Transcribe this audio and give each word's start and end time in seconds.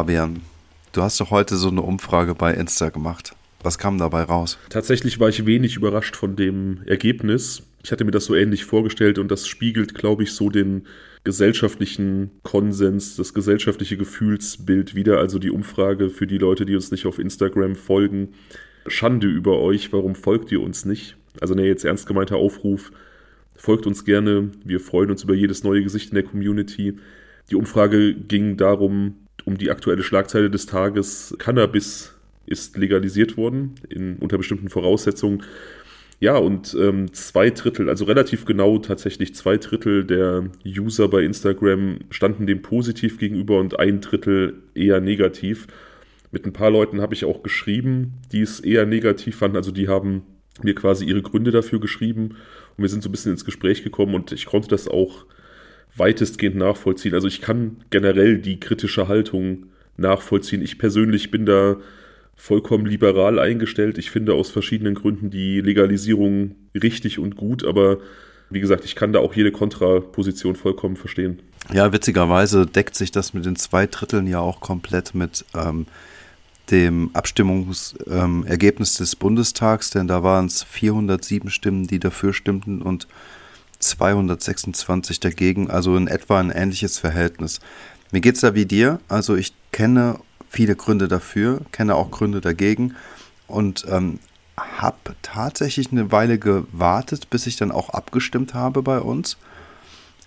Fabian, 0.00 0.40
du 0.92 1.02
hast 1.02 1.20
doch 1.20 1.30
heute 1.30 1.56
so 1.56 1.68
eine 1.68 1.82
Umfrage 1.82 2.34
bei 2.34 2.54
Insta 2.54 2.88
gemacht. 2.88 3.34
Was 3.62 3.76
kam 3.76 3.98
dabei 3.98 4.22
raus? 4.22 4.56
Tatsächlich 4.70 5.20
war 5.20 5.28
ich 5.28 5.44
wenig 5.44 5.76
überrascht 5.76 6.16
von 6.16 6.36
dem 6.36 6.80
Ergebnis. 6.86 7.64
Ich 7.84 7.92
hatte 7.92 8.06
mir 8.06 8.10
das 8.10 8.24
so 8.24 8.34
ähnlich 8.34 8.64
vorgestellt 8.64 9.18
und 9.18 9.30
das 9.30 9.46
spiegelt, 9.46 9.92
glaube 9.92 10.22
ich, 10.22 10.32
so 10.32 10.48
den 10.48 10.86
gesellschaftlichen 11.22 12.30
Konsens, 12.42 13.16
das 13.16 13.34
gesellschaftliche 13.34 13.98
Gefühlsbild 13.98 14.94
wieder. 14.94 15.18
Also 15.18 15.38
die 15.38 15.50
Umfrage 15.50 16.08
für 16.08 16.26
die 16.26 16.38
Leute, 16.38 16.64
die 16.64 16.76
uns 16.76 16.90
nicht 16.90 17.04
auf 17.04 17.18
Instagram 17.18 17.76
folgen. 17.76 18.30
Schande 18.86 19.26
über 19.26 19.58
euch, 19.58 19.92
warum 19.92 20.14
folgt 20.14 20.50
ihr 20.50 20.62
uns 20.62 20.86
nicht? 20.86 21.18
Also 21.42 21.52
ne, 21.52 21.66
jetzt 21.66 21.84
ernst 21.84 22.06
gemeinter 22.06 22.36
Aufruf. 22.36 22.90
Folgt 23.54 23.86
uns 23.86 24.06
gerne. 24.06 24.50
Wir 24.64 24.80
freuen 24.80 25.10
uns 25.10 25.24
über 25.24 25.34
jedes 25.34 25.62
neue 25.62 25.82
Gesicht 25.82 26.08
in 26.08 26.14
der 26.14 26.24
Community. 26.24 26.96
Die 27.50 27.56
Umfrage 27.56 28.14
ging 28.14 28.56
darum, 28.56 29.16
um 29.44 29.58
die 29.58 29.70
aktuelle 29.70 30.02
Schlagzeile 30.02 30.50
des 30.50 30.66
Tages. 30.66 31.34
Cannabis 31.38 32.14
ist 32.46 32.76
legalisiert 32.76 33.36
worden, 33.36 33.74
in, 33.88 34.16
unter 34.16 34.38
bestimmten 34.38 34.68
Voraussetzungen. 34.68 35.42
Ja, 36.18 36.36
und 36.36 36.76
ähm, 36.78 37.12
zwei 37.14 37.48
Drittel, 37.48 37.88
also 37.88 38.04
relativ 38.04 38.44
genau 38.44 38.78
tatsächlich 38.78 39.34
zwei 39.34 39.56
Drittel 39.56 40.04
der 40.04 40.50
User 40.66 41.08
bei 41.08 41.22
Instagram 41.22 42.00
standen 42.10 42.46
dem 42.46 42.60
positiv 42.60 43.18
gegenüber 43.18 43.58
und 43.58 43.78
ein 43.78 44.02
Drittel 44.02 44.62
eher 44.74 45.00
negativ. 45.00 45.66
Mit 46.30 46.44
ein 46.44 46.52
paar 46.52 46.70
Leuten 46.70 47.00
habe 47.00 47.14
ich 47.14 47.24
auch 47.24 47.42
geschrieben, 47.42 48.14
die 48.32 48.42
es 48.42 48.60
eher 48.60 48.84
negativ 48.84 49.36
fanden. 49.36 49.56
Also 49.56 49.72
die 49.72 49.88
haben 49.88 50.22
mir 50.62 50.74
quasi 50.74 51.06
ihre 51.06 51.22
Gründe 51.22 51.52
dafür 51.52 51.80
geschrieben 51.80 52.36
und 52.76 52.82
wir 52.82 52.88
sind 52.90 53.02
so 53.02 53.08
ein 53.08 53.12
bisschen 53.12 53.32
ins 53.32 53.46
Gespräch 53.46 53.82
gekommen 53.82 54.14
und 54.14 54.30
ich 54.30 54.44
konnte 54.44 54.68
das 54.68 54.88
auch 54.88 55.24
weitestgehend 55.96 56.56
nachvollziehen. 56.56 57.14
Also 57.14 57.28
ich 57.28 57.40
kann 57.40 57.78
generell 57.90 58.38
die 58.38 58.60
kritische 58.60 59.08
Haltung 59.08 59.66
nachvollziehen. 59.96 60.62
Ich 60.62 60.78
persönlich 60.78 61.30
bin 61.30 61.46
da 61.46 61.76
vollkommen 62.36 62.86
liberal 62.86 63.38
eingestellt. 63.38 63.98
Ich 63.98 64.10
finde 64.10 64.34
aus 64.34 64.50
verschiedenen 64.50 64.94
Gründen 64.94 65.30
die 65.30 65.60
Legalisierung 65.60 66.54
richtig 66.74 67.18
und 67.18 67.36
gut, 67.36 67.64
aber 67.64 67.98
wie 68.48 68.60
gesagt, 68.60 68.84
ich 68.84 68.96
kann 68.96 69.12
da 69.12 69.20
auch 69.20 69.34
jede 69.34 69.52
Kontraposition 69.52 70.56
vollkommen 70.56 70.96
verstehen. 70.96 71.40
Ja, 71.72 71.92
witzigerweise 71.92 72.66
deckt 72.66 72.96
sich 72.96 73.12
das 73.12 73.34
mit 73.34 73.44
den 73.44 73.56
zwei 73.56 73.86
Dritteln 73.86 74.26
ja 74.26 74.40
auch 74.40 74.60
komplett 74.60 75.14
mit 75.14 75.44
ähm, 75.54 75.86
dem 76.70 77.10
Abstimmungsergebnis 77.12 78.98
ähm, 78.98 79.04
des 79.04 79.16
Bundestags, 79.16 79.90
denn 79.90 80.08
da 80.08 80.22
waren 80.22 80.46
es 80.46 80.62
407 80.62 81.50
Stimmen, 81.50 81.86
die 81.86 82.00
dafür 82.00 82.32
stimmten 82.32 82.82
und 82.82 83.06
226 83.80 85.20
dagegen, 85.20 85.70
also 85.70 85.96
in 85.96 86.06
etwa 86.06 86.38
ein 86.38 86.50
ähnliches 86.50 86.98
Verhältnis. 86.98 87.60
Mir 88.12 88.20
geht 88.20 88.36
es 88.36 88.40
da 88.40 88.54
wie 88.54 88.66
dir, 88.66 89.00
also 89.08 89.36
ich 89.36 89.52
kenne 89.72 90.18
viele 90.48 90.76
Gründe 90.76 91.08
dafür, 91.08 91.60
kenne 91.72 91.94
auch 91.94 92.10
Gründe 92.10 92.40
dagegen 92.40 92.94
und 93.46 93.86
ähm, 93.88 94.18
habe 94.56 95.16
tatsächlich 95.22 95.90
eine 95.92 96.12
Weile 96.12 96.38
gewartet, 96.38 97.30
bis 97.30 97.46
ich 97.46 97.56
dann 97.56 97.70
auch 97.70 97.90
abgestimmt 97.90 98.54
habe 98.54 98.82
bei 98.82 99.00
uns. 99.00 99.36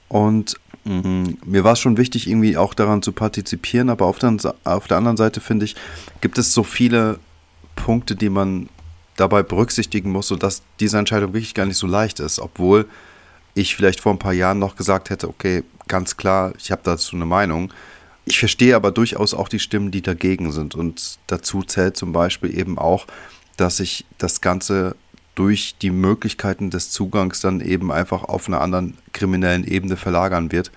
Und 0.08 0.56
mh, 0.86 1.34
mir 1.46 1.64
war 1.64 1.74
es 1.74 1.80
schon 1.80 1.98
wichtig, 1.98 2.28
irgendwie 2.28 2.58
auch 2.58 2.74
daran 2.74 3.02
zu 3.02 3.12
partizipieren, 3.12 3.90
aber 3.90 4.06
auf 4.06 4.20
der, 4.20 4.36
auf 4.64 4.88
der 4.88 4.98
anderen 4.98 5.18
Seite 5.18 5.42
finde 5.42 5.66
ich, 5.66 5.76
gibt 6.22 6.38
es 6.38 6.54
so 6.54 6.64
viele 6.64 7.20
Punkte, 7.76 8.16
die 8.16 8.30
man 8.30 8.70
dabei 9.16 9.44
berücksichtigen 9.44 10.12
muss, 10.12 10.28
sodass 10.28 10.64
diese 10.80 10.97
Entscheidung 10.97 11.34
wirklich 11.34 11.53
gar 11.53 11.66
nicht 11.66 11.78
so 11.78 11.88
leicht 11.88 12.20
ist, 12.20 12.40
obwohl 12.40 12.88
ich 13.53 13.75
vielleicht 13.75 14.00
vor 14.00 14.14
ein 14.14 14.19
paar 14.19 14.34
Jahren 14.34 14.59
noch 14.59 14.75
gesagt 14.75 15.09
hätte, 15.09 15.28
okay, 15.28 15.64
ganz 15.88 16.18
klar, 16.18 16.53
ich 16.58 16.72
habe 16.72 16.81
dazu 16.84 17.16
eine 17.16 17.25
Meinung. 17.25 17.74
Ich 18.25 18.40
verstehe 18.40 18.75
aber 18.75 18.91
durchaus 18.91 19.34
auch 19.34 19.50
die 19.50 19.59
Stimmen, 19.59 19.91
die 19.91 20.02
dagegen 20.02 20.52
sind. 20.52 20.75
Und 20.75 21.19
dazu 21.28 21.62
zählt 21.62 21.97
zum 21.97 22.14
Beispiel 22.14 22.58
eben 22.58 22.78
auch, 22.78 23.06
dass 23.58 23.78
sich 23.78 24.06
das 24.18 24.41
Ganze 24.41 24.96
durch 25.36 25.75
die 25.81 25.90
Möglichkeiten 25.90 26.69
des 26.69 26.91
Zugangs 26.91 27.41
dann 27.41 27.59
eben 27.59 27.91
einfach 27.91 28.24
auf 28.24 28.47
einer 28.47 28.62
anderen 28.62 28.97
kriminellen 29.12 29.66
Ebene 29.66 29.97
verlagern 29.97 30.52
wird. 30.52 30.72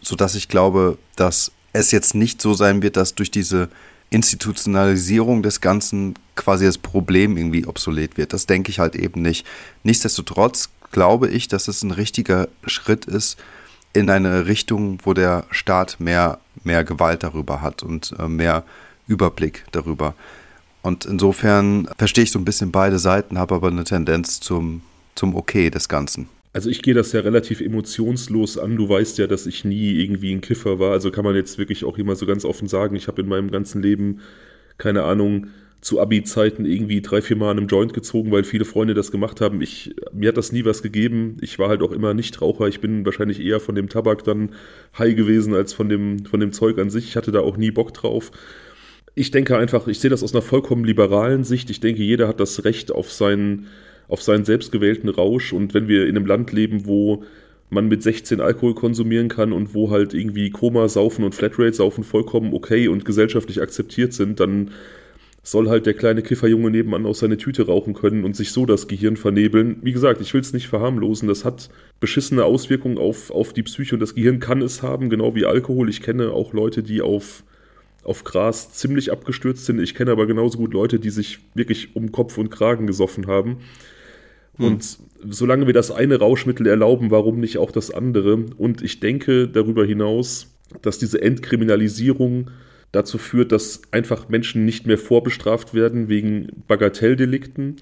Sodass 0.00 0.34
ich 0.34 0.48
glaube, 0.48 0.98
dass 1.16 1.52
es 1.72 1.90
jetzt 1.90 2.14
nicht 2.14 2.40
so 2.40 2.54
sein 2.54 2.82
wird, 2.82 2.96
dass 2.96 3.14
durch 3.14 3.30
diese 3.30 3.68
Institutionalisierung 4.10 5.42
des 5.42 5.60
Ganzen 5.60 6.14
quasi 6.34 6.64
das 6.64 6.78
Problem 6.78 7.36
irgendwie 7.36 7.66
obsolet 7.66 8.16
wird. 8.16 8.32
Das 8.32 8.46
denke 8.46 8.70
ich 8.70 8.78
halt 8.78 8.96
eben 8.96 9.20
nicht. 9.20 9.46
Nichtsdestotrotz 9.82 10.70
glaube 10.90 11.28
ich, 11.28 11.48
dass 11.48 11.68
es 11.68 11.82
ein 11.82 11.90
richtiger 11.90 12.48
Schritt 12.66 13.04
ist, 13.04 13.38
in 13.92 14.10
eine 14.10 14.46
Richtung, 14.46 14.98
wo 15.02 15.14
der 15.14 15.44
Staat 15.50 15.98
mehr, 15.98 16.38
mehr 16.64 16.84
Gewalt 16.84 17.22
darüber 17.22 17.62
hat 17.62 17.82
und 17.82 18.14
äh, 18.18 18.28
mehr 18.28 18.64
Überblick 19.06 19.64
darüber. 19.72 20.14
Und 20.82 21.04
insofern 21.04 21.88
verstehe 21.98 22.24
ich 22.24 22.30
so 22.30 22.38
ein 22.38 22.44
bisschen 22.44 22.70
beide 22.70 22.98
Seiten, 22.98 23.38
habe 23.38 23.54
aber 23.54 23.68
eine 23.68 23.84
Tendenz 23.84 24.40
zum, 24.40 24.82
zum 25.14 25.34
Okay 25.34 25.70
des 25.70 25.88
Ganzen. 25.88 26.28
Also 26.52 26.70
ich 26.70 26.82
gehe 26.82 26.94
das 26.94 27.12
ja 27.12 27.20
relativ 27.20 27.60
emotionslos 27.60 28.58
an. 28.58 28.76
Du 28.76 28.88
weißt 28.88 29.18
ja, 29.18 29.26
dass 29.26 29.46
ich 29.46 29.64
nie 29.64 30.00
irgendwie 30.02 30.32
ein 30.32 30.40
Kiffer 30.40 30.78
war. 30.78 30.92
Also 30.92 31.10
kann 31.10 31.24
man 31.24 31.34
jetzt 31.34 31.58
wirklich 31.58 31.84
auch 31.84 31.98
immer 31.98 32.16
so 32.16 32.26
ganz 32.26 32.44
offen 32.44 32.68
sagen, 32.68 32.96
ich 32.96 33.06
habe 33.06 33.22
in 33.22 33.28
meinem 33.28 33.50
ganzen 33.50 33.82
Leben, 33.82 34.20
keine 34.78 35.02
Ahnung, 35.04 35.48
zu 35.80 36.00
Abi-Zeiten 36.00 36.64
irgendwie 36.64 37.00
drei, 37.00 37.22
vier 37.22 37.36
Mal 37.36 37.52
an 37.52 37.58
einem 37.58 37.68
Joint 37.68 37.94
gezogen, 37.94 38.32
weil 38.32 38.42
viele 38.42 38.64
Freunde 38.64 38.94
das 38.94 39.12
gemacht 39.12 39.40
haben. 39.40 39.60
Ich, 39.60 39.94
mir 40.12 40.28
hat 40.28 40.36
das 40.36 40.50
nie 40.50 40.64
was 40.64 40.82
gegeben. 40.82 41.36
Ich 41.40 41.58
war 41.58 41.68
halt 41.68 41.82
auch 41.82 41.92
immer 41.92 42.14
Nichtraucher. 42.14 42.66
Ich 42.66 42.80
bin 42.80 43.04
wahrscheinlich 43.04 43.40
eher 43.40 43.60
von 43.60 43.76
dem 43.76 43.88
Tabak 43.88 44.24
dann 44.24 44.50
high 44.98 45.14
gewesen 45.14 45.54
als 45.54 45.72
von 45.72 45.88
dem, 45.88 46.24
von 46.24 46.40
dem 46.40 46.52
Zeug 46.52 46.78
an 46.78 46.90
sich. 46.90 47.06
Ich 47.06 47.16
hatte 47.16 47.30
da 47.30 47.40
auch 47.40 47.56
nie 47.56 47.70
Bock 47.70 47.94
drauf. 47.94 48.32
Ich 49.14 49.30
denke 49.30 49.56
einfach, 49.56 49.86
ich 49.86 50.00
sehe 50.00 50.10
das 50.10 50.24
aus 50.24 50.34
einer 50.34 50.42
vollkommen 50.42 50.84
liberalen 50.84 51.44
Sicht. 51.44 51.70
Ich 51.70 51.80
denke, 51.80 52.02
jeder 52.02 52.26
hat 52.26 52.40
das 52.40 52.64
Recht 52.64 52.90
auf 52.90 53.12
seinen, 53.12 53.66
auf 54.08 54.20
seinen 54.20 54.44
selbstgewählten 54.44 55.08
Rausch. 55.08 55.52
Und 55.52 55.74
wenn 55.74 55.86
wir 55.86 56.08
in 56.08 56.16
einem 56.16 56.26
Land 56.26 56.52
leben, 56.52 56.86
wo 56.86 57.22
man 57.70 57.86
mit 57.86 58.02
16 58.02 58.40
Alkohol 58.40 58.74
konsumieren 58.74 59.28
kann 59.28 59.52
und 59.52 59.74
wo 59.74 59.90
halt 59.90 60.12
irgendwie 60.12 60.50
Koma, 60.50 60.88
Saufen 60.88 61.24
und 61.24 61.34
Flatrate 61.34 61.74
saufen 61.74 62.02
vollkommen 62.02 62.52
okay 62.52 62.88
und 62.88 63.04
gesellschaftlich 63.04 63.60
akzeptiert 63.60 64.12
sind, 64.12 64.40
dann 64.40 64.70
soll 65.50 65.70
halt 65.70 65.86
der 65.86 65.94
kleine 65.94 66.20
Kifferjunge 66.20 66.70
nebenan 66.70 67.06
aus 67.06 67.20
seine 67.20 67.38
Tüte 67.38 67.66
rauchen 67.66 67.94
können 67.94 68.24
und 68.24 68.36
sich 68.36 68.52
so 68.52 68.66
das 68.66 68.86
Gehirn 68.86 69.16
vernebeln. 69.16 69.78
Wie 69.80 69.92
gesagt, 69.92 70.20
ich 70.20 70.34
will 70.34 70.42
es 70.42 70.52
nicht 70.52 70.68
verharmlosen. 70.68 71.26
Das 71.26 71.46
hat 71.46 71.70
beschissene 72.00 72.44
Auswirkungen 72.44 72.98
auf, 72.98 73.30
auf 73.30 73.54
die 73.54 73.62
Psyche 73.62 73.94
und 73.94 74.00
das 74.00 74.14
Gehirn 74.14 74.40
kann 74.40 74.60
es 74.60 74.82
haben, 74.82 75.08
genau 75.08 75.34
wie 75.34 75.46
Alkohol. 75.46 75.88
Ich 75.88 76.02
kenne 76.02 76.32
auch 76.32 76.52
Leute, 76.52 76.82
die 76.82 77.00
auf, 77.00 77.44
auf 78.04 78.24
Gras 78.24 78.74
ziemlich 78.74 79.10
abgestürzt 79.10 79.64
sind. 79.64 79.80
Ich 79.80 79.94
kenne 79.94 80.10
aber 80.10 80.26
genauso 80.26 80.58
gut 80.58 80.74
Leute, 80.74 80.98
die 80.98 81.08
sich 81.08 81.38
wirklich 81.54 81.96
um 81.96 82.12
Kopf 82.12 82.36
und 82.36 82.50
Kragen 82.50 82.86
gesoffen 82.86 83.26
haben. 83.26 83.60
Hm. 84.58 84.66
Und 84.66 84.98
solange 85.30 85.66
wir 85.66 85.72
das 85.72 85.90
eine 85.90 86.18
Rauschmittel 86.18 86.66
erlauben, 86.66 87.10
warum 87.10 87.40
nicht 87.40 87.56
auch 87.56 87.70
das 87.70 87.90
andere? 87.90 88.44
Und 88.58 88.82
ich 88.82 89.00
denke 89.00 89.48
darüber 89.48 89.86
hinaus, 89.86 90.54
dass 90.82 90.98
diese 90.98 91.22
Entkriminalisierung 91.22 92.50
dazu 92.92 93.18
führt, 93.18 93.52
dass 93.52 93.82
einfach 93.90 94.28
Menschen 94.28 94.64
nicht 94.64 94.86
mehr 94.86 94.98
vorbestraft 94.98 95.74
werden 95.74 96.08
wegen 96.08 96.48
Bagatelldelikten. 96.66 97.76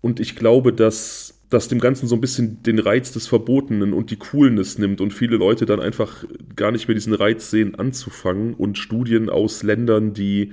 Und 0.00 0.20
ich 0.20 0.36
glaube, 0.36 0.72
dass 0.72 1.34
das 1.50 1.68
dem 1.68 1.80
Ganzen 1.80 2.06
so 2.06 2.14
ein 2.14 2.20
bisschen 2.20 2.62
den 2.62 2.78
Reiz 2.78 3.12
des 3.12 3.26
Verbotenen 3.26 3.92
und 3.92 4.10
die 4.10 4.16
Coolness 4.16 4.78
nimmt 4.78 5.00
und 5.00 5.12
viele 5.12 5.36
Leute 5.36 5.66
dann 5.66 5.80
einfach 5.80 6.24
gar 6.56 6.72
nicht 6.72 6.88
mehr 6.88 6.94
diesen 6.94 7.12
Reiz 7.12 7.50
sehen, 7.50 7.74
anzufangen. 7.74 8.54
Und 8.54 8.78
Studien 8.78 9.28
aus 9.28 9.62
Ländern, 9.62 10.14
die 10.14 10.52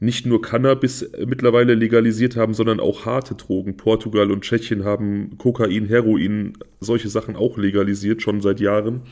nicht 0.00 0.26
nur 0.26 0.42
Cannabis 0.42 1.08
mittlerweile 1.24 1.74
legalisiert 1.74 2.34
haben, 2.34 2.54
sondern 2.54 2.80
auch 2.80 3.06
harte 3.06 3.36
Drogen. 3.36 3.76
Portugal 3.76 4.32
und 4.32 4.42
Tschechien 4.42 4.84
haben 4.84 5.38
Kokain, 5.38 5.86
Heroin, 5.86 6.54
solche 6.80 7.08
Sachen 7.08 7.36
auch 7.36 7.56
legalisiert, 7.56 8.20
schon 8.20 8.40
seit 8.40 8.58
Jahren. 8.58 9.02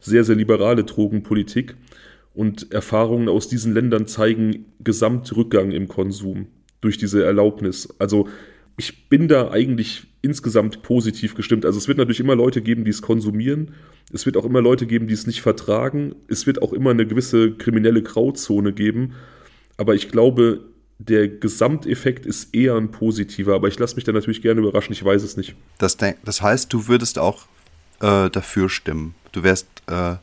Sehr, 0.00 0.22
sehr 0.24 0.36
liberale 0.36 0.84
Drogenpolitik. 0.84 1.76
Und 2.34 2.72
Erfahrungen 2.72 3.28
aus 3.28 3.48
diesen 3.48 3.74
Ländern 3.74 4.06
zeigen 4.06 4.66
Gesamtrückgang 4.80 5.70
im 5.70 5.88
Konsum 5.88 6.46
durch 6.80 6.98
diese 6.98 7.24
Erlaubnis. 7.24 7.88
Also 7.98 8.28
ich 8.76 9.08
bin 9.08 9.28
da 9.28 9.50
eigentlich 9.50 10.06
insgesamt 10.22 10.82
positiv 10.82 11.34
gestimmt. 11.34 11.66
Also 11.66 11.78
es 11.78 11.88
wird 11.88 11.98
natürlich 11.98 12.20
immer 12.20 12.34
Leute 12.34 12.62
geben, 12.62 12.84
die 12.84 12.90
es 12.90 13.02
konsumieren. 13.02 13.72
Es 14.12 14.24
wird 14.24 14.36
auch 14.36 14.44
immer 14.44 14.60
Leute 14.60 14.86
geben, 14.86 15.06
die 15.06 15.14
es 15.14 15.26
nicht 15.26 15.42
vertragen. 15.42 16.14
Es 16.28 16.46
wird 16.46 16.62
auch 16.62 16.72
immer 16.72 16.90
eine 16.90 17.06
gewisse 17.06 17.52
kriminelle 17.52 18.02
Grauzone 18.02 18.72
geben. 18.72 19.14
Aber 19.76 19.94
ich 19.94 20.08
glaube, 20.08 20.60
der 20.98 21.28
Gesamteffekt 21.28 22.24
ist 22.24 22.54
eher 22.54 22.76
ein 22.76 22.90
positiver. 22.90 23.54
Aber 23.54 23.68
ich 23.68 23.78
lasse 23.78 23.96
mich 23.96 24.04
da 24.04 24.12
natürlich 24.12 24.42
gerne 24.42 24.60
überraschen. 24.60 24.92
Ich 24.92 25.04
weiß 25.04 25.22
es 25.22 25.36
nicht. 25.36 25.54
Das, 25.78 25.96
das 25.96 26.40
heißt, 26.42 26.72
du 26.72 26.88
würdest 26.88 27.18
auch 27.18 27.46
äh, 28.00 28.30
dafür 28.30 28.68
stimmen. 28.68 29.14
Du 29.32 29.42
wärst 29.42 29.66
äh, 29.86 30.14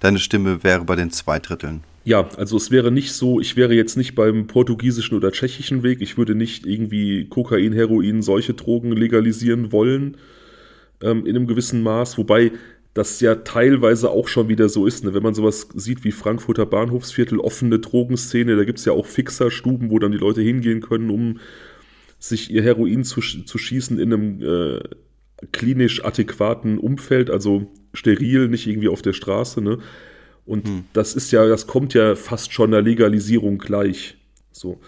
deine 0.00 0.18
Stimme 0.18 0.62
wäre 0.62 0.84
bei 0.84 0.96
den 0.96 1.10
zwei 1.10 1.38
Dritteln. 1.38 1.82
Ja, 2.04 2.28
also 2.36 2.56
es 2.56 2.70
wäre 2.70 2.92
nicht 2.92 3.12
so, 3.12 3.40
ich 3.40 3.56
wäre 3.56 3.74
jetzt 3.74 3.96
nicht 3.96 4.14
beim 4.14 4.46
portugiesischen 4.46 5.16
oder 5.16 5.32
tschechischen 5.32 5.82
Weg, 5.82 6.00
ich 6.00 6.16
würde 6.16 6.36
nicht 6.36 6.64
irgendwie 6.64 7.28
Kokain, 7.28 7.72
Heroin, 7.72 8.22
solche 8.22 8.54
Drogen 8.54 8.92
legalisieren 8.92 9.72
wollen 9.72 10.16
ähm, 11.02 11.26
in 11.26 11.34
einem 11.34 11.48
gewissen 11.48 11.82
Maß, 11.82 12.16
wobei 12.16 12.52
das 12.94 13.20
ja 13.20 13.34
teilweise 13.34 14.10
auch 14.10 14.28
schon 14.28 14.48
wieder 14.48 14.68
so 14.68 14.86
ist. 14.86 15.04
Ne? 15.04 15.12
Wenn 15.12 15.22
man 15.22 15.34
sowas 15.34 15.68
sieht 15.74 16.04
wie 16.04 16.12
Frankfurter 16.12 16.64
Bahnhofsviertel, 16.64 17.40
offene 17.40 17.78
Drogenszene, 17.78 18.56
da 18.56 18.64
gibt 18.64 18.78
es 18.78 18.84
ja 18.84 18.92
auch 18.92 19.06
Fixerstuben, 19.06 19.90
wo 19.90 19.98
dann 19.98 20.12
die 20.12 20.18
Leute 20.18 20.40
hingehen 20.40 20.80
können, 20.80 21.10
um 21.10 21.40
sich 22.18 22.50
ihr 22.50 22.62
Heroin 22.62 23.04
zu, 23.04 23.20
zu 23.20 23.58
schießen 23.58 23.98
in 23.98 24.12
einem 24.12 24.42
äh, 24.42 24.80
klinisch 25.52 26.04
adäquaten 26.04 26.78
Umfeld, 26.78 27.30
also 27.30 27.70
steril, 27.96 28.48
nicht 28.48 28.66
irgendwie 28.66 28.88
auf 28.88 29.02
der 29.02 29.12
Straße. 29.12 29.60
Ne? 29.60 29.78
Und 30.44 30.68
hm. 30.68 30.84
das 30.92 31.14
ist 31.14 31.32
ja, 31.32 31.46
das 31.46 31.66
kommt 31.66 31.94
ja 31.94 32.14
fast 32.14 32.52
schon 32.52 32.70
der 32.70 32.82
Legalisierung 32.82 33.58
gleich. 33.58 34.16
So. 34.52 34.80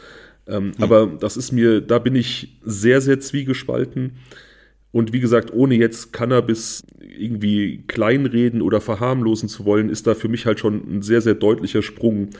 Ähm, 0.46 0.72
hm. 0.76 0.82
Aber 0.82 1.06
das 1.06 1.36
ist 1.36 1.52
mir, 1.52 1.80
da 1.80 1.98
bin 1.98 2.14
ich 2.14 2.58
sehr, 2.62 3.00
sehr 3.00 3.20
zwiegespalten. 3.20 4.12
Und 4.90 5.12
wie 5.12 5.20
gesagt, 5.20 5.52
ohne 5.52 5.74
jetzt 5.74 6.12
Cannabis 6.12 6.84
irgendwie 6.98 7.84
kleinreden 7.86 8.62
oder 8.62 8.80
verharmlosen 8.80 9.48
zu 9.48 9.64
wollen, 9.64 9.90
ist 9.90 10.06
da 10.06 10.14
für 10.14 10.28
mich 10.28 10.46
halt 10.46 10.60
schon 10.60 10.82
ein 10.88 11.02
sehr, 11.02 11.20
sehr 11.20 11.34
deutlicher 11.34 11.82
Sprung 11.82 12.30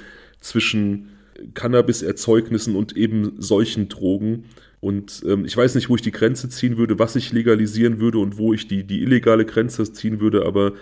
zwischen 0.41 1.11
Cannabis-Erzeugnissen 1.55 2.75
und 2.75 2.97
eben 2.97 3.35
solchen 3.39 3.89
Drogen. 3.89 4.45
Und 4.81 5.23
ähm, 5.27 5.45
ich 5.45 5.57
weiß 5.57 5.75
nicht, 5.75 5.89
wo 5.89 5.97
ich 5.97 6.03
die 6.03 6.13
Grenze 6.13 6.49
ziehen 6.49 6.77
würde, 6.77 6.99
was 6.99 7.17
ich 7.17 7.33
legalisieren 7.33 7.99
würde 7.99 8.19
und 8.19 8.39
wo 8.39 8.53
ich 8.53 8.69
die, 8.69 8.85
die 8.85 9.03
illegale 9.03 9.45
Grenze 9.45 9.93
ziehen 9.93 10.21
würde, 10.21 10.47
aber 10.47 10.73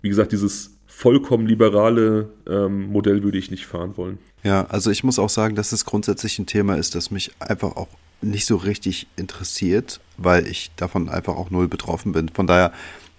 wie 0.00 0.08
gesagt, 0.08 0.32
dieses 0.32 0.76
vollkommen 0.86 1.46
liberale 1.46 2.28
ähm, 2.48 2.88
Modell 2.88 3.22
würde 3.22 3.38
ich 3.38 3.50
nicht 3.50 3.66
fahren 3.66 3.96
wollen. 3.96 4.18
Ja, 4.44 4.66
also 4.66 4.90
ich 4.90 5.02
muss 5.04 5.18
auch 5.18 5.30
sagen, 5.30 5.56
dass 5.56 5.72
es 5.72 5.84
grundsätzlich 5.84 6.38
ein 6.38 6.46
Thema 6.46 6.76
ist, 6.76 6.94
das 6.94 7.10
mich 7.10 7.32
einfach 7.40 7.76
auch 7.76 7.88
nicht 8.20 8.46
so 8.46 8.56
richtig 8.56 9.06
interessiert, 9.16 10.00
weil 10.16 10.46
ich 10.46 10.70
davon 10.76 11.08
einfach 11.08 11.34
auch 11.34 11.50
null 11.50 11.68
betroffen 11.68 12.12
bin. 12.12 12.28
Von 12.28 12.46
daher 12.46 12.72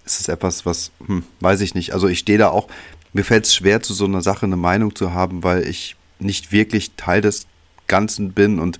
ist 0.06 0.20
es 0.20 0.28
etwas, 0.28 0.66
was, 0.66 0.92
hm, 1.06 1.24
weiß 1.40 1.62
ich 1.62 1.76
nicht. 1.76 1.94
Also 1.94 2.08
ich 2.08 2.20
stehe 2.20 2.38
da 2.38 2.50
auch, 2.50 2.68
mir 3.12 3.24
fällt 3.24 3.46
es 3.46 3.56
schwer, 3.56 3.82
zu 3.82 3.94
so 3.94 4.06
einer 4.06 4.22
Sache 4.22 4.46
eine 4.46 4.58
Meinung 4.58 4.96
zu 4.96 5.14
haben, 5.14 5.44
weil 5.44 5.68
ich 5.68 5.96
nicht 6.20 6.52
wirklich 6.52 6.92
Teil 6.96 7.22
des 7.22 7.48
Ganzen 7.88 8.32
bin 8.32 8.60
und 8.60 8.80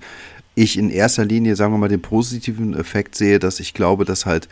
ich 0.54 0.78
in 0.78 0.90
erster 0.90 1.24
Linie, 1.24 1.56
sagen 1.56 1.72
wir 1.72 1.78
mal, 1.78 1.88
den 1.88 2.02
positiven 2.02 2.74
Effekt 2.74 3.16
sehe, 3.16 3.38
dass 3.38 3.60
ich 3.60 3.74
glaube, 3.74 4.04
dass 4.04 4.26
halt 4.26 4.48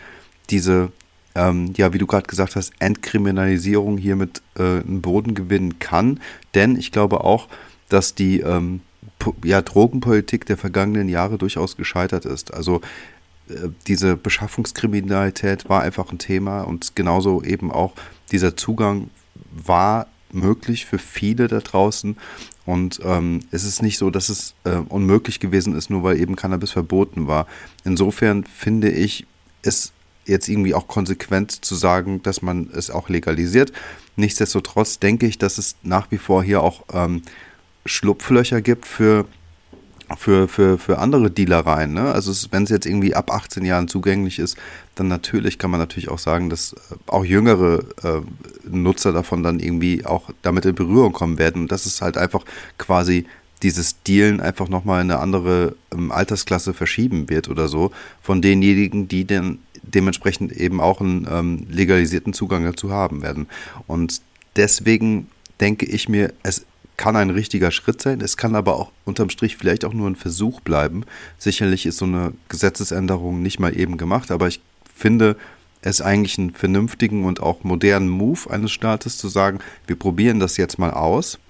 diese, 0.51 0.91
ähm, 1.35 1.73
ja, 1.77 1.93
wie 1.93 1.99
du 1.99 2.07
gerade 2.07 2.27
gesagt 2.27 2.57
hast, 2.57 2.73
Entkriminalisierung 2.81 3.99
hiermit 3.99 4.43
äh, 4.57 4.63
einen 4.63 5.01
Boden 5.01 5.35
gewinnen 5.35 5.79
kann. 5.79 6.21
Denn 6.55 6.77
ich 6.77 6.91
glaube 6.93 7.23
auch, 7.23 7.49
dass 7.89 8.15
die 8.15 8.41
ähm, 8.41 8.81
ja, 9.45 9.63
Drogenpolitik 9.63 10.47
der 10.47 10.57
vergangenen 10.57 11.09
Jahre 11.09 11.39
durchaus 11.39 11.77
gescheitert 11.77 12.25
ist. 12.25 12.53
Also 12.53 12.81
äh, 13.49 13.69
diese 13.87 14.17
Beschaffungskriminalität 14.17 15.69
war 15.69 15.83
einfach 15.83 16.11
ein 16.11 16.19
Thema 16.19 16.63
und 16.63 16.97
genauso 16.97 17.43
eben 17.43 17.71
auch 17.71 17.93
dieser 18.31 18.57
Zugang 18.57 19.11
war 19.53 20.07
möglich 20.33 20.87
für 20.87 20.99
viele 20.99 21.49
da 21.49 21.61
draußen. 21.61 22.17
Und 22.65 23.01
ähm, 23.05 23.41
es 23.51 23.65
ist 23.65 23.83
nicht 23.83 23.99
so, 23.99 24.11
dass 24.11 24.29
es 24.29 24.55
äh, 24.65 24.77
unmöglich 24.89 25.41
gewesen 25.41 25.75
ist, 25.77 25.91
nur 25.91 26.03
weil 26.05 26.21
eben 26.21 26.37
Cannabis 26.37 26.71
verboten 26.71 27.27
war. 27.27 27.47
Insofern 27.85 28.45
finde 28.45 28.91
ich 28.91 29.27
es 29.63 29.93
jetzt 30.27 30.49
irgendwie 30.49 30.75
auch 30.75 30.87
konsequent 30.87 31.65
zu 31.65 31.75
sagen, 31.75 32.23
dass 32.23 32.43
man 32.43 32.71
es 32.73 32.91
auch 32.91 33.09
legalisiert. 33.09 33.73
Nichtsdestotrotz 34.15 34.99
denke 34.99 35.27
ich, 35.27 35.39
dass 35.39 35.59
es 35.59 35.77
nach 35.83 36.11
wie 36.11 36.19
vor 36.19 36.45
hier 36.45 36.63
auch 36.63 36.85
ähm, 36.93 37.23
Schlupflöcher 37.85 38.61
gibt 38.61 38.87
für 38.87 39.27
für, 40.17 40.49
für, 40.49 40.79
für 40.79 40.99
andere 40.99 41.31
Dealereien. 41.31 41.93
Ne? 41.93 42.13
Also 42.13 42.33
wenn 42.51 42.65
es 42.65 42.71
jetzt 42.71 42.87
irgendwie 42.87 43.15
ab 43.15 43.31
18 43.31 43.65
Jahren 43.65 43.89
zugänglich 43.89 44.39
ist, 44.39 44.57
dann 44.95 45.09
natürlich 45.09 45.59
kann 45.59 45.71
man 45.71 45.81
natürlich 45.81 46.09
auch 46.09 46.19
sagen, 46.19 46.51
dass 46.51 46.73
äh, 46.73 46.77
auch 47.07 47.25
jüngere 47.25 47.85
äh, 48.03 48.21
Nutzer 48.69 49.13
davon 49.13 49.43
dann 49.43 49.61
irgendwie 49.61 50.05
auch 50.05 50.31
damit 50.43 50.65
in 50.67 50.75
Berührung 50.75 51.13
kommen 51.13 51.39
werden. 51.39 51.63
Und 51.63 51.73
das 51.73 51.87
ist 51.87 52.03
halt 52.03 52.17
einfach 52.17 52.45
quasi 52.79 53.27
dieses 53.63 54.03
Dealen 54.03 54.41
einfach 54.41 54.69
nochmal 54.69 55.03
in 55.03 55.11
eine 55.11 55.21
andere 55.21 55.77
ähm, 55.93 56.11
Altersklasse 56.11 56.75
verschieben 56.75 57.29
wird 57.29 57.49
oder 57.49 57.69
so, 57.69 57.93
von 58.21 58.43
denjenigen, 58.43 59.09
die 59.09 59.25
dann 59.25 59.59
dementsprechend 59.83 60.53
eben 60.53 60.81
auch 60.81 61.01
einen 61.01 61.27
ähm, 61.31 61.67
legalisierten 61.71 62.33
Zugang 62.33 62.65
dazu 62.65 62.91
haben 62.91 63.23
werden. 63.23 63.47
Und 63.87 64.21
deswegen 64.57 65.29
denke 65.61 65.87
ich 65.87 66.09
mir, 66.09 66.33
es 66.43 66.67
kann 67.03 67.17
ein 67.17 67.31
richtiger 67.31 67.73
Schritt 67.73 68.01
sein. 68.01 68.21
Es 68.21 68.37
kann 68.37 68.55
aber 68.55 68.77
auch 68.77 68.93
unterm 69.05 69.29
Strich 69.29 69.57
vielleicht 69.57 69.85
auch 69.85 69.93
nur 69.93 70.09
ein 70.09 70.15
Versuch 70.15 70.61
bleiben. 70.61 71.03
Sicherlich 71.37 71.85
ist 71.85 71.97
so 71.97 72.05
eine 72.05 72.33
Gesetzesänderung 72.49 73.43
nicht 73.43 73.59
mal 73.59 73.77
eben 73.77 73.97
gemacht, 73.97 74.31
aber 74.31 74.47
ich 74.47 74.61
finde 74.95 75.35
es 75.81 76.01
eigentlich 76.01 76.39
einen 76.39 76.53
vernünftigen 76.53 77.25
und 77.25 77.41
auch 77.43 77.65
modernen 77.65 78.09
Move 78.09 78.49
eines 78.49 78.71
Staates 78.71 79.19
zu 79.19 79.27
sagen, 79.27 79.59
wir 79.89 79.97
probieren 79.97 80.39
das 80.39 80.57
jetzt 80.57 80.79
mal 80.79 80.93
aus. 80.93 81.41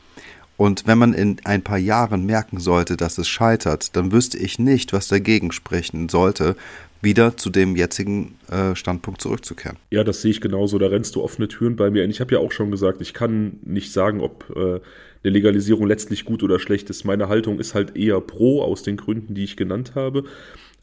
Und 0.57 0.87
wenn 0.87 0.97
man 0.97 1.13
in 1.13 1.37
ein 1.45 1.61
paar 1.61 1.77
Jahren 1.77 2.25
merken 2.25 2.59
sollte, 2.59 2.97
dass 2.97 3.19
es 3.19 3.29
scheitert, 3.29 3.95
dann 3.95 4.11
wüsste 4.11 4.39
ich 4.39 4.59
nicht, 4.59 4.95
was 4.95 5.09
dagegen 5.09 5.53
sprechen 5.53 6.09
sollte, 6.09 6.57
wieder 7.03 7.37
zu 7.37 7.51
dem 7.51 7.77
jetzigen 7.77 8.39
äh, 8.51 8.75
Standpunkt 8.75 9.21
zurückzukehren. 9.21 9.77
Ja, 9.91 10.03
das 10.03 10.23
sehe 10.23 10.31
ich 10.31 10.41
genauso. 10.41 10.79
Da 10.79 10.87
rennst 10.87 11.15
du 11.15 11.23
offene 11.23 11.49
Türen 11.49 11.77
bei 11.77 11.91
mir. 11.91 12.05
Und 12.05 12.11
ich 12.11 12.21
habe 12.23 12.33
ja 12.33 12.41
auch 12.41 12.53
schon 12.53 12.71
gesagt, 12.71 13.03
ich 13.03 13.13
kann 13.13 13.59
nicht 13.65 13.93
sagen, 13.93 14.23
ob 14.23 14.49
äh, 14.57 14.81
eine 15.25 15.33
Legalisierung 15.33 15.87
letztlich 15.87 16.25
gut 16.25 16.43
oder 16.43 16.59
schlecht 16.59 16.91
ist. 16.91 17.05
Meine 17.05 17.29
Haltung 17.29 17.59
ist 17.59 17.75
halt 17.75 17.97
eher 17.97 18.21
pro, 18.21 18.63
aus 18.63 18.83
den 18.83 18.97
Gründen, 18.97 19.35
die 19.35 19.45
ich 19.45 19.57
genannt 19.57 19.95
habe. 19.95 20.25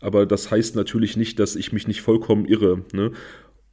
Aber 0.02 0.26
das 0.26 0.50
heißt 0.50 0.76
natürlich 0.76 1.18
nicht, 1.18 1.40
dass 1.40 1.56
ich 1.56 1.74
mich 1.74 1.88
nicht 1.88 2.02
vollkommen 2.02 2.46
irre. 2.46 2.84
Ne? 2.94 3.12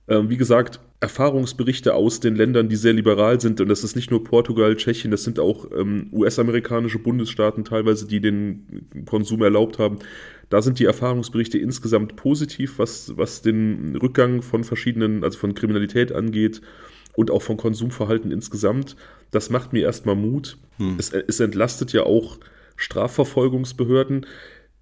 Ähm, 0.08 0.28
wie 0.30 0.36
gesagt, 0.36 0.80
Erfahrungsberichte 1.00 1.94
aus 1.94 2.20
den 2.20 2.36
Ländern, 2.36 2.68
die 2.68 2.76
sehr 2.76 2.92
liberal 2.92 3.40
sind, 3.40 3.60
und 3.60 3.68
das 3.68 3.84
ist 3.84 3.96
nicht 3.96 4.10
nur 4.10 4.24
Portugal, 4.24 4.74
Tschechien, 4.76 5.10
das 5.10 5.24
sind 5.24 5.38
auch 5.38 5.70
ähm, 5.76 6.08
US-amerikanische 6.12 6.98
Bundesstaaten 6.98 7.64
teilweise, 7.64 8.06
die 8.06 8.20
den 8.20 8.88
Konsum 9.04 9.42
erlaubt 9.42 9.78
haben. 9.78 9.98
Da 10.48 10.62
sind 10.62 10.78
die 10.78 10.84
Erfahrungsberichte 10.84 11.58
insgesamt 11.58 12.16
positiv, 12.16 12.78
was, 12.78 13.16
was 13.16 13.42
den 13.42 13.96
Rückgang 13.96 14.42
von 14.42 14.64
verschiedenen, 14.64 15.22
also 15.22 15.38
von 15.38 15.54
Kriminalität 15.54 16.12
angeht 16.12 16.60
und 17.16 17.30
auch 17.30 17.42
von 17.42 17.56
Konsumverhalten 17.56 18.30
insgesamt. 18.30 18.96
Das 19.30 19.50
macht 19.50 19.72
mir 19.72 19.82
erstmal 19.82 20.14
Mut. 20.14 20.58
Hm. 20.76 20.96
Es, 20.99 21.12
es 21.12 21.40
entlastet 21.40 21.92
ja 21.92 22.04
auch 22.04 22.38
Strafverfolgungsbehörden 22.76 24.26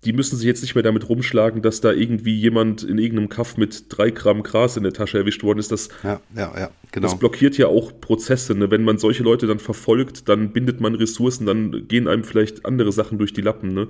die 0.04 0.12
müssen 0.12 0.36
sich 0.36 0.46
jetzt 0.46 0.62
nicht 0.62 0.74
mehr 0.74 0.82
damit 0.84 1.08
rumschlagen, 1.08 1.62
dass 1.62 1.80
da 1.80 1.92
irgendwie 1.92 2.34
jemand 2.34 2.82
in 2.82 2.98
irgendeinem 2.98 3.28
Kaff 3.28 3.56
mit 3.56 3.86
drei 3.88 4.10
Gramm 4.10 4.42
Gras 4.42 4.76
in 4.76 4.82
der 4.82 4.92
Tasche 4.92 5.18
erwischt 5.18 5.42
worden 5.42 5.58
ist. 5.58 5.72
Das, 5.72 5.88
ja, 6.02 6.20
ja, 6.36 6.52
ja, 6.56 6.70
genau. 6.92 7.08
das 7.08 7.18
blockiert 7.18 7.56
ja 7.56 7.68
auch 7.68 7.92
Prozesse. 8.00 8.54
Ne? 8.54 8.70
Wenn 8.70 8.84
man 8.84 8.98
solche 8.98 9.22
Leute 9.22 9.46
dann 9.46 9.58
verfolgt, 9.58 10.28
dann 10.28 10.52
bindet 10.52 10.80
man 10.80 10.94
Ressourcen, 10.94 11.46
dann 11.46 11.88
gehen 11.88 12.06
einem 12.06 12.24
vielleicht 12.24 12.66
andere 12.66 12.92
Sachen 12.92 13.18
durch 13.18 13.32
die 13.32 13.40
Lappen. 13.40 13.72
Ne? 13.72 13.88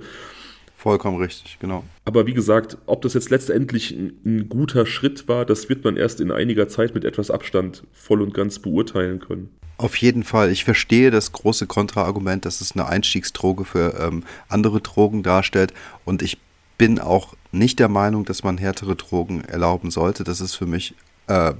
Vollkommen 0.85 1.17
richtig, 1.17 1.57
genau. 1.59 1.83
Aber 2.03 2.27
wie 2.27 2.35
gesagt, 2.35 2.77
ob 2.85 3.01
das 3.01 3.15
jetzt 3.15 3.31
letztendlich 3.31 3.89
ein, 3.89 4.19
ein, 4.23 4.49
guter 4.49 4.85
Schritt 4.85 5.27
war, 5.27 5.43
das 5.43 5.67
wird 5.67 5.83
man 5.83 5.97
erst 5.97 6.21
in 6.21 6.31
einiger 6.31 6.67
Zeit 6.67 6.93
mit 6.93 7.05
etwas 7.05 7.31
Abstand 7.31 7.81
voll 7.91 8.21
und 8.21 8.35
ganz 8.35 8.59
beurteilen 8.59 9.19
können. 9.19 9.49
Auf 9.77 9.95
jeden 9.95 10.23
Fall. 10.23 10.51
Ich 10.51 10.63
verstehe 10.63 11.09
das 11.09 11.31
große 11.31 11.65
Kontraargument, 11.65 12.45
dass 12.45 12.61
es 12.61 12.73
eine 12.73 12.85
Einstiegsdroge 12.85 13.65
für 13.65 13.99
ähm, 13.99 14.25
andere 14.47 14.79
Drogen 14.79 15.23
darstellt. 15.23 15.73
Und 16.05 16.21
ich 16.21 16.37
bin 16.77 16.99
auch 16.99 17.33
nicht 17.51 17.79
der 17.79 17.89
Meinung, 17.89 18.23
dass 18.23 18.43
man 18.43 18.59
härtere 18.59 18.95
Drogen 18.95 19.43
erlauben 19.43 19.89
sollte. 19.89 20.23
Das 20.23 20.39
ist 20.39 20.53
für 20.53 20.67
mich 20.67 20.93
äh, 21.25 21.53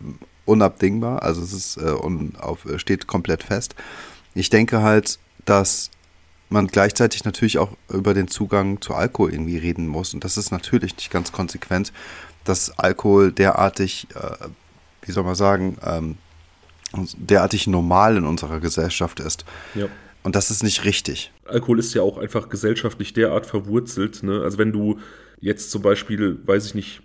unabdingbar. 0.45 1.23
Also 1.23 1.41
es 1.41 1.51
ist, 1.51 1.77
äh, 1.77 1.95
auf, 2.37 2.67
steht 2.77 3.07
komplett 3.07 3.41
fest. 3.41 3.73
Ich 4.35 4.51
denke 4.51 4.83
halt, 4.83 5.17
dass 5.45 5.89
man 6.49 6.67
gleichzeitig 6.67 7.25
natürlich 7.25 7.57
auch 7.57 7.71
über 7.91 8.13
den 8.13 8.27
Zugang 8.27 8.81
zu 8.81 8.93
Alkohol 8.93 9.33
irgendwie 9.33 9.57
reden 9.57 9.87
muss. 9.87 10.13
Und 10.13 10.23
das 10.23 10.37
ist 10.37 10.51
natürlich 10.51 10.95
nicht 10.95 11.11
ganz 11.11 11.31
konsequent, 11.31 11.91
dass 12.43 12.77
Alkohol 12.77 13.31
derartig, 13.31 14.07
äh, 14.15 14.47
wie 15.01 15.11
soll 15.11 15.23
man 15.23 15.35
sagen, 15.35 15.77
ähm, 15.83 16.17
derartig 17.17 17.67
normal 17.67 18.17
in 18.17 18.25
unserer 18.25 18.59
Gesellschaft 18.59 19.19
ist. 19.19 19.45
Ja. 19.73 19.87
Und 20.23 20.35
das 20.35 20.49
ist 20.49 20.63
nicht 20.63 20.85
richtig. 20.85 21.31
Alkohol 21.45 21.79
ist 21.79 21.93
ja 21.93 22.01
auch 22.01 22.17
einfach 22.17 22.49
gesellschaftlich 22.49 23.13
derart 23.13 23.45
verwurzelt. 23.45 24.23
Ne? 24.23 24.41
Also 24.41 24.57
wenn 24.57 24.71
du 24.71 24.99
jetzt 25.39 25.71
zum 25.71 25.81
Beispiel, 25.81 26.39
weiß 26.45 26.65
ich 26.67 26.75
nicht, 26.75 27.01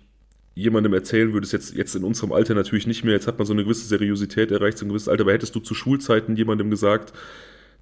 jemandem 0.55 0.93
erzählen 0.93 1.31
würdest, 1.33 1.53
jetzt, 1.53 1.73
jetzt 1.75 1.95
in 1.95 2.03
unserem 2.03 2.31
Alter 2.31 2.53
natürlich 2.53 2.87
nicht 2.87 3.03
mehr, 3.03 3.13
jetzt 3.13 3.27
hat 3.27 3.37
man 3.37 3.45
so 3.45 3.53
eine 3.53 3.63
gewisse 3.63 3.85
Seriosität 3.85 4.51
erreicht, 4.51 4.77
so 4.77 4.85
ein 4.85 4.89
gewisses 4.89 5.07
Alter, 5.07 5.23
aber 5.23 5.33
hättest 5.33 5.55
du 5.55 5.59
zu 5.59 5.73
Schulzeiten 5.73 6.35
jemandem 6.35 6.69
gesagt, 6.69 7.13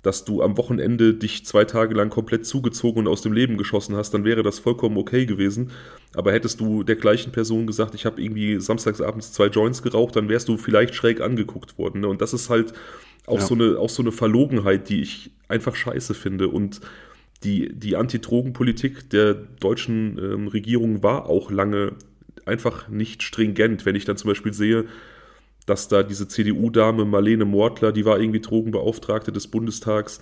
dass 0.01 0.24
du 0.24 0.41
am 0.41 0.58
Wochenende 0.58 1.13
dich 1.13 1.46
zwei 1.46 1.65
Tage 1.65 1.94
lang 1.94 2.10
komplett 2.10 2.46
zugezogen 2.46 3.00
und 3.00 3.08
aus 3.08 3.22
dem 3.22 3.34
Leben 3.34 3.58
geschossen 3.58 3.96
hast, 3.96 4.13
dann 4.13 4.24
wäre 4.24 4.44
das 4.44 4.60
vollkommen 4.60 4.98
okay 4.98 5.25
gewesen. 5.25 5.72
Aber 6.15 6.32
hättest 6.32 6.60
du 6.60 6.84
der 6.84 6.96
gleichen 6.96 7.32
Person 7.32 7.68
gesagt, 7.68 7.96
ich 7.96 8.06
habe 8.06 8.22
irgendwie 8.22 8.60
samstagsabends 8.60 9.34
zwei 9.34 9.48
Joints 9.48 9.82
geraucht, 9.82 10.15
dann 10.15 10.29
wärst 10.29 10.48
du 10.48 10.58
vielleicht 10.58 10.96
schräg 10.96 11.20
angeguckt 11.22 11.77
worden. 11.77 12.01
Ne? 12.01 12.08
Und 12.08 12.22
das 12.22 12.34
ist 12.34 12.50
halt 12.50 12.74
auch, 13.25 13.39
ja. 13.39 13.46
so 13.46 13.56
eine, 13.56 13.77
auch 13.77 13.89
so 13.89 14.01
eine 14.01 14.12
Verlogenheit, 14.12 14.89
die 14.89 15.01
ich 15.01 15.32
einfach 15.50 15.75
scheiße 15.75 16.13
finde. 16.13 16.48
Und 16.48 16.79
die, 17.44 17.74
die 17.74 17.96
Anti-Drogen-Politik 17.96 19.10
der 19.10 19.34
deutschen 19.34 20.18
ähm, 20.18 20.48
Regierung 20.48 21.03
war 21.03 21.27
auch 21.27 21.51
lange 21.51 21.94
einfach 22.46 22.88
nicht 22.88 23.22
stringent. 23.24 23.86
Wenn 23.86 23.96
ich 23.96 24.06
dann 24.06 24.18
zum 24.18 24.29
Beispiel 24.29 24.53
sehe, 24.53 24.86
dass 25.70 25.88
da 25.88 26.04
diese 26.04 26.28
CDU-Dame 26.28 27.06
Marlene 27.06 27.46
Mortler, 27.46 27.92
die 27.92 28.06
war 28.06 28.20
irgendwie 28.20 28.40
Drogenbeauftragte 28.40 29.32
des 29.32 29.48
Bundestags, 29.48 30.20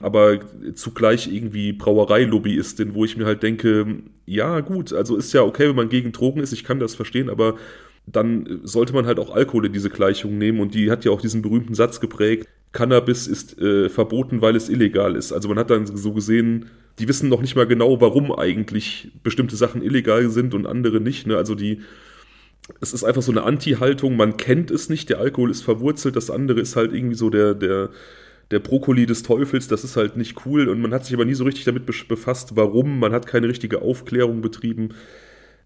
aber 0.00 0.40
zugleich 0.74 1.32
irgendwie 1.32 1.72
Brauereilobbyistin, 1.72 2.94
wo 2.94 3.04
ich 3.04 3.16
mir 3.16 3.26
halt 3.26 3.42
denke, 3.42 4.02
ja 4.26 4.60
gut, 4.60 4.92
also 4.92 5.16
ist 5.16 5.32
ja 5.32 5.42
okay, 5.42 5.68
wenn 5.68 5.76
man 5.76 5.88
gegen 5.88 6.12
Drogen 6.12 6.40
ist, 6.40 6.52
ich 6.52 6.64
kann 6.64 6.80
das 6.80 6.94
verstehen, 6.94 7.30
aber 7.30 7.56
dann 8.06 8.60
sollte 8.62 8.92
man 8.92 9.06
halt 9.06 9.18
auch 9.18 9.34
Alkohol 9.34 9.66
in 9.66 9.72
diese 9.72 9.90
Gleichung 9.90 10.38
nehmen 10.38 10.60
und 10.60 10.74
die 10.74 10.90
hat 10.90 11.04
ja 11.04 11.12
auch 11.12 11.20
diesen 11.20 11.42
berühmten 11.42 11.74
Satz 11.74 12.00
geprägt, 12.00 12.48
Cannabis 12.72 13.26
ist 13.26 13.58
äh, 13.60 13.88
verboten, 13.88 14.42
weil 14.42 14.56
es 14.56 14.68
illegal 14.68 15.16
ist. 15.16 15.32
Also 15.32 15.48
man 15.48 15.58
hat 15.58 15.70
dann 15.70 15.86
so 15.86 16.12
gesehen, 16.12 16.66
die 16.98 17.08
wissen 17.08 17.28
noch 17.28 17.40
nicht 17.40 17.56
mal 17.56 17.66
genau, 17.66 18.00
warum 18.00 18.32
eigentlich 18.32 19.10
bestimmte 19.22 19.56
Sachen 19.56 19.82
illegal 19.82 20.28
sind 20.30 20.54
und 20.54 20.66
andere 20.66 21.00
nicht. 21.00 21.26
Ne? 21.26 21.36
Also 21.36 21.54
die, 21.54 21.80
es 22.80 22.92
ist 22.92 23.04
einfach 23.04 23.22
so 23.22 23.32
eine 23.32 23.42
Anti-Haltung, 23.42 24.16
man 24.16 24.36
kennt 24.36 24.70
es 24.70 24.88
nicht, 24.88 25.08
der 25.08 25.18
Alkohol 25.18 25.50
ist 25.50 25.62
verwurzelt, 25.62 26.16
das 26.16 26.30
andere 26.30 26.60
ist 26.60 26.76
halt 26.76 26.92
irgendwie 26.92 27.16
so 27.16 27.30
der, 27.30 27.54
der, 27.54 27.90
der 28.50 28.58
Brokkoli 28.58 29.06
des 29.06 29.22
Teufels, 29.22 29.68
das 29.68 29.84
ist 29.84 29.96
halt 29.96 30.16
nicht 30.16 30.46
cool 30.46 30.68
und 30.68 30.80
man 30.80 30.92
hat 30.92 31.04
sich 31.04 31.14
aber 31.14 31.24
nie 31.24 31.34
so 31.34 31.44
richtig 31.44 31.64
damit 31.64 31.86
befasst, 31.86 32.56
warum, 32.56 32.98
man 32.98 33.12
hat 33.12 33.26
keine 33.26 33.48
richtige 33.48 33.82
Aufklärung 33.82 34.40
betrieben. 34.40 34.90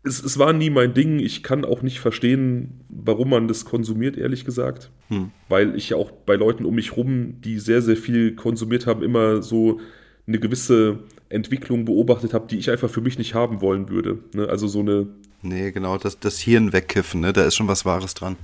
Es, 0.04 0.22
es 0.22 0.38
war 0.38 0.52
nie 0.52 0.70
mein 0.70 0.94
Ding, 0.94 1.20
ich 1.20 1.42
kann 1.44 1.64
auch 1.64 1.82
nicht 1.82 2.00
verstehen, 2.00 2.80
warum 2.88 3.30
man 3.30 3.46
das 3.46 3.64
konsumiert, 3.64 4.16
ehrlich 4.16 4.44
gesagt. 4.44 4.90
Hm. 5.08 5.30
Weil 5.48 5.76
ich 5.76 5.90
ja 5.90 5.96
auch 5.96 6.10
bei 6.10 6.34
Leuten 6.34 6.64
um 6.64 6.74
mich 6.74 6.96
rum, 6.96 7.40
die 7.40 7.58
sehr, 7.60 7.82
sehr 7.82 7.96
viel 7.96 8.34
konsumiert 8.34 8.86
haben, 8.86 9.02
immer 9.02 9.42
so 9.42 9.80
eine 10.26 10.40
gewisse 10.40 11.00
Entwicklung 11.32 11.84
beobachtet 11.84 12.34
habe, 12.34 12.46
die 12.48 12.58
ich 12.58 12.70
einfach 12.70 12.90
für 12.90 13.00
mich 13.00 13.18
nicht 13.18 13.34
haben 13.34 13.60
wollen 13.60 13.88
würde. 13.88 14.18
Ne? 14.34 14.48
Also 14.48 14.68
so 14.68 14.80
eine. 14.80 15.06
Nee, 15.42 15.72
genau, 15.72 15.98
das, 15.98 16.18
das 16.18 16.38
Hirn 16.38 16.72
wegkiffen, 16.72 17.20
ne? 17.20 17.32
da 17.32 17.44
ist 17.44 17.56
schon 17.56 17.68
was 17.68 17.84
Wahres 17.84 18.14
dran. 18.14 18.36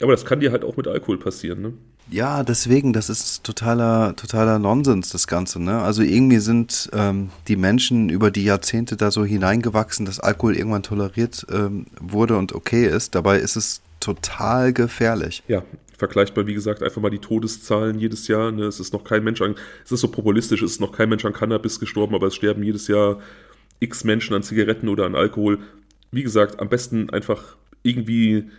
Aber 0.00 0.12
das 0.12 0.24
kann 0.24 0.40
dir 0.40 0.50
halt 0.50 0.64
auch 0.64 0.76
mit 0.76 0.88
Alkohol 0.88 1.18
passieren, 1.18 1.62
ne? 1.62 1.72
Ja, 2.10 2.42
deswegen, 2.42 2.92
das 2.92 3.08
ist 3.08 3.44
totaler, 3.44 4.14
totaler 4.16 4.58
Nonsens, 4.58 5.10
das 5.10 5.26
Ganze. 5.26 5.62
Ne? 5.62 5.80
Also 5.80 6.02
irgendwie 6.02 6.40
sind 6.40 6.90
ähm, 6.92 7.30
die 7.48 7.56
Menschen 7.56 8.08
über 8.10 8.30
die 8.30 8.44
Jahrzehnte 8.44 8.96
da 8.96 9.10
so 9.10 9.24
hineingewachsen, 9.24 10.04
dass 10.04 10.20
Alkohol 10.20 10.56
irgendwann 10.56 10.82
toleriert 10.82 11.46
ähm, 11.50 11.86
wurde 12.00 12.36
und 12.36 12.54
okay 12.54 12.86
ist. 12.86 13.14
Dabei 13.14 13.38
ist 13.38 13.56
es 13.56 13.80
total 14.02 14.72
gefährlich. 14.72 15.42
Ja, 15.48 15.62
vergleicht 15.96 16.36
man, 16.36 16.46
wie 16.46 16.54
gesagt, 16.54 16.82
einfach 16.82 17.00
mal 17.00 17.10
die 17.10 17.18
Todeszahlen 17.18 17.98
jedes 17.98 18.28
Jahr. 18.28 18.52
Ne? 18.52 18.64
Es 18.64 18.80
ist 18.80 18.92
noch 18.92 19.04
kein 19.04 19.24
Mensch 19.24 19.40
an, 19.40 19.54
es 19.84 19.92
ist 19.92 20.00
so 20.00 20.08
populistisch, 20.08 20.62
es 20.62 20.72
ist 20.72 20.80
noch 20.80 20.92
kein 20.92 21.08
Mensch 21.08 21.24
an 21.24 21.32
Cannabis 21.32 21.80
gestorben, 21.80 22.14
aber 22.14 22.26
es 22.26 22.34
sterben 22.34 22.62
jedes 22.62 22.88
Jahr 22.88 23.20
x 23.80 24.04
Menschen 24.04 24.34
an 24.34 24.42
Zigaretten 24.42 24.88
oder 24.88 25.06
an 25.06 25.14
Alkohol. 25.14 25.58
Wie 26.10 26.22
gesagt, 26.22 26.60
am 26.60 26.68
besten 26.68 27.10
einfach 27.10 27.56
irgendwie 27.82 28.50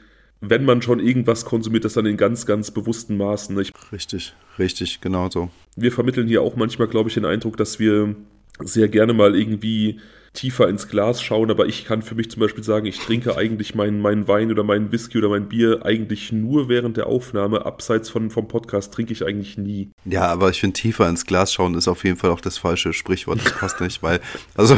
wenn 0.46 0.66
man 0.66 0.82
schon 0.82 1.00
irgendwas 1.00 1.46
konsumiert, 1.46 1.86
das 1.86 1.94
dann 1.94 2.06
in 2.06 2.18
ganz, 2.18 2.46
ganz 2.46 2.70
bewussten 2.72 3.16
Maßen. 3.16 3.56
Nicht? 3.56 3.74
Richtig, 3.94 4.34
richtig, 4.60 5.00
genau 5.00 5.30
so. 5.30 5.50
Wir 5.78 5.92
vermitteln 5.92 6.28
hier 6.28 6.42
auch 6.42 6.58
manchmal, 6.58 6.90
glaube 6.90 7.08
ich, 7.08 7.14
den 7.14 7.24
Eindruck, 7.24 7.56
dass 7.56 7.80
wir 7.80 8.14
sehr 8.60 8.90
gerne 8.90 9.14
mal 9.14 9.36
irgendwie 9.38 10.02
tiefer 10.34 10.68
ins 10.68 10.88
Glas 10.88 11.22
schauen, 11.22 11.52
aber 11.52 11.68
ich 11.68 11.86
kann 11.86 12.02
für 12.02 12.16
mich 12.16 12.32
zum 12.32 12.40
Beispiel 12.40 12.64
sagen, 12.64 12.88
ich 12.88 13.00
trinke 13.00 13.38
eigentlich 13.38 13.76
meinen, 13.76 14.02
meinen 14.02 14.28
Wein 14.28 14.52
oder 14.52 14.64
meinen 14.64 14.92
Whisky 14.92 15.20
oder 15.20 15.30
mein 15.30 15.48
Bier 15.48 15.86
eigentlich 15.86 16.32
nur 16.32 16.70
während 16.70 16.98
der 16.98 17.08
Aufnahme. 17.08 17.66
Abseits 17.66 18.10
von, 18.10 18.32
vom 18.32 18.48
Podcast 18.48 18.94
trinke 18.94 19.14
ich 19.14 19.24
eigentlich 19.26 19.58
nie. 19.58 19.92
Ja, 20.06 20.26
aber 20.26 20.50
ich 20.50 20.60
finde, 20.60 20.74
tiefer 20.74 21.08
ins 21.08 21.26
Glas 21.26 21.54
schauen 21.54 21.76
ist 21.76 21.88
auf 21.88 22.04
jeden 22.04 22.18
Fall 22.18 22.32
auch 22.32 22.42
das 22.42 22.58
falsche 22.58 22.94
Sprichwort. 22.94 23.46
Das 23.46 23.54
passt 23.54 23.80
nicht, 23.80 24.02
weil, 24.02 24.20
also, 24.56 24.76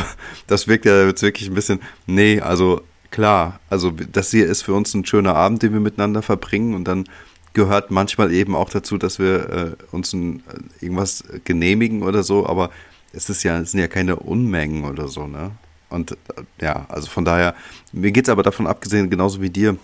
das 0.47 0.67
wirkt 0.67 0.85
ja 0.85 1.05
jetzt 1.07 1.21
wirklich 1.21 1.47
ein 1.47 1.55
bisschen, 1.55 1.79
nee, 2.05 2.41
also 2.41 2.81
klar. 3.11 3.61
Also 3.69 3.91
das 3.91 4.31
hier 4.31 4.47
ist 4.47 4.63
für 4.63 4.73
uns 4.73 4.93
ein 4.93 5.05
schöner 5.05 5.35
Abend, 5.35 5.63
den 5.63 5.71
wir 5.71 5.79
miteinander 5.79 6.21
verbringen 6.21 6.73
und 6.73 6.85
dann 6.85 7.05
gehört 7.53 7.89
manchmal 7.89 8.33
eben 8.33 8.55
auch 8.55 8.69
dazu, 8.69 8.97
dass 8.97 9.19
wir 9.19 9.49
äh, 9.49 9.95
uns 9.95 10.11
ein, 10.11 10.43
äh, 10.49 10.85
irgendwas 10.85 11.23
genehmigen 11.45 12.03
oder 12.03 12.23
so, 12.23 12.45
aber 12.45 12.71
es 13.15 13.29
ist 13.29 13.43
ja, 13.43 13.59
es 13.59 13.71
sind 13.71 13.79
ja 13.79 13.87
keine 13.87 14.17
Unmengen 14.17 14.85
oder 14.85 15.07
so, 15.07 15.27
ne? 15.27 15.51
Und 15.89 16.11
äh, 16.11 16.15
ja, 16.61 16.85
also 16.89 17.07
von 17.07 17.25
daher, 17.25 17.55
mir 17.91 18.11
geht 18.11 18.25
es 18.25 18.29
aber 18.29 18.43
davon 18.43 18.67
abgesehen, 18.67 19.09
genauso 19.09 19.41
wie 19.41 19.49
dir, 19.49 19.77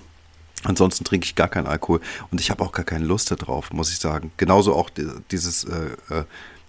Ansonsten 0.64 1.04
trinke 1.04 1.26
ich 1.26 1.36
gar 1.36 1.48
keinen 1.48 1.66
Alkohol 1.66 2.02
und 2.30 2.40
ich 2.40 2.52
habe 2.52 2.64
auch 2.64 2.72
gar 2.72 2.86
keine 2.86 3.06
Lust 3.06 3.32
darauf, 3.32 3.74
muss 3.74 3.92
ich 3.92 3.98
sagen. 3.98 4.32
Genauso 4.38 4.76
auch 4.76 4.92
dieses 5.32 5.64
äh, 5.64 6.16
äh, 6.16 6.24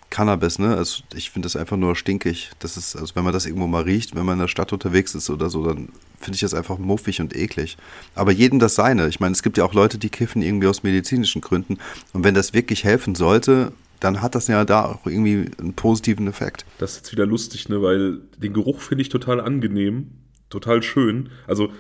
Cannabis, 0.09 0.59
ne? 0.59 0.76
Also 0.76 1.02
ich 1.14 1.31
finde 1.31 1.47
das 1.47 1.57
einfach 1.57 1.76
nur 1.76 1.95
stinkig. 1.95 2.50
Das 2.59 2.78
ist, 2.78 2.97
also 2.97 3.14
wenn 3.14 3.25
man 3.25 3.35
das 3.35 3.45
irgendwo 3.45 3.66
mal 3.66 3.83
riecht, 3.83 4.14
wenn 4.14 4.25
man 4.25 4.35
in 4.35 4.40
der 4.40 4.49
Stadt 4.49 4.73
unterwegs 4.73 5.14
ist 5.14 5.28
oder 5.28 5.50
so, 5.50 5.66
dann 5.66 5.90
finde 6.21 6.37
ich 6.37 6.40
das 6.40 6.54
einfach 6.54 6.78
muffig 6.78 7.21
und 7.21 7.37
eklig. 7.37 7.76
Aber 8.14 8.33
jedem 8.33 8.59
das 8.59 8.75
seine. 8.75 9.09
Ich 9.09 9.21
meine, 9.21 9.33
es 9.33 9.42
gibt 9.42 9.59
ja 9.59 9.64
auch 9.64 9.75
Leute, 9.75 9.99
die 9.99 10.09
kiffen 10.09 10.40
irgendwie 10.40 10.69
aus 10.69 10.83
medizinischen 10.83 11.42
Gründen. 11.42 11.78
Und 12.14 12.25
wenn 12.25 12.35
das 12.35 12.54
wirklich 12.54 12.85
helfen 12.85 13.14
sollte, 13.14 13.73
dann 14.02 14.23
hat 14.23 14.35
das 14.35 14.49
ja 14.49 14.64
da 14.64 14.87
auch 14.87 15.06
irgendwie 15.06 15.50
einen 15.59 15.75
positiven 15.75 16.26
Effekt. 16.28 16.64
Das 16.78 16.92
ist 16.92 16.97
jetzt 16.99 17.12
wieder 17.12 17.26
lustig, 17.26 17.68
ne? 17.68 17.82
Weil 17.82 18.21
den 18.38 18.52
Geruch 18.52 18.80
finde 18.80 19.02
ich 19.02 19.09
total 19.09 19.40
angenehm, 19.40 20.12
total 20.50 20.82
schön. 20.82 21.30
Also 21.47 21.71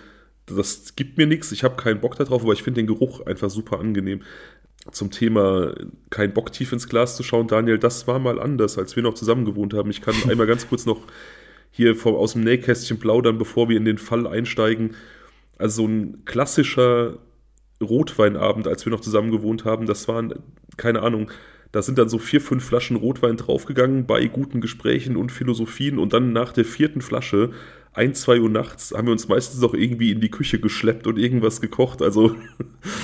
das 0.46 0.96
gibt 0.96 1.18
mir 1.18 1.26
nichts, 1.26 1.52
ich 1.52 1.64
habe 1.64 1.76
keinen 1.76 2.00
Bock 2.00 2.16
darauf, 2.16 2.42
aber 2.42 2.52
ich 2.52 2.62
finde 2.62 2.80
den 2.80 2.86
Geruch 2.86 3.24
einfach 3.26 3.50
super 3.50 3.80
angenehm 3.80 4.22
zum 4.90 5.10
Thema 5.10 5.74
kein 6.10 6.34
Bock 6.34 6.52
tief 6.52 6.72
ins 6.72 6.88
Glas 6.88 7.16
zu 7.16 7.22
schauen, 7.22 7.46
Daniel, 7.46 7.78
das 7.78 8.08
war 8.08 8.18
mal 8.18 8.40
anders, 8.40 8.78
als 8.78 8.96
wir 8.96 9.02
noch 9.02 9.14
zusammen 9.14 9.44
gewohnt 9.44 9.74
haben. 9.74 9.90
Ich 9.90 10.00
kann 10.00 10.14
einmal 10.28 10.46
ganz 10.46 10.68
kurz 10.68 10.86
noch 10.86 11.00
hier 11.70 11.94
vom, 11.94 12.16
aus 12.16 12.32
dem 12.32 12.42
Nähkästchen 12.42 12.98
plaudern, 12.98 13.38
bevor 13.38 13.68
wir 13.68 13.76
in 13.76 13.84
den 13.84 13.98
Fall 13.98 14.26
einsteigen. 14.26 14.96
Also 15.56 15.82
so 15.82 15.88
ein 15.88 16.24
klassischer 16.24 17.18
Rotweinabend, 17.80 18.66
als 18.66 18.84
wir 18.84 18.90
noch 18.90 19.00
zusammen 19.00 19.30
gewohnt 19.30 19.64
haben, 19.64 19.86
das 19.86 20.08
waren, 20.08 20.34
keine 20.76 21.02
Ahnung, 21.02 21.30
da 21.72 21.82
sind 21.82 21.98
dann 21.98 22.08
so 22.08 22.18
vier, 22.18 22.40
fünf 22.40 22.64
Flaschen 22.64 22.96
Rotwein 22.96 23.36
draufgegangen 23.36 24.06
bei 24.06 24.26
guten 24.26 24.60
Gesprächen 24.60 25.16
und 25.16 25.32
Philosophien 25.32 25.98
und 25.98 26.12
dann 26.12 26.32
nach 26.32 26.52
der 26.52 26.64
vierten 26.64 27.00
Flasche 27.00 27.50
ein, 27.94 28.14
zwei 28.14 28.40
Uhr 28.40 28.48
nachts 28.48 28.92
haben 28.96 29.06
wir 29.06 29.12
uns 29.12 29.28
meistens 29.28 29.60
noch 29.60 29.74
irgendwie 29.74 30.12
in 30.12 30.20
die 30.20 30.30
Küche 30.30 30.58
geschleppt 30.58 31.06
und 31.06 31.18
irgendwas 31.18 31.60
gekocht. 31.60 32.02
Also. 32.02 32.36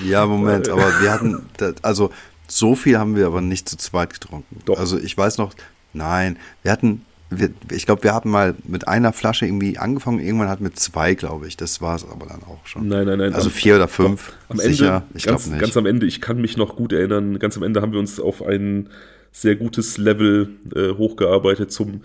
Ja, 0.06 0.26
Moment, 0.26 0.68
aber 0.68 1.00
wir 1.00 1.12
hatten, 1.12 1.42
also 1.82 2.10
so 2.46 2.74
viel 2.74 2.98
haben 2.98 3.14
wir 3.14 3.26
aber 3.26 3.40
nicht 3.40 3.68
zu 3.68 3.76
zweit 3.76 4.12
getrunken. 4.12 4.60
Doch. 4.64 4.78
Also 4.78 4.98
ich 4.98 5.16
weiß 5.16 5.38
noch, 5.38 5.54
nein, 5.92 6.36
wir 6.62 6.72
hatten, 6.72 7.04
wir, 7.30 7.50
ich 7.70 7.86
glaube, 7.86 8.04
wir 8.04 8.14
haben 8.14 8.30
mal 8.30 8.54
mit 8.64 8.88
einer 8.88 9.12
Flasche 9.12 9.46
irgendwie 9.46 9.78
angefangen, 9.78 10.18
irgendwann 10.18 10.48
hat 10.48 10.60
mit 10.60 10.78
zwei, 10.78 11.14
glaube 11.14 11.46
ich. 11.46 11.56
Das 11.56 11.80
war 11.80 11.96
es 11.96 12.04
aber 12.04 12.26
dann 12.26 12.42
auch 12.42 12.66
schon. 12.66 12.88
Nein, 12.88 13.06
nein, 13.06 13.18
nein. 13.18 13.34
Also 13.34 13.50
vier 13.50 13.76
oder 13.76 13.88
fünf. 13.88 14.32
Am 14.48 14.58
sicher, 14.58 15.04
Ende, 15.06 15.06
ich 15.14 15.22
glaube 15.24 15.48
nicht. 15.48 15.60
Ganz 15.60 15.76
am 15.76 15.86
Ende, 15.86 16.06
ich 16.06 16.20
kann 16.20 16.40
mich 16.40 16.56
noch 16.56 16.76
gut 16.76 16.92
erinnern, 16.92 17.38
ganz 17.38 17.56
am 17.56 17.62
Ende 17.62 17.82
haben 17.82 17.92
wir 17.92 17.98
uns 17.98 18.18
auf 18.18 18.42
ein 18.42 18.88
sehr 19.30 19.56
gutes 19.56 19.98
Level 19.98 20.48
äh, 20.74 20.90
hochgearbeitet 20.94 21.70
zum 21.70 22.02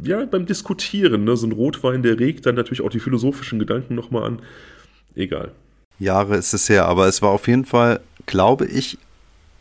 ja, 0.00 0.24
beim 0.24 0.46
Diskutieren, 0.46 1.24
ne? 1.24 1.36
so 1.36 1.46
ein 1.46 1.52
Rotwein, 1.52 2.02
der 2.02 2.20
regt 2.20 2.46
dann 2.46 2.54
natürlich 2.54 2.82
auch 2.82 2.90
die 2.90 3.00
philosophischen 3.00 3.58
Gedanken 3.58 3.96
nochmal 3.96 4.24
an. 4.24 4.42
Egal. 5.16 5.50
Jahre 5.98 6.36
ist 6.36 6.54
es 6.54 6.68
her, 6.68 6.86
aber 6.86 7.08
es 7.08 7.22
war 7.22 7.30
auf 7.30 7.48
jeden 7.48 7.64
Fall, 7.64 8.00
glaube 8.26 8.66
ich, 8.66 8.98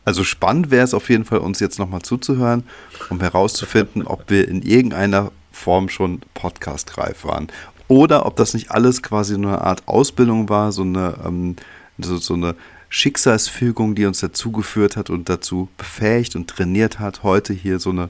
also 0.07 0.23
spannend 0.23 0.71
wäre 0.71 0.85
es 0.85 0.93
auf 0.93 1.09
jeden 1.09 1.25
Fall, 1.25 1.39
uns 1.39 1.59
jetzt 1.59 1.79
nochmal 1.79 2.01
zuzuhören, 2.01 2.63
um 3.09 3.19
herauszufinden, 3.19 4.07
ob 4.07 4.29
wir 4.29 4.47
in 4.47 4.61
irgendeiner 4.61 5.33
Form 5.51 5.89
schon 5.89 6.21
podcastreif 6.33 7.25
waren. 7.25 7.49
Oder 7.89 8.25
ob 8.25 8.37
das 8.37 8.53
nicht 8.53 8.71
alles 8.71 9.03
quasi 9.03 9.37
nur 9.37 9.51
eine 9.51 9.61
Art 9.65 9.85
Ausbildung 9.85 10.47
war, 10.47 10.71
so 10.71 10.83
eine, 10.83 11.15
ähm, 11.25 11.57
so, 11.97 12.15
so 12.19 12.35
eine 12.35 12.55
Schicksalsfügung, 12.87 13.95
die 13.95 14.05
uns 14.05 14.21
dazu 14.21 14.53
geführt 14.53 14.95
hat 14.95 15.09
und 15.09 15.27
dazu 15.27 15.67
befähigt 15.77 16.37
und 16.37 16.47
trainiert 16.47 16.99
hat, 16.99 17.23
heute 17.23 17.51
hier 17.51 17.77
so 17.77 17.89
eine 17.89 18.09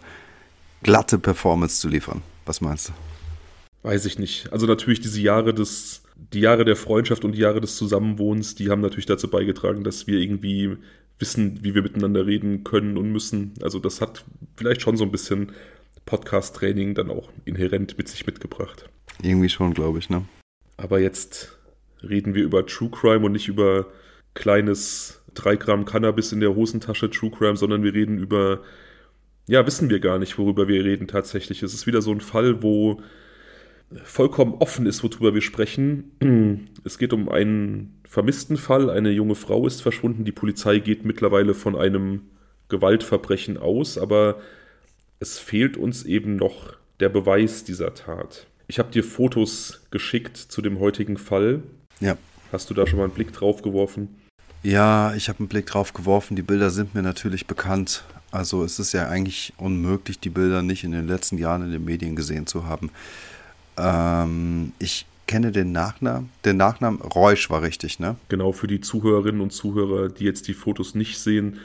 glatte 0.83 1.17
Performance 1.17 1.79
zu 1.79 1.87
liefern. 1.87 2.21
Was 2.45 2.61
meinst 2.61 2.89
du? 2.89 2.93
Weiß 3.81 4.05
ich 4.05 4.19
nicht. 4.19 4.53
Also 4.53 4.67
natürlich 4.67 5.01
diese 5.01 5.19
Jahre 5.19 5.51
des, 5.51 6.03
die 6.31 6.41
Jahre 6.41 6.63
der 6.63 6.75
Freundschaft 6.75 7.25
und 7.25 7.31
die 7.31 7.39
Jahre 7.39 7.59
des 7.59 7.75
Zusammenwohnens, 7.75 8.53
die 8.53 8.69
haben 8.69 8.81
natürlich 8.81 9.07
dazu 9.07 9.31
beigetragen, 9.31 9.83
dass 9.83 10.05
wir 10.05 10.19
irgendwie 10.19 10.77
wissen, 11.19 11.59
wie 11.63 11.75
wir 11.75 11.81
miteinander 11.81 12.25
reden 12.25 12.63
können 12.63 12.97
und 12.97 13.11
müssen. 13.11 13.53
Also 13.61 13.79
das 13.79 14.01
hat 14.01 14.25
vielleicht 14.55 14.81
schon 14.81 14.97
so 14.97 15.03
ein 15.03 15.11
bisschen 15.11 15.51
Podcast-Training 16.05 16.95
dann 16.95 17.09
auch 17.09 17.29
inhärent 17.45 17.97
mit 17.97 18.07
sich 18.07 18.25
mitgebracht. 18.25 18.89
Irgendwie 19.21 19.49
schon, 19.49 19.73
glaube 19.73 19.99
ich, 19.99 20.09
ne? 20.09 20.25
Aber 20.77 20.99
jetzt 20.99 21.57
reden 22.03 22.35
wir 22.35 22.43
über 22.43 22.65
True 22.65 22.89
Crime 22.89 23.25
und 23.25 23.31
nicht 23.31 23.47
über 23.47 23.87
kleines 24.35 25.21
3 25.33 25.55
Gramm 25.55 25.85
Cannabis 25.85 26.31
in 26.31 26.39
der 26.39 26.55
Hosentasche 26.55 27.09
True 27.09 27.31
Crime, 27.31 27.57
sondern 27.57 27.83
wir 27.83 27.93
reden 27.93 28.17
über 28.17 28.61
ja, 29.47 29.65
wissen 29.65 29.89
wir 29.89 29.99
gar 29.99 30.19
nicht, 30.19 30.37
worüber 30.37 30.67
wir 30.67 30.83
reden 30.83 31.07
tatsächlich. 31.07 31.63
Es 31.63 31.73
ist 31.73 31.87
wieder 31.87 32.01
so 32.01 32.11
ein 32.11 32.21
Fall, 32.21 32.61
wo 32.61 33.01
vollkommen 34.03 34.55
offen 34.55 34.85
ist, 34.85 35.03
worüber 35.03 35.33
wir 35.33 35.41
sprechen. 35.41 36.69
Es 36.83 36.97
geht 36.97 37.13
um 37.13 37.29
einen 37.29 38.01
vermissten 38.07 38.57
Fall. 38.57 38.89
Eine 38.89 39.11
junge 39.11 39.35
Frau 39.35 39.65
ist 39.67 39.81
verschwunden. 39.81 40.25
Die 40.25 40.31
Polizei 40.31 40.79
geht 40.79 41.05
mittlerweile 41.05 41.53
von 41.53 41.75
einem 41.75 42.21
Gewaltverbrechen 42.69 43.57
aus, 43.57 43.97
aber 43.97 44.39
es 45.19 45.39
fehlt 45.39 45.77
uns 45.77 46.03
eben 46.03 46.35
noch 46.35 46.73
der 46.99 47.09
Beweis 47.09 47.63
dieser 47.63 47.93
Tat. 47.93 48.47
Ich 48.67 48.79
habe 48.79 48.91
dir 48.91 49.03
Fotos 49.03 49.81
geschickt 49.91 50.37
zu 50.37 50.61
dem 50.61 50.79
heutigen 50.79 51.17
Fall. 51.17 51.63
Ja. 51.99 52.17
Hast 52.51 52.69
du 52.69 52.73
da 52.73 52.85
schon 52.85 52.99
mal 52.99 53.05
einen 53.05 53.13
Blick 53.13 53.31
drauf 53.31 53.61
geworfen? 53.61 54.09
Ja, 54.63 55.13
ich 55.15 55.29
habe 55.29 55.39
einen 55.39 55.47
Blick 55.47 55.67
drauf 55.67 55.93
geworfen. 55.93 56.35
Die 56.35 56.41
Bilder 56.41 56.69
sind 56.69 56.93
mir 56.93 57.01
natürlich 57.01 57.47
bekannt. 57.47 58.03
Also 58.31 58.63
es 58.63 58.79
ist 58.79 58.93
ja 58.93 59.07
eigentlich 59.07 59.53
unmöglich, 59.57 60.19
die 60.19 60.29
Bilder 60.29 60.61
nicht 60.61 60.83
in 60.83 60.91
den 60.91 61.07
letzten 61.07 61.37
Jahren 61.37 61.63
in 61.63 61.71
den 61.71 61.85
Medien 61.85 62.15
gesehen 62.15 62.47
zu 62.47 62.65
haben. 62.65 62.91
Ähm, 63.77 64.73
ich 64.79 65.05
kenne 65.27 65.51
den 65.51 65.71
Nachnamen. 65.71 66.29
Der 66.43 66.53
Nachname 66.53 66.99
Reusch 66.99 67.49
war 67.49 67.61
richtig, 67.61 67.99
ne? 67.99 68.15
Genau, 68.29 68.51
für 68.51 68.67
die 68.67 68.81
Zuhörerinnen 68.81 69.41
und 69.41 69.51
Zuhörer, 69.51 70.09
die 70.09 70.23
jetzt 70.23 70.47
die 70.47 70.53
Fotos 70.53 70.95
nicht 70.95 71.19
sehen. 71.19 71.59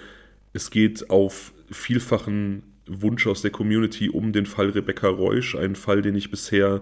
Es 0.52 0.70
geht 0.70 1.10
auf 1.10 1.52
vielfachen 1.70 2.62
Wunsch 2.86 3.26
aus 3.26 3.42
der 3.42 3.52
Community 3.52 4.10
um 4.10 4.32
den 4.32 4.46
Fall 4.46 4.70
Rebecca 4.70 5.08
Reusch. 5.08 5.54
Einen 5.54 5.76
Fall, 5.76 6.02
den 6.02 6.16
ich 6.16 6.30
bisher 6.30 6.80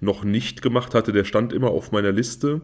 noch 0.00 0.24
nicht 0.24 0.62
gemacht 0.62 0.94
hatte. 0.94 1.12
Der 1.12 1.24
stand 1.24 1.52
immer 1.52 1.70
auf 1.70 1.92
meiner 1.92 2.12
Liste 2.12 2.62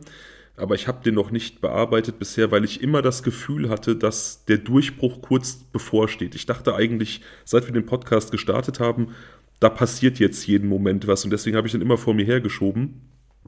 aber 0.57 0.75
ich 0.75 0.87
habe 0.87 1.03
den 1.03 1.15
noch 1.15 1.31
nicht 1.31 1.61
bearbeitet 1.61 2.19
bisher, 2.19 2.51
weil 2.51 2.65
ich 2.65 2.83
immer 2.83 3.01
das 3.01 3.23
Gefühl 3.23 3.71
hatte, 3.71 3.97
dass 3.97 4.45
der 4.45 4.59
Durchbruch 4.59 5.23
kurz 5.23 5.55
bevorsteht. 5.55 6.35
Ich 6.35 6.47
dachte 6.47 6.75
eigentlich, 6.75 7.23
seit 7.45 7.67
wir 7.67 7.73
den 7.73 7.87
Podcast 7.87 8.31
gestartet 8.31 8.79
haben, 8.79 9.15
da 9.63 9.69
passiert 9.69 10.19
jetzt 10.19 10.47
jeden 10.47 10.69
Moment 10.69 11.07
was 11.07 11.25
und 11.25 11.31
deswegen 11.31 11.57
habe 11.57 11.67
ich 11.67 11.73
den 11.73 11.83
immer 11.83 11.99
vor 11.99 12.15
mir 12.15 12.25
hergeschoben. 12.25 13.03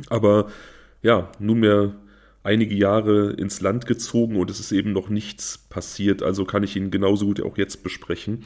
Aber 0.09 0.49
ja, 1.03 1.31
nunmehr 1.39 1.95
einige 2.43 2.75
Jahre 2.75 3.33
ins 3.33 3.61
Land 3.61 3.87
gezogen 3.87 4.37
und 4.37 4.51
es 4.51 4.61
ist 4.61 4.71
eben 4.73 4.93
noch 4.93 5.09
nichts 5.09 5.59
passiert, 5.59 6.23
also 6.23 6.45
kann 6.45 6.63
ich 6.63 6.77
ihn 6.77 6.91
genauso 6.91 7.27
gut 7.27 7.43
auch 7.43 7.57
jetzt 7.57 7.83
besprechen. 7.83 8.45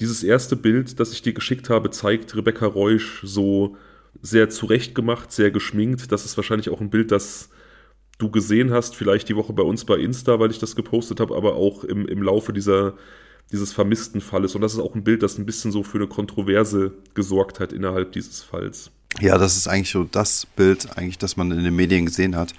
Dieses 0.00 0.24
erste 0.24 0.56
Bild, 0.56 0.98
das 0.98 1.12
ich 1.12 1.22
dir 1.22 1.34
geschickt 1.34 1.70
habe, 1.70 1.90
zeigt 1.90 2.34
Rebecca 2.34 2.66
Reusch 2.66 3.20
so 3.22 3.76
sehr 4.20 4.50
zurechtgemacht, 4.50 5.30
sehr 5.30 5.50
geschminkt. 5.50 6.10
Das 6.10 6.24
ist 6.24 6.36
wahrscheinlich 6.36 6.70
auch 6.70 6.80
ein 6.80 6.90
Bild, 6.90 7.12
das 7.12 7.50
du 8.18 8.30
gesehen 8.30 8.72
hast, 8.72 8.96
vielleicht 8.96 9.28
die 9.28 9.36
Woche 9.36 9.52
bei 9.52 9.62
uns 9.62 9.84
bei 9.84 9.96
Insta, 9.96 10.40
weil 10.40 10.50
ich 10.50 10.58
das 10.58 10.74
gepostet 10.76 11.20
habe, 11.20 11.36
aber 11.36 11.54
auch 11.54 11.84
im, 11.84 12.06
im 12.06 12.22
Laufe 12.22 12.52
dieser, 12.52 12.94
dieses 13.50 13.72
vermissten 13.72 14.20
Falles. 14.20 14.54
Und 14.54 14.60
das 14.60 14.74
ist 14.74 14.78
auch 14.78 14.94
ein 14.94 15.04
Bild, 15.04 15.22
das 15.22 15.38
ein 15.38 15.46
bisschen 15.46 15.72
so 15.72 15.82
für 15.82 15.98
eine 15.98 16.06
Kontroverse 16.06 16.92
gesorgt 17.14 17.60
hat 17.60 17.72
innerhalb 17.72 18.12
dieses 18.12 18.42
Falls. 18.42 18.90
Ja, 19.20 19.36
das 19.36 19.56
ist 19.56 19.68
eigentlich 19.68 19.90
so 19.90 20.04
das 20.04 20.46
Bild, 20.46 20.96
eigentlich, 20.96 21.18
das 21.18 21.36
man 21.36 21.50
in 21.50 21.62
den 21.62 21.76
Medien 21.76 22.06
gesehen 22.06 22.36
hat 22.36 22.54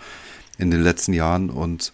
in 0.57 0.69
den 0.69 0.81
letzten 0.81 1.13
Jahren. 1.13 1.49
Und 1.49 1.91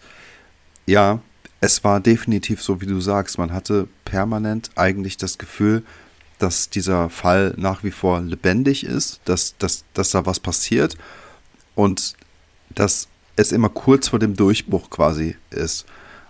ja, 0.86 1.20
es 1.60 1.82
war 1.84 2.00
definitiv 2.00 2.62
so, 2.62 2.80
wie 2.80 2.86
du 2.86 3.00
sagst. 3.00 3.38
Man 3.38 3.52
hatte 3.52 3.88
permanent 4.04 4.70
eigentlich 4.76 5.16
das 5.16 5.38
Gefühl, 5.38 5.82
dass 6.38 6.70
dieser 6.70 7.10
Fall 7.10 7.54
nach 7.56 7.84
wie 7.84 7.90
vor 7.90 8.20
lebendig 8.20 8.84
ist, 8.84 9.20
dass, 9.24 9.56
dass, 9.58 9.84
dass 9.94 10.10
da 10.10 10.24
was 10.26 10.40
passiert 10.40 10.96
und 11.74 12.14
dass 12.70 13.08
es 13.36 13.52
immer 13.52 13.68
kurz 13.68 14.08
vor 14.08 14.18
dem 14.18 14.36
Durchbruch 14.36 14.90
quasi 14.90 15.36
ist. 15.50 15.86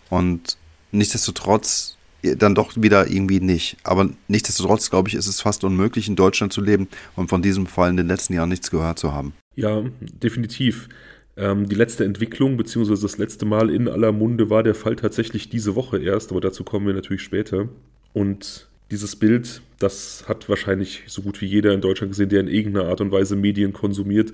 Und 0.09 0.57
nichtsdestotrotz 0.91 1.97
dann 2.23 2.55
doch 2.55 2.73
wieder 2.77 3.09
irgendwie 3.09 3.41
nicht. 3.41 3.77
Aber 3.83 4.11
nichtsdestotrotz, 4.29 4.91
glaube 4.91 5.09
ich, 5.09 5.15
ist 5.15 5.27
es 5.27 5.41
fast 5.41 5.65
unmöglich, 5.65 6.09
in 6.09 6.17
Deutschland 6.17 6.53
zu 6.53 6.61
leben 6.61 6.89
und 7.17 7.29
von 7.29 7.43
diesem 7.43 7.67
Fall 7.67 7.91
in 7.91 7.97
den 7.97 8.09
letzten 8.09 8.35
Jahren 8.35 8.49
nichts 8.49 8.71
gehört 8.71 8.99
zu 8.99 9.13
haben. 9.13 9.33
Ja, 9.57 9.83
definitiv. 10.01 10.89
Ähm, 11.37 11.69
die 11.69 11.75
letzte 11.75 12.05
Entwicklung, 12.05 12.57
beziehungsweise 12.57 13.03
das 13.03 13.19
letzte 13.19 13.47
Mal 13.47 13.71
in 13.71 13.89
aller 13.89 14.13
Munde 14.13 14.51
war 14.51 14.63
der 14.63 14.75
Fall 14.75 14.97
tatsächlich 14.97 15.49
diese 15.49 15.75
Woche 15.75 15.99
erst, 15.99 16.31
aber 16.31 16.41
dazu 16.41 16.65
kommen 16.65 16.87
wir 16.87 16.95
natürlich 16.95 17.23
später. 17.23 17.69
Und 18.13 18.69
dieses 18.91 19.17
Bild, 19.17 19.63
das 19.79 20.25
hat 20.27 20.49
wahrscheinlich 20.49 21.05
so 21.07 21.23
gut 21.23 21.41
wie 21.41 21.47
jeder 21.47 21.73
in 21.73 21.81
Deutschland 21.81 22.13
gesehen, 22.13 22.29
der 22.29 22.41
in 22.41 22.49
irgendeiner 22.49 22.89
Art 22.89 23.01
und 23.01 23.13
Weise 23.13 23.37
Medien 23.37 23.73
konsumiert. 23.73 24.33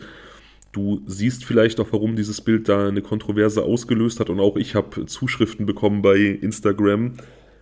Du 0.73 1.03
siehst 1.07 1.45
vielleicht 1.45 1.79
auch, 1.81 1.89
warum 1.93 2.17
dieses 2.17 2.41
Bild 2.41 2.69
da 2.69 2.89
eine 2.89 3.03
Kontroverse 3.03 3.63
ausgelöst 3.63 4.21
hat. 4.21 4.31
Und 4.31 4.41
auch 4.41 4.57
ich 4.57 4.75
habe 4.75 5.07
Zuschriften 5.07 5.67
bekommen 5.67 6.03
bei 6.03 6.17
Instagram, 6.17 7.15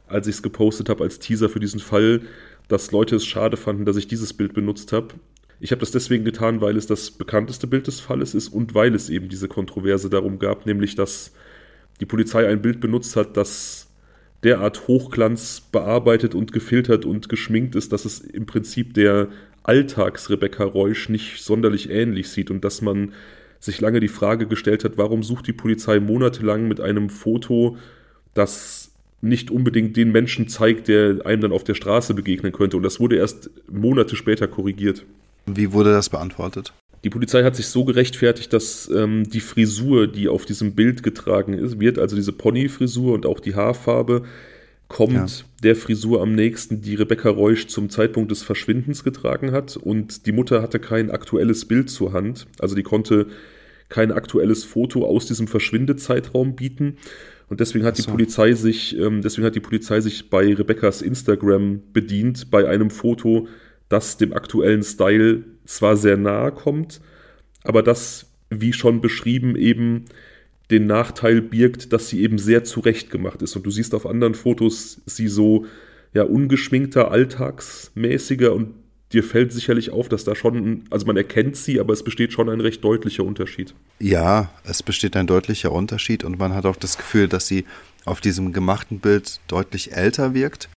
als 0.07 0.27
ich 0.27 0.37
es 0.37 0.43
gepostet 0.43 0.89
habe 0.89 1.05
als 1.05 1.19
Teaser 1.19 1.49
für 1.49 1.61
diesen 1.61 1.81
Fall, 1.81 2.23
dass 2.69 2.93
Leute 2.93 3.17
es 3.17 3.27
schade 3.27 3.57
fanden, 3.57 3.85
dass 3.85 3.97
ich 3.97 4.09
dieses 4.09 4.33
Bild 4.33 4.55
benutzt 4.55 4.93
habe. 4.93 5.15
Ich 5.61 5.71
habe 5.71 5.81
das 5.81 5.91
deswegen 5.91 6.25
getan, 6.25 6.61
weil 6.61 6.77
es 6.77 6.87
das 6.87 7.11
bekannteste 7.11 7.67
Bild 7.67 7.87
des 7.87 8.01
Falles 8.01 8.35
ist 8.35 8.49
und 8.49 8.75
weil 8.75 8.95
es 8.95 9.09
eben 9.09 9.29
diese 9.29 9.49
Kontroverse 9.49 10.11
darum 10.11 10.39
gab, 10.39 10.67
nämlich 10.67 10.95
dass 10.95 11.33
die 12.01 12.07
Polizei 12.07 12.49
ein 12.49 12.63
Bild 12.63 12.81
benutzt 12.81 13.17
hat, 13.17 13.37
das 13.37 13.89
derart 14.43 14.89
Hochglanz 14.89 15.63
bearbeitet 15.73 16.35
und 16.35 16.53
gefiltert 16.53 17.05
und 17.05 17.29
geschminkt 17.29 17.77
ist, 17.77 17.93
dass 17.93 18.05
es 18.05 18.21
im 18.21 18.47
Prinzip 18.47 18.93
der 18.95 19.29
Alltags-Rebecca 19.63 20.65
Reusch 20.65 21.09
nicht 21.09 21.43
sonderlich 21.43 21.89
ähnlich 21.89 22.29
sieht 22.29 22.51
und 22.51 22.63
dass 22.63 22.83
man 22.83 23.13
sich 23.59 23.81
lange 23.81 24.01
die 24.01 24.09
Frage 24.09 24.47
gestellt 24.47 24.85
hat, 24.85 24.99
warum 24.99 25.23
sucht 25.23 25.47
die 25.47 25.55
Polizei 25.55 25.99
monatelang 25.99 26.69
mit 26.69 26.81
einem 26.81 27.09
Foto, 27.09 27.79
das 28.35 28.94
nicht 29.25 29.51
unbedingt 29.51 29.97
den 29.97 30.13
Menschen 30.13 30.49
zeigt, 30.49 30.89
der 30.89 31.25
einem 31.25 31.43
dann 31.43 31.53
auf 31.53 31.65
der 31.65 31.75
Straße 31.75 32.15
begegnen 32.15 32.53
könnte. 32.53 32.77
Und 32.77 32.83
das 32.83 33.01
wurde 33.01 33.17
erst 33.17 33.51
Monate 33.71 34.17
später 34.17 34.47
korrigiert. 34.47 35.05
Wie 35.47 35.73
wurde 35.73 35.93
das 35.93 36.09
beantwortet? 36.09 36.73
Die 37.03 37.11
Polizei 37.11 37.43
hat 37.43 37.55
sich 37.55 37.67
so 37.67 37.85
gerechtfertigt, 37.85 38.53
dass 38.53 38.89
ähm, 38.89 39.29
die 39.29 39.41
Frisur, 39.41 40.07
die 40.07 40.29
auf 40.29 40.47
diesem 40.47 40.75
Bild 40.75 41.03
getragen 41.03 41.53
ist, 41.53 41.79
wird, 41.79 41.99
also 41.99 42.17
diese 42.17 42.33
Pony-Frisur 42.33 43.13
und 43.13 43.27
auch 43.27 43.41
die 43.41 43.55
Haarfarbe, 43.55 44.23
kommt 44.89 45.13
ja. 45.13 45.27
der 45.63 45.77
Frisur 45.77 46.23
am 46.23 46.35
nächsten, 46.35 46.81
die 46.81 46.95
Rebecca 46.95 47.29
Reusch 47.29 47.67
zum 47.67 47.91
Zeitpunkt 47.91 48.31
des 48.31 48.43
Verschwindens 48.43 49.05
getragen 49.05 49.53
hat. 49.53 49.77
Und 49.77 50.27
die 50.27 50.33
Mutter 50.33 50.63
hatte 50.63 50.79
kein 50.79 51.11
aktuelles 51.11 51.67
Bild 51.67 51.91
zur 51.91 52.13
Hand. 52.13 52.47
Also 52.59 52.75
die 52.75 52.83
konnte 52.83 53.27
kein 53.89 54.13
aktuelles 54.13 54.65
Foto 54.65 55.05
aus 55.05 55.27
diesem 55.27 55.47
Verschwindezeitraum 55.47 56.57
bieten. 56.57 56.97
Und 57.49 57.61
deswegen 57.61 57.85
hat 57.85 57.97
so. 57.97 58.05
die 58.05 58.11
Polizei 58.11 58.53
sich, 58.53 58.99
ähm, 58.99 59.23
deswegen 59.23 59.47
hat 59.47 59.55
die 59.55 59.61
Polizei 59.61 60.01
sich 60.01 60.31
bei 60.31 60.55
Rebeccas 60.55 61.03
Instagram 61.03 61.83
bedient, 61.93 62.51
bei 62.51 62.69
einem 62.69 62.91
Foto, 62.91 63.49
das 63.89 64.17
dem 64.17 64.33
aktuellen 64.33 64.83
Style 64.83 65.45
zwar 65.65 65.97
sehr 65.97 66.17
nahe 66.17 66.53
kommt, 66.53 67.01
aber 67.63 67.83
das, 67.83 68.27
wie 68.51 68.73
schon 68.73 69.01
beschrieben, 69.01 69.57
eben 69.57 70.07
den 70.71 70.87
Nachteil 70.87 71.43
birgt, 71.43 71.93
dass 71.93 72.09
sie 72.09 72.23
eben 72.23 72.39
sehr 72.39 72.65
zurechtgemacht 72.65 73.43
ist. 73.43 73.55
Und 73.57 73.67
du 73.67 73.71
siehst 73.71 73.95
auf 73.95 74.07
anderen 74.07 74.35
Fotos 74.35 75.01
sie 75.07 75.29
so 75.29 75.67
ja 76.15 76.23
ungeschminkter, 76.23 77.11
alltagsmäßiger 77.11 78.55
und 78.55 78.75
dir 79.15 79.25
fällt 79.25 79.53
sicherlich 79.53 79.91
auf, 79.91 80.09
dass 80.09 80.25
da 80.25 80.35
schon, 80.35 80.85
also 80.91 81.07
man 81.07 81.17
erkennt 81.17 81.57
sie, 81.57 81.81
aber 81.81 81.93
es 81.93 82.03
besteht 82.03 82.33
schon 82.33 82.51
ein 82.51 82.61
recht 82.61 82.83
deutlicher 82.85 83.25
Unterschied. 83.25 83.75
Ja, 84.01 84.51
es 84.65 84.83
besteht 84.83 85.17
ein 85.17 85.27
deutlicher 85.27 85.73
Unterschied 85.73 86.25
und 86.25 86.39
man 86.39 86.55
hat 86.55 86.67
auch 86.67 86.77
das 86.77 86.99
Gefühl, 86.99 87.29
dass 87.29 87.47
sie 87.47 87.65
auf 88.05 88.21
diesem 88.21 88.53
gemachten 88.53 88.99
Bild 88.99 89.41
deutlich 89.49 89.93
älter 89.93 90.35
wirkt. 90.35 90.69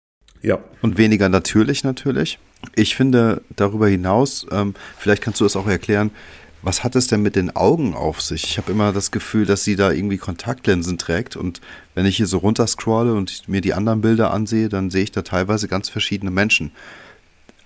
Ja. 0.42 0.58
Und 0.82 0.98
weniger 0.98 1.28
natürlich 1.28 1.82
natürlich. 1.82 2.38
Ich 2.74 2.94
finde 2.94 3.42
darüber 3.56 3.88
hinaus, 3.88 4.46
ähm, 4.50 4.74
vielleicht 4.98 5.22
kannst 5.22 5.40
du 5.40 5.44
es 5.44 5.56
auch 5.56 5.66
erklären, 5.66 6.10
was 6.62 6.82
hat 6.82 6.96
es 6.96 7.06
denn 7.06 7.22
mit 7.22 7.36
den 7.36 7.54
Augen 7.54 7.94
auf 7.94 8.20
sich? 8.20 8.42
Ich 8.42 8.58
habe 8.58 8.72
immer 8.72 8.92
das 8.92 9.12
Gefühl, 9.12 9.46
dass 9.46 9.62
sie 9.62 9.76
da 9.76 9.92
irgendwie 9.92 10.18
Kontaktlinsen 10.18 10.98
trägt. 10.98 11.36
Und 11.36 11.60
wenn 11.94 12.06
ich 12.06 12.16
hier 12.16 12.26
so 12.26 12.38
runterscrolle 12.38 13.14
und 13.14 13.48
mir 13.48 13.60
die 13.60 13.72
anderen 13.72 14.00
Bilder 14.00 14.32
ansehe, 14.32 14.68
dann 14.68 14.90
sehe 14.90 15.04
ich 15.04 15.12
da 15.12 15.22
teilweise 15.22 15.68
ganz 15.68 15.88
verschiedene 15.88 16.32
Menschen. 16.32 16.72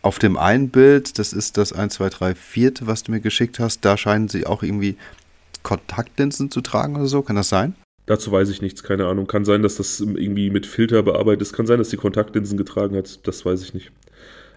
Auf 0.02 0.18
dem 0.18 0.36
einen 0.36 0.70
Bild, 0.70 1.18
das 1.18 1.32
ist 1.32 1.58
das 1.58 1.72
1, 1.72 1.94
2, 1.94 2.08
3, 2.08 2.34
4, 2.34 2.72
was 2.82 3.02
du 3.02 3.12
mir 3.12 3.20
geschickt 3.20 3.58
hast, 3.58 3.84
da 3.84 3.96
scheinen 3.96 4.28
sie 4.28 4.46
auch 4.46 4.62
irgendwie 4.62 4.96
Kontaktlinsen 5.62 6.50
zu 6.50 6.62
tragen 6.62 6.96
oder 6.96 7.06
so. 7.06 7.22
Kann 7.22 7.36
das 7.36 7.50
sein? 7.50 7.74
Dazu 8.06 8.32
weiß 8.32 8.48
ich 8.48 8.62
nichts, 8.62 8.82
keine 8.82 9.06
Ahnung. 9.06 9.26
Kann 9.26 9.44
sein, 9.44 9.62
dass 9.62 9.76
das 9.76 10.00
irgendwie 10.00 10.50
mit 10.50 10.66
Filter 10.66 11.02
bearbeitet 11.02 11.42
ist. 11.42 11.52
Kann 11.52 11.66
sein, 11.66 11.78
dass 11.78 11.90
sie 11.90 11.96
Kontaktlinsen 11.96 12.56
getragen 12.56 12.96
hat. 12.96 13.26
Das 13.26 13.44
weiß 13.44 13.62
ich 13.62 13.74
nicht. 13.74 13.92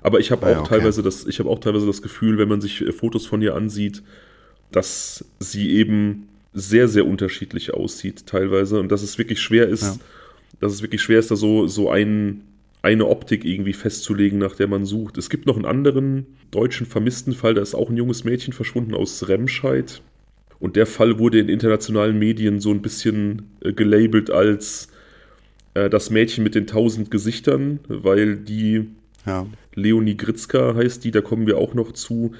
Aber 0.01 0.19
ich 0.19 0.31
habe 0.31 0.45
ah, 0.45 0.51
auch 0.51 0.59
okay. 0.61 0.77
teilweise 0.77 1.03
das, 1.03 1.25
ich 1.25 1.39
habe 1.39 1.49
auch 1.49 1.59
teilweise 1.59 1.85
das 1.87 2.01
Gefühl, 2.01 2.37
wenn 2.37 2.49
man 2.49 2.61
sich 2.61 2.81
äh, 2.81 2.91
Fotos 2.91 3.25
von 3.25 3.41
ihr 3.41 3.55
ansieht, 3.55 4.01
dass 4.71 5.25
sie 5.39 5.71
eben 5.71 6.27
sehr, 6.53 6.87
sehr 6.87 7.05
unterschiedlich 7.05 7.73
aussieht, 7.73 8.25
teilweise. 8.25 8.79
Und 8.79 8.91
dass 8.91 9.01
es 9.01 9.17
wirklich 9.17 9.41
schwer 9.41 9.67
ist, 9.67 9.83
ja. 9.83 9.95
dass 10.59 10.73
es 10.73 10.81
wirklich 10.81 11.01
schwer 11.01 11.19
ist, 11.19 11.31
da 11.31 11.35
so, 11.35 11.67
so 11.67 11.89
ein, 11.89 12.41
eine 12.83 13.07
Optik 13.07 13.45
irgendwie 13.45 13.73
festzulegen, 13.73 14.37
nach 14.37 14.55
der 14.55 14.67
man 14.67 14.85
sucht. 14.85 15.17
Es 15.17 15.29
gibt 15.29 15.47
noch 15.47 15.55
einen 15.55 15.65
anderen 15.65 16.27
deutschen 16.51 16.85
vermissten 16.85 17.33
Fall, 17.33 17.55
da 17.55 17.61
ist 17.61 17.73
auch 17.73 17.89
ein 17.89 17.97
junges 17.97 18.25
Mädchen 18.25 18.53
verschwunden 18.53 18.93
aus 18.93 19.27
Remscheid. 19.27 20.01
Und 20.59 20.75
der 20.75 20.85
Fall 20.85 21.17
wurde 21.17 21.39
in 21.39 21.49
internationalen 21.49 22.19
Medien 22.19 22.59
so 22.59 22.71
ein 22.71 22.81
bisschen 22.81 23.53
äh, 23.61 23.73
gelabelt 23.73 24.29
als 24.29 24.89
äh, 25.73 25.89
das 25.89 26.09
Mädchen 26.09 26.43
mit 26.43 26.55
den 26.55 26.67
tausend 26.67 27.09
Gesichtern, 27.09 27.79
weil 27.87 28.35
die 28.35 28.89
ja. 29.25 29.47
Leonie 29.73 30.17
Gritzka 30.17 30.75
heißt 30.75 31.03
die, 31.05 31.11
da 31.11 31.21
kommen 31.21 31.47
wir 31.47 31.57
auch 31.57 31.73
noch 31.73 31.93
zu, 31.93 32.33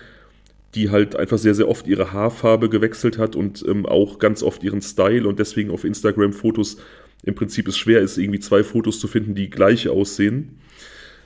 die 0.75 0.89
halt 0.89 1.15
einfach 1.15 1.37
sehr, 1.37 1.55
sehr 1.55 1.69
oft 1.69 1.87
ihre 1.87 2.11
Haarfarbe 2.11 2.67
gewechselt 2.67 3.17
hat 3.17 3.37
und 3.37 3.63
ähm, 3.65 3.85
auch 3.85 4.19
ganz 4.19 4.43
oft 4.43 4.61
ihren 4.63 4.81
Style 4.81 5.25
und 5.27 5.39
deswegen 5.39 5.71
auf 5.71 5.85
Instagram 5.85 6.33
Fotos 6.33 6.77
im 7.23 7.35
Prinzip 7.35 7.67
es 7.67 7.77
schwer 7.77 8.01
ist, 8.01 8.17
irgendwie 8.17 8.39
zwei 8.39 8.63
Fotos 8.63 8.99
zu 8.99 9.07
finden, 9.07 9.35
die 9.35 9.49
gleich 9.49 9.87
aussehen. 9.87 10.59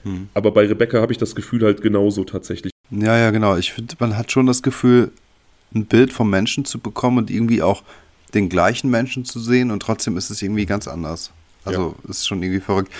Hm. 0.03 0.29
Aber 0.33 0.51
bei 0.51 0.65
Rebecca 0.65 1.01
habe 1.01 1.11
ich 1.11 1.17
das 1.17 1.35
Gefühl 1.35 1.63
halt 1.63 1.81
genauso 1.81 2.23
tatsächlich. 2.23 2.71
Ja, 2.91 3.17
ja, 3.17 3.31
genau. 3.31 3.57
Ich 3.57 3.73
finde, 3.73 3.95
man 3.99 4.17
hat 4.17 4.31
schon 4.31 4.45
das 4.45 4.61
Gefühl, 4.61 5.11
ein 5.73 5.85
Bild 5.85 6.13
vom 6.13 6.29
Menschen 6.29 6.65
zu 6.65 6.79
bekommen 6.79 7.17
und 7.17 7.29
irgendwie 7.29 7.61
auch 7.61 7.83
den 8.33 8.49
gleichen 8.49 8.89
Menschen 8.89 9.25
zu 9.25 9.39
sehen 9.39 9.71
und 9.71 9.81
trotzdem 9.81 10.17
ist 10.17 10.29
es 10.29 10.41
irgendwie 10.41 10.65
ganz 10.65 10.87
anders. 10.87 11.31
Also 11.65 11.95
ja. 12.03 12.09
ist 12.09 12.27
schon 12.27 12.41
irgendwie 12.41 12.61
verrückt. 12.61 12.91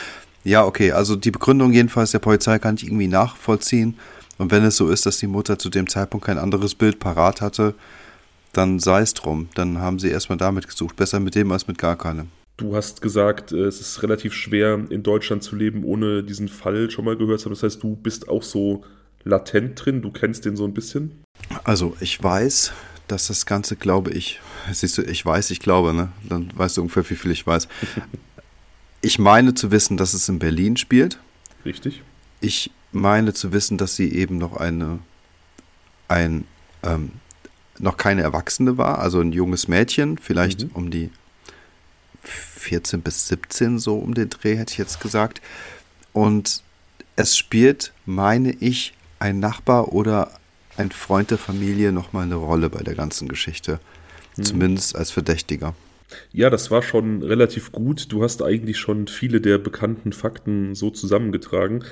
Ja, 0.44 0.66
okay, 0.66 0.92
also 0.92 1.16
die 1.16 1.32
Begründung 1.32 1.74
jedenfalls 1.74 2.12
der 2.12 2.20
Polizei 2.20 2.60
kann 2.60 2.76
ich 2.76 2.86
irgendwie 2.86 3.08
nachvollziehen. 3.08 3.98
Und 4.38 4.52
wenn 4.52 4.64
es 4.64 4.78
so 4.78 4.90
ist, 4.90 5.06
dass 5.06 5.18
die 5.18 5.28
Mutter 5.28 5.58
zu 5.58 5.70
dem 5.70 5.88
Zeitpunkt 5.88 6.26
kein 6.26 6.38
anderes 6.38 6.76
Bild 6.76 7.00
parat 7.00 7.42
hatte, 7.42 7.74
dann 8.54 8.80
sei 8.80 9.02
es 9.02 9.14
drum. 9.14 9.50
Dann 9.56 9.80
haben 9.80 10.00
sie 10.00 10.10
erstmal 10.10 10.38
damit 10.38 10.68
gesucht. 10.68 10.96
Besser 10.96 11.20
mit 11.20 11.36
dem 11.36 11.52
als 11.52 11.68
mit 11.68 11.78
gar 11.78 11.98
keinem. 11.98 12.30
Du 12.58 12.76
hast 12.76 13.02
gesagt, 13.02 13.52
äh, 13.52 13.66
es 13.66 13.80
ist 13.80 14.02
relativ 14.02 14.34
schwer 14.34 14.84
in 14.90 15.04
Deutschland 15.04 15.44
zu 15.44 15.56
leben, 15.56 15.84
ohne 15.84 16.24
diesen 16.24 16.48
Fall 16.48 16.90
schon 16.90 17.06
mal 17.06 17.16
gehört 17.16 17.40
zu 17.40 17.46
haben. 17.46 17.54
Das 17.54 17.64
heißt, 17.64 17.84
du 17.84 17.96
bist 17.96 18.30
auch 18.30 18.42
so 18.42 18.84
latent 19.24 19.86
drin, 19.86 20.02
du 20.02 20.12
kennst 20.12 20.46
den 20.46 20.56
so 20.56 20.66
ein 20.66 20.74
bisschen? 20.74 21.24
Also 21.64 21.96
ich 22.00 22.22
weiß, 22.22 22.74
dass 23.08 23.28
das 23.28 23.46
Ganze, 23.46 23.76
glaube 23.76 24.12
ich, 24.12 24.42
siehst 24.72 24.98
du, 24.98 25.04
ich 25.04 25.24
weiß, 25.24 25.52
ich 25.52 25.60
glaube, 25.60 25.94
ne? 25.94 26.10
Dann 26.28 26.52
weißt 26.56 26.78
du 26.78 26.82
ungefähr, 26.82 27.08
wie 27.10 27.16
viel 27.16 27.32
ich 27.32 27.46
weiß. 27.46 27.68
Ich 29.00 29.20
meine 29.20 29.54
zu 29.54 29.70
wissen, 29.70 29.96
dass 29.96 30.16
es 30.16 30.28
in 30.28 30.40
Berlin 30.40 30.76
spielt. 30.76 31.20
Richtig. 31.64 32.02
Ich 32.42 32.72
meine 32.92 33.32
zu 33.32 33.54
wissen, 33.54 33.78
dass 33.78 33.96
sie 33.96 34.12
eben 34.12 34.40
noch 34.40 34.58
eine, 34.58 34.98
ein, 36.08 36.46
ähm, 36.82 37.12
noch 37.78 37.96
keine 37.98 38.24
Erwachsene 38.24 38.80
war, 38.80 38.98
also 38.98 39.22
ein 39.22 39.32
junges 39.34 39.68
Mädchen, 39.68 40.18
vielleicht 40.18 40.64
mhm. 40.64 40.70
um 40.74 40.90
die 40.90 41.12
14 42.28 43.02
bis 43.02 43.28
17 43.28 43.80
so 43.80 43.98
um 43.98 44.14
den 44.14 44.30
Dreh, 44.30 44.56
hätte 44.56 44.74
ich 44.74 44.78
jetzt 44.78 45.00
gesagt. 45.00 45.42
Und 46.14 46.62
es 47.16 47.38
spielt, 47.38 47.94
meine 48.06 48.52
ich, 48.52 48.94
ein 49.20 49.40
Nachbar 49.40 49.94
oder 49.94 50.32
ein 50.78 50.92
Freund 50.92 51.32
der 51.32 51.38
Familie 51.38 51.92
nochmal 51.92 52.24
eine 52.24 52.36
Rolle 52.36 52.70
bei 52.70 52.84
der 52.84 52.96
ganzen 52.96 53.28
Geschichte. 53.28 53.80
Mhm. 54.36 54.44
Zumindest 54.44 54.96
als 54.96 55.12
Verdächtiger. 55.12 55.74
Ja, 56.32 56.50
das 56.50 56.72
war 56.72 56.82
schon 56.82 57.24
relativ 57.24 57.72
gut. 57.72 58.12
Du 58.12 58.24
hast 58.24 58.42
eigentlich 58.42 58.78
schon 58.78 59.08
viele 59.08 59.42
der 59.42 59.58
bekannten 59.58 60.14
Fakten 60.14 60.76
so 60.76 60.90
zusammengetragen. 60.90 61.84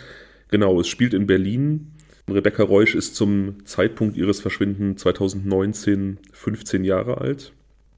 Genau, 0.49 0.79
es 0.79 0.87
spielt 0.87 1.13
in 1.13 1.27
Berlin. 1.27 1.91
Rebecca 2.29 2.63
Reusch 2.63 2.95
ist 2.95 3.15
zum 3.15 3.65
Zeitpunkt 3.65 4.15
ihres 4.17 4.39
Verschwindens 4.39 5.01
2019 5.01 6.17
15 6.31 6.83
Jahre 6.83 7.19
alt. 7.19 7.51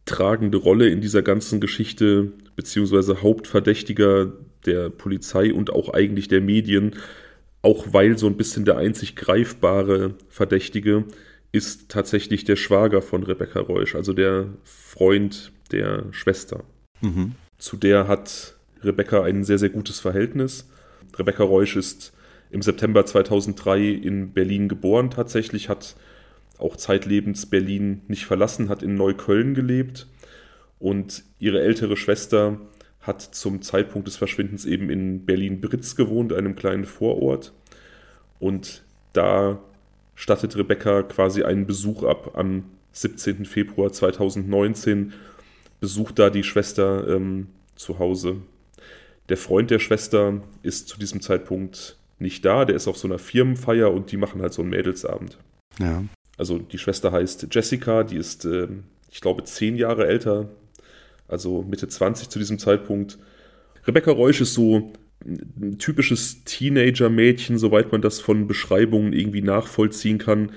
Tragende 0.07 0.57
Rolle 0.57 0.89
in 0.89 1.01
dieser 1.01 1.21
ganzen 1.21 1.61
Geschichte, 1.61 2.31
beziehungsweise 2.55 3.21
Hauptverdächtiger 3.21 4.33
der 4.65 4.89
Polizei 4.89 5.53
und 5.53 5.71
auch 5.71 5.89
eigentlich 5.93 6.27
der 6.27 6.41
Medien, 6.41 6.95
auch 7.61 7.93
weil 7.93 8.17
so 8.17 8.25
ein 8.27 8.37
bisschen 8.37 8.65
der 8.65 8.77
einzig 8.77 9.15
greifbare 9.15 10.15
Verdächtige 10.29 11.05
ist 11.51 11.89
tatsächlich 11.89 12.43
der 12.45 12.55
Schwager 12.55 13.01
von 13.01 13.23
Rebecca 13.23 13.59
Reusch, 13.59 13.95
also 13.95 14.13
der 14.13 14.47
Freund 14.63 15.51
der 15.71 16.05
Schwester. 16.11 16.63
Mhm. 17.01 17.33
Zu 17.57 17.77
der 17.77 18.07
hat 18.07 18.55
Rebecca 18.83 19.23
ein 19.23 19.43
sehr, 19.43 19.57
sehr 19.57 19.69
gutes 19.69 19.99
Verhältnis. 19.99 20.67
Rebecca 21.17 21.43
Reusch 21.43 21.75
ist 21.75 22.13
im 22.49 22.61
September 22.61 23.05
2003 23.05 23.87
in 23.87 24.33
Berlin 24.33 24.69
geboren 24.69 25.09
tatsächlich, 25.09 25.69
hat 25.69 25.95
auch 26.59 26.75
zeitlebens 26.75 27.45
Berlin 27.45 28.01
nicht 28.07 28.25
verlassen, 28.25 28.69
hat 28.69 28.83
in 28.83 28.95
Neukölln 28.95 29.53
gelebt 29.53 30.07
und 30.79 31.23
ihre 31.39 31.61
ältere 31.61 31.97
Schwester 31.97 32.59
hat 33.01 33.21
zum 33.21 33.61
Zeitpunkt 33.61 34.07
des 34.07 34.17
Verschwindens 34.17 34.65
eben 34.65 34.89
in 34.89 35.25
Berlin-Britz 35.25 35.95
gewohnt, 35.95 36.33
einem 36.33 36.55
kleinen 36.55 36.85
Vorort. 36.85 37.53
Und 38.39 38.83
da 39.13 39.59
stattet 40.13 40.57
Rebecca 40.57 41.03
quasi 41.03 41.43
einen 41.43 41.65
Besuch 41.65 42.03
ab 42.03 42.31
am 42.37 42.65
17. 42.91 43.45
Februar 43.45 43.91
2019, 43.91 45.13
besucht 45.79 46.19
da 46.19 46.29
die 46.29 46.43
Schwester 46.43 47.07
ähm, 47.07 47.47
zu 47.75 47.99
Hause. 47.99 48.37
Der 49.29 49.37
Freund 49.37 49.71
der 49.71 49.79
Schwester 49.79 50.41
ist 50.63 50.87
zu 50.87 50.99
diesem 50.99 51.21
Zeitpunkt 51.21 51.97
nicht 52.19 52.43
da, 52.45 52.65
der 52.65 52.75
ist 52.75 52.87
auf 52.87 52.97
so 52.97 53.07
einer 53.07 53.19
Firmenfeier 53.19 53.91
und 53.91 54.11
die 54.11 54.17
machen 54.17 54.41
halt 54.41 54.53
so 54.53 54.63
einen 54.63 54.71
Mädelsabend. 54.71 55.37
Ja. 55.79 56.03
Also 56.37 56.59
die 56.59 56.77
Schwester 56.77 57.11
heißt 57.11 57.47
Jessica, 57.51 58.03
die 58.03 58.17
ist, 58.17 58.45
äh, 58.45 58.67
ich 59.11 59.21
glaube, 59.21 59.43
zehn 59.43 59.75
Jahre 59.75 60.07
älter, 60.07 60.49
also 61.27 61.63
Mitte 61.63 61.87
20 61.87 62.29
zu 62.29 62.37
diesem 62.39 62.59
Zeitpunkt. 62.59 63.17
Rebecca 63.85 64.11
Reusch 64.11 64.41
ist 64.41 64.53
so 64.53 64.93
ein 65.25 65.77
typisches 65.79 66.43
Teenager-Mädchen, 66.43 67.57
soweit 67.57 67.91
man 67.91 68.01
das 68.01 68.21
von 68.21 68.47
Beschreibungen 68.47 69.13
irgendwie 69.13 69.41
nachvollziehen 69.41 70.19
kann. 70.19 70.51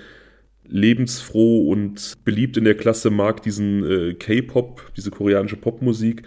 Lebensfroh 0.68 1.70
und 1.70 2.18
beliebt 2.24 2.56
in 2.56 2.64
der 2.64 2.76
Klasse, 2.76 3.10
mag 3.10 3.42
diesen 3.42 3.84
äh, 3.84 4.14
K-Pop, 4.14 4.92
diese 4.96 5.10
koreanische 5.10 5.56
Popmusik 5.56 6.22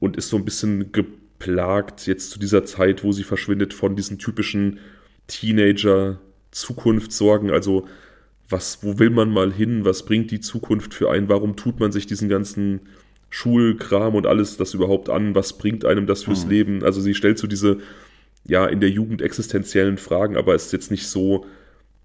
und 0.00 0.16
ist 0.16 0.28
so 0.28 0.36
ein 0.36 0.44
bisschen 0.44 0.90
geplagt 0.90 2.08
jetzt 2.08 2.30
zu 2.30 2.40
dieser 2.40 2.64
Zeit, 2.64 3.04
wo 3.04 3.12
sie 3.12 3.22
verschwindet 3.22 3.72
von 3.74 3.94
diesen 3.94 4.18
typischen 4.18 4.80
Teenager-Zukunftssorgen. 5.28 7.50
Also 7.50 7.86
was, 8.50 8.82
wo 8.82 8.98
will 8.98 9.10
man 9.10 9.30
mal 9.30 9.52
hin? 9.52 9.84
Was 9.84 10.04
bringt 10.04 10.30
die 10.30 10.40
Zukunft 10.40 10.92
für 10.92 11.10
einen? 11.10 11.28
Warum 11.28 11.56
tut 11.56 11.80
man 11.80 11.92
sich 11.92 12.06
diesen 12.06 12.28
ganzen 12.28 12.80
Schulkram 13.30 14.14
und 14.16 14.26
alles 14.26 14.56
das 14.56 14.74
überhaupt 14.74 15.08
an? 15.08 15.34
Was 15.34 15.56
bringt 15.56 15.84
einem 15.84 16.06
das 16.06 16.24
fürs 16.24 16.44
mhm. 16.44 16.50
Leben? 16.50 16.84
Also 16.84 17.00
sie 17.00 17.14
stellt 17.14 17.38
so 17.38 17.46
diese, 17.46 17.78
ja, 18.44 18.66
in 18.66 18.80
der 18.80 18.90
Jugend 18.90 19.22
existenziellen 19.22 19.98
Fragen, 19.98 20.36
aber 20.36 20.54
es 20.54 20.66
ist 20.66 20.72
jetzt 20.72 20.90
nicht 20.90 21.06
so, 21.06 21.46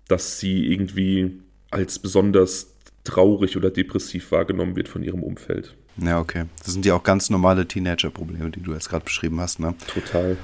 dass 0.07 0.39
sie 0.39 0.67
irgendwie 0.67 1.39
als 1.71 1.99
besonders 1.99 2.75
traurig 3.03 3.57
oder 3.57 3.71
depressiv 3.71 4.31
wahrgenommen 4.31 4.75
wird 4.75 4.87
von 4.87 5.03
ihrem 5.03 5.23
Umfeld. 5.23 5.75
Ja, 5.97 6.19
okay. 6.19 6.45
Das 6.63 6.73
sind 6.73 6.85
ja 6.85 6.93
auch 6.93 7.03
ganz 7.03 7.29
normale 7.29 7.67
Teenager-Probleme, 7.67 8.51
die 8.51 8.61
du 8.61 8.73
jetzt 8.73 8.89
gerade 8.89 9.05
beschrieben 9.05 9.39
hast, 9.39 9.59
ne? 9.59 9.73
Total. 9.87 10.37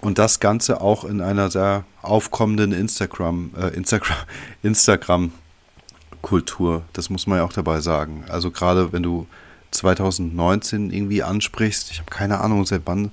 Und 0.00 0.18
das 0.18 0.40
Ganze 0.40 0.80
auch 0.80 1.04
in 1.04 1.20
einer 1.20 1.50
sehr 1.50 1.84
aufkommenden 2.02 2.72
Instagram, 2.72 3.50
äh, 3.56 3.68
Instagram, 3.74 4.16
Instagram-Kultur. 4.62 6.82
Das 6.92 7.10
muss 7.10 7.26
man 7.26 7.38
ja 7.38 7.44
auch 7.44 7.52
dabei 7.52 7.80
sagen. 7.80 8.24
Also 8.28 8.50
gerade 8.50 8.92
wenn 8.92 9.02
du 9.02 9.26
2019 9.70 10.90
irgendwie 10.90 11.22
ansprichst. 11.22 11.90
Ich 11.90 11.98
habe 11.98 12.10
keine 12.10 12.40
Ahnung, 12.40 12.64
seit 12.66 12.82
wann 12.86 13.12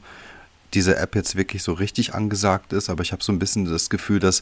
diese 0.73 0.97
App 0.97 1.15
jetzt 1.15 1.35
wirklich 1.35 1.63
so 1.63 1.73
richtig 1.73 2.13
angesagt 2.13 2.73
ist, 2.73 2.89
aber 2.89 3.03
ich 3.03 3.11
habe 3.11 3.23
so 3.23 3.31
ein 3.31 3.39
bisschen 3.39 3.65
das 3.65 3.89
Gefühl, 3.89 4.19
dass 4.19 4.41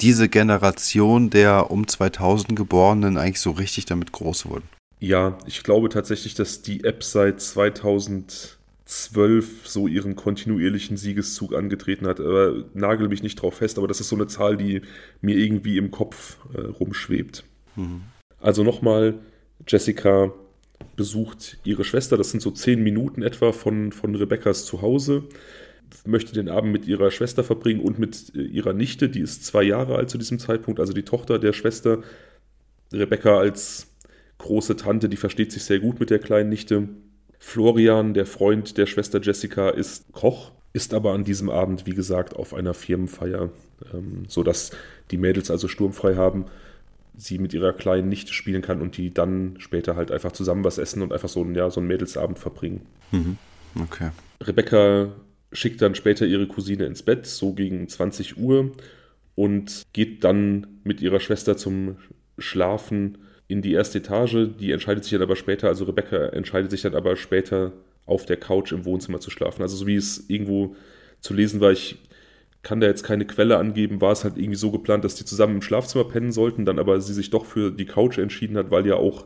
diese 0.00 0.28
Generation 0.28 1.30
der 1.30 1.70
um 1.70 1.86
2000 1.86 2.56
Geborenen 2.56 3.18
eigentlich 3.18 3.40
so 3.40 3.52
richtig 3.52 3.84
damit 3.84 4.12
groß 4.12 4.46
wurden. 4.46 4.68
Ja, 4.98 5.38
ich 5.46 5.62
glaube 5.62 5.88
tatsächlich, 5.88 6.34
dass 6.34 6.62
die 6.62 6.84
App 6.84 7.04
seit 7.04 7.40
2012 8.90 9.68
so 9.68 9.86
ihren 9.86 10.16
kontinuierlichen 10.16 10.96
Siegeszug 10.96 11.54
angetreten 11.54 12.08
hat. 12.08 12.18
Aber 12.18 12.64
nagel 12.74 13.08
mich 13.08 13.22
nicht 13.22 13.40
drauf 13.40 13.54
fest, 13.54 13.78
aber 13.78 13.86
das 13.86 14.00
ist 14.00 14.08
so 14.08 14.16
eine 14.16 14.26
Zahl, 14.26 14.56
die 14.56 14.82
mir 15.20 15.36
irgendwie 15.36 15.78
im 15.78 15.92
Kopf 15.92 16.38
äh, 16.54 16.60
rumschwebt. 16.60 17.44
Mhm. 17.76 18.02
Also 18.40 18.64
nochmal, 18.64 19.14
Jessica 19.66 20.32
besucht 20.96 21.58
ihre 21.62 21.84
Schwester, 21.84 22.16
das 22.16 22.30
sind 22.30 22.40
so 22.40 22.50
zehn 22.50 22.82
Minuten 22.82 23.22
etwa 23.22 23.52
von, 23.52 23.92
von 23.92 24.14
Rebekkas 24.14 24.64
Zuhause, 24.64 25.24
möchte 26.04 26.32
den 26.32 26.48
Abend 26.48 26.72
mit 26.72 26.86
ihrer 26.86 27.10
Schwester 27.10 27.44
verbringen 27.44 27.80
und 27.80 27.98
mit 27.98 28.34
äh, 28.34 28.42
ihrer 28.42 28.72
Nichte, 28.72 29.08
die 29.08 29.20
ist 29.20 29.44
zwei 29.44 29.62
Jahre 29.62 29.96
alt 29.96 30.10
zu 30.10 30.18
diesem 30.18 30.40
Zeitpunkt, 30.40 30.80
also 30.80 30.92
die 30.92 31.04
Tochter 31.04 31.38
der 31.38 31.52
Schwester. 31.52 32.02
Rebecca 32.92 33.38
als 33.38 33.86
große 34.38 34.74
Tante, 34.74 35.08
die 35.08 35.16
versteht 35.16 35.52
sich 35.52 35.62
sehr 35.62 35.78
gut 35.78 36.00
mit 36.00 36.10
der 36.10 36.18
kleinen 36.18 36.48
Nichte. 36.48 36.88
Florian, 37.40 38.14
der 38.14 38.26
Freund 38.26 38.76
der 38.76 38.86
Schwester 38.86 39.20
Jessica, 39.20 39.70
ist 39.70 40.12
Koch, 40.12 40.52
ist 40.72 40.94
aber 40.94 41.12
an 41.12 41.24
diesem 41.24 41.50
Abend, 41.50 41.86
wie 41.86 41.94
gesagt, 41.94 42.36
auf 42.36 42.54
einer 42.54 42.74
Firmenfeier, 42.74 43.50
ähm, 43.92 44.24
sodass 44.28 44.70
die 45.10 45.16
Mädels 45.16 45.50
also 45.50 45.66
sturmfrei 45.66 46.14
haben 46.14 46.44
sie 47.16 47.38
mit 47.38 47.52
ihrer 47.52 47.72
kleinen 47.72 48.08
Nichte 48.08 48.32
spielen 48.32 48.62
kann 48.62 48.80
und 48.80 48.96
die 48.96 49.12
dann 49.12 49.56
später 49.58 49.96
halt 49.96 50.10
einfach 50.10 50.32
zusammen 50.32 50.64
was 50.64 50.78
essen 50.78 51.02
und 51.02 51.12
einfach 51.12 51.28
so, 51.28 51.42
ein, 51.42 51.54
ja, 51.54 51.68
so 51.70 51.80
einen 51.80 51.88
Mädelsabend 51.88 52.38
verbringen. 52.38 52.86
Mhm. 53.10 53.36
Okay. 53.82 54.10
Rebecca 54.42 55.12
schickt 55.52 55.82
dann 55.82 55.94
später 55.94 56.26
ihre 56.26 56.46
Cousine 56.46 56.84
ins 56.84 57.02
Bett, 57.02 57.26
so 57.26 57.52
gegen 57.52 57.88
20 57.88 58.38
Uhr, 58.38 58.72
und 59.34 59.82
geht 59.92 60.24
dann 60.24 60.66
mit 60.84 61.00
ihrer 61.00 61.20
Schwester 61.20 61.56
zum 61.56 61.96
Schlafen 62.38 63.18
in 63.50 63.62
die 63.62 63.72
erste 63.72 63.98
Etage. 63.98 64.48
Die 64.58 64.70
entscheidet 64.70 65.04
sich 65.04 65.12
dann 65.12 65.22
aber 65.22 65.36
später, 65.36 65.68
also 65.68 65.84
Rebecca 65.84 66.26
entscheidet 66.28 66.70
sich 66.70 66.82
dann 66.82 66.94
aber 66.94 67.16
später 67.16 67.72
auf 68.06 68.24
der 68.24 68.36
Couch 68.36 68.72
im 68.72 68.84
Wohnzimmer 68.84 69.20
zu 69.20 69.30
schlafen. 69.30 69.62
Also 69.62 69.76
so 69.76 69.86
wie 69.86 69.96
es 69.96 70.24
irgendwo 70.28 70.76
zu 71.20 71.34
lesen 71.34 71.60
war, 71.60 71.72
ich 71.72 71.96
kann 72.62 72.80
da 72.80 72.86
jetzt 72.86 73.04
keine 73.04 73.26
Quelle 73.26 73.56
angeben, 73.56 74.00
war 74.00 74.12
es 74.12 74.24
halt 74.24 74.36
irgendwie 74.36 74.56
so 74.56 74.70
geplant, 74.70 75.04
dass 75.04 75.14
die 75.14 75.24
zusammen 75.24 75.56
im 75.56 75.62
Schlafzimmer 75.62 76.04
pennen 76.04 76.30
sollten, 76.30 76.64
dann 76.64 76.78
aber 76.78 77.00
sie 77.00 77.14
sich 77.14 77.30
doch 77.30 77.46
für 77.46 77.70
die 77.70 77.86
Couch 77.86 78.18
entschieden 78.18 78.56
hat, 78.56 78.70
weil 78.70 78.86
ja 78.86 78.96
auch 78.96 79.24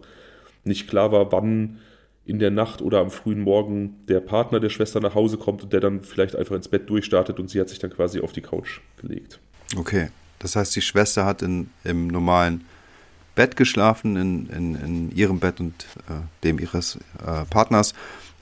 nicht 0.63 0.89
klar 0.89 1.13
war, 1.13 1.33
wann 1.33 1.79
in 2.25 2.39
der 2.39 2.51
Nacht 2.51 2.81
oder 2.81 3.01
am 3.01 3.11
frühen 3.11 3.41
Morgen 3.41 3.97
der 4.09 4.21
Partner 4.21 4.61
der 4.61 4.71
Schwester 4.71 5.01
nach 5.01 5.15
Hause 5.15 5.37
kommt 5.37 5.63
und 5.63 5.73
der 5.73 5.81
dann 5.81 6.03
vielleicht 6.03 6.37
einfach 6.37 6.55
ins 6.55 6.69
Bett 6.69 6.89
durchstartet 6.89 7.39
und 7.39 7.51
sie 7.51 7.61
hat 7.61 7.69
sich 7.69 7.79
dann 7.79 7.91
quasi 7.91 8.21
auf 8.21 8.33
die 8.33 8.41
Couch 8.41 8.81
gelegt. 9.01 9.41
Okay, 9.77 10.09
das 10.39 10.57
heißt, 10.57 10.75
die 10.75 10.81
Schwester 10.81 11.27
hat 11.27 11.43
in, 11.43 11.71
im 11.83 12.07
normalen 12.07 12.65
Bett 13.35 13.57
geschlafen, 13.57 14.17
in, 14.17 14.47
in, 14.51 14.75
in 14.77 15.17
ihrem 15.17 15.41
Bett 15.41 15.61
und 15.61 15.87
äh, 16.09 16.21
dem 16.45 16.59
ihres 16.59 16.99
äh, 17.25 17.45
Partners. 17.51 17.95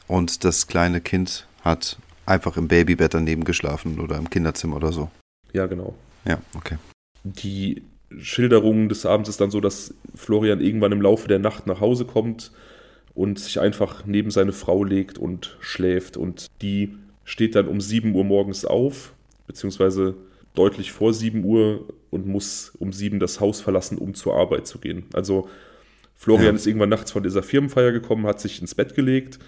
Und 0.07 0.45
das 0.45 0.67
kleine 0.67 1.01
Kind 1.01 1.47
hat 1.63 1.97
einfach 2.27 2.57
im 2.57 2.69
Babybett 2.69 3.15
daneben 3.15 3.45
geschlafen 3.45 4.01
oder 4.01 4.17
im 4.17 4.31
Kinderzimmer 4.31 4.77
oder 4.77 4.93
so. 4.93 5.11
Ja, 5.53 5.67
genau. 5.67 5.95
Ja, 6.25 6.39
okay. 6.55 6.77
Die 7.25 7.83
Schilderung 8.19 8.89
des 8.89 9.07
Abends 9.07 9.29
ist 9.29 9.41
dann 9.41 9.51
so, 9.51 9.61
dass 9.61 9.95
Florian 10.15 10.61
irgendwann 10.61 10.93
im 10.93 11.01
Laufe 11.01 11.29
der 11.29 11.39
Nacht 11.39 11.67
nach 11.67 11.81
Hause 11.81 12.05
kommt 12.05 12.53
und 13.15 13.39
sich 13.39 13.61
einfach 13.61 14.05
neben 14.07 14.31
seine 14.31 14.53
Frau 14.53 14.85
legt 14.85 15.19
und 15.19 15.57
schläft. 15.61 16.17
Und 16.17 16.47
die 16.61 16.95
steht 17.25 17.55
dann 17.55 17.69
um 17.69 17.81
7 17.81 18.15
Uhr 18.15 18.25
morgens 18.25 18.65
auf, 18.65 19.15
beziehungsweise 19.47 20.15
deutlich 20.55 20.93
vor 20.93 21.15
7 21.15 21.45
Uhr 21.45 21.87
und 22.11 22.27
muss 22.27 22.73
um 22.79 22.93
7 22.93 23.19
das 23.19 23.41
Haus 23.41 23.61
verlassen, 23.61 23.99
um 23.99 24.15
zur 24.15 24.37
Arbeit 24.37 24.67
zu 24.67 24.79
gehen. 24.79 25.05
Also 25.13 25.49
Florian 26.17 26.47
ja. 26.47 26.53
ist 26.53 26.67
irgendwann 26.67 26.91
nachts 26.91 27.11
von 27.11 27.23
dieser 27.23 27.43
Firmenfeier 27.43 27.93
gekommen, 27.93 28.27
hat 28.27 28.41
sich 28.41 28.61
ins 28.61 28.75
Bett 28.75 28.95
gelegt. 28.95 29.39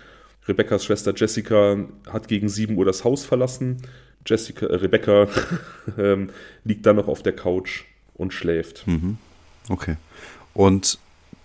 Rebecca's 0.49 0.85
Schwester 0.85 1.13
Jessica 1.15 1.79
hat 2.09 2.29
gegen 2.29 2.49
7 2.49 2.77
Uhr 2.77 2.85
das 2.85 3.05
Haus 3.05 3.25
verlassen. 3.25 3.83
Jessica, 4.27 4.67
äh, 4.67 4.75
Rebecca 4.77 5.29
ähm, 5.99 6.31
liegt 6.65 6.87
dann 6.87 6.97
noch 6.97 7.09
auf 7.09 7.23
der 7.23 7.35
Couch 7.35 7.85
und 8.15 8.33
schläft. 8.33 8.87
Mhm. 8.87 9.19
Okay. 9.69 9.97
Und 10.53 10.99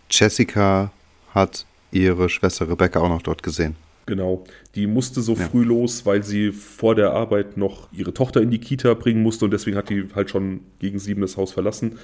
Jessica 0.09 0.91
hat 1.33 1.65
ihre 1.91 2.29
Schwester 2.29 2.69
Rebecca 2.69 2.99
auch 2.99 3.09
noch 3.09 3.21
dort 3.21 3.43
gesehen. 3.43 3.75
Genau. 4.09 4.43
Die 4.73 4.87
musste 4.87 5.21
so 5.21 5.35
ja. 5.35 5.47
früh 5.47 5.63
los, 5.63 6.03
weil 6.03 6.23
sie 6.23 6.51
vor 6.51 6.95
der 6.95 7.11
Arbeit 7.11 7.57
noch 7.57 7.87
ihre 7.93 8.11
Tochter 8.11 8.41
in 8.41 8.49
die 8.49 8.57
Kita 8.57 8.95
bringen 8.95 9.21
musste 9.21 9.45
und 9.45 9.51
deswegen 9.51 9.77
hat 9.77 9.89
die 9.89 10.07
halt 10.15 10.31
schon 10.31 10.61
gegen 10.79 10.97
sieben 10.97 11.21
das 11.21 11.37
Haus 11.37 11.51
verlassen. 11.51 11.99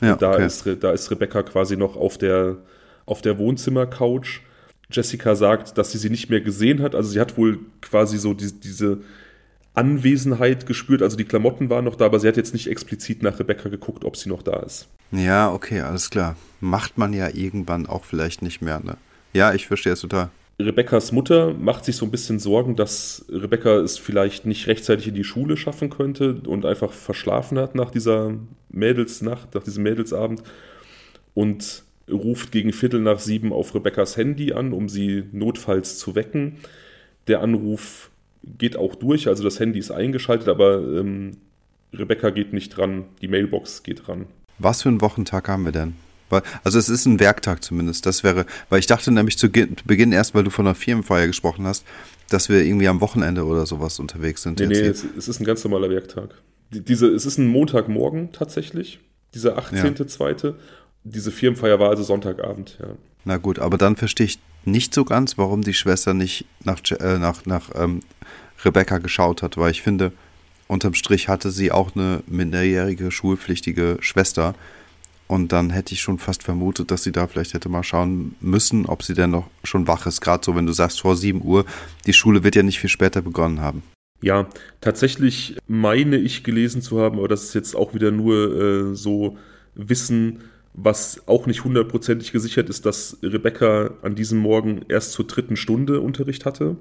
Ja, 0.00 0.16
da, 0.16 0.32
okay. 0.32 0.46
ist, 0.46 0.66
da 0.80 0.92
ist 0.92 1.10
Rebecca 1.10 1.42
quasi 1.42 1.76
noch 1.76 1.94
auf 1.94 2.16
der, 2.16 2.56
auf 3.04 3.20
der 3.20 3.38
Wohnzimmercouch. 3.38 4.40
Jessica 4.90 5.34
sagt, 5.34 5.76
dass 5.76 5.92
sie 5.92 5.98
sie 5.98 6.08
nicht 6.08 6.30
mehr 6.30 6.40
gesehen 6.40 6.80
hat. 6.80 6.94
Also 6.94 7.10
sie 7.10 7.20
hat 7.20 7.36
wohl 7.36 7.58
quasi 7.82 8.16
so 8.16 8.32
die, 8.32 8.58
diese 8.58 9.00
Anwesenheit 9.74 10.64
gespürt. 10.64 11.02
Also 11.02 11.18
die 11.18 11.24
Klamotten 11.24 11.68
waren 11.68 11.84
noch 11.84 11.96
da, 11.96 12.06
aber 12.06 12.18
sie 12.18 12.28
hat 12.28 12.38
jetzt 12.38 12.54
nicht 12.54 12.68
explizit 12.68 13.22
nach 13.22 13.38
Rebecca 13.38 13.68
geguckt, 13.68 14.06
ob 14.06 14.16
sie 14.16 14.30
noch 14.30 14.42
da 14.42 14.60
ist. 14.60 14.88
Ja, 15.12 15.52
okay, 15.52 15.82
alles 15.82 16.08
klar. 16.08 16.34
Macht 16.60 16.96
man 16.96 17.12
ja 17.12 17.28
irgendwann 17.28 17.86
auch 17.86 18.06
vielleicht 18.06 18.40
nicht 18.40 18.62
mehr, 18.62 18.80
ne? 18.82 18.96
Ja, 19.34 19.52
ich 19.52 19.66
verstehe 19.66 19.92
es 19.92 20.00
total. 20.00 20.30
Rebekkas 20.58 21.12
Mutter 21.12 21.52
macht 21.52 21.84
sich 21.84 21.96
so 21.96 22.06
ein 22.06 22.10
bisschen 22.10 22.38
Sorgen, 22.38 22.76
dass 22.76 23.26
Rebecca 23.28 23.76
es 23.76 23.98
vielleicht 23.98 24.46
nicht 24.46 24.66
rechtzeitig 24.68 25.08
in 25.08 25.14
die 25.14 25.24
Schule 25.24 25.56
schaffen 25.58 25.90
könnte 25.90 26.40
und 26.46 26.64
einfach 26.64 26.92
verschlafen 26.92 27.58
hat 27.58 27.74
nach 27.74 27.90
dieser 27.90 28.34
Mädelsnacht, 28.70 29.54
nach 29.54 29.62
diesem 29.62 29.82
Mädelsabend 29.82 30.42
und 31.34 31.82
ruft 32.10 32.52
gegen 32.52 32.72
Viertel 32.72 33.00
nach 33.00 33.18
sieben 33.18 33.52
auf 33.52 33.74
Rebekkas 33.74 34.16
Handy 34.16 34.54
an, 34.54 34.72
um 34.72 34.88
sie 34.88 35.24
notfalls 35.32 35.98
zu 35.98 36.14
wecken. 36.14 36.56
Der 37.28 37.42
Anruf 37.42 38.10
geht 38.42 38.76
auch 38.76 38.94
durch, 38.94 39.28
also 39.28 39.44
das 39.44 39.60
Handy 39.60 39.78
ist 39.78 39.90
eingeschaltet, 39.90 40.48
aber 40.48 40.78
ähm, 40.78 41.32
Rebecca 41.92 42.30
geht 42.30 42.54
nicht 42.54 42.70
dran, 42.70 43.04
die 43.20 43.28
Mailbox 43.28 43.82
geht 43.82 44.06
dran. 44.06 44.26
Was 44.58 44.82
für 44.82 44.88
einen 44.88 45.02
Wochentag 45.02 45.48
haben 45.48 45.64
wir 45.64 45.72
denn? 45.72 45.96
Also 46.64 46.78
es 46.78 46.88
ist 46.88 47.06
ein 47.06 47.20
Werktag 47.20 47.62
zumindest. 47.62 48.06
Das 48.06 48.24
wäre, 48.24 48.46
weil 48.68 48.80
ich 48.80 48.86
dachte 48.86 49.10
nämlich 49.10 49.38
zu 49.38 49.48
Beginn 49.50 50.12
erst, 50.12 50.34
weil 50.34 50.44
du 50.44 50.50
von 50.50 50.66
einer 50.66 50.74
Firmenfeier 50.74 51.26
gesprochen 51.26 51.66
hast, 51.66 51.84
dass 52.28 52.48
wir 52.48 52.64
irgendwie 52.64 52.88
am 52.88 53.00
Wochenende 53.00 53.44
oder 53.44 53.66
sowas 53.66 53.98
unterwegs 53.98 54.42
sind. 54.42 54.58
Nee, 54.58 54.66
nee, 54.66 54.80
es, 54.80 55.04
es, 55.16 55.28
ist 55.28 55.40
ein 55.40 55.44
ganz 55.44 55.62
normaler 55.64 55.90
Werktag. 55.90 56.30
Die, 56.72 56.80
diese, 56.80 57.06
es 57.08 57.26
ist 57.26 57.38
ein 57.38 57.46
Montagmorgen 57.46 58.32
tatsächlich, 58.32 58.98
dieser 59.34 59.58
18.2. 59.58 60.46
Ja. 60.46 60.54
Diese 61.04 61.30
Firmenfeier 61.30 61.78
war 61.78 61.90
also 61.90 62.02
Sonntagabend, 62.02 62.78
ja. 62.80 62.88
Na 63.24 63.36
gut, 63.38 63.58
aber 63.58 63.76
dann 63.76 63.96
verstehe 63.96 64.26
ich 64.26 64.38
nicht 64.64 64.94
so 64.94 65.04
ganz, 65.04 65.38
warum 65.38 65.62
die 65.62 65.74
Schwester 65.74 66.14
nicht 66.14 66.46
nach, 66.64 66.80
äh, 66.98 67.18
nach, 67.18 67.44
nach 67.46 67.70
ähm, 67.74 68.00
Rebecca 68.64 68.98
geschaut 68.98 69.42
hat, 69.42 69.56
weil 69.56 69.70
ich 69.70 69.82
finde, 69.82 70.12
unterm 70.68 70.94
Strich 70.94 71.28
hatte 71.28 71.50
sie 71.50 71.70
auch 71.70 71.94
eine 71.94 72.22
minderjährige 72.26 73.10
schulpflichtige 73.10 73.98
Schwester 74.00 74.54
und 75.28 75.52
dann 75.52 75.70
hätte 75.70 75.94
ich 75.94 76.00
schon 76.00 76.18
fast 76.18 76.42
vermutet, 76.42 76.90
dass 76.90 77.02
sie 77.02 77.12
da 77.12 77.26
vielleicht 77.26 77.54
hätte 77.54 77.68
mal 77.68 77.82
schauen 77.82 78.34
müssen, 78.40 78.86
ob 78.86 79.02
sie 79.02 79.14
denn 79.14 79.30
noch 79.30 79.48
schon 79.64 79.86
wach 79.88 80.06
ist. 80.06 80.20
Gerade 80.20 80.44
so, 80.44 80.54
wenn 80.54 80.66
du 80.66 80.72
sagst, 80.72 81.00
vor 81.00 81.16
7 81.16 81.42
Uhr, 81.42 81.64
die 82.06 82.12
Schule 82.12 82.44
wird 82.44 82.56
ja 82.56 82.62
nicht 82.62 82.78
viel 82.78 82.90
später 82.90 83.22
begonnen 83.22 83.60
haben. 83.60 83.82
Ja, 84.22 84.48
tatsächlich 84.80 85.56
meine 85.66 86.16
ich 86.16 86.42
gelesen 86.42 86.80
zu 86.80 87.00
haben, 87.00 87.18
aber 87.18 87.28
das 87.28 87.44
ist 87.44 87.54
jetzt 87.54 87.76
auch 87.76 87.92
wieder 87.92 88.10
nur 88.10 88.90
äh, 88.90 88.94
so 88.94 89.36
Wissen, 89.74 90.40
was 90.72 91.26
auch 91.26 91.46
nicht 91.46 91.64
hundertprozentig 91.64 92.32
gesichert 92.32 92.68
ist, 92.68 92.86
dass 92.86 93.18
Rebecca 93.22 93.90
an 94.02 94.14
diesem 94.14 94.38
Morgen 94.38 94.84
erst 94.88 95.12
zur 95.12 95.26
dritten 95.26 95.56
Stunde 95.56 96.00
Unterricht 96.00 96.44
hatte. 96.44 96.76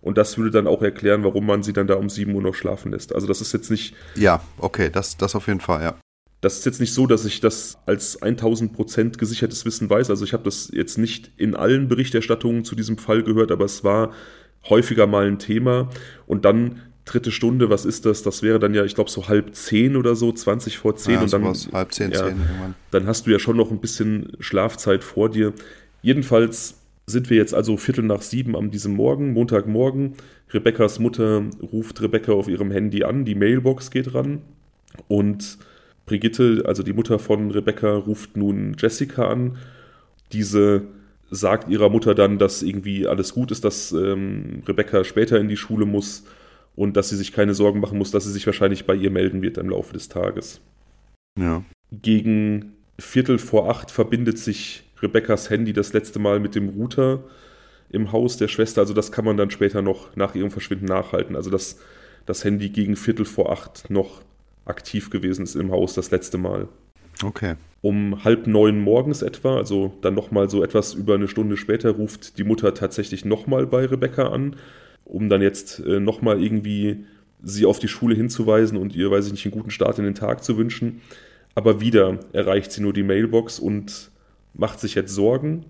Und 0.00 0.18
das 0.18 0.36
würde 0.36 0.50
dann 0.50 0.66
auch 0.66 0.82
erklären, 0.82 1.22
warum 1.22 1.46
man 1.46 1.62
sie 1.62 1.72
dann 1.72 1.86
da 1.86 1.94
um 1.94 2.08
7 2.08 2.34
Uhr 2.34 2.42
noch 2.42 2.54
schlafen 2.54 2.90
lässt. 2.90 3.14
Also 3.14 3.26
das 3.28 3.40
ist 3.40 3.52
jetzt 3.52 3.70
nicht. 3.70 3.94
Ja, 4.16 4.42
okay, 4.58 4.90
das, 4.92 5.16
das 5.16 5.36
auf 5.36 5.46
jeden 5.46 5.60
Fall, 5.60 5.82
ja. 5.82 5.94
Das 6.42 6.58
ist 6.58 6.66
jetzt 6.66 6.80
nicht 6.80 6.92
so, 6.92 7.06
dass 7.06 7.24
ich 7.24 7.40
das 7.40 7.78
als 7.86 8.20
1000% 8.20 9.16
gesichertes 9.16 9.64
Wissen 9.64 9.88
weiß. 9.88 10.10
Also 10.10 10.24
ich 10.24 10.32
habe 10.32 10.42
das 10.42 10.70
jetzt 10.72 10.98
nicht 10.98 11.30
in 11.36 11.54
allen 11.54 11.86
Berichterstattungen 11.86 12.64
zu 12.64 12.74
diesem 12.74 12.98
Fall 12.98 13.22
gehört, 13.22 13.52
aber 13.52 13.64
es 13.64 13.84
war 13.84 14.12
häufiger 14.68 15.06
mal 15.06 15.28
ein 15.28 15.38
Thema. 15.38 15.88
Und 16.26 16.44
dann 16.44 16.80
dritte 17.04 17.30
Stunde, 17.30 17.70
was 17.70 17.84
ist 17.84 18.06
das? 18.06 18.24
Das 18.24 18.42
wäre 18.42 18.58
dann 18.58 18.74
ja, 18.74 18.84
ich 18.84 18.96
glaube, 18.96 19.08
so 19.08 19.28
halb 19.28 19.54
zehn 19.54 19.96
oder 19.96 20.16
so, 20.16 20.32
20 20.32 20.78
vor 20.78 20.96
zehn. 20.96 21.14
Ja, 21.14 21.20
und 21.22 21.32
dann, 21.32 21.44
halb 21.44 21.92
zehn, 21.92 22.10
ja, 22.10 22.26
zehn. 22.26 22.36
Dann 22.90 23.06
hast 23.06 23.26
du 23.26 23.30
ja 23.30 23.38
schon 23.38 23.56
noch 23.56 23.70
ein 23.70 23.80
bisschen 23.80 24.32
Schlafzeit 24.40 25.04
vor 25.04 25.30
dir. 25.30 25.52
Jedenfalls 26.02 26.74
sind 27.06 27.30
wir 27.30 27.36
jetzt 27.36 27.54
also 27.54 27.76
Viertel 27.76 28.02
nach 28.02 28.22
sieben 28.22 28.56
am 28.56 28.72
diesem 28.72 28.94
Morgen, 28.94 29.32
Montagmorgen. 29.32 30.14
Rebekkas 30.50 30.98
Mutter 30.98 31.44
ruft 31.72 32.02
Rebecca 32.02 32.32
auf 32.32 32.48
ihrem 32.48 32.72
Handy 32.72 33.04
an, 33.04 33.24
die 33.24 33.36
Mailbox 33.36 33.92
geht 33.92 34.12
ran 34.12 34.42
und 35.06 35.58
Brigitte, 36.06 36.64
also 36.66 36.82
die 36.82 36.92
Mutter 36.92 37.18
von 37.18 37.50
Rebecca, 37.50 37.94
ruft 37.94 38.36
nun 38.36 38.76
Jessica 38.78 39.28
an. 39.28 39.58
Diese 40.32 40.82
sagt 41.30 41.70
ihrer 41.70 41.88
Mutter 41.88 42.14
dann, 42.14 42.38
dass 42.38 42.62
irgendwie 42.62 43.06
alles 43.06 43.32
gut 43.32 43.50
ist, 43.50 43.64
dass 43.64 43.92
ähm, 43.92 44.62
Rebecca 44.66 45.04
später 45.04 45.40
in 45.40 45.48
die 45.48 45.56
Schule 45.56 45.86
muss 45.86 46.24
und 46.76 46.96
dass 46.96 47.08
sie 47.08 47.16
sich 47.16 47.32
keine 47.32 47.54
Sorgen 47.54 47.80
machen 47.80 47.98
muss, 47.98 48.10
dass 48.10 48.24
sie 48.24 48.32
sich 48.32 48.46
wahrscheinlich 48.46 48.86
bei 48.86 48.94
ihr 48.94 49.10
melden 49.10 49.42
wird 49.42 49.58
im 49.58 49.70
Laufe 49.70 49.92
des 49.92 50.08
Tages. 50.08 50.60
Ja. 51.38 51.64
Gegen 51.90 52.72
Viertel 52.98 53.38
vor 53.38 53.70
acht 53.70 53.90
verbindet 53.90 54.38
sich 54.38 54.84
Rebeccas 55.00 55.50
Handy 55.50 55.72
das 55.72 55.92
letzte 55.92 56.18
Mal 56.18 56.38
mit 56.38 56.54
dem 56.54 56.68
Router 56.68 57.24
im 57.90 58.12
Haus 58.12 58.36
der 58.36 58.48
Schwester. 58.48 58.80
Also 58.80 58.94
das 58.94 59.12
kann 59.12 59.24
man 59.24 59.36
dann 59.36 59.50
später 59.50 59.82
noch 59.82 60.14
nach 60.16 60.34
ihrem 60.34 60.50
Verschwinden 60.50 60.86
nachhalten. 60.86 61.36
Also 61.36 61.50
dass 61.50 61.78
das 62.26 62.44
Handy 62.44 62.68
gegen 62.68 62.96
Viertel 62.96 63.24
vor 63.24 63.50
acht 63.50 63.90
noch 63.90 64.22
aktiv 64.64 65.10
gewesen 65.10 65.42
ist 65.42 65.54
im 65.54 65.70
Haus 65.70 65.94
das 65.94 66.10
letzte 66.10 66.38
Mal. 66.38 66.68
Okay. 67.22 67.54
Um 67.80 68.24
halb 68.24 68.46
neun 68.46 68.80
morgens 68.80 69.22
etwa, 69.22 69.56
also 69.56 69.92
dann 70.02 70.14
nochmal 70.14 70.48
so 70.48 70.62
etwas 70.62 70.94
über 70.94 71.14
eine 71.14 71.28
Stunde 71.28 71.56
später, 71.56 71.90
ruft 71.90 72.38
die 72.38 72.44
Mutter 72.44 72.74
tatsächlich 72.74 73.24
nochmal 73.24 73.66
bei 73.66 73.84
Rebecca 73.84 74.28
an, 74.28 74.56
um 75.04 75.28
dann 75.28 75.42
jetzt 75.42 75.80
äh, 75.80 76.00
nochmal 76.00 76.42
irgendwie 76.42 77.04
sie 77.42 77.66
auf 77.66 77.80
die 77.80 77.88
Schule 77.88 78.14
hinzuweisen 78.14 78.78
und 78.78 78.94
ihr, 78.94 79.10
weiß 79.10 79.26
ich 79.26 79.32
nicht, 79.32 79.44
einen 79.46 79.52
guten 79.52 79.70
Start 79.70 79.98
in 79.98 80.04
den 80.04 80.14
Tag 80.14 80.44
zu 80.44 80.56
wünschen. 80.56 81.00
Aber 81.54 81.80
wieder 81.80 82.20
erreicht 82.32 82.72
sie 82.72 82.80
nur 82.80 82.92
die 82.92 83.02
Mailbox 83.02 83.58
und 83.58 84.10
macht 84.54 84.80
sich 84.80 84.94
jetzt 84.94 85.14
Sorgen, 85.14 85.64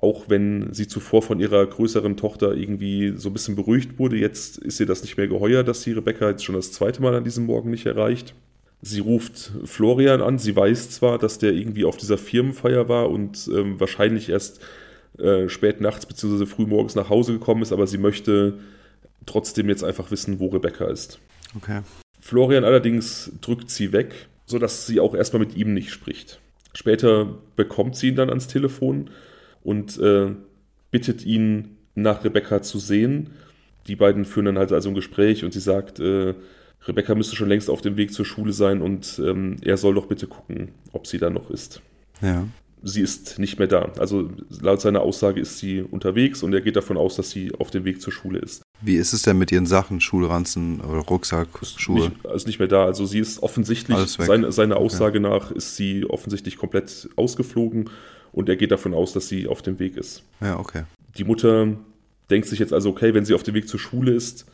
auch 0.00 0.24
wenn 0.28 0.72
sie 0.72 0.88
zuvor 0.88 1.22
von 1.22 1.40
ihrer 1.40 1.66
größeren 1.66 2.16
Tochter 2.16 2.54
irgendwie 2.54 3.12
so 3.16 3.28
ein 3.28 3.32
bisschen 3.32 3.56
beruhigt 3.56 3.98
wurde. 3.98 4.16
Jetzt 4.16 4.58
ist 4.58 4.80
ihr 4.80 4.86
das 4.86 5.02
nicht 5.02 5.16
mehr 5.16 5.28
geheuer, 5.28 5.62
dass 5.62 5.82
sie 5.82 5.92
Rebecca 5.92 6.30
jetzt 6.30 6.44
schon 6.44 6.54
das 6.54 6.72
zweite 6.72 7.02
Mal 7.02 7.14
an 7.14 7.24
diesem 7.24 7.44
Morgen 7.46 7.70
nicht 7.70 7.86
erreicht. 7.86 8.34
Sie 8.82 9.00
ruft 9.00 9.52
Florian 9.64 10.22
an. 10.22 10.38
Sie 10.38 10.56
weiß 10.56 10.90
zwar, 10.90 11.18
dass 11.18 11.38
der 11.38 11.52
irgendwie 11.52 11.84
auf 11.84 11.98
dieser 11.98 12.16
Firmenfeier 12.16 12.88
war 12.88 13.10
und 13.10 13.50
ähm, 13.54 13.78
wahrscheinlich 13.78 14.30
erst 14.30 14.60
äh, 15.18 15.48
spät 15.50 15.82
nachts 15.82 16.06
bzw. 16.06 16.46
früh 16.46 16.64
morgens 16.66 16.94
nach 16.94 17.10
Hause 17.10 17.34
gekommen 17.34 17.60
ist, 17.60 17.72
aber 17.72 17.86
sie 17.86 17.98
möchte 17.98 18.54
trotzdem 19.26 19.68
jetzt 19.68 19.84
einfach 19.84 20.10
wissen, 20.10 20.40
wo 20.40 20.48
Rebecca 20.48 20.86
ist. 20.86 21.18
Okay. 21.54 21.80
Florian 22.20 22.64
allerdings 22.64 23.32
drückt 23.42 23.70
sie 23.70 23.92
weg, 23.92 24.28
sodass 24.46 24.86
sie 24.86 24.98
auch 24.98 25.14
erstmal 25.14 25.40
mit 25.40 25.56
ihm 25.56 25.74
nicht 25.74 25.90
spricht. 25.90 26.40
Später 26.72 27.38
bekommt 27.56 27.96
sie 27.96 28.08
ihn 28.08 28.16
dann 28.16 28.30
ans 28.30 28.46
Telefon 28.46 29.10
und 29.62 29.98
äh, 29.98 30.34
bittet 30.90 31.24
ihn, 31.24 31.76
nach 31.94 32.24
Rebecca 32.24 32.62
zu 32.62 32.78
sehen. 32.78 33.30
Die 33.86 33.96
beiden 33.96 34.24
führen 34.24 34.46
dann 34.46 34.58
halt 34.58 34.72
also 34.72 34.88
ein 34.88 34.94
Gespräch 34.94 35.44
und 35.44 35.52
sie 35.52 35.60
sagt, 35.60 36.00
äh, 36.00 36.34
Rebecca 36.86 37.14
müsste 37.14 37.36
schon 37.36 37.48
längst 37.48 37.68
auf 37.68 37.80
dem 37.80 37.96
Weg 37.96 38.12
zur 38.12 38.24
Schule 38.24 38.52
sein 38.52 38.80
und 38.80 39.20
ähm, 39.24 39.56
er 39.62 39.76
soll 39.76 39.94
doch 39.94 40.06
bitte 40.06 40.26
gucken, 40.26 40.68
ob 40.92 41.06
sie 41.06 41.18
da 41.18 41.30
noch 41.30 41.50
ist. 41.50 41.82
Ja. 42.22 42.46
Sie 42.82 43.02
ist 43.02 43.38
nicht 43.38 43.58
mehr 43.58 43.68
da. 43.68 43.92
Also 43.98 44.30
laut 44.62 44.80
seiner 44.80 45.02
Aussage 45.02 45.38
ist 45.38 45.58
sie 45.58 45.82
unterwegs 45.82 46.42
und 46.42 46.54
er 46.54 46.62
geht 46.62 46.76
davon 46.76 46.96
aus, 46.96 47.16
dass 47.16 47.30
sie 47.30 47.52
auf 47.54 47.70
dem 47.70 47.84
Weg 47.84 48.00
zur 48.00 48.12
Schule 48.12 48.38
ist. 48.38 48.62
Wie 48.80 48.96
ist 48.96 49.12
es 49.12 49.20
denn 49.20 49.36
mit 49.36 49.52
ihren 49.52 49.66
Sachen, 49.66 50.00
Schulranzen 50.00 50.80
oder 50.80 51.00
Rucksack, 51.00 51.48
Schuhe? 51.76 52.08
Nicht, 52.08 52.24
ist 52.24 52.46
nicht 52.46 52.58
mehr 52.58 52.68
da. 52.68 52.86
Also 52.86 53.04
sie 53.04 53.18
ist 53.18 53.42
offensichtlich, 53.42 53.98
seine, 53.98 54.50
seine 54.50 54.76
Aussage 54.76 55.18
okay. 55.18 55.28
nach, 55.28 55.50
ist 55.50 55.76
sie 55.76 56.06
offensichtlich 56.06 56.56
komplett 56.56 57.10
ausgeflogen 57.16 57.90
und 58.32 58.48
er 58.48 58.56
geht 58.56 58.70
davon 58.70 58.94
aus, 58.94 59.12
dass 59.12 59.28
sie 59.28 59.46
auf 59.46 59.62
dem 59.62 59.78
Weg 59.78 59.96
ist. 59.96 60.22
Ja, 60.40 60.58
okay. 60.58 60.84
Die 61.16 61.24
Mutter 61.24 61.68
denkt 62.30 62.48
sich 62.48 62.58
jetzt 62.58 62.72
also, 62.72 62.90
okay, 62.90 63.14
wenn 63.14 63.24
sie 63.24 63.34
auf 63.34 63.42
dem 63.42 63.54
Weg 63.54 63.68
zur 63.68 63.80
Schule 63.80 64.12
ist, 64.12 64.46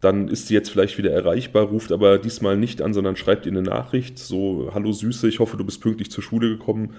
dann 0.00 0.28
ist 0.28 0.48
sie 0.48 0.54
jetzt 0.54 0.70
vielleicht 0.70 0.98
wieder 0.98 1.10
erreichbar, 1.10 1.64
ruft 1.64 1.90
aber 1.90 2.18
diesmal 2.18 2.56
nicht 2.56 2.82
an, 2.82 2.92
sondern 2.92 3.16
schreibt 3.16 3.46
ihr 3.46 3.52
eine 3.52 3.62
Nachricht, 3.62 4.18
so, 4.18 4.70
hallo 4.74 4.92
Süße, 4.92 5.26
ich 5.26 5.40
hoffe, 5.40 5.56
du 5.56 5.64
bist 5.64 5.80
pünktlich 5.80 6.10
zur 6.10 6.22
Schule 6.22 6.48
gekommen. 6.48 6.94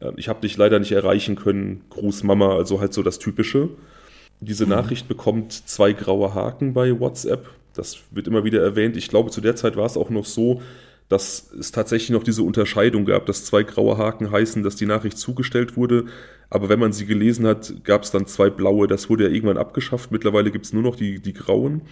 Ähm, 0.00 0.14
ich 0.16 0.28
habe 0.28 0.40
dich 0.40 0.56
leider 0.56 0.78
nicht 0.78 0.92
erreichen 0.92 1.36
können, 1.36 1.82
Gruß 1.90 2.24
Mama, 2.24 2.56
also 2.56 2.80
halt 2.80 2.92
so 2.92 3.02
das 3.02 3.18
Typische. 3.18 3.68
Diese 4.40 4.64
mhm. 4.64 4.70
Nachricht 4.70 5.06
bekommt 5.06 5.52
zwei 5.52 5.92
graue 5.92 6.34
Haken 6.34 6.74
bei 6.74 6.98
WhatsApp. 6.98 7.48
Das 7.74 7.98
wird 8.10 8.26
immer 8.26 8.42
wieder 8.42 8.60
erwähnt. 8.60 8.96
Ich 8.96 9.08
glaube, 9.08 9.30
zu 9.30 9.40
der 9.40 9.54
Zeit 9.54 9.76
war 9.76 9.86
es 9.86 9.96
auch 9.96 10.10
noch 10.10 10.26
so, 10.26 10.60
dass 11.10 11.50
es 11.58 11.72
tatsächlich 11.72 12.10
noch 12.10 12.22
diese 12.22 12.44
Unterscheidung 12.44 13.04
gab, 13.04 13.26
dass 13.26 13.44
zwei 13.44 13.64
graue 13.64 13.98
Haken 13.98 14.30
heißen, 14.30 14.62
dass 14.62 14.76
die 14.76 14.86
Nachricht 14.86 15.18
zugestellt 15.18 15.76
wurde. 15.76 16.06
Aber 16.50 16.68
wenn 16.68 16.78
man 16.78 16.92
sie 16.92 17.04
gelesen 17.04 17.48
hat, 17.48 17.82
gab 17.82 18.04
es 18.04 18.12
dann 18.12 18.26
zwei 18.26 18.48
blaue. 18.48 18.86
Das 18.86 19.10
wurde 19.10 19.24
ja 19.24 19.30
irgendwann 19.30 19.58
abgeschafft. 19.58 20.12
Mittlerweile 20.12 20.52
gibt 20.52 20.66
es 20.66 20.72
nur 20.72 20.84
noch 20.84 20.94
die, 20.94 21.18
die 21.18 21.32
grauen. 21.32 21.82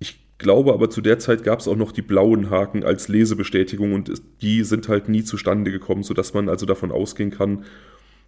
Ich 0.00 0.18
glaube 0.38 0.72
aber, 0.72 0.90
zu 0.90 1.00
der 1.00 1.20
Zeit 1.20 1.44
gab 1.44 1.60
es 1.60 1.68
auch 1.68 1.76
noch 1.76 1.92
die 1.92 2.02
blauen 2.02 2.50
Haken 2.50 2.82
als 2.82 3.06
Lesebestätigung 3.06 3.92
und 3.92 4.12
die 4.42 4.64
sind 4.64 4.88
halt 4.88 5.08
nie 5.08 5.22
zustande 5.22 5.70
gekommen, 5.70 6.02
sodass 6.02 6.34
man 6.34 6.48
also 6.48 6.66
davon 6.66 6.90
ausgehen 6.90 7.30
kann, 7.30 7.64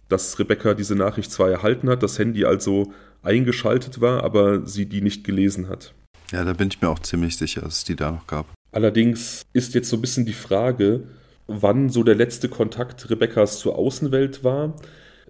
dass 0.07 0.39
Rebecca 0.39 0.75
diese 0.75 0.95
Nachricht 0.95 1.29
zwar 1.29 1.51
erhalten 1.51 1.89
hat, 1.89 2.03
das 2.03 2.17
Handy 2.17 2.45
also 2.45 2.93
eingeschaltet 3.21 3.99
war, 3.99 4.23
aber 4.23 4.65
sie 4.65 4.85
die 4.85 5.01
nicht 5.01 5.25
gelesen 5.25 5.67
hat. 5.67 5.93
Ja, 6.31 6.45
da 6.45 6.53
bin 6.53 6.69
ich 6.69 6.81
mir 6.81 6.87
auch 6.87 6.99
ziemlich 6.99 7.35
sicher, 7.35 7.61
dass 7.61 7.79
es 7.79 7.83
die 7.83 7.97
da 7.97 8.11
noch 8.11 8.27
gab. 8.27 8.45
Allerdings 8.75 9.45
ist 9.53 9.73
jetzt 9.73 9.89
so 9.89 9.95
ein 9.95 10.01
bisschen 10.01 10.25
die 10.25 10.33
Frage, 10.33 11.03
wann 11.47 11.87
so 11.87 12.03
der 12.03 12.15
letzte 12.15 12.49
Kontakt 12.49 13.09
Rebeccas 13.09 13.57
zur 13.57 13.77
Außenwelt 13.77 14.43
war. 14.43 14.75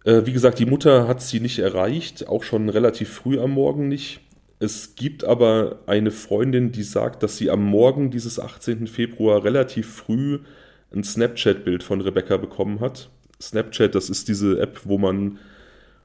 Äh, 0.04 0.24
wie 0.26 0.34
gesagt, 0.34 0.58
die 0.58 0.66
Mutter 0.66 1.08
hat 1.08 1.22
sie 1.22 1.40
nicht 1.40 1.60
erreicht, 1.60 2.28
auch 2.28 2.42
schon 2.42 2.70
relativ 2.70 3.14
früh 3.14 3.40
am 3.40 3.52
Morgen 3.52 3.88
nicht. 3.88 4.22
Es 4.58 4.96
gibt 4.96 5.24
aber 5.24 5.78
eine 5.86 6.10
Freundin, 6.10 6.72
die 6.72 6.82
sagt, 6.82 7.22
dass 7.22 7.38
sie 7.38 7.52
am 7.52 7.64
Morgen 7.64 8.10
dieses 8.10 8.40
18. 8.40 8.88
Februar 8.88 9.44
relativ 9.44 9.94
früh 9.94 10.40
ein 10.92 11.04
Snapchat-Bild 11.04 11.84
von 11.84 12.02
Rebecca 12.02 12.38
bekommen 12.38 12.80
hat. 12.80 13.12
Snapchat, 13.40 13.94
das 13.94 14.10
ist 14.10 14.28
diese 14.28 14.60
App, 14.60 14.82
wo 14.86 14.98
man 14.98 15.38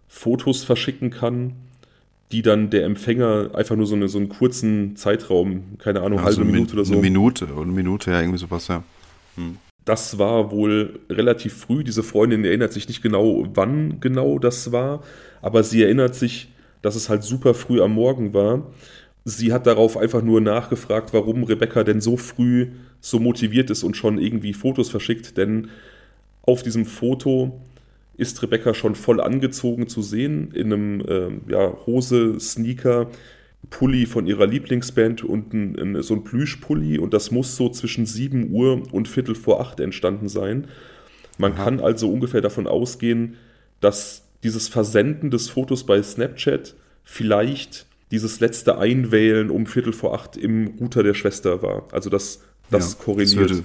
Fotos 0.08 0.62
verschicken 0.62 1.08
kann 1.08 1.54
die 2.32 2.42
dann 2.42 2.70
der 2.70 2.84
Empfänger 2.84 3.50
einfach 3.54 3.76
nur 3.76 3.86
so, 3.86 3.94
eine, 3.94 4.08
so 4.08 4.18
einen 4.18 4.28
kurzen 4.28 4.96
Zeitraum, 4.96 5.78
keine 5.78 6.02
Ahnung, 6.02 6.20
also 6.20 6.38
halbe 6.40 6.52
Minute 6.52 6.74
oder 6.74 6.84
so. 6.84 6.92
Eine 6.92 7.02
Minute 7.02 7.46
oder 7.46 7.62
eine 7.62 7.72
Minute, 7.72 8.10
ja, 8.10 8.20
irgendwie 8.20 8.38
sowas, 8.38 8.68
ja. 8.68 8.84
Hm. 9.36 9.56
Das 9.84 10.18
war 10.18 10.52
wohl 10.52 11.00
relativ 11.08 11.54
früh. 11.54 11.82
Diese 11.82 12.02
Freundin 12.02 12.44
erinnert 12.44 12.72
sich 12.72 12.86
nicht 12.86 13.02
genau, 13.02 13.46
wann 13.54 13.98
genau 14.00 14.38
das 14.38 14.70
war, 14.70 15.02
aber 15.42 15.64
sie 15.64 15.82
erinnert 15.82 16.14
sich, 16.14 16.52
dass 16.82 16.94
es 16.94 17.08
halt 17.08 17.24
super 17.24 17.54
früh 17.54 17.80
am 17.82 17.94
Morgen 17.94 18.32
war. 18.32 18.70
Sie 19.24 19.52
hat 19.52 19.66
darauf 19.66 19.96
einfach 19.96 20.22
nur 20.22 20.40
nachgefragt, 20.40 21.12
warum 21.12 21.44
Rebecca 21.44 21.82
denn 21.82 22.00
so 22.00 22.16
früh 22.16 22.68
so 23.00 23.18
motiviert 23.18 23.70
ist 23.70 23.82
und 23.82 23.96
schon 23.96 24.18
irgendwie 24.18 24.52
Fotos 24.52 24.90
verschickt, 24.90 25.36
denn 25.36 25.68
auf 26.42 26.62
diesem 26.62 26.86
Foto 26.86 27.60
ist 28.20 28.42
Rebecca 28.42 28.74
schon 28.74 28.94
voll 28.94 29.20
angezogen 29.20 29.88
zu 29.88 30.02
sehen, 30.02 30.52
in 30.52 30.72
einem 30.72 31.00
äh, 31.00 31.52
ja, 31.52 31.72
Hose, 31.86 32.38
Sneaker, 32.38 33.10
Pulli 33.70 34.06
von 34.06 34.26
ihrer 34.26 34.46
Lieblingsband 34.46 35.24
und 35.24 35.52
ein, 35.52 35.78
ein, 35.78 36.02
so 36.02 36.14
ein 36.14 36.24
Plüschpulli 36.24 36.98
und 36.98 37.14
das 37.14 37.30
muss 37.30 37.56
so 37.56 37.68
zwischen 37.70 38.06
7 38.06 38.50
Uhr 38.50 38.82
und 38.92 39.08
Viertel 39.08 39.34
vor 39.34 39.60
8 39.60 39.80
entstanden 39.80 40.28
sein. 40.28 40.68
Man 41.38 41.52
Aha. 41.52 41.64
kann 41.64 41.80
also 41.80 42.10
ungefähr 42.10 42.40
davon 42.42 42.66
ausgehen, 42.66 43.36
dass 43.80 44.22
dieses 44.42 44.68
Versenden 44.68 45.30
des 45.30 45.48
Fotos 45.48 45.84
bei 45.84 46.02
Snapchat 46.02 46.74
vielleicht 47.04 47.86
dieses 48.10 48.40
letzte 48.40 48.78
Einwählen 48.78 49.50
um 49.50 49.66
Viertel 49.66 49.92
vor 49.92 50.14
8 50.14 50.36
im 50.36 50.74
Router 50.78 51.02
der 51.02 51.14
Schwester 51.14 51.62
war. 51.62 51.88
Also 51.92 52.10
das, 52.10 52.40
das 52.70 52.92
ja, 52.92 53.04
korreliert. 53.04 53.50
Das 53.50 53.56
würde, 53.56 53.64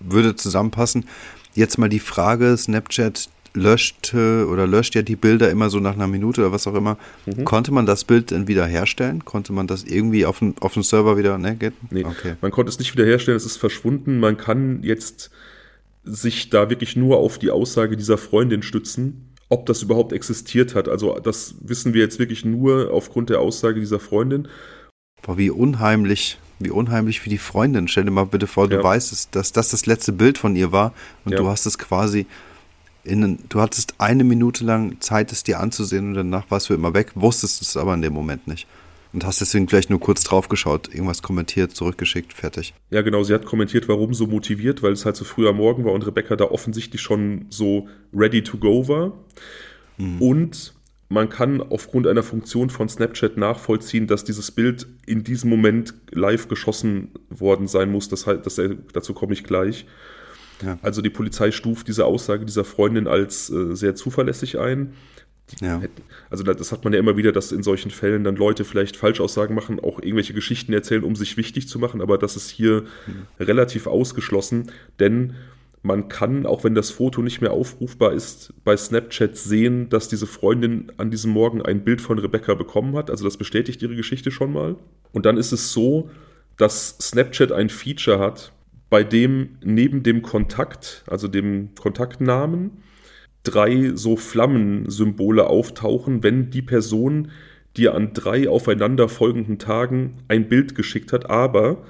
würde 0.00 0.36
zusammenpassen. 0.36 1.06
Jetzt 1.54 1.78
mal 1.78 1.88
die 1.88 1.98
Frage, 1.98 2.56
Snapchat, 2.56 3.28
löscht 3.54 4.14
oder 4.14 4.66
löscht 4.66 4.94
ja 4.94 5.02
die 5.02 5.16
Bilder 5.16 5.50
immer 5.50 5.70
so 5.70 5.80
nach 5.80 5.94
einer 5.94 6.06
Minute 6.06 6.40
oder 6.42 6.52
was 6.52 6.66
auch 6.66 6.74
immer. 6.74 6.96
Mhm. 7.26 7.44
Konnte 7.44 7.72
man 7.72 7.86
das 7.86 8.04
Bild 8.04 8.30
dann 8.30 8.48
wieder 8.48 8.66
herstellen? 8.66 9.24
Konnte 9.24 9.52
man 9.52 9.66
das 9.66 9.84
irgendwie 9.84 10.26
auf 10.26 10.38
den, 10.38 10.54
auf 10.60 10.74
den 10.74 10.82
Server 10.82 11.16
wieder, 11.16 11.38
ne? 11.38 11.56
Geht? 11.56 11.74
Nee, 11.90 12.04
okay. 12.04 12.34
man 12.40 12.50
konnte 12.50 12.70
es 12.70 12.78
nicht 12.78 12.92
wieder 12.92 13.04
herstellen, 13.04 13.36
es 13.36 13.46
ist 13.46 13.56
verschwunden. 13.56 14.20
Man 14.20 14.36
kann 14.36 14.82
jetzt 14.82 15.30
sich 16.04 16.50
da 16.50 16.70
wirklich 16.70 16.96
nur 16.96 17.18
auf 17.18 17.38
die 17.38 17.50
Aussage 17.50 17.96
dieser 17.96 18.18
Freundin 18.18 18.62
stützen, 18.62 19.34
ob 19.48 19.66
das 19.66 19.82
überhaupt 19.82 20.12
existiert 20.12 20.74
hat. 20.74 20.88
Also 20.88 21.18
das 21.18 21.54
wissen 21.60 21.94
wir 21.94 22.02
jetzt 22.02 22.18
wirklich 22.18 22.44
nur 22.44 22.90
aufgrund 22.92 23.30
der 23.30 23.40
Aussage 23.40 23.80
dieser 23.80 24.00
Freundin. 24.00 24.48
Boah, 25.22 25.36
wie 25.38 25.50
unheimlich, 25.50 26.38
wie 26.58 26.70
unheimlich 26.70 27.20
für 27.20 27.30
die 27.30 27.38
Freundin. 27.38 27.88
Stell 27.88 28.04
dir 28.04 28.10
mal 28.10 28.24
bitte 28.24 28.46
vor, 28.46 28.70
ja. 28.70 28.76
du 28.76 28.84
weißt, 28.84 29.34
dass 29.34 29.52
das 29.52 29.68
das 29.70 29.86
letzte 29.86 30.12
Bild 30.12 30.38
von 30.38 30.54
ihr 30.56 30.72
war 30.72 30.92
und 31.24 31.32
ja. 31.32 31.38
du 31.38 31.46
hast 31.48 31.66
es 31.66 31.78
quasi 31.78 32.26
in, 33.04 33.38
du 33.48 33.60
hattest 33.60 33.94
eine 33.98 34.24
Minute 34.24 34.64
lang 34.64 35.00
Zeit, 35.00 35.32
es 35.32 35.44
dir 35.44 35.60
anzusehen 35.60 36.08
und 36.08 36.14
danach 36.14 36.50
warst 36.50 36.68
du 36.68 36.74
immer 36.74 36.94
weg, 36.94 37.12
wusstest 37.14 37.62
es 37.62 37.76
aber 37.76 37.94
in 37.94 38.02
dem 38.02 38.12
Moment 38.12 38.46
nicht. 38.46 38.66
Und 39.12 39.24
hast 39.24 39.40
deswegen 39.40 39.66
gleich 39.66 39.88
nur 39.88 40.00
kurz 40.00 40.22
drauf 40.22 40.48
geschaut, 40.48 40.88
irgendwas 40.92 41.22
kommentiert, 41.22 41.72
zurückgeschickt, 41.72 42.34
fertig. 42.34 42.74
Ja, 42.90 43.00
genau. 43.00 43.22
Sie 43.22 43.32
hat 43.32 43.46
kommentiert, 43.46 43.88
warum 43.88 44.12
so 44.12 44.26
motiviert, 44.26 44.82
weil 44.82 44.92
es 44.92 45.06
halt 45.06 45.16
so 45.16 45.24
früh 45.24 45.48
am 45.48 45.56
Morgen 45.56 45.84
war 45.86 45.92
und 45.92 46.06
Rebecca 46.06 46.36
da 46.36 46.44
offensichtlich 46.44 47.00
schon 47.00 47.46
so 47.48 47.88
ready 48.12 48.42
to 48.42 48.58
go 48.58 48.86
war. 48.86 49.14
Mhm. 49.96 50.20
Und 50.20 50.74
man 51.08 51.30
kann 51.30 51.62
aufgrund 51.62 52.06
einer 52.06 52.22
Funktion 52.22 52.68
von 52.68 52.88
Snapchat 52.88 53.38
nachvollziehen, 53.38 54.06
dass 54.06 54.24
dieses 54.24 54.50
Bild 54.50 54.86
in 55.06 55.24
diesem 55.24 55.48
Moment 55.48 55.94
live 56.10 56.48
geschossen 56.48 57.12
worden 57.30 57.66
sein 57.66 57.90
muss. 57.90 58.10
Das, 58.10 58.24
das, 58.24 58.60
dazu 58.92 59.14
komme 59.14 59.32
ich 59.32 59.42
gleich. 59.42 59.86
Ja. 60.62 60.78
Also 60.82 61.02
die 61.02 61.10
Polizei 61.10 61.50
stuft 61.50 61.88
diese 61.88 62.04
Aussage 62.04 62.44
dieser 62.44 62.64
Freundin 62.64 63.06
als 63.06 63.50
äh, 63.50 63.74
sehr 63.74 63.94
zuverlässig 63.94 64.58
ein. 64.58 64.94
Ja. 65.60 65.80
Also 66.30 66.44
das 66.44 66.72
hat 66.72 66.84
man 66.84 66.92
ja 66.92 66.98
immer 66.98 67.16
wieder, 67.16 67.32
dass 67.32 67.52
in 67.52 67.62
solchen 67.62 67.90
Fällen 67.90 68.24
dann 68.24 68.36
Leute 68.36 68.64
vielleicht 68.64 68.96
Falschaussagen 68.96 69.54
machen, 69.54 69.80
auch 69.80 69.98
irgendwelche 69.98 70.34
Geschichten 70.34 70.72
erzählen, 70.72 71.04
um 71.04 71.16
sich 71.16 71.36
wichtig 71.36 71.68
zu 71.68 71.78
machen, 71.78 72.02
aber 72.02 72.18
das 72.18 72.36
ist 72.36 72.50
hier 72.50 72.82
mhm. 73.06 73.26
relativ 73.40 73.86
ausgeschlossen, 73.86 74.70
denn 75.00 75.34
man 75.82 76.08
kann, 76.08 76.44
auch 76.44 76.64
wenn 76.64 76.74
das 76.74 76.90
Foto 76.90 77.22
nicht 77.22 77.40
mehr 77.40 77.52
aufrufbar 77.52 78.12
ist, 78.12 78.52
bei 78.64 78.76
Snapchat 78.76 79.36
sehen, 79.36 79.88
dass 79.88 80.08
diese 80.08 80.26
Freundin 80.26 80.92
an 80.96 81.10
diesem 81.10 81.30
Morgen 81.30 81.62
ein 81.62 81.84
Bild 81.84 82.00
von 82.00 82.18
Rebecca 82.18 82.54
bekommen 82.54 82.96
hat. 82.96 83.10
Also 83.10 83.24
das 83.24 83.36
bestätigt 83.36 83.80
ihre 83.80 83.94
Geschichte 83.94 84.30
schon 84.30 84.52
mal. 84.52 84.76
Und 85.12 85.24
dann 85.24 85.36
ist 85.36 85.52
es 85.52 85.72
so, 85.72 86.10
dass 86.56 86.98
Snapchat 87.00 87.52
ein 87.52 87.68
Feature 87.68 88.18
hat, 88.18 88.52
bei 88.90 89.04
dem 89.04 89.58
neben 89.62 90.02
dem 90.02 90.22
Kontakt, 90.22 91.04
also 91.06 91.28
dem 91.28 91.74
Kontaktnamen, 91.74 92.82
drei 93.42 93.92
so 93.94 94.16
Flammensymbole 94.16 95.46
auftauchen, 95.46 96.22
wenn 96.22 96.50
die 96.50 96.62
Person 96.62 97.30
dir 97.76 97.94
an 97.94 98.12
drei 98.12 98.48
aufeinanderfolgenden 98.48 99.58
Tagen 99.58 100.14
ein 100.28 100.48
Bild 100.48 100.74
geschickt 100.74 101.12
hat, 101.12 101.30
aber 101.30 101.84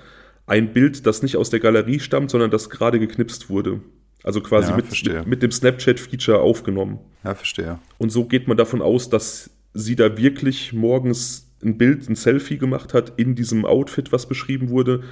ein 0.46 0.72
Bild, 0.72 1.06
das 1.06 1.22
nicht 1.22 1.36
aus 1.36 1.50
der 1.50 1.60
Galerie 1.60 2.00
stammt, 2.00 2.30
sondern 2.30 2.50
das 2.50 2.70
gerade 2.70 2.98
geknipst 2.98 3.48
wurde. 3.48 3.80
Also 4.24 4.40
quasi 4.40 4.70
ja, 4.70 4.76
mit, 4.76 4.90
mit, 4.90 5.26
mit, 5.26 5.42
dem 5.42 5.52
Snapchat-Feature 5.52 6.40
aufgenommen. 6.40 6.98
Ja, 7.22 7.34
verstehe. 7.34 7.78
Und 7.98 8.10
so 8.10 8.24
geht 8.24 8.48
man 8.48 8.56
davon 8.56 8.82
aus, 8.82 9.08
dass 9.08 9.50
sie 9.74 9.94
da 9.94 10.18
wirklich 10.18 10.72
morgens 10.72 11.50
ein 11.62 11.78
Bild, 11.78 12.08
ein 12.08 12.16
Selfie 12.16 12.58
gemacht 12.58 12.94
hat 12.94 13.12
in 13.16 13.34
diesem 13.34 13.64
Outfit, 13.64 14.10
was 14.12 14.26
beschrieben 14.26 14.70
wurde 14.70 15.04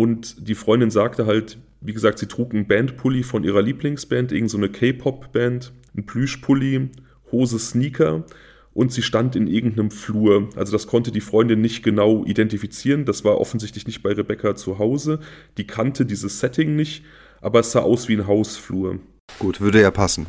und 0.00 0.48
die 0.48 0.54
Freundin 0.54 0.90
sagte 0.90 1.26
halt, 1.26 1.58
wie 1.82 1.92
gesagt, 1.92 2.18
sie 2.18 2.26
trug 2.26 2.54
einen 2.54 2.66
Bandpulli 2.66 3.22
von 3.22 3.44
ihrer 3.44 3.60
Lieblingsband, 3.60 4.32
irgendeine 4.32 4.68
so 4.68 4.72
K-Pop-Band, 4.72 5.72
ein 5.94 6.06
Plüschpulli, 6.06 6.88
Hose, 7.30 7.58
Sneaker 7.58 8.24
und 8.72 8.92
sie 8.92 9.02
stand 9.02 9.36
in 9.36 9.46
irgendeinem 9.46 9.90
Flur. 9.90 10.48
Also 10.56 10.72
das 10.72 10.86
konnte 10.86 11.12
die 11.12 11.20
Freundin 11.20 11.60
nicht 11.60 11.82
genau 11.82 12.24
identifizieren. 12.24 13.04
Das 13.04 13.24
war 13.24 13.38
offensichtlich 13.38 13.86
nicht 13.86 14.02
bei 14.02 14.12
Rebecca 14.12 14.54
zu 14.56 14.78
Hause. 14.78 15.20
Die 15.58 15.66
kannte 15.66 16.06
dieses 16.06 16.40
Setting 16.40 16.76
nicht, 16.76 17.04
aber 17.42 17.60
es 17.60 17.72
sah 17.72 17.80
aus 17.80 18.08
wie 18.08 18.16
ein 18.16 18.26
Hausflur. 18.26 19.00
Gut, 19.38 19.60
würde 19.60 19.82
ja 19.82 19.90
passen. 19.90 20.24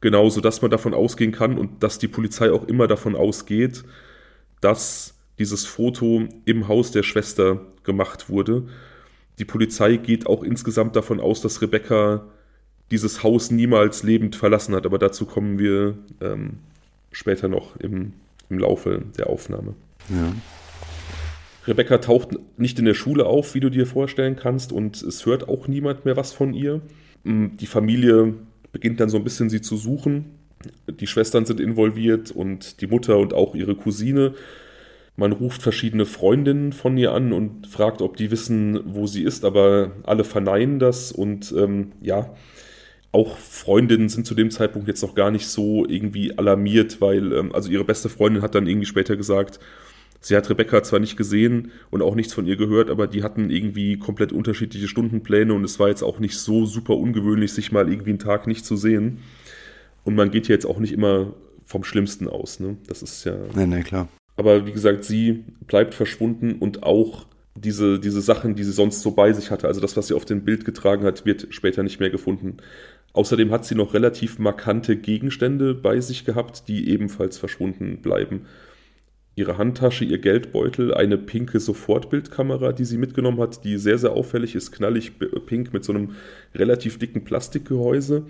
Genau, 0.00 0.30
sodass 0.30 0.62
man 0.62 0.70
davon 0.70 0.94
ausgehen 0.94 1.32
kann 1.32 1.58
und 1.58 1.82
dass 1.82 1.98
die 1.98 2.08
Polizei 2.08 2.52
auch 2.52 2.68
immer 2.68 2.86
davon 2.86 3.16
ausgeht, 3.16 3.82
dass 4.60 5.18
dieses 5.40 5.66
Foto 5.66 6.28
im 6.44 6.68
Haus 6.68 6.92
der 6.92 7.02
Schwester 7.02 7.66
gemacht 7.82 8.28
wurde. 8.28 8.68
Die 9.38 9.44
Polizei 9.44 9.96
geht 9.96 10.26
auch 10.26 10.42
insgesamt 10.42 10.96
davon 10.96 11.20
aus, 11.20 11.40
dass 11.40 11.62
Rebecca 11.62 12.26
dieses 12.90 13.22
Haus 13.22 13.50
niemals 13.50 14.02
lebend 14.02 14.36
verlassen 14.36 14.74
hat, 14.74 14.84
aber 14.84 14.98
dazu 14.98 15.24
kommen 15.24 15.58
wir 15.58 15.96
ähm, 16.20 16.58
später 17.10 17.48
noch 17.48 17.76
im, 17.76 18.12
im 18.50 18.58
Laufe 18.58 19.02
der 19.16 19.28
Aufnahme. 19.28 19.74
Ja. 20.10 20.32
Rebecca 21.66 21.98
taucht 21.98 22.30
nicht 22.56 22.78
in 22.78 22.84
der 22.84 22.94
Schule 22.94 23.26
auf, 23.26 23.54
wie 23.54 23.60
du 23.60 23.70
dir 23.70 23.86
vorstellen 23.86 24.36
kannst, 24.36 24.72
und 24.72 25.02
es 25.02 25.24
hört 25.26 25.48
auch 25.48 25.68
niemand 25.68 26.04
mehr 26.04 26.16
was 26.16 26.32
von 26.32 26.54
ihr. 26.54 26.82
Mm, 27.24 27.56
die 27.58 27.66
Familie 27.66 28.34
beginnt 28.72 29.00
dann 29.00 29.08
so 29.08 29.16
ein 29.16 29.24
bisschen 29.24 29.48
sie 29.48 29.60
zu 29.60 29.76
suchen. 29.76 30.26
Die 30.88 31.06
Schwestern 31.06 31.46
sind 31.46 31.60
involviert 31.60 32.30
und 32.30 32.80
die 32.80 32.86
Mutter 32.86 33.18
und 33.18 33.32
auch 33.32 33.54
ihre 33.54 33.74
Cousine. 33.74 34.34
Man 35.16 35.32
ruft 35.32 35.62
verschiedene 35.62 36.06
Freundinnen 36.06 36.72
von 36.72 36.96
ihr 36.96 37.12
an 37.12 37.32
und 37.32 37.66
fragt, 37.66 38.00
ob 38.00 38.16
die 38.16 38.30
wissen, 38.30 38.80
wo 38.84 39.06
sie 39.06 39.22
ist, 39.22 39.44
aber 39.44 39.92
alle 40.04 40.24
verneinen 40.24 40.78
das 40.78 41.12
und 41.12 41.52
ähm, 41.56 41.92
ja, 42.00 42.34
auch 43.12 43.36
Freundinnen 43.36 44.08
sind 44.08 44.26
zu 44.26 44.34
dem 44.34 44.50
Zeitpunkt 44.50 44.88
jetzt 44.88 45.02
noch 45.02 45.14
gar 45.14 45.30
nicht 45.30 45.46
so 45.46 45.86
irgendwie 45.86 46.36
alarmiert, 46.38 47.02
weil, 47.02 47.32
ähm, 47.34 47.54
also 47.54 47.70
ihre 47.70 47.84
beste 47.84 48.08
Freundin 48.08 48.42
hat 48.42 48.54
dann 48.54 48.66
irgendwie 48.66 48.86
später 48.86 49.16
gesagt, 49.16 49.60
sie 50.20 50.34
hat 50.34 50.48
Rebecca 50.48 50.82
zwar 50.82 50.98
nicht 50.98 51.18
gesehen 51.18 51.72
und 51.90 52.00
auch 52.00 52.14
nichts 52.14 52.32
von 52.32 52.46
ihr 52.46 52.56
gehört, 52.56 52.88
aber 52.88 53.06
die 53.06 53.22
hatten 53.22 53.50
irgendwie 53.50 53.98
komplett 53.98 54.32
unterschiedliche 54.32 54.88
Stundenpläne 54.88 55.52
und 55.52 55.62
es 55.62 55.78
war 55.78 55.88
jetzt 55.88 56.02
auch 56.02 56.20
nicht 56.20 56.38
so 56.38 56.64
super 56.64 56.96
ungewöhnlich, 56.96 57.52
sich 57.52 57.70
mal 57.70 57.90
irgendwie 57.90 58.10
einen 58.10 58.18
Tag 58.18 58.46
nicht 58.46 58.64
zu 58.64 58.76
sehen. 58.76 59.18
Und 60.04 60.14
man 60.14 60.30
geht 60.30 60.48
ja 60.48 60.54
jetzt 60.54 60.66
auch 60.66 60.78
nicht 60.78 60.92
immer 60.92 61.34
vom 61.64 61.84
Schlimmsten 61.84 62.28
aus, 62.28 62.60
ne? 62.60 62.76
Das 62.88 63.02
ist 63.02 63.24
ja. 63.24 63.36
Nee, 63.54 63.66
nee, 63.66 63.82
klar. 63.82 64.08
Aber 64.36 64.66
wie 64.66 64.72
gesagt, 64.72 65.04
sie 65.04 65.44
bleibt 65.66 65.94
verschwunden 65.94 66.54
und 66.54 66.82
auch 66.82 67.26
diese, 67.54 67.98
diese 67.98 68.22
Sachen, 68.22 68.54
die 68.54 68.64
sie 68.64 68.72
sonst 68.72 69.02
so 69.02 69.10
bei 69.10 69.32
sich 69.32 69.50
hatte, 69.50 69.68
also 69.68 69.80
das, 69.80 69.96
was 69.96 70.08
sie 70.08 70.14
auf 70.14 70.24
dem 70.24 70.44
Bild 70.44 70.64
getragen 70.64 71.04
hat, 71.04 71.26
wird 71.26 71.48
später 71.50 71.82
nicht 71.82 72.00
mehr 72.00 72.10
gefunden. 72.10 72.56
Außerdem 73.12 73.50
hat 73.50 73.66
sie 73.66 73.74
noch 73.74 73.92
relativ 73.92 74.38
markante 74.38 74.96
Gegenstände 74.96 75.74
bei 75.74 76.00
sich 76.00 76.24
gehabt, 76.24 76.68
die 76.68 76.88
ebenfalls 76.88 77.36
verschwunden 77.36 78.00
bleiben. 78.00 78.46
Ihre 79.34 79.58
Handtasche, 79.58 80.04
ihr 80.04 80.18
Geldbeutel, 80.18 80.92
eine 80.94 81.18
pinke 81.18 81.60
Sofortbildkamera, 81.60 82.72
die 82.72 82.84
sie 82.84 82.98
mitgenommen 82.98 83.40
hat, 83.40 83.64
die 83.64 83.78
sehr, 83.78 83.98
sehr 83.98 84.12
auffällig 84.12 84.54
ist, 84.54 84.72
knallig 84.72 85.12
pink 85.46 85.72
mit 85.72 85.84
so 85.84 85.92
einem 85.92 86.16
relativ 86.54 86.98
dicken 86.98 87.24
Plastikgehäuse 87.24 88.26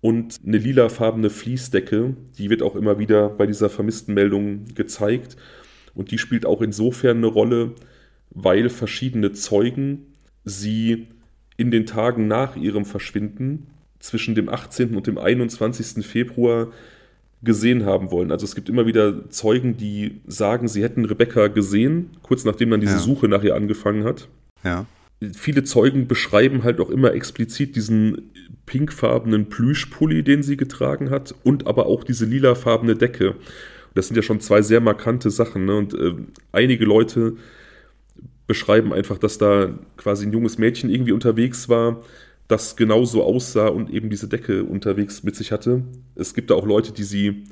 und 0.00 0.40
eine 0.46 0.58
lilafarbene 0.58 1.30
Fließdecke, 1.30 2.14
die 2.38 2.50
wird 2.50 2.62
auch 2.62 2.76
immer 2.76 2.98
wieder 2.98 3.30
bei 3.30 3.46
dieser 3.46 3.68
vermissten 3.68 4.14
Meldung 4.14 4.66
gezeigt. 4.74 5.36
Und 5.94 6.12
die 6.12 6.18
spielt 6.18 6.46
auch 6.46 6.62
insofern 6.62 7.16
eine 7.18 7.26
Rolle, 7.26 7.72
weil 8.30 8.68
verschiedene 8.68 9.32
Zeugen 9.32 10.06
sie 10.44 11.08
in 11.56 11.70
den 11.72 11.86
Tagen 11.86 12.28
nach 12.28 12.56
ihrem 12.56 12.84
Verschwinden 12.84 13.66
zwischen 13.98 14.36
dem 14.36 14.48
18. 14.48 14.94
und 14.94 15.08
dem 15.08 15.18
21. 15.18 16.06
Februar 16.06 16.68
gesehen 17.42 17.84
haben 17.84 18.10
wollen. 18.12 18.30
Also 18.30 18.44
es 18.44 18.54
gibt 18.54 18.68
immer 18.68 18.86
wieder 18.86 19.28
Zeugen, 19.30 19.76
die 19.76 20.20
sagen, 20.26 20.68
sie 20.68 20.82
hätten 20.82 21.04
Rebecca 21.04 21.48
gesehen, 21.48 22.10
kurz 22.22 22.44
nachdem 22.44 22.70
dann 22.70 22.80
diese 22.80 22.94
ja. 22.94 22.98
Suche 22.98 23.28
nach 23.28 23.42
ihr 23.42 23.54
angefangen 23.54 24.04
hat. 24.04 24.28
Ja. 24.62 24.86
Viele 25.34 25.64
Zeugen 25.64 26.06
beschreiben 26.06 26.62
halt 26.62 26.80
auch 26.80 26.90
immer 26.90 27.12
explizit 27.12 27.74
diesen 27.74 28.30
pinkfarbenen 28.66 29.48
Plüschpulli, 29.48 30.22
den 30.22 30.42
sie 30.42 30.56
getragen 30.56 31.10
hat, 31.10 31.34
und 31.42 31.66
aber 31.66 31.86
auch 31.86 32.04
diese 32.04 32.24
lilafarbene 32.24 32.94
Decke. 32.94 33.34
Das 33.94 34.06
sind 34.06 34.16
ja 34.16 34.22
schon 34.22 34.40
zwei 34.40 34.62
sehr 34.62 34.80
markante 34.80 35.30
Sachen. 35.30 35.64
Ne? 35.64 35.76
Und 35.76 35.94
äh, 35.94 36.14
einige 36.52 36.84
Leute 36.84 37.36
beschreiben 38.46 38.92
einfach, 38.92 39.18
dass 39.18 39.38
da 39.38 39.78
quasi 39.96 40.26
ein 40.26 40.32
junges 40.32 40.58
Mädchen 40.58 40.90
irgendwie 40.90 41.12
unterwegs 41.12 41.68
war, 41.68 42.02
das 42.48 42.76
genauso 42.76 43.22
aussah 43.22 43.68
und 43.68 43.90
eben 43.90 44.08
diese 44.08 44.28
Decke 44.28 44.64
unterwegs 44.64 45.22
mit 45.22 45.36
sich 45.36 45.52
hatte. 45.52 45.82
Es 46.14 46.34
gibt 46.34 46.50
da 46.50 46.54
auch 46.54 46.66
Leute, 46.66 46.92
die 46.92 47.04
sie 47.04 47.44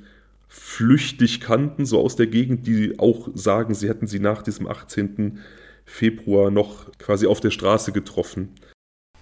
flüchtig 0.49 1.41
kannten, 1.41 1.85
so 1.85 2.01
aus 2.01 2.17
der 2.17 2.27
Gegend, 2.29 2.67
die 2.67 2.99
auch 2.99 3.29
sagen, 3.35 3.75
sie 3.75 3.89
hätten 3.89 4.07
sie 4.07 4.21
nach 4.21 4.43
diesem 4.43 4.67
18. 4.67 5.39
Februar 5.87 6.51
noch 6.51 6.93
quasi 6.99 7.27
auf 7.27 7.41
der 7.41 7.51
Straße 7.51 7.93
getroffen. 7.93 8.55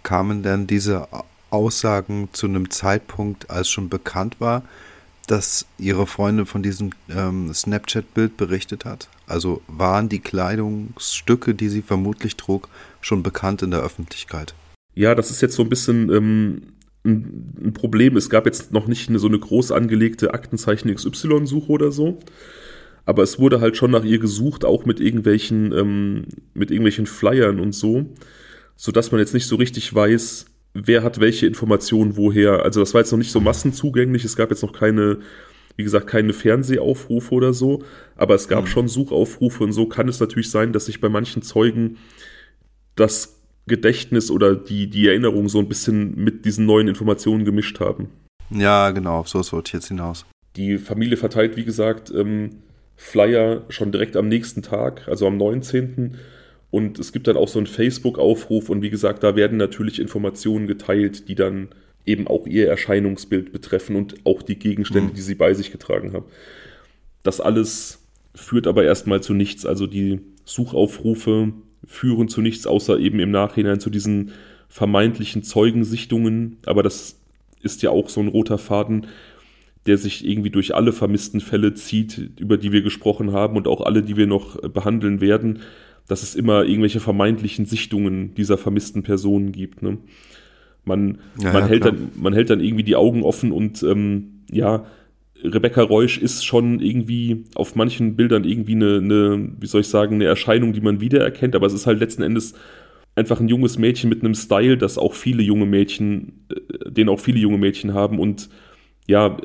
Kamen 0.02 0.42
denn 0.42 0.66
diese 0.66 1.06
Aussagen 1.50 2.30
zu 2.32 2.46
einem 2.46 2.70
Zeitpunkt, 2.70 3.48
als 3.50 3.68
schon 3.68 3.88
bekannt 3.88 4.40
war, 4.40 4.64
dass 5.26 5.66
ihre 5.78 6.06
Freundin 6.06 6.46
von 6.46 6.62
diesem 6.62 6.90
ähm, 7.08 7.52
Snapchat-Bild 7.52 8.36
berichtet 8.36 8.84
hat? 8.84 9.08
Also 9.26 9.62
waren 9.68 10.08
die 10.08 10.18
Kleidungsstücke, 10.18 11.54
die 11.54 11.68
sie 11.68 11.82
vermutlich 11.82 12.36
trug, 12.36 12.68
schon 13.00 13.22
bekannt 13.22 13.62
in 13.62 13.70
der 13.70 13.80
Öffentlichkeit? 13.80 14.54
Ja, 14.94 15.14
das 15.14 15.30
ist 15.30 15.40
jetzt 15.40 15.54
so 15.54 15.62
ein 15.62 15.68
bisschen 15.68 16.10
ähm, 16.10 16.62
ein, 17.04 17.54
ein, 17.64 17.72
Problem. 17.72 18.16
Es 18.16 18.30
gab 18.30 18.46
jetzt 18.46 18.72
noch 18.72 18.86
nicht 18.86 19.08
eine, 19.08 19.18
so 19.18 19.28
eine 19.28 19.38
groß 19.38 19.72
angelegte 19.72 20.34
Aktenzeichen 20.34 20.94
XY-Suche 20.94 21.70
oder 21.70 21.90
so. 21.90 22.18
Aber 23.06 23.22
es 23.22 23.38
wurde 23.38 23.60
halt 23.60 23.76
schon 23.76 23.90
nach 23.90 24.04
ihr 24.04 24.18
gesucht, 24.18 24.64
auch 24.64 24.84
mit 24.86 25.00
irgendwelchen, 25.00 25.72
ähm, 25.72 26.24
mit 26.54 26.70
irgendwelchen 26.70 27.06
Flyern 27.06 27.60
und 27.60 27.74
so, 27.74 28.06
sodass 28.76 29.12
man 29.12 29.20
jetzt 29.20 29.34
nicht 29.34 29.46
so 29.46 29.56
richtig 29.56 29.94
weiß, 29.94 30.46
wer 30.74 31.02
hat 31.02 31.20
welche 31.20 31.46
Informationen 31.46 32.16
woher. 32.16 32.64
Also 32.64 32.80
das 32.80 32.94
war 32.94 33.00
jetzt 33.00 33.12
noch 33.12 33.18
nicht 33.18 33.30
so 33.30 33.40
massenzugänglich. 33.40 34.24
Es 34.24 34.36
gab 34.36 34.50
jetzt 34.50 34.62
noch 34.62 34.72
keine, 34.72 35.18
wie 35.76 35.84
gesagt, 35.84 36.06
keine 36.06 36.32
Fernsehaufrufe 36.32 37.34
oder 37.34 37.52
so, 37.52 37.82
aber 38.16 38.34
es 38.34 38.48
gab 38.48 38.64
mhm. 38.64 38.68
schon 38.68 38.88
Suchaufrufe 38.88 39.62
und 39.62 39.72
so 39.72 39.86
kann 39.86 40.08
es 40.08 40.20
natürlich 40.20 40.50
sein, 40.50 40.72
dass 40.72 40.86
sich 40.86 41.00
bei 41.00 41.08
manchen 41.08 41.42
Zeugen 41.42 41.98
das 42.96 43.40
Gedächtnis 43.66 44.30
oder 44.30 44.54
die, 44.56 44.88
die 44.88 45.08
Erinnerung 45.08 45.48
so 45.48 45.58
ein 45.58 45.68
bisschen 45.68 46.14
mit 46.16 46.44
diesen 46.44 46.66
neuen 46.66 46.88
Informationen 46.88 47.44
gemischt 47.44 47.80
haben. 47.80 48.08
Ja, 48.50 48.90
genau, 48.90 49.20
auf 49.20 49.28
sowas 49.28 49.52
wollte 49.52 49.68
ich 49.68 49.72
jetzt 49.74 49.88
hinaus. 49.88 50.26
Die 50.56 50.78
Familie 50.78 51.16
verteilt, 51.16 51.56
wie 51.56 51.64
gesagt, 51.64 52.12
ähm, 52.14 52.50
Flyer 52.96 53.62
schon 53.68 53.92
direkt 53.92 54.16
am 54.16 54.28
nächsten 54.28 54.62
Tag, 54.62 55.08
also 55.08 55.26
am 55.26 55.36
19. 55.36 56.16
Und 56.70 56.98
es 56.98 57.12
gibt 57.12 57.28
dann 57.28 57.36
auch 57.36 57.48
so 57.48 57.58
einen 57.58 57.66
Facebook-Aufruf 57.66 58.68
und 58.68 58.82
wie 58.82 58.90
gesagt, 58.90 59.22
da 59.22 59.36
werden 59.36 59.58
natürlich 59.58 60.00
Informationen 60.00 60.66
geteilt, 60.66 61.28
die 61.28 61.34
dann 61.34 61.68
eben 62.06 62.26
auch 62.26 62.46
ihr 62.46 62.68
Erscheinungsbild 62.68 63.52
betreffen 63.52 63.96
und 63.96 64.14
auch 64.24 64.42
die 64.42 64.58
Gegenstände, 64.58 65.12
mhm. 65.12 65.14
die 65.14 65.22
sie 65.22 65.34
bei 65.34 65.54
sich 65.54 65.70
getragen 65.72 66.12
haben. 66.12 66.26
Das 67.22 67.40
alles 67.40 68.00
führt 68.34 68.66
aber 68.66 68.84
erstmal 68.84 69.22
zu 69.22 69.34
nichts. 69.34 69.64
Also 69.64 69.86
die 69.86 70.20
Suchaufrufe 70.44 71.52
führen 71.86 72.28
zu 72.28 72.40
nichts, 72.40 72.66
außer 72.66 72.98
eben 72.98 73.20
im 73.20 73.30
Nachhinein 73.30 73.80
zu 73.80 73.90
diesen 73.90 74.32
vermeintlichen 74.68 75.42
Zeugensichtungen. 75.42 76.58
Aber 76.66 76.82
das 76.82 77.16
ist 77.62 77.82
ja 77.82 77.90
auch 77.90 78.08
so 78.08 78.20
ein 78.20 78.28
roter 78.28 78.58
Faden, 78.58 79.06
der 79.86 79.98
sich 79.98 80.26
irgendwie 80.26 80.50
durch 80.50 80.74
alle 80.74 80.92
vermissten 80.92 81.40
Fälle 81.40 81.74
zieht, 81.74 82.30
über 82.40 82.56
die 82.56 82.72
wir 82.72 82.82
gesprochen 82.82 83.32
haben 83.32 83.56
und 83.56 83.68
auch 83.68 83.80
alle, 83.80 84.02
die 84.02 84.16
wir 84.16 84.26
noch 84.26 84.60
behandeln 84.60 85.20
werden 85.20 85.60
dass 86.06 86.22
es 86.22 86.34
immer 86.34 86.64
irgendwelche 86.64 87.00
vermeintlichen 87.00 87.64
Sichtungen 87.64 88.34
dieser 88.34 88.58
vermissten 88.58 89.02
Personen 89.02 89.52
gibt. 89.52 89.82
Ne? 89.82 89.98
Man, 90.84 91.18
ja, 91.40 91.52
man, 91.52 91.62
ja, 91.62 91.68
hält 91.68 91.84
dann, 91.84 92.10
man 92.16 92.34
hält 92.34 92.50
dann 92.50 92.60
irgendwie 92.60 92.84
die 92.84 92.96
Augen 92.96 93.22
offen 93.22 93.52
und 93.52 93.82
ähm, 93.82 94.42
ja, 94.50 94.84
Rebecca 95.42 95.82
Reusch 95.82 96.18
ist 96.18 96.44
schon 96.44 96.80
irgendwie 96.80 97.44
auf 97.54 97.74
manchen 97.74 98.16
Bildern 98.16 98.44
irgendwie 98.44 98.74
eine, 98.74 98.96
eine, 98.98 99.48
wie 99.58 99.66
soll 99.66 99.80
ich 99.80 99.88
sagen, 99.88 100.16
eine 100.16 100.24
Erscheinung, 100.24 100.72
die 100.72 100.80
man 100.80 101.00
wiedererkennt, 101.00 101.54
aber 101.54 101.66
es 101.66 101.72
ist 101.72 101.86
halt 101.86 102.00
letzten 102.00 102.22
Endes 102.22 102.54
einfach 103.14 103.40
ein 103.40 103.48
junges 103.48 103.78
Mädchen 103.78 104.10
mit 104.10 104.22
einem 104.22 104.34
Style, 104.34 104.76
das 104.76 104.98
auch 104.98 105.14
viele 105.14 105.42
junge 105.42 105.66
Mädchen, 105.66 106.44
äh, 106.50 106.90
den 106.90 107.08
auch 107.08 107.20
viele 107.20 107.38
junge 107.38 107.58
Mädchen 107.58 107.94
haben 107.94 108.18
und 108.18 108.50
ja, 109.06 109.36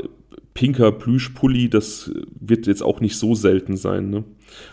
pinker 0.54 0.92
Plüschpulli, 0.92 1.70
das 1.70 2.12
wird 2.40 2.68
jetzt 2.68 2.84
auch 2.84 3.00
nicht 3.00 3.18
so 3.18 3.36
selten 3.36 3.78
sein. 3.78 4.10
Ne? 4.10 4.24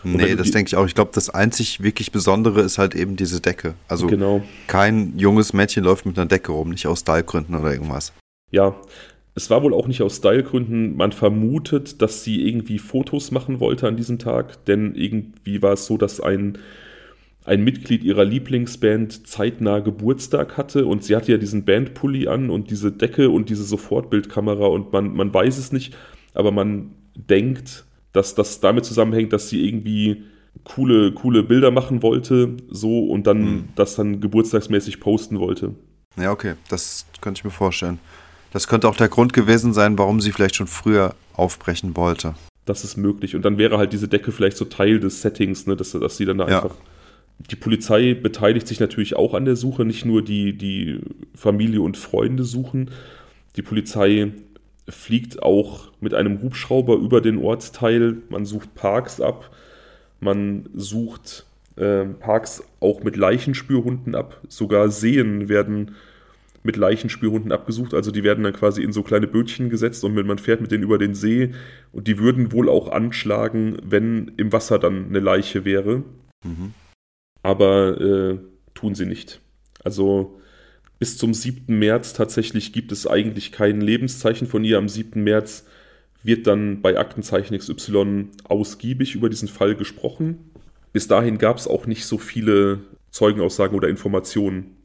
nee, 0.03 0.35
das 0.35 0.51
denke 0.51 0.69
ich 0.69 0.75
auch. 0.75 0.85
Ich 0.85 0.95
glaube, 0.95 1.11
das 1.13 1.29
einzig 1.29 1.81
wirklich 1.81 2.11
Besondere 2.11 2.61
ist 2.61 2.77
halt 2.77 2.95
eben 2.95 3.15
diese 3.15 3.41
Decke. 3.41 3.75
Also 3.87 4.07
genau. 4.07 4.43
kein 4.67 5.17
junges 5.17 5.53
Mädchen 5.53 5.83
läuft 5.83 6.05
mit 6.05 6.17
einer 6.17 6.27
Decke 6.27 6.51
rum, 6.51 6.71
nicht 6.71 6.87
aus 6.87 7.01
Stylegründen 7.01 7.55
oder 7.55 7.71
irgendwas. 7.71 8.13
Ja, 8.51 8.75
es 9.35 9.49
war 9.49 9.61
wohl 9.61 9.73
auch 9.73 9.87
nicht 9.87 10.01
aus 10.01 10.17
Stylegründen. 10.17 10.97
Man 10.97 11.11
vermutet, 11.11 12.01
dass 12.01 12.23
sie 12.23 12.47
irgendwie 12.47 12.79
Fotos 12.79 13.31
machen 13.31 13.59
wollte 13.59 13.87
an 13.87 13.95
diesem 13.95 14.19
Tag, 14.19 14.65
denn 14.65 14.95
irgendwie 14.95 15.61
war 15.61 15.73
es 15.73 15.85
so, 15.85 15.97
dass 15.97 16.19
ein 16.19 16.57
ein 17.47 17.63
Mitglied 17.63 18.03
ihrer 18.03 18.25
Lieblingsband 18.25 19.25
zeitnah 19.25 19.79
Geburtstag 19.79 20.57
hatte 20.57 20.85
und 20.85 21.05
sie 21.05 21.15
hatte 21.15 21.31
ja 21.31 21.37
diesen 21.37 21.63
Bandpulli 21.63 22.27
an 22.27 22.49
und 22.49 22.69
diese 22.69 22.91
Decke 22.91 23.29
und 23.29 23.49
diese 23.49 23.63
Sofortbildkamera 23.63 24.67
und 24.67 24.91
man, 24.91 25.15
man 25.15 25.33
weiß 25.33 25.57
es 25.57 25.71
nicht, 25.71 25.95
aber 26.33 26.51
man 26.51 26.91
denkt, 27.15 27.85
dass 28.11 28.35
das 28.35 28.59
damit 28.59 28.83
zusammenhängt, 28.83 29.31
dass 29.31 29.47
sie 29.47 29.65
irgendwie 29.65 30.23
coole, 30.65 31.13
coole 31.13 31.41
Bilder 31.41 31.71
machen 31.71 32.03
wollte, 32.03 32.57
so 32.69 33.05
und 33.05 33.27
dann 33.27 33.39
mhm. 33.41 33.69
das 33.75 33.95
dann 33.95 34.19
geburtstagsmäßig 34.19 34.99
posten 34.99 35.39
wollte. 35.39 35.73
Ja, 36.17 36.33
okay, 36.33 36.55
das 36.67 37.05
könnte 37.21 37.39
ich 37.39 37.45
mir 37.45 37.51
vorstellen. 37.51 37.99
Das 38.51 38.67
könnte 38.67 38.89
auch 38.89 38.97
der 38.97 39.07
Grund 39.07 39.31
gewesen 39.31 39.73
sein, 39.73 39.97
warum 39.97 40.19
sie 40.19 40.33
vielleicht 40.33 40.55
schon 40.55 40.67
früher 40.67 41.15
aufbrechen 41.33 41.95
wollte. 41.95 42.35
Das 42.65 42.83
ist 42.83 42.97
möglich. 42.97 43.35
Und 43.37 43.43
dann 43.43 43.57
wäre 43.57 43.77
halt 43.77 43.93
diese 43.93 44.09
Decke 44.09 44.33
vielleicht 44.33 44.57
so 44.57 44.65
Teil 44.65 44.99
des 44.99 45.21
Settings, 45.21 45.65
ne, 45.65 45.77
dass, 45.77 45.91
dass 45.91 46.17
sie 46.17 46.25
dann 46.25 46.39
da 46.39 46.49
ja. 46.49 46.63
einfach 46.63 46.75
die 47.39 47.55
Polizei 47.55 48.13
beteiligt 48.13 48.67
sich 48.67 48.79
natürlich 48.79 49.15
auch 49.15 49.33
an 49.33 49.45
der 49.45 49.55
Suche, 49.55 49.85
nicht 49.85 50.05
nur 50.05 50.23
die, 50.23 50.57
die 50.57 50.99
Familie 51.35 51.81
und 51.81 51.97
Freunde 51.97 52.43
suchen. 52.43 52.91
Die 53.55 53.61
Polizei 53.61 54.31
fliegt 54.89 55.43
auch 55.43 55.91
mit 55.99 56.13
einem 56.13 56.41
Hubschrauber 56.41 56.95
über 56.95 57.21
den 57.21 57.37
Ortsteil. 57.37 58.17
Man 58.29 58.45
sucht 58.45 58.73
Parks 58.75 59.21
ab, 59.21 59.51
man 60.19 60.67
sucht 60.73 61.45
äh, 61.75 62.05
Parks 62.05 62.63
auch 62.79 63.03
mit 63.03 63.15
Leichenspürhunden 63.15 64.15
ab. 64.15 64.41
Sogar 64.47 64.89
Seen 64.89 65.47
werden 65.47 65.95
mit 66.63 66.75
Leichenspürhunden 66.75 67.51
abgesucht. 67.51 67.93
Also 67.93 68.11
die 68.11 68.23
werden 68.23 68.43
dann 68.43 68.53
quasi 68.53 68.81
in 68.81 68.91
so 68.91 69.03
kleine 69.03 69.27
Bötchen 69.27 69.69
gesetzt 69.69 70.03
und 70.03 70.15
man 70.15 70.37
fährt 70.37 70.59
mit 70.59 70.71
denen 70.71 70.83
über 70.83 70.97
den 70.97 71.13
See 71.13 71.53
und 71.93 72.07
die 72.07 72.17
würden 72.17 72.51
wohl 72.51 72.67
auch 72.67 72.91
anschlagen, 72.91 73.77
wenn 73.83 74.31
im 74.37 74.51
Wasser 74.51 74.79
dann 74.79 75.07
eine 75.07 75.19
Leiche 75.19 75.65
wäre. 75.65 76.03
Mhm. 76.43 76.73
Aber 77.47 78.01
äh, 78.01 78.39
tun 78.73 78.93
sie 78.93 79.05
nicht. 79.05 79.39
Also 79.81 80.37
bis 80.99 81.17
zum 81.17 81.33
7. 81.33 81.79
März 81.79 82.11
tatsächlich 82.11 82.73
gibt 82.73 82.91
es 82.91 83.07
eigentlich 83.07 83.53
kein 83.53 83.79
Lebenszeichen 83.79 84.47
von 84.47 84.65
ihr. 84.65 84.77
Am 84.77 84.89
7. 84.89 85.23
März 85.23 85.65
wird 86.23 86.45
dann 86.45 86.81
bei 86.81 86.99
Aktenzeichen 86.99 87.57
XY 87.57 88.31
ausgiebig 88.43 89.15
über 89.15 89.29
diesen 89.29 89.47
Fall 89.47 89.75
gesprochen. 89.75 90.51
Bis 90.91 91.07
dahin 91.07 91.37
gab 91.37 91.55
es 91.55 91.69
auch 91.69 91.85
nicht 91.85 92.05
so 92.05 92.17
viele 92.17 92.79
Zeugenaussagen 93.11 93.77
oder 93.77 93.87
Informationen. 93.87 94.75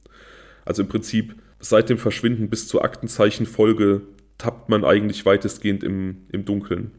Also 0.65 0.83
im 0.83 0.89
Prinzip 0.89 1.35
seit 1.59 1.91
dem 1.91 1.99
Verschwinden 1.99 2.49
bis 2.49 2.69
zur 2.69 2.85
Aktenzeichenfolge 2.85 4.03
tappt 4.39 4.69
man 4.69 4.85
eigentlich 4.85 5.27
weitestgehend 5.27 5.83
im, 5.83 6.19
im 6.31 6.45
Dunkeln. 6.45 6.93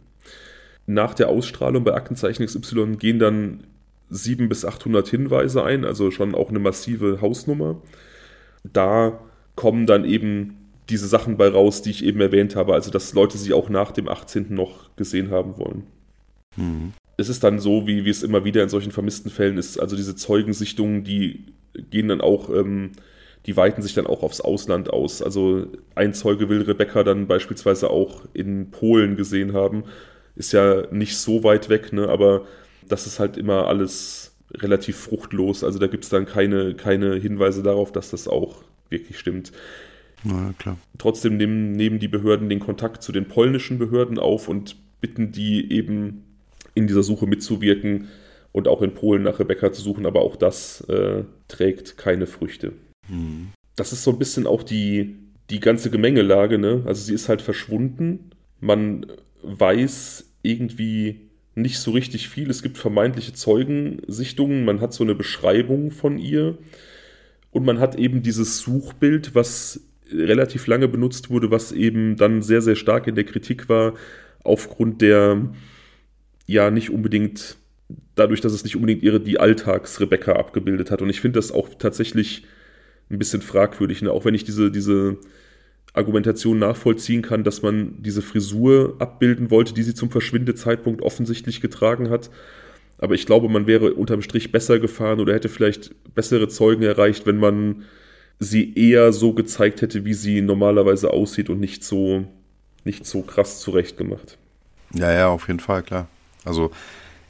Nach 0.88 1.14
der 1.14 1.30
Ausstrahlung 1.30 1.86
bei 1.86 1.94
Aktenzeichen 1.94 2.46
XY 2.46 2.98
gehen 2.98 3.20
dann 3.20 3.64
700 4.14 4.50
bis 4.50 4.66
800 4.66 5.08
Hinweise 5.08 5.64
ein, 5.64 5.86
also 5.86 6.12
schon 6.12 6.36
auch 6.36 6.50
eine 6.50 6.60
massive 6.60 7.20
Hausnummer. 7.22 7.82
Da 8.64 9.20
kommen 9.56 9.86
dann 9.86 10.06
eben 10.06 10.58
diese 10.90 11.08
Sachen 11.08 11.38
bei 11.38 11.48
raus, 11.48 11.82
die 11.82 11.92
ich 11.92 12.04
eben 12.04 12.22
erwähnt 12.22 12.56
habe, 12.56 12.74
also 12.74 12.92
dass 12.92 13.14
Leute 13.14 13.38
sie 13.38 13.54
auch 13.54 13.70
nach 13.70 13.92
dem 13.92 14.08
18. 14.08 14.54
noch 14.54 14.96
gesehen 14.96 15.32
haben 15.32 15.58
wollen. 15.58 15.84
Mhm. 16.56 16.94
Es 17.16 17.30
ist 17.30 17.44
dann 17.44 17.60
so, 17.60 17.88
wie, 17.88 18.06
wie 18.06 18.10
es 18.10 18.24
immer 18.24 18.44
wieder 18.44 18.64
in 18.64 18.70
solchen 18.70 18.92
vermissten 18.92 19.32
Fällen 19.32 19.58
ist, 19.58 19.80
also 19.80 19.96
diese 19.96 20.16
Zeugensichtungen, 20.16 21.04
die 21.04 21.46
gehen 21.90 22.08
dann 22.08 22.22
auch 22.22 22.50
ähm, 22.50 22.92
die 23.46 23.58
weiten 23.58 23.82
sich 23.82 23.94
dann 23.94 24.08
auch 24.08 24.24
aufs 24.24 24.42
Ausland 24.42 24.92
aus. 24.92 25.22
Also 25.22 25.68
ein 25.96 26.14
Zeuge 26.14 26.50
will 26.50 26.62
Rebecca 26.62 27.04
dann 27.04 27.28
beispielsweise 27.28 27.90
auch 27.90 28.24
in 28.34 28.72
Polen 28.72 29.16
gesehen 29.16 29.54
haben. 29.54 29.84
Ist 30.36 30.54
ja 30.54 30.84
nicht 30.92 31.18
so 31.18 31.44
weit 31.44 31.70
weg, 31.70 31.92
ne? 31.94 32.08
aber 32.08 32.46
das 32.90 33.08
ist 33.08 33.20
halt 33.20 33.38
immer 33.38 33.68
alles 33.68 34.36
relativ 34.54 34.98
fruchtlos. 34.98 35.64
Also 35.64 35.80
da 35.80 35.88
gibt 35.88 36.04
es 36.04 36.10
dann 36.10 36.26
keine, 36.26 36.76
keine 36.76 37.16
Hinweise 37.16 37.64
darauf, 37.64 37.92
dass 37.92 38.12
das 38.12 38.28
auch 38.28 38.64
wirklich 38.90 39.18
stimmt. 39.18 39.52
Na 40.24 40.54
klar. 40.58 40.78
Trotzdem 40.98 41.38
nehmen, 41.38 41.74
nehmen 41.74 42.00
die 42.00 42.08
Behörden 42.08 42.50
den 42.50 42.60
Kontakt 42.60 43.04
zu 43.04 43.12
den 43.12 43.28
polnischen 43.28 43.78
Behörden 43.78 44.20
auf 44.20 44.48
und 44.48 44.76
bitten 45.02 45.32
die 45.32 45.72
eben 45.72 46.24
in 46.76 46.88
dieser 46.88 47.04
Suche 47.04 47.28
mitzuwirken 47.28 48.08
und 48.52 48.68
auch 48.68 48.82
in 48.82 48.94
Polen 48.94 49.24
nach 49.24 49.40
Rebecca 49.40 49.72
zu 49.72 49.82
suchen, 49.82 50.06
aber 50.06 50.22
auch 50.22 50.36
das 50.36 50.82
äh, 50.82 51.24
trägt 51.48 51.98
keine 51.98 52.28
Früchte. 52.28 52.74
Mhm. 53.10 53.50
Das 53.76 53.92
ist 53.92 54.04
so 54.04 54.12
ein 54.12 54.20
bisschen 54.20 54.48
auch 54.48 54.64
die, 54.64 55.18
die 55.50 55.60
ganze 55.60 55.90
Gemengelage, 55.90 56.58
ne? 56.58 56.84
Also 56.86 57.04
sie 57.04 57.14
ist 57.14 57.28
halt 57.28 57.42
verschwunden. 57.42 58.32
Man 58.60 59.08
weiß 59.42 60.30
irgendwie 60.44 61.22
nicht 61.56 61.80
so 61.80 61.92
richtig 61.92 62.30
viel. 62.30 62.50
Es 62.50 62.64
gibt 62.64 62.78
vermeintliche 62.78 63.34
Zeugensichtungen, 63.34 64.66
man 64.66 64.82
hat 64.82 64.94
so 64.94 65.04
eine 65.04 65.16
Beschreibung 65.16 65.92
von 65.92 66.18
ihr 66.18 66.58
und 67.52 67.66
man 67.66 67.80
hat 67.80 67.96
eben 67.96 68.22
dieses 68.22 68.60
Suchbild, 68.60 69.36
was 69.36 69.82
relativ 70.12 70.68
lange 70.68 70.88
benutzt 70.88 71.30
wurde, 71.30 71.52
was 71.52 71.72
eben 71.72 72.16
dann 72.18 72.42
sehr, 72.42 72.62
sehr 72.62 72.76
stark 72.76 73.08
in 73.08 73.16
der 73.16 73.24
Kritik 73.24 73.70
war, 73.70 73.94
aufgrund 74.44 75.02
der 75.02 75.50
ja 76.46 76.72
nicht 76.72 76.90
unbedingt, 76.90 77.58
dadurch, 78.16 78.42
dass 78.42 78.54
es 78.54 78.64
nicht 78.64 78.76
unbedingt 78.76 79.04
ihre 79.04 79.20
die 79.20 79.40
Alltags-Rebecca 79.40 80.34
abgebildet 80.34 80.92
hat. 80.92 81.02
Und 81.02 81.10
ich 81.10 81.22
finde 81.22 81.38
das 81.40 81.52
auch 81.52 81.70
tatsächlich 81.76 82.46
ein 83.10 83.20
bisschen 83.20 83.42
fragwürdig. 83.42 84.02
Ne? 84.02 84.12
Auch 84.12 84.26
wenn 84.26 84.34
ich 84.34 84.44
diese, 84.44 84.72
diese 84.72 85.18
Argumentation 85.94 86.58
nachvollziehen 86.60 87.22
kann, 87.22 87.44
dass 87.44 87.62
man 87.62 88.02
diese 88.02 88.22
Frisur 88.22 88.96
abbilden 89.00 89.52
wollte, 89.52 89.74
die 89.74 89.84
sie 89.84 89.94
zum 89.94 90.10
Verschwindezeitpunkt 90.10 91.02
offensichtlich 91.02 91.62
getragen 91.62 92.10
hat. 92.10 92.32
Aber 92.98 93.14
ich 93.16 93.26
glaube, 93.26 93.48
man 93.50 93.68
wäre 93.68 93.94
unterm 93.94 94.22
Strich 94.22 94.52
besser 94.52 94.80
gefahren 94.80 95.20
oder 95.20 95.34
hätte 95.34 95.50
vielleicht 95.50 95.92
bessere 96.16 96.48
Zeugen 96.48 96.84
erreicht, 96.84 97.26
wenn 97.26 97.38
man 97.38 97.84
sie 98.40 98.74
eher 98.76 99.14
so 99.14 99.34
gezeigt 99.34 99.82
hätte, 99.82 100.06
wie 100.06 100.14
sie 100.14 100.42
normalerweise 100.42 101.12
aussieht 101.12 101.50
und 101.50 101.60
nicht 101.60 101.84
so, 101.84 102.26
nicht 102.84 103.06
so 103.06 103.22
krass 103.22 103.60
zurechtgemacht. 103.60 104.38
Ja, 104.94 105.12
ja, 105.12 105.28
auf 105.28 105.48
jeden 105.48 105.60
Fall, 105.60 105.84
klar. 105.84 106.08
Also 106.44 106.72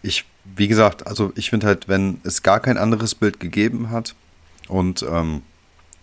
ich, 0.01 0.25
wie 0.55 0.67
gesagt, 0.67 1.05
also 1.05 1.31
ich 1.35 1.49
finde 1.49 1.67
halt, 1.67 1.87
wenn 1.87 2.19
es 2.23 2.43
gar 2.43 2.59
kein 2.59 2.77
anderes 2.77 3.15
Bild 3.15 3.39
gegeben 3.39 3.89
hat 3.89 4.15
und 4.67 5.05
ähm, 5.09 5.41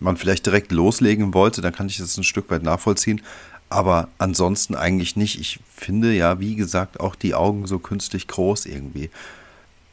man 0.01 0.17
vielleicht 0.17 0.47
direkt 0.47 0.73
loslegen 0.73 1.35
wollte, 1.35 1.61
dann 1.61 1.73
kann 1.73 1.87
ich 1.87 1.99
das 1.99 2.17
ein 2.17 2.25
Stück 2.25 2.51
weit 2.51 2.63
nachvollziehen. 2.63 3.23
Aber 3.69 4.09
ansonsten 4.19 4.75
eigentlich 4.75 5.15
nicht. 5.15 5.39
Ich 5.39 5.61
finde 5.77 6.13
ja, 6.13 6.41
wie 6.41 6.57
gesagt, 6.57 6.99
auch 6.99 7.15
die 7.15 7.35
Augen 7.35 7.67
so 7.67 7.79
künstlich 7.79 8.27
groß 8.27 8.67
irgendwie. 8.67 9.11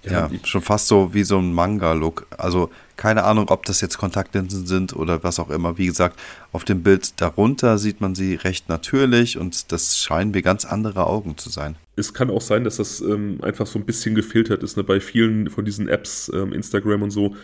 Ja, 0.03 0.11
ja 0.11 0.29
schon 0.43 0.61
fast 0.61 0.87
so 0.87 1.13
wie 1.13 1.23
so 1.23 1.37
ein 1.37 1.53
Manga-Look. 1.53 2.25
Also 2.37 2.71
keine 2.95 3.23
Ahnung, 3.23 3.49
ob 3.49 3.65
das 3.65 3.81
jetzt 3.81 3.99
Kontaktlinsen 3.99 4.65
sind 4.65 4.95
oder 4.95 5.23
was 5.23 5.39
auch 5.39 5.51
immer. 5.51 5.77
Wie 5.77 5.85
gesagt, 5.85 6.19
auf 6.51 6.63
dem 6.63 6.81
Bild 6.81 7.21
darunter 7.21 7.77
sieht 7.77 8.01
man 8.01 8.15
sie 8.15 8.33
recht 8.35 8.69
natürlich 8.69 9.37
und 9.37 9.71
das 9.71 9.99
scheinen 9.99 10.31
mir 10.31 10.41
ganz 10.41 10.65
andere 10.65 11.05
Augen 11.05 11.37
zu 11.37 11.49
sein. 11.49 11.75
Es 11.95 12.13
kann 12.13 12.31
auch 12.31 12.41
sein, 12.41 12.63
dass 12.63 12.77
das 12.77 13.01
ähm, 13.01 13.39
einfach 13.43 13.67
so 13.67 13.77
ein 13.77 13.85
bisschen 13.85 14.15
gefiltert 14.15 14.63
ist. 14.63 14.77
Ne? 14.77 14.83
Bei 14.83 14.99
vielen 14.99 15.49
von 15.49 15.65
diesen 15.65 15.87
Apps, 15.87 16.31
ähm, 16.33 16.53
Instagram 16.53 17.03
und 17.03 17.11
so, 17.11 17.35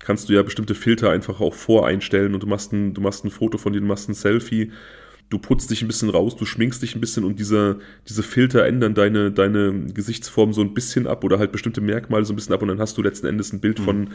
kannst 0.00 0.28
du 0.28 0.32
ja 0.32 0.42
bestimmte 0.42 0.74
Filter 0.74 1.10
einfach 1.10 1.40
auch 1.40 1.54
voreinstellen 1.54 2.34
und 2.34 2.42
du 2.42 2.46
machst 2.46 2.72
ein, 2.72 2.94
du 2.94 3.00
machst 3.00 3.24
ein 3.24 3.30
Foto 3.30 3.58
von 3.58 3.72
dir, 3.72 3.80
du 3.80 3.86
machst 3.86 4.08
ein 4.08 4.14
Selfie, 4.14 4.72
du 5.28 5.38
putzt 5.38 5.70
dich 5.70 5.82
ein 5.82 5.86
bisschen 5.86 6.10
raus, 6.10 6.36
du 6.36 6.44
schminkst 6.44 6.82
dich 6.82 6.96
ein 6.96 7.00
bisschen 7.00 7.24
und 7.24 7.38
diese, 7.38 7.78
diese 8.08 8.22
Filter 8.22 8.66
ändern 8.66 8.94
deine, 8.94 9.30
deine 9.30 9.86
Gesichtsform 9.94 10.52
so 10.52 10.60
ein 10.60 10.74
bisschen 10.74 11.06
ab 11.06 11.22
oder 11.22 11.38
halt 11.38 11.52
bestimmte 11.52 11.80
Merkmale 11.80 12.24
so 12.24 12.32
ein 12.32 12.36
bisschen 12.36 12.54
ab 12.54 12.62
und 12.62 12.68
dann 12.68 12.80
hast 12.80 12.98
du 12.98 13.02
letzten 13.02 13.26
Endes 13.26 13.52
ein 13.52 13.60
Bild 13.60 13.78
mhm. 13.78 13.84
von, 13.84 14.10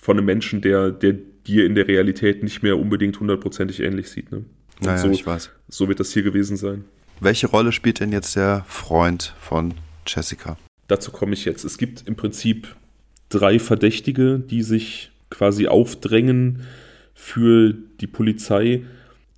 von 0.00 0.16
einem 0.16 0.26
Menschen, 0.26 0.62
der, 0.62 0.90
der 0.90 1.14
dir 1.46 1.66
in 1.66 1.74
der 1.74 1.86
Realität 1.86 2.42
nicht 2.42 2.62
mehr 2.62 2.78
unbedingt 2.78 3.20
hundertprozentig 3.20 3.80
ähnlich 3.80 4.10
sieht. 4.10 4.32
Ne? 4.32 4.38
Und 4.38 4.86
naja, 4.86 4.98
so, 4.98 5.10
ich 5.10 5.26
weiß. 5.26 5.50
So 5.68 5.88
wird 5.88 6.00
das 6.00 6.12
hier 6.12 6.22
gewesen 6.22 6.56
sein. 6.56 6.84
Welche 7.20 7.46
Rolle 7.46 7.72
spielt 7.72 8.00
denn 8.00 8.12
jetzt 8.12 8.34
der 8.36 8.64
Freund 8.66 9.34
von 9.40 9.74
Jessica? 10.06 10.56
Dazu 10.88 11.10
komme 11.10 11.34
ich 11.34 11.44
jetzt. 11.44 11.64
Es 11.64 11.78
gibt 11.78 12.06
im 12.06 12.16
Prinzip 12.16 12.74
drei 13.28 13.58
Verdächtige, 13.58 14.38
die 14.38 14.62
sich 14.62 15.10
quasi 15.34 15.66
aufdrängen 15.66 16.62
für 17.12 17.74
die 18.00 18.06
Polizei. 18.06 18.82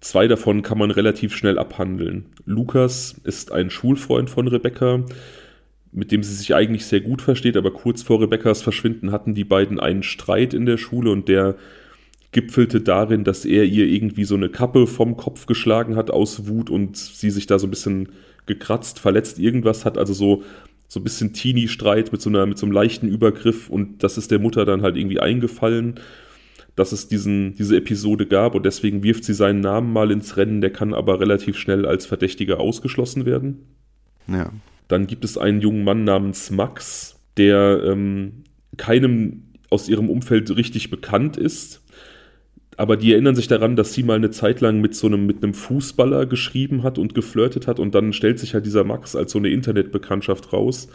Zwei 0.01 0.28
davon 0.28 0.62
kann 0.62 0.78
man 0.78 0.90
relativ 0.90 1.34
schnell 1.34 1.59
abhandeln. 1.59 2.26
Lukas 2.44 3.16
ist 3.24 3.51
ein 3.51 3.70
Schulfreund 3.70 4.30
von 4.30 4.47
Rebecca, 4.47 5.05
mit 5.92 6.12
dem 6.12 6.22
sie 6.22 6.34
sich 6.34 6.55
eigentlich 6.55 6.84
sehr 6.84 7.01
gut 7.01 7.22
versteht, 7.22 7.57
aber 7.57 7.72
kurz 7.72 8.03
vor 8.03 8.20
Rebeccas 8.20 8.61
Verschwinden 8.61 9.11
hatten 9.11 9.34
die 9.34 9.44
beiden 9.44 9.80
einen 9.80 10.03
Streit 10.03 10.53
in 10.53 10.66
der 10.66 10.76
Schule 10.76 11.11
und 11.11 11.28
der 11.28 11.57
gipfelte 12.32 12.82
darin, 12.82 13.24
dass 13.24 13.47
er 13.47 13.64
ihr 13.64 13.86
irgendwie 13.86 14.24
so 14.24 14.34
eine 14.34 14.51
Kappe 14.51 14.86
vom 14.86 15.16
Kopf 15.16 15.47
geschlagen 15.47 15.97
hat 15.97 16.11
aus 16.11 16.47
Wut 16.47 16.68
und 16.68 16.99
sie 16.99 17.30
sich 17.30 17.47
da 17.47 17.59
so 17.59 17.66
ein 17.66 17.70
bisschen 17.70 18.11
gekratzt, 18.44 18.99
verletzt, 18.99 19.38
irgendwas 19.38 19.86
hat, 19.86 19.97
also 19.97 20.12
so 20.12 20.42
so 20.89 21.01
ein 21.01 21.05
bisschen 21.05 21.32
Teenie-Streit 21.32 22.12
mit 22.12 22.22
so, 22.22 22.30
einer, 22.30 22.47
mit 22.47 22.59
so 22.59 22.66
einem 22.66 22.72
leichten 22.72 23.09
Übergriff 23.09 23.68
und 23.68 24.03
das 24.03 24.18
ist 24.18 24.30
der 24.30 24.39
Mutter 24.39 24.64
dann 24.64 24.82
halt 24.82 24.97
irgendwie 24.97 25.20
eingefallen, 25.20 26.01
dass 26.76 26.93
es 26.93 27.09
diesen, 27.09 27.55
diese 27.55 27.76
Episode 27.76 28.26
gab 28.26 28.55
und 28.55 28.66
deswegen 28.66 29.03
wirft 29.03 29.24
sie 29.24 29.34
seinen 29.34 29.61
Namen 29.61 29.93
mal 29.93 30.11
ins 30.11 30.37
Rennen, 30.37 30.61
der 30.61 30.70
kann 30.70 30.95
aber 30.95 31.20
relativ 31.20 31.57
schnell 31.57 31.87
als 31.87 32.07
Verdächtiger 32.07 32.61
ausgeschlossen 32.61 33.24
werden. 33.24 33.66
Ja. 34.28 34.53
Dann 34.89 35.07
gibt 35.07 35.24
es 35.24 35.39
einen 35.39 35.61
jungen 35.61 35.84
Mann 35.84 36.05
namens 36.05 36.51
Max, 36.51 37.18
der 37.37 37.82
ähm, 37.84 38.45
keinem 38.76 39.43
aus 39.70 39.89
ihrem 39.89 40.09
Umfeld 40.11 40.55
richtig 40.57 40.91
bekannt 40.91 41.37
ist, 41.37 41.82
aber 42.77 42.97
die 42.97 43.12
erinnern 43.12 43.35
sich 43.35 43.49
daran, 43.49 43.77
dass 43.77 43.95
sie 43.95 44.03
mal 44.03 44.16
eine 44.16 44.31
Zeit 44.31 44.61
lang 44.61 44.81
mit 44.81 44.95
so 44.95 45.07
einem, 45.07 45.27
mit 45.27 45.43
einem 45.43 45.55
Fußballer 45.55 46.27
geschrieben 46.27 46.83
hat 46.83 46.99
und 46.99 47.14
geflirtet 47.14 47.66
hat 47.66 47.81
und 47.81 47.95
dann 47.95 48.12
stellt 48.12 48.39
sich 48.39 48.55
halt 48.55 48.66
dieser 48.66 48.85
Max 48.85 49.16
als 49.16 49.33
so 49.33 49.39
eine 49.39 49.49
Internetbekanntschaft 49.49 50.53
raus. 50.53 50.89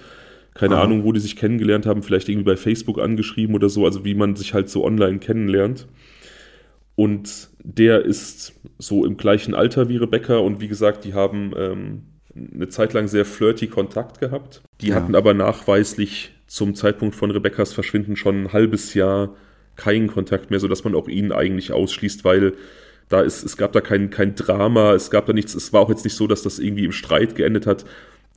Keine 0.54 0.78
ah. 0.78 0.84
Ahnung, 0.84 1.04
wo 1.04 1.12
die 1.12 1.20
sich 1.20 1.36
kennengelernt 1.36 1.86
haben, 1.86 2.04
vielleicht 2.04 2.30
irgendwie 2.30 2.52
bei 2.52 2.58
Facebook 2.58 3.00
angeschrieben 3.00 3.56
oder 3.56 3.70
so, 3.70 3.86
also 3.86 4.06
wie 4.06 4.16
man 4.16 4.36
sich 4.36 4.54
halt 4.54 4.70
so 4.70 4.86
online 4.86 5.20
kennenlernt. 5.20 5.88
Und 6.96 7.50
der 7.64 8.06
ist 8.06 8.54
so 8.78 9.06
im 9.06 9.18
gleichen 9.18 9.56
Alter 9.56 9.90
wie 9.90 9.98
Rebecca 9.98 10.38
und 10.38 10.62
wie 10.62 10.68
gesagt, 10.68 11.04
die 11.04 11.14
haben 11.14 11.52
ähm, 11.58 12.04
eine 12.36 12.68
Zeit 12.68 12.94
lang 12.94 13.08
sehr 13.08 13.26
flirty 13.26 13.68
Kontakt 13.68 14.20
gehabt. 14.20 14.62
Die 14.82 14.90
ja. 14.90 14.96
hatten 14.96 15.16
aber 15.16 15.34
nachweislich 15.34 16.32
zum 16.48 16.76
Zeitpunkt 16.76 17.16
von 17.16 17.32
Rebeccas 17.32 17.74
Verschwinden 17.74 18.16
schon 18.16 18.44
ein 18.44 18.54
halbes 18.54 18.94
Jahr 18.94 19.36
keinen 19.76 20.08
Kontakt 20.08 20.50
mehr, 20.50 20.60
sodass 20.60 20.84
man 20.84 20.96
auch 20.96 21.08
ihn 21.08 21.32
eigentlich 21.32 21.72
ausschließt, 21.72 22.24
weil 22.24 22.54
da 23.10 23.22
ist, 23.22 23.44
es 23.44 23.58
gab 23.58 23.74
da 23.74 23.82
kein, 23.82 24.10
kein 24.10 24.36
Drama, 24.36 24.94
es 24.94 25.12
gab 25.12 25.26
da 25.26 25.34
nichts, 25.34 25.54
es 25.54 25.74
war 25.74 25.82
auch 25.82 25.90
jetzt 25.90 26.04
nicht 26.04 26.16
so, 26.16 26.28
dass 26.28 26.44
das 26.44 26.60
irgendwie 26.60 26.86
im 26.86 26.92
Streit 26.92 27.36
geendet 27.36 27.68
hat. 27.68 27.86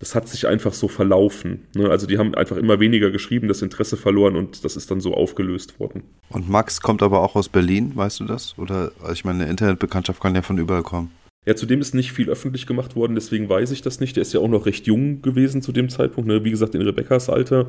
das 0.00 0.14
hat 0.14 0.28
sich 0.28 0.46
einfach 0.48 0.74
so 0.74 0.88
verlaufen. 0.88 1.66
Ne? 1.74 1.88
Also 1.88 2.06
die 2.06 2.18
haben 2.18 2.34
einfach 2.34 2.56
immer 2.56 2.80
weniger 2.80 3.10
geschrieben, 3.10 3.48
das 3.48 3.62
Interesse 3.62 3.96
verloren 3.96 4.36
und 4.36 4.64
das 4.64 4.76
ist 4.76 4.90
dann 4.90 5.00
so 5.00 5.14
aufgelöst 5.14 5.78
worden. 5.78 6.02
Und 6.28 6.48
Max 6.50 6.80
kommt 6.80 7.02
aber 7.02 7.20
auch 7.20 7.36
aus 7.36 7.48
Berlin, 7.48 7.92
weißt 7.94 8.20
du 8.20 8.24
das? 8.24 8.58
Oder 8.58 8.90
also 9.00 9.12
ich 9.12 9.24
meine, 9.24 9.42
eine 9.42 9.50
Internetbekanntschaft 9.50 10.20
kann 10.20 10.34
ja 10.34 10.42
von 10.42 10.58
überall 10.58 10.82
kommen. 10.82 11.12
Ja, 11.46 11.54
zudem 11.54 11.80
ist 11.80 11.94
nicht 11.94 12.12
viel 12.12 12.30
öffentlich 12.30 12.66
gemacht 12.66 12.96
worden, 12.96 13.14
deswegen 13.14 13.48
weiß 13.48 13.70
ich 13.70 13.82
das 13.82 14.00
nicht. 14.00 14.16
Der 14.16 14.22
ist 14.22 14.32
ja 14.32 14.40
auch 14.40 14.48
noch 14.48 14.66
recht 14.66 14.86
jung 14.86 15.20
gewesen 15.20 15.60
zu 15.60 15.72
dem 15.72 15.90
Zeitpunkt, 15.90 16.26
ne? 16.26 16.42
wie 16.42 16.50
gesagt, 16.50 16.74
in 16.74 16.80
Rebekkas 16.82 17.28
Alter. 17.28 17.66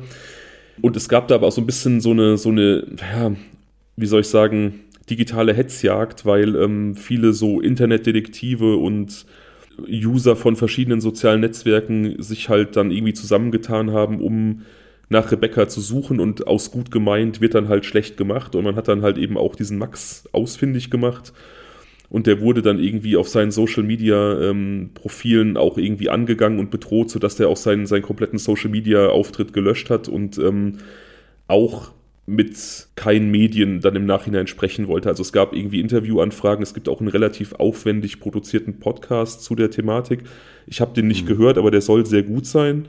Und 0.82 0.96
es 0.96 1.08
gab 1.08 1.28
da 1.28 1.36
aber 1.36 1.46
auch 1.46 1.52
so 1.52 1.60
ein 1.60 1.66
bisschen 1.66 2.00
so 2.00 2.10
eine, 2.10 2.36
so 2.36 2.50
eine, 2.50 2.86
ja, 3.00 3.32
wie 3.96 4.06
soll 4.06 4.20
ich 4.20 4.28
sagen, 4.28 4.80
digitale 5.08 5.54
Hetzjagd, 5.54 6.26
weil 6.26 6.56
ähm, 6.56 6.96
viele 6.96 7.32
so 7.32 7.60
Internetdetektive 7.60 8.76
und 8.76 9.26
User 9.88 10.36
von 10.36 10.56
verschiedenen 10.56 11.00
sozialen 11.00 11.40
Netzwerken 11.40 12.20
sich 12.22 12.48
halt 12.48 12.76
dann 12.76 12.90
irgendwie 12.90 13.14
zusammengetan 13.14 13.92
haben, 13.92 14.20
um 14.20 14.62
nach 15.08 15.30
Rebecca 15.30 15.68
zu 15.68 15.80
suchen. 15.80 16.18
Und 16.18 16.46
aus 16.46 16.70
gut 16.70 16.90
gemeint 16.90 17.40
wird 17.40 17.54
dann 17.54 17.68
halt 17.68 17.84
schlecht 17.84 18.16
gemacht. 18.16 18.54
Und 18.54 18.64
man 18.64 18.76
hat 18.76 18.88
dann 18.88 19.02
halt 19.02 19.18
eben 19.18 19.36
auch 19.36 19.54
diesen 19.54 19.78
Max 19.78 20.28
ausfindig 20.32 20.90
gemacht 20.90 21.32
und 22.08 22.26
der 22.26 22.40
wurde 22.40 22.62
dann 22.62 22.78
irgendwie 22.78 23.16
auf 23.16 23.28
seinen 23.28 23.50
Social 23.50 23.82
Media 23.82 24.40
ähm, 24.40 24.90
Profilen 24.94 25.56
auch 25.56 25.76
irgendwie 25.78 26.08
angegangen 26.08 26.58
und 26.58 26.70
bedroht, 26.70 27.10
sodass 27.10 27.36
der 27.36 27.48
auch 27.48 27.56
seinen, 27.56 27.86
seinen 27.86 28.02
kompletten 28.02 28.38
Social 28.38 28.70
Media 28.70 29.08
Auftritt 29.08 29.52
gelöscht 29.52 29.90
hat 29.90 30.08
und 30.08 30.38
ähm, 30.38 30.78
auch 31.48 31.92
mit 32.26 32.88
keinen 32.96 33.30
Medien 33.30 33.80
dann 33.80 33.94
im 33.94 34.04
Nachhinein 34.04 34.48
sprechen 34.48 34.88
wollte. 34.88 35.08
Also 35.08 35.22
es 35.22 35.32
gab 35.32 35.52
irgendwie 35.52 35.80
Interviewanfragen, 35.80 36.62
es 36.62 36.74
gibt 36.74 36.88
auch 36.88 36.98
einen 37.00 37.08
relativ 37.08 37.52
aufwendig 37.54 38.18
produzierten 38.18 38.80
Podcast 38.80 39.44
zu 39.44 39.54
der 39.54 39.70
Thematik. 39.70 40.24
Ich 40.66 40.80
habe 40.80 40.92
den 40.92 41.06
nicht 41.06 41.24
mhm. 41.24 41.28
gehört, 41.28 41.56
aber 41.56 41.70
der 41.70 41.80
soll 41.80 42.04
sehr 42.04 42.24
gut 42.24 42.46
sein. 42.46 42.86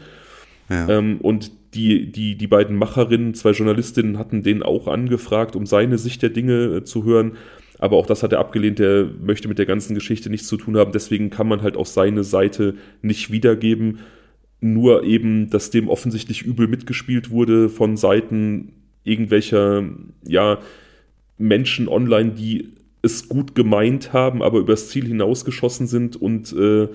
Ja. 0.70 0.90
Ähm, 0.90 1.20
und 1.22 1.52
die, 1.76 2.12
die, 2.12 2.36
die 2.36 2.48
beiden 2.48 2.76
Macherinnen, 2.76 3.36
zwei 3.36 3.52
Journalistinnen, 3.52 4.18
hatten 4.18 4.42
den 4.42 4.64
auch 4.64 4.88
angefragt, 4.88 5.56
um 5.56 5.68
seine 5.68 6.00
Sicht 6.00 6.24
der 6.24 6.30
Dinge 6.30 6.78
äh, 6.78 6.84
zu 6.84 7.04
hören. 7.04 7.34
Aber 7.80 7.98
auch 7.98 8.06
das 8.06 8.24
hat 8.24 8.34
er 8.34 8.40
abgelehnt, 8.40 8.80
der 8.80 9.08
möchte 9.22 9.48
mit 9.48 9.60
der 9.60 9.66
ganzen 9.66 9.94
Geschichte 9.94 10.30
nichts 10.30 10.48
zu 10.48 10.58
tun 10.58 10.78
haben. 10.78 10.92
Deswegen 10.92 11.30
kann 11.30 11.48
man 11.48 11.62
halt 11.62 11.78
auch 11.78 11.86
seine 11.86 12.24
Seite 12.24 12.76
nicht 13.02 13.32
wiedergeben. 13.32 14.00
Nur 14.60 15.04
eben, 15.04 15.50
dass 15.50 15.70
dem 15.70 15.88
offensichtlich 15.88 16.42
übel 16.42 16.68
mitgespielt 16.68 17.30
wurde 17.30 17.70
von 17.70 17.96
Seiten 17.96 18.74
irgendwelcher, 19.04 19.84
ja, 20.26 20.60
Menschen 21.38 21.88
online, 21.88 22.32
die 22.32 22.74
es 23.04 23.30
gut 23.30 23.54
gemeint 23.54 24.12
haben, 24.12 24.42
aber 24.42 24.60
übers 24.60 24.90
Ziel 24.90 25.06
hinausgeschossen 25.06 25.86
sind 25.86 26.16
und 26.16 26.52
äh, 26.54 26.88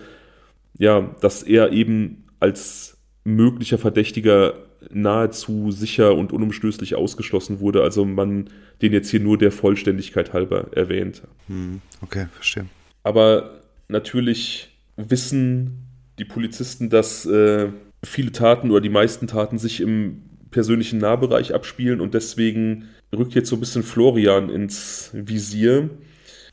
ja, 0.78 1.14
dass 1.20 1.44
er 1.44 1.72
eben 1.72 2.24
als 2.40 2.98
möglicher 3.24 3.78
Verdächtiger 3.78 4.54
nahezu 4.90 5.70
sicher 5.70 6.14
und 6.14 6.32
unumstößlich 6.32 6.94
ausgeschlossen 6.94 7.60
wurde. 7.60 7.82
Also 7.82 8.04
man 8.04 8.50
den 8.80 8.92
jetzt 8.92 9.10
hier 9.10 9.20
nur 9.20 9.38
der 9.38 9.52
Vollständigkeit 9.52 10.32
halber 10.32 10.68
erwähnt. 10.72 11.22
Hm, 11.48 11.80
okay, 12.00 12.26
verstehe. 12.34 12.66
Aber 13.02 13.60
natürlich 13.88 14.76
wissen 14.96 15.88
die 16.18 16.24
Polizisten, 16.24 16.90
dass 16.90 17.24
äh, 17.26 17.68
viele 18.04 18.32
Taten 18.32 18.70
oder 18.70 18.80
die 18.80 18.88
meisten 18.88 19.26
Taten 19.26 19.58
sich 19.58 19.80
im 19.80 20.22
persönlichen 20.50 20.98
Nahbereich 20.98 21.54
abspielen 21.54 22.00
und 22.00 22.14
deswegen 22.14 22.88
rückt 23.16 23.34
jetzt 23.34 23.48
so 23.48 23.56
ein 23.56 23.60
bisschen 23.60 23.82
Florian 23.82 24.50
ins 24.50 25.10
Visier. 25.12 25.90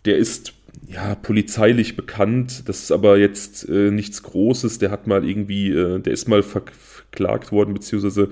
Der 0.06 0.18
ist 0.18 0.54
ja 0.88 1.16
polizeilich 1.16 1.96
bekannt, 1.96 2.68
das 2.68 2.84
ist 2.84 2.92
aber 2.92 3.18
jetzt 3.18 3.68
äh, 3.68 3.92
nichts 3.92 4.24
Großes. 4.24 4.80
Der 4.80 4.92
hat 4.92 5.08
mal 5.08 5.28
irgendwie, 5.28 5.72
äh, 5.72 6.00
der 6.00 6.14
ist 6.14 6.28
mal 6.28 6.44
verklagt 7.12 7.51
worden, 7.51 7.74
beziehungsweise 7.74 8.30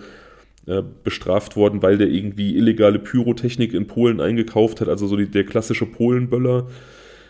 äh, 0.66 0.82
bestraft 1.04 1.56
worden, 1.56 1.82
weil 1.82 1.98
der 1.98 2.08
irgendwie 2.08 2.56
illegale 2.56 3.00
Pyrotechnik 3.00 3.74
in 3.74 3.88
Polen 3.88 4.22
eingekauft 4.22 4.82
hat, 4.82 4.90
also 4.90 5.08
so 5.08 5.16
die, 5.16 5.28
der 5.28 5.46
klassische 5.46 5.86
Polenböller. 5.86 6.68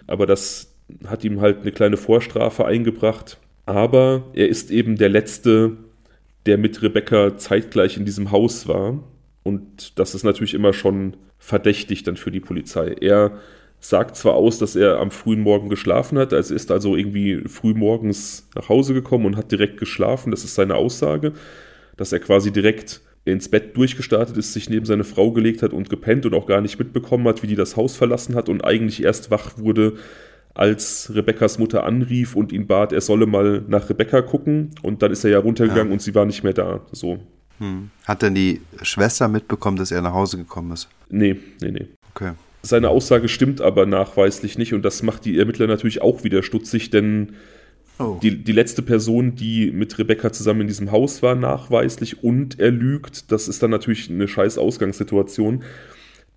Aber 0.08 0.26
das 0.26 0.74
hat 1.06 1.24
ihm 1.24 1.42
halt 1.42 1.62
eine 1.62 1.72
kleine 1.72 1.98
Vorstrafe 1.98 2.66
eingebracht. 2.66 3.38
Aber 3.66 4.24
er 4.34 4.48
ist 4.48 4.72
eben 4.72 4.96
der 4.96 5.10
letzte 5.10 5.74
der 6.48 6.58
mit 6.58 6.82
Rebecca 6.82 7.38
zeitgleich 7.38 7.98
in 7.98 8.06
diesem 8.06 8.32
Haus 8.32 8.68
war. 8.68 9.04
Und 9.44 10.00
das 10.00 10.16
ist 10.16 10.24
natürlich 10.24 10.54
immer 10.54 10.74
schon 10.74 11.18
verdächtig 11.38 12.04
dann 12.04 12.16
für 12.16 12.32
die 12.32 12.40
Polizei. 12.40 12.96
Er 13.02 13.40
sagt 13.80 14.16
zwar 14.16 14.34
aus, 14.34 14.58
dass 14.58 14.76
er 14.76 15.00
am 15.00 15.12
frühen 15.12 15.42
Morgen 15.42 15.70
geschlafen 15.70 16.18
hat, 16.18 16.34
also 16.34 16.54
ist 16.54 16.72
also 16.72 16.96
irgendwie 16.96 17.44
früh 17.48 17.74
morgens 17.74 18.50
nach 18.56 18.70
Hause 18.70 18.94
gekommen 18.94 19.26
und 19.26 19.38
hat 19.38 19.52
direkt 19.52 19.78
geschlafen, 19.78 20.32
das 20.32 20.44
ist 20.44 20.56
seine 20.56 20.76
Aussage, 20.76 21.34
dass 21.96 22.12
er 22.12 22.20
quasi 22.20 22.52
direkt 22.52 23.02
ins 23.26 23.50
Bett 23.50 23.76
durchgestartet 23.76 24.38
ist, 24.38 24.54
sich 24.54 24.70
neben 24.70 24.86
seine 24.86 25.04
Frau 25.04 25.32
gelegt 25.32 25.62
hat 25.62 25.74
und 25.74 25.90
gepennt 25.90 26.26
und 26.26 26.34
auch 26.34 26.48
gar 26.48 26.62
nicht 26.62 26.80
mitbekommen 26.80 27.28
hat, 27.28 27.44
wie 27.44 27.48
die 27.48 27.56
das 27.56 27.76
Haus 27.76 27.96
verlassen 27.96 28.36
hat 28.36 28.50
und 28.50 28.64
eigentlich 28.64 29.04
erst 29.04 29.32
wach 29.32 29.58
wurde, 29.58 29.98
als 30.58 31.12
Rebekkas 31.14 31.60
Mutter 31.60 31.84
anrief 31.84 32.36
und 32.36 32.52
ihn 32.52 32.66
bat, 32.66 32.92
er 32.92 33.02
solle 33.02 33.28
mal 33.28 33.64
nach 33.68 33.90
Rebecca 33.90 34.22
gucken. 34.22 34.72
Und 34.82 35.04
dann 35.04 35.12
ist 35.12 35.24
er 35.24 35.30
ja 35.30 35.40
runtergegangen 35.40 35.90
ja. 35.90 35.94
und 35.94 36.02
sie 36.02 36.16
war 36.16 36.26
nicht 36.26 36.44
mehr 36.44 36.54
da. 36.54 36.82
So. 36.92 37.20
Hm. 37.60 37.92
Hat 38.06 38.24
denn 38.24 38.34
die 38.34 38.62
Schwester 38.82 39.28
mitbekommen, 39.28 39.78
dass 39.78 39.92
er 39.92 40.02
nach 40.02 40.14
Hause 40.14 40.38
gekommen 40.38 40.72
ist? 40.72 40.90
Nee, 41.10 41.38
nee, 41.62 41.72
nee. 41.72 41.88
Okay. 42.10 42.32
Seine 42.68 42.90
Aussage 42.90 43.30
stimmt 43.30 43.62
aber 43.62 43.86
nachweislich 43.86 44.58
nicht 44.58 44.74
und 44.74 44.84
das 44.84 45.02
macht 45.02 45.24
die 45.24 45.40
Ermittler 45.40 45.68
natürlich 45.68 46.02
auch 46.02 46.26
wieder 46.26 46.44
stutzig, 46.44 46.90
denn 46.90 47.30
oh. 47.98 48.20
die, 48.22 48.44
die 48.44 48.52
letzte 48.52 48.82
Person, 48.82 49.36
die 49.36 49.72
mit 49.72 49.98
Rebecca 49.98 50.34
zusammen 50.34 50.62
in 50.62 50.68
diesem 50.68 50.92
Haus 50.92 51.24
war, 51.24 51.36
nachweislich 51.36 52.26
und 52.26 52.60
er 52.60 52.72
lügt, 52.72 53.32
das 53.32 53.48
ist 53.48 53.64
dann 53.64 53.72
natürlich 53.72 54.10
eine 54.10 54.28
scheiß 54.28 54.58
Ausgangssituation, 54.58 55.64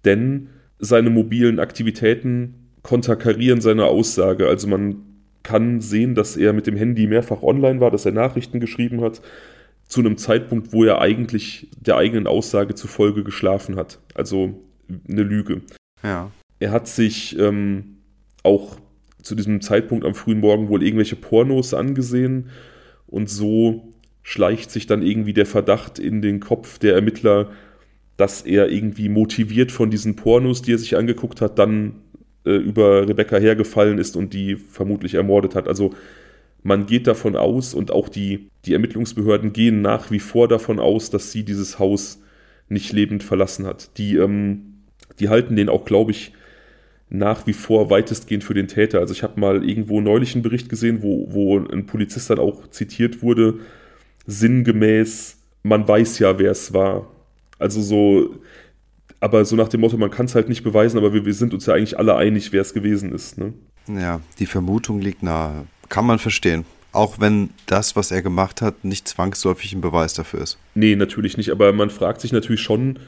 denn 0.05 0.51
seine 0.79 1.11
mobilen 1.11 1.59
Aktivitäten 1.59 2.55
konterkarieren 2.83 3.61
seine 3.61 3.87
Aussage. 3.87 4.47
Also 4.47 4.69
man 4.69 5.03
kann 5.43 5.81
sehen, 5.81 6.15
dass 6.15 6.37
er 6.37 6.53
mit 6.53 6.69
dem 6.69 6.77
Handy 6.77 7.09
mehrfach 7.09 7.43
online 7.43 7.81
war, 7.81 7.91
dass 7.91 8.07
er 8.07 8.13
Nachrichten 8.13 8.61
geschrieben 8.61 9.01
hat, 9.01 9.21
zu 9.89 9.99
einem 9.99 10.17
Zeitpunkt, 10.17 10.73
wo 10.73 10.85
er 10.85 11.01
eigentlich 11.01 11.67
der 11.77 11.97
eigenen 11.97 12.29
Aussage 12.29 12.77
zufolge 12.77 13.25
geschlafen 13.25 13.75
hat. 13.75 13.99
Also 14.15 14.63
eine 15.09 15.25
Lüge. 15.25 15.63
Ja. 16.03 16.31
Er 16.59 16.73
hat 16.73 16.89
sich 16.89 17.39
ähm, 17.39 17.97
auch 18.43 18.77
zu 19.23 19.35
diesem 19.35 19.61
Zeitpunkt 19.61 20.05
am 20.05 20.15
frühen 20.15 20.41
Morgen 20.41 20.69
wohl 20.69 20.83
irgendwelche 20.83 21.17
Pornos 21.17 21.75
angesehen 21.75 22.51
und 23.07 23.29
so 23.29 23.93
schleicht 24.23 24.71
sich 24.71 24.87
dann 24.87 25.03
irgendwie 25.03 25.33
der 25.33 25.47
Verdacht 25.47 25.99
in 25.99 26.23
den 26.23 26.41
Kopf 26.41 26.79
der 26.79 26.95
Ermittler, 26.95 27.51
dass 28.17 28.43
er 28.43 28.71
irgendwie 28.71 29.09
motiviert 29.09 29.73
von 29.73 29.91
diesen 29.91 30.17
Pornos, 30.17 30.63
die 30.63 30.75
er 30.75 30.79
sich 30.79 30.97
angeguckt 30.97 31.41
hat, 31.41 31.59
dann 31.59 31.97
äh, 32.45 32.53
über 32.53 33.09
Rebecca 33.09 33.39
hergefallen 33.39 33.99
ist 33.99 34.17
und 34.17 34.35
die 34.35 34.57
vermutlich 34.57 35.15
ermordet 35.15 35.55
hat. 35.55 35.69
Also 35.69 35.95
man 36.63 36.87
geht 36.87 37.07
davon 37.07 37.37
aus 37.37 37.73
und 37.73 37.91
auch 37.91 38.09
die, 38.09 38.51
die 38.67 38.75
Ermittlungsbehörden 38.75 39.53
gehen 39.53 39.81
nach 39.81 40.11
wie 40.11 40.21
vor 40.21 40.49
davon 40.49 40.79
aus, 40.79 41.11
dass 41.11 41.33
sie 41.33 41.45
dieses 41.45 41.79
Haus 41.79 42.21
nicht 42.69 42.93
lebend 42.93 43.23
verlassen 43.23 43.67
hat. 43.67 43.97
Die, 43.99 44.17
ähm, 44.17 44.70
die 45.21 45.29
halten 45.29 45.57
den 45.57 45.69
auch, 45.69 45.85
glaube 45.85 46.11
ich, 46.11 46.33
nach 47.11 47.47
wie 47.47 47.53
vor 47.53 47.91
weitestgehend 47.91 48.45
für 48.45 48.55
den 48.55 48.69
Täter. 48.69 49.01
Also 49.01 49.13
ich 49.13 49.23
habe 49.23 49.39
mal 49.39 49.69
irgendwo 49.69 50.01
neulich 50.01 50.35
einen 50.35 50.43
Bericht 50.43 50.69
gesehen, 50.69 51.03
wo, 51.03 51.27
wo 51.31 51.59
ein 51.59 51.87
Polizist 51.87 52.31
dann 52.31 52.39
auch 52.39 52.71
zitiert 52.71 53.23
wurde, 53.23 53.59
sinngemäß, 54.27 55.37
man 55.63 55.87
weiß 55.87 56.21
ja, 56.21 56.39
wer 56.39 56.53
es 56.53 56.73
war. 56.73 57.09
Also 57.59 57.83
so, 57.83 58.37
aber 59.19 59.45
so 59.45 59.57
nach 59.57 59.69
dem 59.69 59.81
Motto, 59.81 59.97
man 59.99 60.11
kann 60.11 60.27
es 60.27 60.35
halt 60.35 60.49
nicht 60.49 60.63
beweisen, 60.63 60.99
aber 60.99 61.13
wir, 61.13 61.27
wir, 61.27 61.35
sind 61.35 61.53
uns 61.53 61.67
ja 61.67 61.75
eigentlich 61.75 61.99
alle 61.99 62.17
einig, 62.17 62.53
wer 62.53 62.63
es 62.63 62.73
gewesen 62.73 63.13
ist. 63.13 63.39
Ne? 63.39 63.53
Ja, 63.89 64.21
die 64.39 64.47
Vermutung 64.47 65.01
liegt 65.01 65.23
nahe. 65.23 65.67
Kann 65.89 66.07
man 66.07 66.21
verstehen. 66.21 66.65
Auch 66.93 67.21
wenn 67.21 67.51
das, 67.67 67.97
was 67.97 68.11
er 68.11 68.23
gemacht 68.23 68.63
hat, 68.63 68.85
nicht 68.85 69.07
zwangsläufig 69.07 69.73
ein 69.73 69.81
Beweis 69.81 70.15
dafür 70.15 70.41
ist. 70.41 70.59
Nee, 70.75 70.97
natürlich 70.97 71.37
nicht. 71.37 71.51
Aber 71.51 71.73
man 71.73 71.91
fragt 71.91 72.21
sich 72.21 72.33
natürlich 72.33 72.63
schon, 72.63 72.99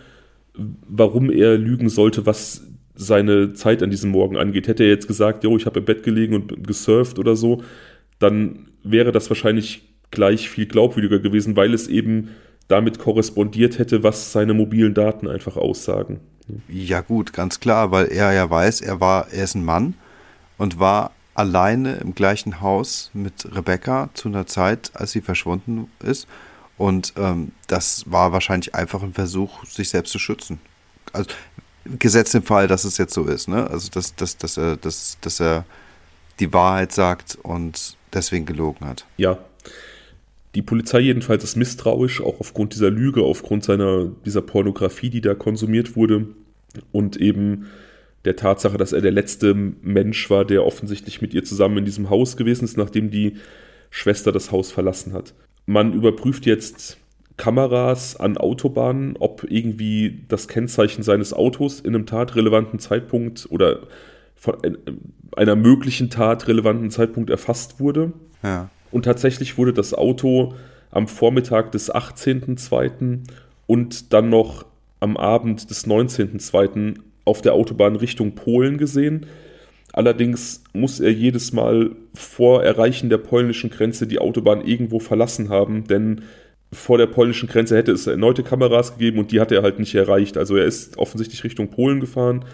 warum 0.55 1.31
er 1.31 1.57
lügen 1.57 1.89
sollte, 1.89 2.27
was 2.27 2.67
seine 2.95 3.55
Zeit 3.55 3.83
an 3.83 3.91
diesem 3.91 4.11
Morgen 4.11 4.37
angeht. 4.37 4.69
Hätte 4.69 4.85
er 4.85 4.91
jetzt 4.91 5.09
gesagt, 5.09 5.45
jo, 5.45 5.57
ich 5.57 5.67
habe 5.67 5.81
im 5.81 5.85
Bett 5.85 6.03
gelegen 6.03 6.35
und 6.35 6.67
gesurft 6.67 7.19
oder 7.19 7.37
so, 7.37 7.63
dann 8.19 8.69
wäre 8.85 9.13
das 9.13 9.31
wahrscheinlich 9.31 9.83
gleich 10.11 10.49
viel 10.49 10.67
glaubwürdiger 10.67 11.19
gewesen, 11.19 11.57
weil 11.57 11.73
es 11.75 11.89
eben 11.89 12.29
damit 12.69 12.99
korrespondiert 12.99 13.79
hätte, 13.79 14.03
was 14.03 14.33
seine 14.33 14.55
mobilen 14.55 14.95
Daten 14.95 15.27
einfach 15.27 15.57
aussagen. 15.57 16.21
Ja 16.69 17.01
gut, 17.01 17.33
ganz 17.33 17.61
klar, 17.61 17.91
weil 17.91 18.07
er 18.07 18.33
ja 18.33 18.49
weiß, 18.49 18.81
er 18.83 19.01
war, 19.01 19.29
er 19.33 19.45
ist 19.45 19.55
ein 19.55 19.65
Mann 19.65 19.95
und 20.59 20.79
war 20.79 21.13
alleine 21.35 21.95
im 21.97 22.15
gleichen 22.15 22.61
Haus 22.61 23.11
mit 23.15 23.49
Rebecca 23.55 24.11
zu 24.15 24.29
einer 24.29 24.47
Zeit, 24.47 24.91
als 24.95 25.13
sie 25.13 25.23
verschwunden 25.23 25.91
ist. 26.05 26.27
Und 26.79 27.15
ähm, 27.17 27.53
das 27.67 28.05
war 28.11 28.33
wahrscheinlich 28.33 28.75
einfach 28.75 29.03
ein 29.03 29.13
Versuch, 29.13 29.65
sich 29.65 29.91
selbst 29.91 30.11
zu 30.11 30.19
schützen. 30.19 30.61
Also 31.13 31.31
gesetzt 31.99 32.35
im 32.35 32.43
Fall, 32.43 32.69
dass 32.69 32.85
es 32.85 32.99
jetzt 32.99 33.15
so 33.15 33.25
ist, 33.25 33.49
ne? 33.49 33.69
Also 33.69 33.91
dass, 33.91 34.15
dass, 34.15 34.37
dass, 34.37 34.57
er, 34.57 34.77
dass, 34.77 35.19
dass 35.21 35.41
er 35.41 35.65
die 36.41 36.53
Wahrheit 36.53 36.93
sagt 36.93 37.39
und 37.43 37.97
deswegen 38.13 38.47
gelogen 38.47 38.87
hat. 38.87 39.07
Ja, 39.17 39.39
Die 40.55 40.63
Polizei 40.63 41.01
jedenfalls 41.01 41.45
ist 41.45 41.57
misstrauisch, 41.57 42.21
auch 42.21 42.39
aufgrund 42.41 42.75
dieser 42.75 42.91
Lüge, 42.91 43.23
aufgrund 43.23 43.65
seiner, 43.65 44.07
dieser 44.27 44.43
Pornografie, 44.43 45.09
die 45.09 45.23
da 45.23 45.35
konsumiert 45.35 45.97
wurde 45.97 46.27
und 46.91 47.17
eben 47.17 47.67
der 48.25 48.37
Tatsache, 48.37 48.77
dass 48.77 48.93
er 48.93 49.01
der 49.01 49.13
letzte 49.13 49.55
Mensch 49.55 50.29
war, 50.31 50.45
der 50.45 50.65
offensichtlich 50.65 51.23
mit 51.23 51.33
ihr 51.35 51.43
zusammen 51.45 51.79
in 51.79 51.85
diesem 51.85 52.11
Haus 52.11 52.37
gewesen 52.37 52.65
ist, 52.65 52.77
nachdem 52.77 53.11
die 53.11 53.39
Schwester 53.91 54.31
das 54.31 54.53
Haus 54.53 54.71
verlassen 54.71 55.13
hat. 55.15 55.35
Man 55.67 55.93
überprüft 55.93 56.47
jetzt 56.47 56.99
Kameras 57.37 58.17
an 58.17 58.37
Autobahnen, 58.37 59.17
ob 59.19 59.45
irgendwie 59.49 60.25
das 60.29 60.49
Kennzeichen 60.49 61.03
seines 61.03 61.33
Autos 61.33 61.81
in 61.81 61.95
einem 61.95 62.07
tatrelevanten 62.07 62.79
Zeitpunkt 62.79 63.49
oder 63.51 63.81
von 64.37 64.57
einer 65.37 65.57
möglichen 65.57 66.11
tatrelevanten 66.11 66.91
Zeitpunkt 66.91 67.31
erfasst 67.31 67.81
wurde. 67.81 68.13
Ja. 68.43 68.71
Und 68.91 69.05
tatsächlich 69.05 69.57
wurde 69.57 69.73
das 69.73 69.95
Auto 69.95 70.55
am 70.91 71.09
Vormittag 71.09 71.73
des 71.73 71.93
18.02. 71.93 73.21
und 73.67 74.13
dann 74.13 74.29
noch 74.29 74.67
am 75.01 75.17
Abend 75.17 75.71
des 75.71 75.87
19.02. 75.87 76.97
auf 77.25 77.41
der 77.41 77.55
Autobahn 77.55 77.97
Richtung 77.97 78.35
Polen 78.35 78.79
gesehen. 78.79 79.27
Allerdings 79.93 80.65
muss 80.73 81.01
er 81.01 81.13
jedes 81.13 81.53
Mal 81.53 81.91
vor 82.15 82.65
Erreichen 82.65 83.11
der 83.11 83.19
polnischen 83.19 83.71
Grenze 83.71 84.07
die 84.07 84.19
Autobahn 84.19 84.65
irgendwo 84.67 84.99
verlassen 84.99 85.51
haben, 85.51 85.85
denn 85.87 86.23
vor 86.73 86.97
der 86.97 87.07
polnischen 87.07 87.49
Grenze 87.49 87.77
hätte 87.77 87.93
es 87.93 88.07
erneute 88.07 88.43
Kameras 88.43 88.93
gegeben 88.93 89.19
und 89.19 89.31
die 89.31 89.41
hat 89.41 89.53
er 89.53 89.63
halt 89.63 89.79
nicht 89.79 89.95
erreicht. 89.95 90.39
Also 90.39 90.57
er 90.57 90.65
ist 90.65 90.97
offensichtlich 90.97 91.45
Richtung 91.45 91.69
Polen 91.69 92.01
gefahren, 92.01 92.47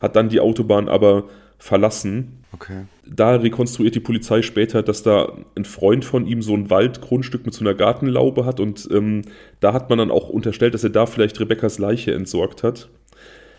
hat 0.00 0.16
dann 0.16 0.28
die 0.28 0.40
Autobahn 0.40 0.88
aber 0.88 1.24
verlassen. 1.58 2.44
Okay. 2.52 2.84
Da 3.06 3.36
rekonstruiert 3.36 3.94
die 3.94 4.00
Polizei 4.00 4.42
später, 4.42 4.82
dass 4.82 5.02
da 5.02 5.32
ein 5.56 5.64
Freund 5.64 6.04
von 6.04 6.26
ihm 6.26 6.42
so 6.42 6.54
ein 6.54 6.68
Waldgrundstück 6.68 7.46
mit 7.46 7.54
so 7.54 7.64
einer 7.64 7.74
Gartenlaube 7.74 8.44
hat 8.44 8.60
und 8.60 8.86
ähm, 8.92 9.22
da 9.60 9.72
hat 9.72 9.88
man 9.88 9.98
dann 9.98 10.10
auch 10.10 10.28
unterstellt, 10.28 10.74
dass 10.74 10.84
er 10.84 10.90
da 10.90 11.06
vielleicht 11.06 11.40
Rebekkas 11.40 11.78
Leiche 11.78 12.12
entsorgt 12.12 12.62
hat. 12.62 12.90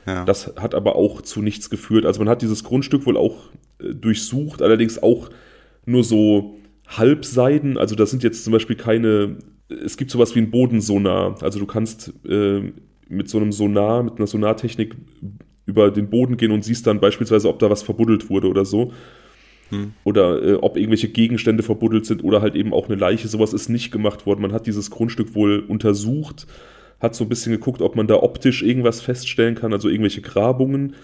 Ja. 0.05 0.25
Das 0.25 0.53
hat 0.57 0.75
aber 0.75 0.95
auch 0.95 1.21
zu 1.21 1.41
nichts 1.41 1.69
geführt. 1.69 2.05
Also 2.05 2.19
man 2.19 2.29
hat 2.29 2.41
dieses 2.41 2.63
Grundstück 2.63 3.05
wohl 3.05 3.17
auch 3.17 3.49
äh, 3.79 3.93
durchsucht, 3.93 4.61
allerdings 4.61 5.01
auch 5.01 5.29
nur 5.85 6.03
so 6.03 6.55
Halbseiden. 6.87 7.77
Also 7.77 7.95
da 7.95 8.05
sind 8.05 8.23
jetzt 8.23 8.43
zum 8.43 8.53
Beispiel 8.53 8.75
keine 8.75 9.37
es 9.69 9.97
gibt 9.97 10.11
sowas 10.11 10.35
wie 10.35 10.39
ein 10.39 10.51
Bodensonar. 10.51 11.41
Also 11.41 11.59
du 11.59 11.65
kannst 11.65 12.13
äh, 12.27 12.71
mit 13.07 13.29
so 13.29 13.37
einem 13.37 13.51
Sonar, 13.51 14.03
mit 14.03 14.17
einer 14.17 14.27
Sonartechnik 14.27 14.95
über 15.65 15.91
den 15.91 16.09
Boden 16.09 16.37
gehen 16.37 16.51
und 16.51 16.63
siehst 16.63 16.85
dann 16.85 16.99
beispielsweise, 16.99 17.49
ob 17.49 17.59
da 17.59 17.69
was 17.69 17.81
verbuddelt 17.81 18.29
wurde 18.29 18.47
oder 18.47 18.65
so. 18.65 18.91
Hm. 19.69 19.93
Oder 20.03 20.43
äh, 20.43 20.53
ob 20.55 20.77
irgendwelche 20.77 21.09
Gegenstände 21.09 21.63
verbuddelt 21.63 22.05
sind 22.05 22.23
oder 22.23 22.41
halt 22.41 22.55
eben 22.55 22.73
auch 22.73 22.87
eine 22.87 22.95
Leiche. 22.95 23.27
Sowas 23.27 23.53
ist 23.53 23.69
nicht 23.69 23.91
gemacht 23.91 24.27
worden. 24.27 24.41
Man 24.41 24.53
hat 24.53 24.67
dieses 24.67 24.91
Grundstück 24.91 25.33
wohl 25.33 25.59
untersucht, 25.59 26.45
hat 26.99 27.15
so 27.15 27.25
ein 27.25 27.29
bisschen 27.29 27.51
geguckt, 27.51 27.81
ob 27.81 27.95
man 27.95 28.07
da 28.07 28.15
optisch 28.15 28.63
irgendwas 28.63 29.01
feststellen 29.01 29.55
kann, 29.55 29.73
also 29.73 29.89
irgendwelche 29.89 30.21
Grabungen 30.21 30.95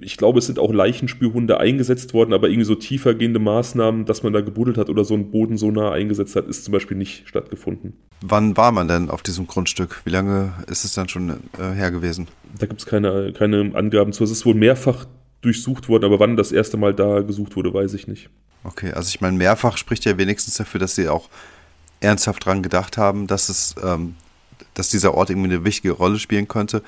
ich 0.00 0.16
glaube, 0.16 0.40
es 0.40 0.46
sind 0.46 0.58
auch 0.58 0.72
Leichenspürhunde 0.72 1.60
eingesetzt 1.60 2.14
worden, 2.14 2.32
aber 2.32 2.48
irgendwie 2.48 2.64
so 2.64 2.74
tiefergehende 2.74 3.38
Maßnahmen, 3.38 4.06
dass 4.06 4.24
man 4.24 4.32
da 4.32 4.40
gebuddelt 4.40 4.76
hat 4.76 4.90
oder 4.90 5.04
so 5.04 5.14
einen 5.14 5.30
Boden 5.30 5.56
so 5.56 5.70
nah 5.70 5.92
eingesetzt 5.92 6.34
hat, 6.34 6.48
ist 6.48 6.64
zum 6.64 6.72
Beispiel 6.72 6.96
nicht 6.96 7.28
stattgefunden. 7.28 7.94
Wann 8.22 8.56
war 8.56 8.72
man 8.72 8.88
denn 8.88 9.08
auf 9.08 9.22
diesem 9.22 9.46
Grundstück? 9.46 10.00
Wie 10.04 10.10
lange 10.10 10.52
ist 10.66 10.84
es 10.84 10.94
dann 10.94 11.08
schon 11.08 11.30
äh, 11.30 11.72
her 11.74 11.92
gewesen? 11.92 12.26
Da 12.58 12.66
gibt 12.66 12.80
es 12.80 12.86
keine, 12.86 13.32
keine 13.32 13.70
Angaben 13.74 14.12
zu. 14.12 14.24
Es 14.24 14.32
ist 14.32 14.44
wohl 14.44 14.54
mehrfach 14.54 15.06
durchsucht 15.42 15.88
worden, 15.88 16.04
aber 16.04 16.18
wann 16.18 16.36
das 16.36 16.50
erste 16.50 16.76
Mal 16.76 16.92
da 16.92 17.20
gesucht 17.20 17.54
wurde, 17.54 17.72
weiß 17.72 17.94
ich 17.94 18.08
nicht. 18.08 18.30
Okay, 18.64 18.92
also 18.92 19.08
ich 19.08 19.20
meine, 19.20 19.36
mehrfach 19.36 19.76
spricht 19.76 20.04
ja 20.04 20.18
wenigstens 20.18 20.56
dafür, 20.56 20.80
dass 20.80 20.96
sie 20.96 21.08
auch 21.08 21.28
ernsthaft 22.00 22.44
dran 22.44 22.62
gedacht 22.62 22.96
haben, 22.96 23.28
dass 23.28 23.48
es, 23.48 23.76
ähm, 23.82 24.16
dass 24.74 24.88
dieser 24.88 25.14
Ort 25.14 25.30
irgendwie 25.30 25.52
eine 25.52 25.64
wichtige 25.64 25.92
Rolle 25.92 26.18
spielen 26.18 26.48
könnte 26.48 26.82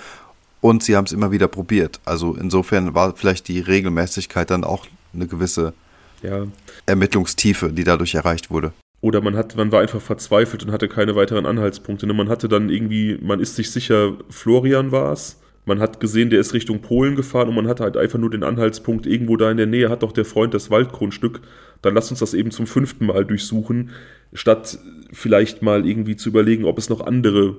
und 0.60 0.82
sie 0.82 0.96
haben 0.96 1.04
es 1.04 1.12
immer 1.12 1.30
wieder 1.30 1.46
probiert. 1.46 2.00
Also 2.04 2.34
insofern 2.34 2.94
war 2.94 3.14
vielleicht 3.14 3.48
die 3.48 3.60
Regelmäßigkeit 3.60 4.50
dann 4.50 4.64
auch 4.64 4.86
eine 5.12 5.26
gewisse 5.26 5.74
ja. 6.22 6.46
Ermittlungstiefe, 6.86 7.70
die 7.70 7.84
dadurch 7.84 8.14
erreicht 8.14 8.50
wurde. 8.50 8.72
Oder 9.02 9.20
man 9.20 9.36
hat, 9.36 9.54
man 9.56 9.70
war 9.70 9.82
einfach 9.82 10.00
verzweifelt 10.00 10.64
und 10.64 10.72
hatte 10.72 10.88
keine 10.88 11.14
weiteren 11.14 11.44
Anhaltspunkte. 11.44 12.06
Ne? 12.06 12.14
Man 12.14 12.30
hatte 12.30 12.48
dann 12.48 12.70
irgendwie, 12.70 13.18
man 13.20 13.40
ist 13.40 13.56
sich 13.56 13.70
sicher, 13.70 14.14
Florian 14.30 14.92
war 14.92 15.12
es. 15.12 15.36
Man 15.66 15.80
hat 15.80 15.98
gesehen, 15.98 16.30
der 16.30 16.40
ist 16.40 16.52
Richtung 16.52 16.80
Polen 16.80 17.16
gefahren 17.16 17.48
und 17.48 17.54
man 17.54 17.68
hatte 17.68 17.84
halt 17.84 17.96
einfach 17.96 18.18
nur 18.18 18.30
den 18.30 18.42
Anhaltspunkt, 18.42 19.06
irgendwo 19.06 19.36
da 19.36 19.50
in 19.50 19.56
der 19.56 19.66
Nähe 19.66 19.88
hat 19.88 20.02
doch 20.02 20.12
der 20.12 20.26
Freund 20.26 20.52
das 20.52 20.70
Waldgrundstück. 20.70 21.40
Dann 21.80 21.94
lasst 21.94 22.10
uns 22.10 22.20
das 22.20 22.34
eben 22.34 22.50
zum 22.50 22.66
fünften 22.66 23.06
Mal 23.06 23.24
durchsuchen, 23.24 23.90
statt 24.32 24.78
vielleicht 25.12 25.62
mal 25.62 25.86
irgendwie 25.86 26.16
zu 26.16 26.28
überlegen, 26.28 26.64
ob 26.64 26.78
es 26.78 26.90
noch 26.90 27.00
andere 27.00 27.56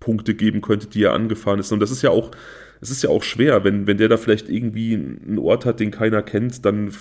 Punkte 0.00 0.34
geben 0.34 0.60
könnte, 0.60 0.88
die 0.88 1.04
er 1.04 1.12
angefahren 1.12 1.60
ist. 1.60 1.72
Und 1.72 1.80
das 1.80 1.90
ist 1.90 2.02
ja 2.02 2.10
auch, 2.10 2.32
es 2.80 2.90
ist 2.90 3.02
ja 3.02 3.10
auch 3.10 3.22
schwer, 3.22 3.64
wenn, 3.64 3.86
wenn 3.86 3.98
der 3.98 4.08
da 4.08 4.16
vielleicht 4.16 4.48
irgendwie 4.48 4.94
einen 4.94 5.38
Ort 5.38 5.64
hat, 5.64 5.80
den 5.80 5.90
keiner 5.90 6.22
kennt, 6.22 6.64
dann 6.64 6.92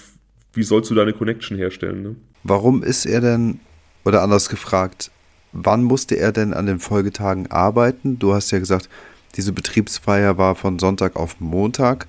wie 0.54 0.64
sollst 0.64 0.90
du 0.92 0.96
da 0.96 1.02
eine 1.02 1.14
Connection 1.14 1.58
herstellen? 1.58 2.04
Ne? 2.04 2.16
Warum 2.44 2.84
ist 2.84 3.06
er 3.06 3.22
denn, 3.22 3.60
oder 4.06 4.22
anders 4.22 4.50
gefragt, 4.50 5.12
wann 5.52 5.84
musste 5.84 6.16
er 6.16 6.32
denn 6.32 6.54
an 6.54 6.68
den 6.68 6.80
Folgetagen 6.80 7.48
arbeiten? 7.52 8.20
Du 8.20 8.34
hast 8.34 8.52
ja 8.52 8.60
gesagt, 8.60 8.90
diese 9.36 9.52
Betriebsfeier 9.52 10.38
war 10.38 10.56
von 10.56 10.80
Sonntag 10.80 11.16
auf 11.16 11.40
Montag. 11.40 12.08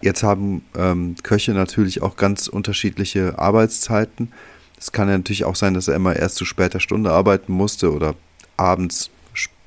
Jetzt 0.00 0.22
haben 0.22 0.64
ähm, 0.76 1.16
Köche 1.22 1.52
natürlich 1.52 2.02
auch 2.02 2.16
ganz 2.16 2.46
unterschiedliche 2.46 3.38
Arbeitszeiten. 3.38 4.32
Es 4.78 4.92
kann 4.92 5.08
ja 5.08 5.16
natürlich 5.16 5.44
auch 5.44 5.56
sein, 5.56 5.74
dass 5.74 5.88
er 5.88 5.96
immer 5.96 6.14
erst 6.14 6.36
zu 6.36 6.44
später 6.44 6.78
Stunde 6.78 7.10
arbeiten 7.10 7.52
musste 7.52 7.92
oder 7.92 8.14
abends 8.56 9.10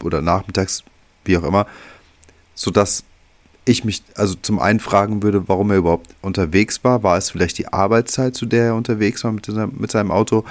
oder 0.02 0.22
nachmittags, 0.22 0.84
wie 1.26 1.38
auch 1.38 1.44
immer, 1.44 1.68
sodass 2.56 3.04
ich 3.66 3.84
mich 3.84 4.04
also 4.16 4.36
zum 4.36 4.60
einen 4.60 4.80
fragen 4.80 5.22
würde, 5.22 5.48
warum 5.48 5.70
er 5.72 5.78
überhaupt 5.78 6.16
unterwegs 6.22 6.84
war. 6.84 7.04
War 7.04 7.18
es 7.18 7.30
vielleicht 7.30 7.58
die 7.58 7.68
Arbeitszeit, 7.68 8.36
zu 8.36 8.46
der 8.46 8.66
er 8.68 8.76
unterwegs 8.76 9.24
war 9.24 9.32
mit, 9.32 9.48
mit 9.48 9.92
seinem 9.92 10.12
Auto? 10.12 10.46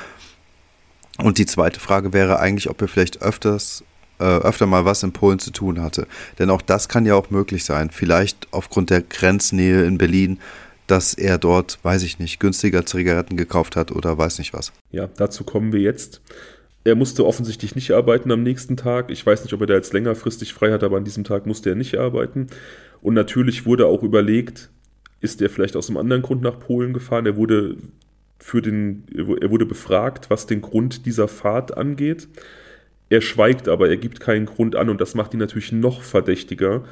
Und 1.19 1.39
die 1.39 1.47
zweite 1.47 1.81
Frage 1.81 2.13
wäre 2.13 2.39
eigentlich, 2.39 2.71
ob 2.71 2.81
er 2.81 2.89
vielleicht 2.89 3.21
öfters, 3.21 3.83
äh, 4.21 4.25
öfter 4.25 4.67
mal 4.67 4.85
was 4.85 5.03
in 5.03 5.13
Polen 5.13 5.39
zu 5.39 5.51
tun 5.51 5.81
hatte. 5.81 6.07
Denn 6.39 6.51
auch 6.51 6.63
das 6.63 6.89
kann 6.89 7.07
ja 7.07 7.15
auch 7.15 7.31
möglich 7.31 7.65
sein. 7.65 7.91
Vielleicht 7.91 8.49
aufgrund 8.51 8.91
der 8.91 9.03
Grenznähe 9.03 9.85
in 9.85 9.99
Berlin, 9.99 10.39
dass 10.87 11.15
er 11.15 11.39
dort, 11.39 11.79
weiß 11.83 12.03
ich 12.03 12.19
nicht, 12.19 12.41
günstiger 12.41 12.85
Zigaretten 12.85 13.37
gekauft 13.37 13.77
hat 13.77 13.93
oder 13.93 14.19
weiß 14.19 14.39
nicht 14.39 14.53
was. 14.53 14.73
Ja, 14.91 15.09
dazu 15.17 15.45
kommen 15.45 15.73
wir 15.73 15.81
jetzt. 15.81 16.21
Er 16.83 16.95
musste 16.95 17.27
offensichtlich 17.27 17.75
nicht 17.75 17.93
arbeiten 17.93 18.33
am 18.33 18.43
nächsten 18.43 18.77
Tag. 18.77 19.11
Ich 19.11 19.25
weiß 19.25 19.45
nicht, 19.45 19.53
ob 19.53 19.61
er 19.61 19.67
da 19.67 19.75
jetzt 19.75 19.93
längerfristig 19.93 20.55
frei 20.55 20.73
hat, 20.73 20.83
aber 20.83 20.97
an 20.97 21.05
diesem 21.05 21.25
Tag 21.25 21.47
musste 21.47 21.71
er 21.71 21.77
nicht 21.77 21.99
arbeiten. 21.99 22.49
Und 23.03 23.15
natürlich 23.15 23.67
wurde 23.67 23.87
auch 23.87 24.03
überlegt, 24.03 24.71
ist 25.21 25.43
er 25.43 25.51
vielleicht 25.51 25.77
aus 25.77 25.89
einem 25.89 25.99
anderen 25.99 26.23
Grund 26.23 26.43
nach 26.43 26.59
Polen 26.59 26.93
gefahren? 26.93 27.27
Er 27.27 27.37
wurde 27.37 27.77
für 28.39 28.63
den, 28.63 29.05
er 29.15 29.51
wurde 29.51 29.67
befragt, 29.67 30.31
was 30.31 30.47
den 30.47 30.63
Grund 30.63 31.05
dieser 31.05 31.29
Fahrt 31.29 31.77
angeht. 31.77 32.27
Er 33.11 33.21
schweigt 33.21 33.69
aber, 33.69 33.89
er 33.89 33.97
gibt 33.97 34.21
keinen 34.21 34.47
Grund 34.47 34.77
an 34.77 34.89
und 34.89 35.01
das 35.01 35.15
macht 35.15 35.35
ihn 35.35 35.41
natürlich 35.41 35.73
noch 35.73 36.03
verdächtiger, 36.03 36.85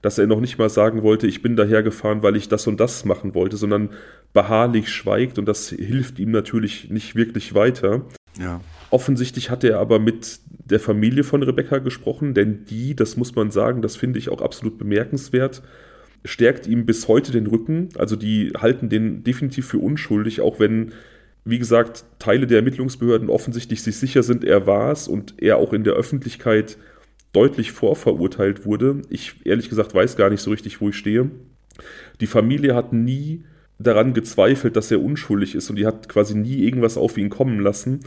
dass 0.00 0.18
er 0.18 0.26
noch 0.26 0.40
nicht 0.40 0.56
mal 0.56 0.70
sagen 0.70 1.02
wollte, 1.02 1.26
ich 1.26 1.42
bin 1.42 1.56
daher 1.56 1.82
gefahren, 1.82 2.22
weil 2.22 2.36
ich 2.36 2.48
das 2.48 2.66
und 2.66 2.78
das 2.78 3.04
machen 3.04 3.34
wollte, 3.34 3.56
sondern 3.56 3.90
beharrlich 4.32 4.90
schweigt 4.90 5.38
und 5.38 5.46
das 5.46 5.68
hilft 5.70 6.18
ihm 6.20 6.30
natürlich 6.30 6.90
nicht 6.90 7.16
wirklich 7.16 7.54
weiter. 7.54 8.02
Ja. 8.38 8.60
Offensichtlich 8.90 9.50
hat 9.50 9.64
er 9.64 9.80
aber 9.80 9.98
mit 9.98 10.38
der 10.48 10.78
Familie 10.78 11.24
von 11.24 11.42
Rebecca 11.42 11.78
gesprochen, 11.78 12.34
denn 12.34 12.64
die, 12.66 12.94
das 12.94 13.16
muss 13.16 13.34
man 13.34 13.50
sagen, 13.50 13.82
das 13.82 13.96
finde 13.96 14.20
ich 14.20 14.28
auch 14.28 14.42
absolut 14.42 14.78
bemerkenswert, 14.78 15.62
stärkt 16.24 16.68
ihm 16.68 16.86
bis 16.86 17.08
heute 17.08 17.32
den 17.32 17.48
Rücken. 17.48 17.88
Also 17.98 18.14
die 18.14 18.52
halten 18.56 18.88
den 18.88 19.24
definitiv 19.24 19.66
für 19.66 19.78
unschuldig, 19.78 20.40
auch 20.40 20.60
wenn, 20.60 20.92
wie 21.44 21.58
gesagt, 21.58 22.04
Teile 22.18 22.46
der 22.46 22.58
Ermittlungsbehörden 22.58 23.28
offensichtlich 23.28 23.82
sich 23.82 23.96
sicher 23.96 24.22
sind, 24.22 24.44
er 24.44 24.66
war 24.66 24.92
es 24.92 25.08
und 25.08 25.34
er 25.42 25.58
auch 25.58 25.72
in 25.72 25.84
der 25.84 25.94
Öffentlichkeit 25.94 26.78
deutlich 27.32 27.72
vorverurteilt 27.72 28.64
wurde. 28.64 29.02
Ich 29.10 29.44
ehrlich 29.44 29.68
gesagt 29.68 29.94
weiß 29.94 30.16
gar 30.16 30.30
nicht 30.30 30.40
so 30.40 30.50
richtig, 30.50 30.80
wo 30.80 30.88
ich 30.88 30.96
stehe. 30.96 31.30
Die 32.20 32.26
Familie 32.26 32.74
hat 32.74 32.92
nie 32.92 33.44
daran 33.78 34.14
gezweifelt, 34.14 34.76
dass 34.76 34.90
er 34.90 35.02
unschuldig 35.02 35.54
ist 35.54 35.68
und 35.68 35.76
die 35.76 35.86
hat 35.86 36.08
quasi 36.08 36.34
nie 36.34 36.62
irgendwas 36.64 36.96
auf 36.96 37.18
ihn 37.18 37.28
kommen 37.28 37.60
lassen. 37.60 38.00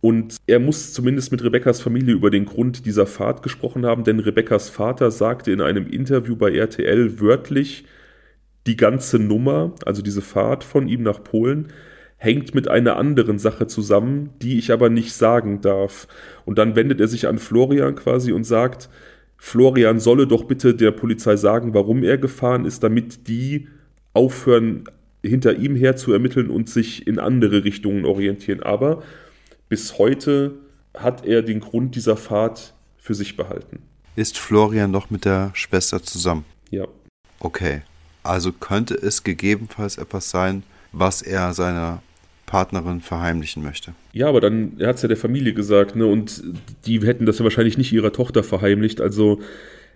Und 0.00 0.36
er 0.46 0.60
muss 0.60 0.92
zumindest 0.92 1.32
mit 1.32 1.42
Rebekkas 1.42 1.80
Familie 1.80 2.14
über 2.14 2.30
den 2.30 2.44
Grund 2.44 2.86
dieser 2.86 3.06
Fahrt 3.06 3.42
gesprochen 3.42 3.86
haben, 3.86 4.04
denn 4.04 4.20
Rebekkas 4.20 4.68
Vater 4.68 5.10
sagte 5.10 5.50
in 5.50 5.60
einem 5.60 5.86
Interview 5.86 6.36
bei 6.36 6.52
RTL 6.54 7.20
wörtlich, 7.20 7.84
die 8.66 8.76
ganze 8.76 9.18
Nummer, 9.18 9.74
also 9.84 10.02
diese 10.02 10.22
Fahrt 10.22 10.62
von 10.64 10.88
ihm 10.88 11.02
nach 11.02 11.24
Polen, 11.24 11.68
hängt 12.24 12.54
mit 12.54 12.68
einer 12.68 12.96
anderen 12.96 13.38
Sache 13.38 13.66
zusammen, 13.66 14.30
die 14.40 14.58
ich 14.58 14.72
aber 14.72 14.88
nicht 14.88 15.12
sagen 15.12 15.60
darf. 15.60 16.08
Und 16.46 16.58
dann 16.58 16.74
wendet 16.74 17.00
er 17.00 17.08
sich 17.08 17.28
an 17.28 17.38
Florian 17.38 17.94
quasi 17.94 18.32
und 18.32 18.44
sagt, 18.44 18.88
Florian 19.36 20.00
solle 20.00 20.26
doch 20.26 20.44
bitte 20.44 20.74
der 20.74 20.90
Polizei 20.90 21.36
sagen, 21.36 21.74
warum 21.74 22.02
er 22.02 22.16
gefahren 22.16 22.64
ist, 22.64 22.82
damit 22.82 23.28
die 23.28 23.68
aufhören, 24.14 24.84
hinter 25.22 25.56
ihm 25.56 25.76
her 25.76 25.96
zu 25.96 26.12
ermitteln 26.12 26.50
und 26.50 26.68
sich 26.68 27.06
in 27.06 27.18
andere 27.18 27.64
Richtungen 27.64 28.04
orientieren. 28.04 28.62
Aber 28.62 29.02
bis 29.68 29.98
heute 29.98 30.52
hat 30.94 31.26
er 31.26 31.42
den 31.42 31.60
Grund 31.60 31.94
dieser 31.94 32.16
Fahrt 32.16 32.74
für 32.96 33.14
sich 33.14 33.36
behalten. 33.36 33.82
Ist 34.16 34.38
Florian 34.38 34.90
noch 34.90 35.10
mit 35.10 35.24
der 35.24 35.50
Schwester 35.54 36.02
zusammen? 36.02 36.44
Ja. 36.70 36.86
Okay. 37.40 37.82
Also 38.22 38.52
könnte 38.52 38.94
es 38.94 39.24
gegebenenfalls 39.24 39.98
etwas 39.98 40.30
sein, 40.30 40.62
was 40.92 41.20
er 41.20 41.52
seiner 41.52 42.02
Partnerin 42.46 43.00
verheimlichen 43.00 43.62
möchte. 43.62 43.94
Ja, 44.12 44.28
aber 44.28 44.40
dann, 44.40 44.76
hat 44.80 44.96
es 44.96 45.02
ja 45.02 45.08
der 45.08 45.16
Familie 45.16 45.54
gesagt, 45.54 45.96
ne? 45.96 46.06
Und 46.06 46.42
die 46.86 47.00
hätten 47.00 47.26
das 47.26 47.38
ja 47.38 47.44
wahrscheinlich 47.44 47.78
nicht 47.78 47.92
ihrer 47.92 48.12
Tochter 48.12 48.42
verheimlicht. 48.42 49.00
Also 49.00 49.40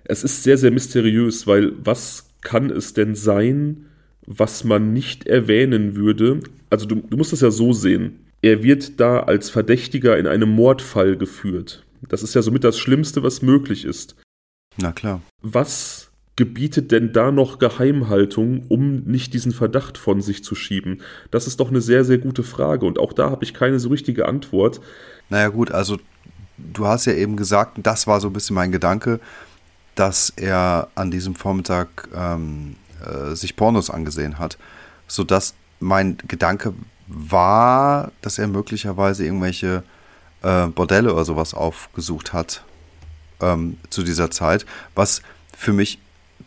es 0.05 0.25
ist 0.25 0.43
sehr, 0.43 0.59
sehr 0.59 0.71
mysteriös, 0.71 1.47
weil 1.47 1.73
was 1.83 2.31
kann 2.41 2.71
es 2.71 2.95
denn 2.95 3.15
sein, 3.15 3.87
was 4.27 4.65
man 4.65 4.93
nicht 4.93 5.27
erwähnen 5.27 5.97
würde? 5.97 6.41
Also 6.71 6.87
du, 6.87 6.97
du 6.97 7.17
musst 7.17 7.33
es 7.33 7.41
ja 7.41 7.51
so 7.51 7.73
sehen. 7.73 8.21
Er 8.41 8.63
wird 8.63 9.01
da 9.01 9.21
als 9.21 9.51
Verdächtiger 9.51 10.19
in 10.19 10.27
einem 10.27 10.51
Mordfall 10.51 11.17
geführt. 11.17 11.85
Das 12.09 12.23
ist 12.23 12.35
ja 12.35 12.43
somit 12.43 12.65
das 12.65 12.79
Schlimmste, 12.79 13.23
was 13.23 13.43
möglich 13.43 13.85
ist. 13.85 14.17
Na 14.81 14.93
klar. 14.93 15.21
Was 15.43 16.08
gebietet 16.39 16.93
denn 16.93 17.13
da 17.13 17.33
noch 17.33 17.59
Geheimhaltung, 17.59 18.65
um 18.69 19.03
nicht 19.03 19.35
diesen 19.35 19.51
Verdacht 19.51 19.99
von 19.99 20.23
sich 20.23 20.45
zu 20.45 20.55
schieben? 20.55 21.03
Das 21.33 21.49
ist 21.49 21.59
doch 21.59 21.69
eine 21.69 21.81
sehr, 21.81 22.05
sehr 22.05 22.19
gute 22.19 22.45
Frage 22.45 22.87
und 22.87 23.01
auch 23.01 23.13
da 23.13 23.29
habe 23.29 23.43
ich 23.43 23.55
keine 23.55 23.81
so 23.81 23.89
richtige 23.89 24.29
Antwort. 24.29 24.81
Naja 25.31 25.49
gut, 25.49 25.73
also 25.73 25.99
du 26.57 26.87
hast 26.87 27.07
ja 27.07 27.15
eben 27.15 27.37
gesagt, 27.37 27.79
das 27.83 28.07
war 28.07 28.21
so 28.21 28.29
ein 28.29 28.33
bisschen 28.33 28.55
mein 28.55 28.71
Gedanke, 28.71 29.19
dass 29.97 30.33
er 30.37 30.87
an 30.95 31.11
diesem 31.11 31.35
Vormittag 31.35 32.09
ähm, 32.15 32.77
äh, 33.05 33.35
sich 33.35 33.57
Pornos 33.57 33.91
angesehen 33.91 34.39
hat, 34.39 34.59
sodass 35.09 35.55
mein 35.81 36.19
Gedanke 36.29 36.73
war, 37.09 38.13
dass 38.23 38.39
er 38.39 38.47
möglicherweise 38.47 39.25
irgendwelche 39.25 39.83
äh, 40.43 40.69
Bordelle 40.69 41.13
oder 41.13 41.25
sowas 41.25 41.53
aufgesucht 41.53 42.33
hat 42.33 42.63
ähm, 43.41 43.77
zu 43.91 44.05
dieser 44.05 44.31
Zeit, 44.31 44.67
was 44.95 45.23
für 45.53 45.73
mich 45.73 45.99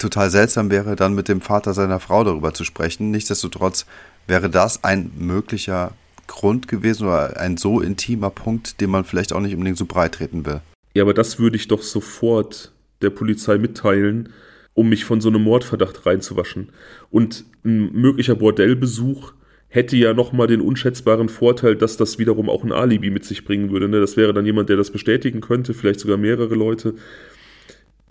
total 0.02 0.30
seltsam 0.30 0.70
wäre, 0.70 0.96
dann 0.96 1.16
mit 1.16 1.28
dem 1.28 1.42
Vater 1.42 1.74
seiner 1.74 2.00
Frau 2.00 2.24
darüber 2.24 2.54
zu 2.54 2.64
sprechen. 2.64 3.12
Nichtsdestotrotz 3.12 3.86
wäre 4.28 4.50
das 4.50 4.84
ein 4.84 5.12
möglicher 5.18 5.94
Grund 6.28 6.68
gewesen 6.68 7.08
oder 7.08 7.40
ein 7.40 7.58
so 7.58 7.82
intimer 7.82 8.30
Punkt, 8.30 8.80
den 8.82 8.90
man 8.90 9.04
vielleicht 9.04 9.34
auch 9.34 9.40
nicht 9.42 9.54
unbedingt 9.54 9.78
so 9.78 9.86
breit 9.86 10.14
treten 10.14 10.46
will. 10.46 10.62
Ja, 10.94 11.04
aber 11.04 11.14
das 11.14 11.40
würde 11.40 11.56
ich 11.56 11.68
doch 11.68 11.82
sofort 11.82 12.72
der 13.02 13.10
Polizei 13.10 13.58
mitteilen, 13.58 14.30
um 14.74 14.90
mich 14.90 15.06
von 15.06 15.22
so 15.22 15.30
einem 15.30 15.44
Mordverdacht 15.44 16.06
reinzuwaschen. 16.06 16.70
Und 17.10 17.46
ein 17.64 17.92
möglicher 17.94 18.36
Bordellbesuch 18.36 19.34
hätte 19.68 19.96
ja 19.96 20.14
nochmal 20.14 20.48
den 20.48 20.62
unschätzbaren 20.62 21.30
Vorteil, 21.30 21.76
dass 21.76 21.98
das 21.98 22.20
wiederum 22.20 22.50
auch 22.50 22.64
ein 22.64 22.74
Alibi 22.74 23.10
mit 23.10 23.24
sich 23.24 23.46
bringen 23.46 23.72
würde. 23.72 23.88
Ne? 23.88 24.00
Das 24.00 24.18
wäre 24.18 24.34
dann 24.34 24.46
jemand, 24.46 24.70
der 24.70 24.78
das 24.78 24.92
bestätigen 24.92 25.42
könnte, 25.42 25.74
vielleicht 25.74 26.02
sogar 26.02 26.18
mehrere 26.18 26.56
Leute. 26.56 26.96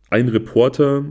Ein 0.08 0.28
Reporter, 0.28 1.04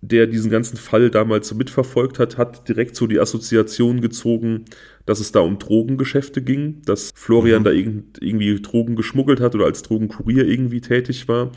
der 0.00 0.26
diesen 0.26 0.50
ganzen 0.50 0.76
Fall 0.76 1.10
damals 1.10 1.48
so 1.48 1.54
mitverfolgt 1.54 2.18
hat, 2.18 2.38
hat 2.38 2.68
direkt 2.68 2.94
so 2.94 3.06
die 3.06 3.18
Assoziation 3.18 4.00
gezogen, 4.00 4.64
dass 5.06 5.20
es 5.20 5.32
da 5.32 5.40
um 5.40 5.58
Drogengeschäfte 5.58 6.40
ging, 6.40 6.82
dass 6.84 7.10
Florian 7.14 7.62
mhm. 7.62 7.64
da 7.64 7.70
irgendwie 7.72 8.60
Drogen 8.60 8.94
geschmuggelt 8.94 9.40
hat 9.40 9.54
oder 9.54 9.64
als 9.64 9.82
Drogenkurier 9.82 10.46
irgendwie 10.46 10.80
tätig 10.80 11.26
war. 11.28 11.50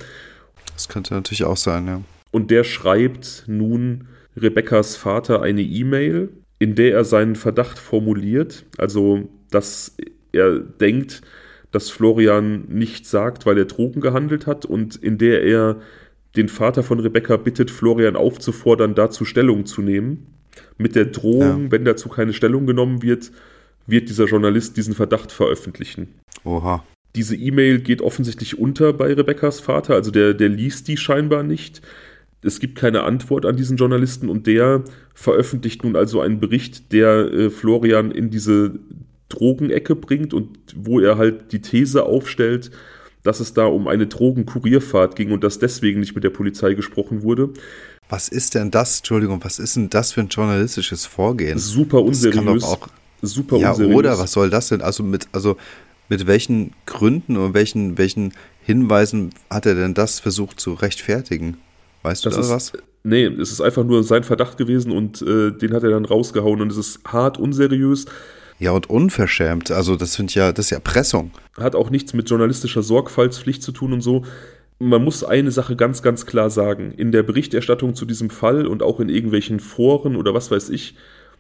Das 0.74 0.88
könnte 0.88 1.14
natürlich 1.14 1.44
auch 1.44 1.58
sein, 1.58 1.88
ja. 1.88 2.02
Und 2.32 2.50
der 2.50 2.64
schreibt 2.64 3.44
nun 3.48 4.08
Rebekkas 4.38 4.96
Vater 4.96 5.42
eine 5.42 5.62
E-Mail, 5.62 6.30
in 6.60 6.76
der 6.76 6.94
er 6.94 7.04
seinen 7.04 7.36
Verdacht 7.36 7.78
formuliert, 7.78 8.66
also 8.78 9.30
dass 9.50 9.98
er 10.32 10.60
denkt, 10.60 11.22
dass 11.72 11.90
Florian 11.90 12.66
nicht 12.68 13.06
sagt, 13.06 13.46
weil 13.46 13.58
er 13.58 13.66
Drogen 13.66 14.02
gehandelt 14.02 14.48
hat 14.48 14.66
und 14.66 14.96
in 14.96 15.18
der 15.18 15.44
er 15.44 15.82
den 16.36 16.50
Vater 16.50 16.84
von 16.84 17.00
Rebecca 17.00 17.38
bittet, 17.38 17.72
Florian 17.72 18.16
aufzufordern, 18.16 18.96
dazu 18.96 19.26
Stellung 19.26 19.66
zu 19.66 19.82
nehmen. 19.82 20.28
Mit 20.78 20.96
der 20.96 21.06
Drohung, 21.06 21.66
ja. 21.66 21.72
wenn 21.72 21.86
dazu 21.86 22.10
keine 22.10 22.34
Stellung 22.34 22.66
genommen 22.66 23.02
wird, 23.02 23.32
wird 23.88 24.10
dieser 24.10 24.26
Journalist 24.26 24.78
diesen 24.78 24.94
Verdacht 24.94 25.32
veröffentlichen. 25.32 26.10
Oha. 26.44 26.84
Diese 27.16 27.36
E-Mail 27.36 27.80
geht 27.80 28.02
offensichtlich 28.02 28.58
unter 28.58 28.94
bei 28.94 29.14
Rebekkas 29.14 29.60
Vater, 29.60 29.96
also 29.96 30.12
der, 30.12 30.34
der 30.34 30.50
liest 30.50 30.88
die 30.88 30.98
scheinbar 30.98 31.44
nicht. 31.44 31.82
Es 32.42 32.60
gibt 32.60 32.78
keine 32.78 33.04
Antwort 33.04 33.46
an 33.46 33.58
diesen 33.58 33.78
Journalisten 33.78 34.30
und 34.30 34.48
der 34.48 34.84
veröffentlicht 35.14 35.84
nun 35.84 35.96
also 35.96 36.22
einen 36.22 36.40
Bericht, 36.40 36.92
der 36.94 37.32
äh, 37.32 37.50
Florian 37.50 38.12
in 38.12 38.30
diese 38.30 38.80
Drogenecke 39.30 39.96
bringt 39.96 40.34
und 40.34 40.58
wo 40.76 41.00
er 41.00 41.18
halt 41.18 41.52
die 41.52 41.62
These 41.62 42.04
aufstellt, 42.04 42.72
dass 43.24 43.40
es 43.40 43.54
da 43.54 43.66
um 43.66 43.88
eine 43.88 44.08
Drogenkurierfahrt 44.08 45.16
ging 45.16 45.32
und 45.32 45.44
dass 45.44 45.60
deswegen 45.60 46.00
nicht 46.00 46.16
mit 46.16 46.24
der 46.24 46.30
Polizei 46.30 46.74
gesprochen 46.74 47.24
wurde. 47.24 47.50
Was 48.10 48.28
ist 48.28 48.56
denn 48.56 48.72
das, 48.72 49.00
Entschuldigung, 49.00 49.44
was 49.44 49.60
ist 49.60 49.76
denn 49.76 49.90
das 49.90 50.14
für 50.14 50.22
ein 50.22 50.28
journalistisches 50.28 51.06
Vorgehen? 51.06 51.58
Super 51.58 52.02
unseriös. 52.02 52.64
auch, 52.64 52.88
super 53.22 53.58
ja, 53.58 53.72
unseriös. 53.72 53.96
Oder 53.96 54.20
was 54.20 54.32
soll 54.32 54.50
das 54.50 54.70
denn? 54.70 54.82
Also 54.82 55.04
mit, 55.04 55.28
also 55.32 55.58
mit 56.10 56.28
welchen 56.28 56.74
Gründen 56.86 57.38
und 57.38 57.54
welchen, 57.54 57.98
welchen 57.98 58.34
Hinweisen 58.64 59.30
hat 59.50 59.66
er 59.66 59.76
denn 59.76 59.94
das 59.94 60.20
versucht 60.20 60.60
zu 60.60 60.74
rechtfertigen? 60.74 61.58
Weißt 62.04 62.26
das 62.26 62.36
du 62.36 62.42
da 62.42 62.50
was? 62.50 62.74
Nee, 63.04 63.26
es 63.26 63.52
ist 63.52 63.62
einfach 63.62 63.84
nur 63.84 64.04
sein 64.04 64.24
Verdacht 64.24 64.58
gewesen 64.58 64.92
und 64.92 65.22
äh, 65.22 65.52
den 65.52 65.74
hat 65.74 65.84
er 65.84 65.92
dann 65.92 66.06
rausgehauen 66.06 66.62
und 66.62 66.72
es 66.72 66.78
ist 66.78 67.00
hart 67.06 67.38
unseriös. 67.40 68.06
Ja, 68.62 68.74
und 68.74 68.92
unverschämt. 68.92 69.72
Also, 69.72 69.96
das 69.96 70.20
ich 70.20 70.36
ja, 70.36 70.52
das 70.52 70.68
ist 70.68 70.70
ja 70.70 70.78
Erpressung. 70.78 71.32
Hat 71.58 71.74
auch 71.74 71.90
nichts 71.90 72.14
mit 72.14 72.30
journalistischer 72.30 72.84
Sorgfaltspflicht 72.84 73.64
zu 73.64 73.72
tun 73.72 73.92
und 73.92 74.02
so. 74.02 74.24
Man 74.78 75.04
muss 75.04 75.24
eine 75.24 75.50
Sache 75.50 75.76
ganz, 75.76 76.04
ganz 76.04 76.28
klar 76.28 76.52
sagen. 76.52 76.92
In 76.92 77.12
der 77.12 77.24
Berichterstattung 77.24 77.96
zu 77.96 78.06
diesem 78.06 78.30
Fall 78.30 78.68
und 78.68 78.84
auch 78.84 79.00
in 79.00 79.10
irgendwelchen 79.10 79.60
Foren 79.60 80.16
oder 80.16 80.36
was 80.36 80.52
weiß 80.52 80.70
ich, 80.70 80.96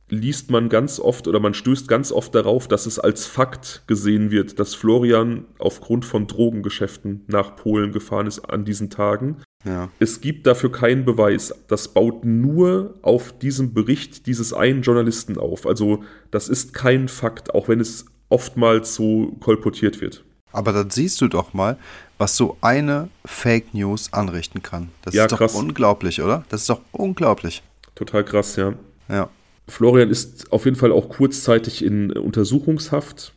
liest 0.09 0.49
man 0.49 0.67
ganz 0.67 0.99
oft 0.99 1.28
oder 1.28 1.39
man 1.39 1.53
stößt 1.53 1.88
ganz 1.88 2.11
oft 2.11 2.34
darauf, 2.34 2.67
dass 2.67 2.88
es 2.88 2.97
als 2.97 3.28
Fakt 3.28 3.84
gesehen 3.86 4.32
wird, 4.32 4.59
dass 4.59 4.74
Florian 4.74 5.45
aufgrund 5.59 6.05
von 6.05 6.26
Drogengeschäften 6.26 7.22
nach 7.28 7.55
Polen 7.55 7.91
gefahren 7.91 8.26
ist 8.26 8.39
an 8.39 8.65
diesen 8.65 8.89
Tagen. 8.89 9.38
Ja. 9.64 9.89
Es 9.99 10.22
gibt 10.22 10.47
dafür 10.47 10.72
keinen 10.72 11.05
Beweis. 11.05 11.53
Das 11.68 11.88
baut 11.89 12.26
nur 12.26 12.95
auf 13.01 13.38
diesem 13.38 13.74
Bericht 13.74 14.26
dieses 14.28 14.53
einen 14.53 14.82
Journalisten 14.82 15.38
auf. 15.38 15.66
Also 15.66 16.03
das 16.32 16.49
ist 16.49 16.74
kein 16.74 17.07
Fakt, 17.07 17.53
auch 17.53 17.68
wenn 17.68 17.80
es 17.80 18.05
oftmals 18.30 18.95
so 18.95 19.36
kolportiert 19.39 20.01
wird. 20.01 20.24
Aber 20.51 20.74
dann 20.74 20.89
siehst 20.89 21.22
du 21.22 21.28
doch 21.28 21.53
mal, 21.53 21.78
was 22.18 22.36
so 22.36 22.57
eine 22.62 23.09
Fake 23.26 23.74
News 23.74 24.12
anrichten 24.14 24.62
kann. 24.62 24.89
Das 25.03 25.14
ja, 25.14 25.26
ist 25.26 25.32
doch 25.32 25.38
krass. 25.38 25.55
unglaublich, 25.55 26.22
oder? 26.22 26.43
Das 26.49 26.62
ist 26.62 26.70
doch 26.70 26.82
unglaublich. 26.91 27.64
Total 27.95 28.24
krass, 28.24 28.55
ja. 28.55 28.74
Ja. 29.09 29.30
Florian 29.68 30.09
ist 30.09 30.51
auf 30.51 30.66
jeden 30.66 30.78
Fall 30.78 30.91
auch 30.91 31.09
kurzzeitig 31.09 31.84
in 31.84 32.12
Untersuchungshaft. 32.12 33.34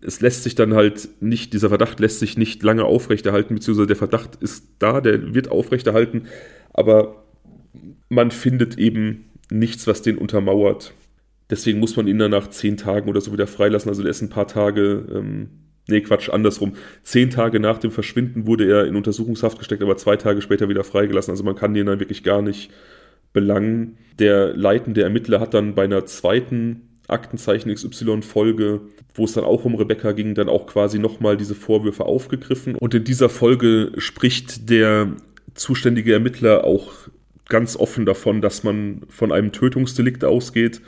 Es 0.00 0.20
lässt 0.20 0.42
sich 0.42 0.54
dann 0.54 0.74
halt 0.74 1.08
nicht, 1.20 1.52
dieser 1.52 1.68
Verdacht 1.68 2.00
lässt 2.00 2.18
sich 2.18 2.36
nicht 2.36 2.62
lange 2.62 2.84
aufrechterhalten, 2.84 3.54
beziehungsweise 3.54 3.86
der 3.86 3.96
Verdacht 3.96 4.36
ist 4.36 4.66
da, 4.78 5.00
der 5.00 5.34
wird 5.34 5.50
aufrechterhalten, 5.50 6.26
aber 6.72 7.24
man 8.08 8.30
findet 8.30 8.78
eben 8.78 9.26
nichts, 9.50 9.86
was 9.86 10.02
den 10.02 10.18
untermauert. 10.18 10.92
Deswegen 11.50 11.80
muss 11.80 11.96
man 11.96 12.06
ihn 12.06 12.18
dann 12.18 12.30
nach 12.30 12.48
zehn 12.48 12.76
Tagen 12.76 13.08
oder 13.08 13.20
so 13.20 13.32
wieder 13.32 13.46
freilassen. 13.46 13.88
Also 13.88 14.02
der 14.02 14.10
ist 14.10 14.22
ein 14.22 14.30
paar 14.30 14.46
Tage, 14.46 15.04
ähm, 15.12 15.48
nee, 15.88 16.00
Quatsch, 16.00 16.28
andersrum. 16.28 16.74
Zehn 17.02 17.30
Tage 17.30 17.58
nach 17.58 17.78
dem 17.78 17.90
Verschwinden 17.90 18.46
wurde 18.46 18.70
er 18.70 18.86
in 18.86 18.94
Untersuchungshaft 18.94 19.58
gesteckt, 19.58 19.82
aber 19.82 19.96
zwei 19.96 20.16
Tage 20.16 20.42
später 20.42 20.68
wieder 20.68 20.84
freigelassen. 20.84 21.32
Also 21.32 21.42
man 21.42 21.56
kann 21.56 21.74
den 21.74 21.86
dann 21.86 22.00
wirklich 22.00 22.22
gar 22.22 22.40
nicht 22.40 22.70
Belangen. 23.32 23.98
Der 24.18 24.56
leitende 24.56 25.02
Ermittler 25.02 25.40
hat 25.40 25.54
dann 25.54 25.74
bei 25.74 25.84
einer 25.84 26.06
zweiten 26.06 26.89
Aktenzeichen 27.12 27.72
XY-Folge, 27.72 28.80
wo 29.14 29.24
es 29.24 29.32
dann 29.32 29.44
auch 29.44 29.64
um 29.64 29.74
Rebecca 29.74 30.12
ging, 30.12 30.34
dann 30.34 30.48
auch 30.48 30.66
quasi 30.66 30.98
nochmal 30.98 31.36
diese 31.36 31.54
Vorwürfe 31.54 32.04
aufgegriffen. 32.04 32.74
Und 32.74 32.94
in 32.94 33.04
dieser 33.04 33.28
Folge 33.28 33.92
spricht 33.98 34.70
der 34.70 35.12
zuständige 35.54 36.12
Ermittler 36.12 36.64
auch 36.64 36.92
ganz 37.48 37.76
offen 37.76 38.06
davon, 38.06 38.40
dass 38.40 38.62
man 38.62 39.02
von 39.08 39.32
einem 39.32 39.52
Tötungsdelikt 39.52 40.24
ausgeht 40.24 40.80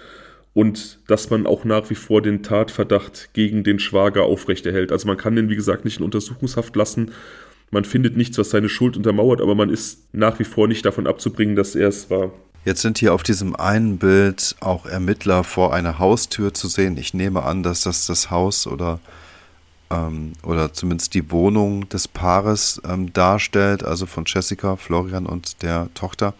und 0.54 1.00
dass 1.08 1.30
man 1.30 1.46
auch 1.46 1.64
nach 1.64 1.90
wie 1.90 1.94
vor 1.94 2.22
den 2.22 2.42
Tatverdacht 2.42 3.30
gegen 3.32 3.64
den 3.64 3.78
Schwager 3.78 4.24
aufrechterhält. 4.24 4.92
Also 4.92 5.08
man 5.08 5.16
kann 5.16 5.34
den, 5.34 5.48
wie 5.48 5.56
gesagt, 5.56 5.84
nicht 5.84 5.98
in 5.98 6.04
Untersuchungshaft 6.04 6.76
lassen 6.76 7.10
man 7.72 7.84
findet 7.84 8.18
nichts, 8.18 8.38
was 8.38 8.50
seine 8.50 8.68
Schuld 8.68 8.96
untermauert, 8.98 9.40
aber 9.40 9.54
man 9.54 9.70
ist 9.70 10.14
nach 10.14 10.38
wie 10.38 10.44
vor 10.44 10.68
nicht 10.68 10.84
davon 10.84 11.06
abzubringen, 11.06 11.56
dass 11.56 11.74
er 11.74 11.88
es 11.88 12.10
war. 12.10 12.30
Jetzt 12.64 12.82
sind 12.82 12.98
hier 12.98 13.12
auf 13.12 13.24
diesem 13.24 13.56
einen 13.56 13.98
Bild 13.98 14.54
auch 14.60 14.86
Ermittler 14.86 15.42
vor 15.42 15.74
einer 15.74 15.98
Haustür 15.98 16.54
zu 16.54 16.68
sehen. 16.68 16.96
Ich 16.96 17.12
nehme 17.12 17.42
an, 17.42 17.64
dass 17.64 17.82
das 17.82 18.06
das 18.06 18.30
Haus 18.30 18.68
oder, 18.68 19.00
ähm, 19.90 20.34
oder 20.44 20.72
zumindest 20.72 21.14
die 21.14 21.32
Wohnung 21.32 21.88
des 21.88 22.06
Paares 22.06 22.80
ähm, 22.88 23.12
darstellt, 23.12 23.82
also 23.82 24.06
von 24.06 24.24
Jessica, 24.26 24.76
Florian 24.76 25.26
und 25.26 25.62
der 25.62 25.88
Tochter. 25.94 26.34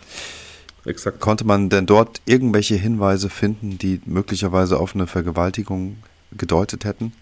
Exakt. 0.84 1.18
Konnte 1.20 1.44
man 1.44 1.70
denn 1.70 1.86
dort 1.86 2.20
irgendwelche 2.24 2.76
Hinweise 2.76 3.28
finden, 3.28 3.78
die 3.78 4.00
möglicherweise 4.04 4.78
auf 4.78 4.94
eine 4.94 5.08
Vergewaltigung 5.08 5.96
gedeutet 6.36 6.84
hätten? 6.84 7.12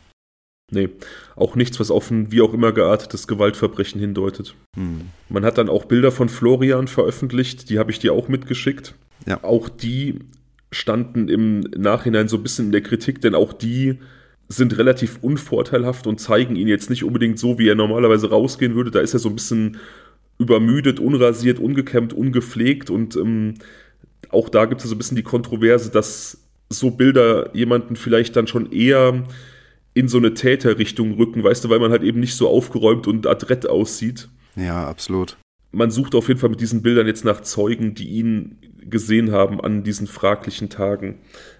Nee, 0.70 0.88
auch 1.36 1.56
nichts, 1.56 1.80
was 1.80 1.90
auf 1.90 2.10
ein 2.10 2.30
wie 2.30 2.42
auch 2.42 2.54
immer 2.54 2.72
geartetes 2.72 3.26
Gewaltverbrechen 3.26 4.00
hindeutet. 4.00 4.54
Hm. 4.76 5.02
Man 5.28 5.44
hat 5.44 5.58
dann 5.58 5.68
auch 5.68 5.84
Bilder 5.84 6.12
von 6.12 6.28
Florian 6.28 6.86
veröffentlicht, 6.86 7.70
die 7.70 7.78
habe 7.78 7.90
ich 7.90 7.98
dir 7.98 8.12
auch 8.12 8.28
mitgeschickt. 8.28 8.94
Ja. 9.26 9.42
Auch 9.42 9.68
die 9.68 10.20
standen 10.70 11.28
im 11.28 11.60
Nachhinein 11.76 12.28
so 12.28 12.36
ein 12.36 12.42
bisschen 12.42 12.66
in 12.66 12.72
der 12.72 12.82
Kritik, 12.82 13.20
denn 13.20 13.34
auch 13.34 13.52
die 13.52 13.98
sind 14.48 14.78
relativ 14.78 15.18
unvorteilhaft 15.22 16.06
und 16.06 16.20
zeigen 16.20 16.56
ihn 16.56 16.68
jetzt 16.68 16.90
nicht 16.90 17.04
unbedingt 17.04 17.38
so, 17.38 17.58
wie 17.58 17.68
er 17.68 17.74
normalerweise 17.74 18.30
rausgehen 18.30 18.74
würde. 18.74 18.90
Da 18.90 19.00
ist 19.00 19.14
er 19.14 19.20
so 19.20 19.28
ein 19.28 19.36
bisschen 19.36 19.78
übermüdet, 20.38 21.00
unrasiert, 21.00 21.58
ungekämmt, 21.58 22.12
ungepflegt 22.12 22.90
und 22.90 23.14
ähm, 23.16 23.54
auch 24.30 24.48
da 24.48 24.64
gibt 24.66 24.82
es 24.82 24.88
so 24.88 24.94
ein 24.94 24.98
bisschen 24.98 25.16
die 25.16 25.22
Kontroverse, 25.22 25.90
dass 25.90 26.38
so 26.68 26.90
Bilder 26.90 27.54
jemanden 27.54 27.96
vielleicht 27.96 28.36
dann 28.36 28.46
schon 28.46 28.72
eher 28.72 29.24
in 29.94 30.08
so 30.08 30.18
eine 30.18 30.34
Täterrichtung 30.34 31.14
rücken, 31.14 31.42
weißt 31.42 31.64
du, 31.64 31.70
weil 31.70 31.80
man 31.80 31.90
halt 31.90 32.02
eben 32.02 32.20
nicht 32.20 32.34
so 32.34 32.48
aufgeräumt 32.48 33.06
und 33.06 33.26
adrett 33.26 33.68
aussieht. 33.68 34.28
Ja, 34.56 34.88
absolut. 34.88 35.36
Man 35.72 35.90
sucht 35.90 36.14
auf 36.14 36.28
jeden 36.28 36.40
Fall 36.40 36.50
mit 36.50 36.60
diesen 36.60 36.82
Bildern 36.82 37.06
jetzt 37.06 37.24
nach 37.24 37.42
Zeugen, 37.42 37.94
die 37.94 38.08
ihn 38.08 38.58
gesehen 38.80 39.32
haben 39.32 39.60
an 39.60 39.82
diesen 39.82 40.06
fraglichen 40.06 40.68
Tagen. 40.68 41.18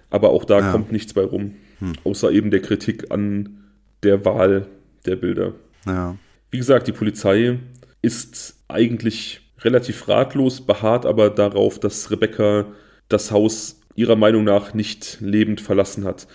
Aber 0.09 0.29
auch 0.31 0.45
da 0.45 0.59
ja. 0.59 0.71
kommt 0.71 0.91
nichts 0.91 1.13
bei 1.13 1.23
rum. 1.23 1.55
Hm. 1.79 1.93
Außer 2.03 2.31
eben 2.31 2.51
der 2.51 2.61
Kritik 2.61 3.11
an 3.11 3.63
der 4.03 4.25
Wahl 4.25 4.67
der 5.05 5.15
Bilder. 5.15 5.53
Ja. 5.85 6.17
Wie 6.49 6.57
gesagt, 6.57 6.87
die 6.87 6.91
Polizei 6.91 7.59
ist 8.01 8.57
eigentlich 8.67 9.41
relativ 9.59 10.07
ratlos, 10.07 10.61
beharrt 10.61 11.05
aber 11.05 11.29
darauf, 11.29 11.79
dass 11.79 12.11
Rebecca 12.11 12.65
das 13.07 13.31
Haus 13.31 13.79
ihrer 13.95 14.15
Meinung 14.15 14.43
nach 14.43 14.73
nicht 14.73 15.17
lebend 15.21 15.61
verlassen 15.61 16.03
hat. 16.03 16.27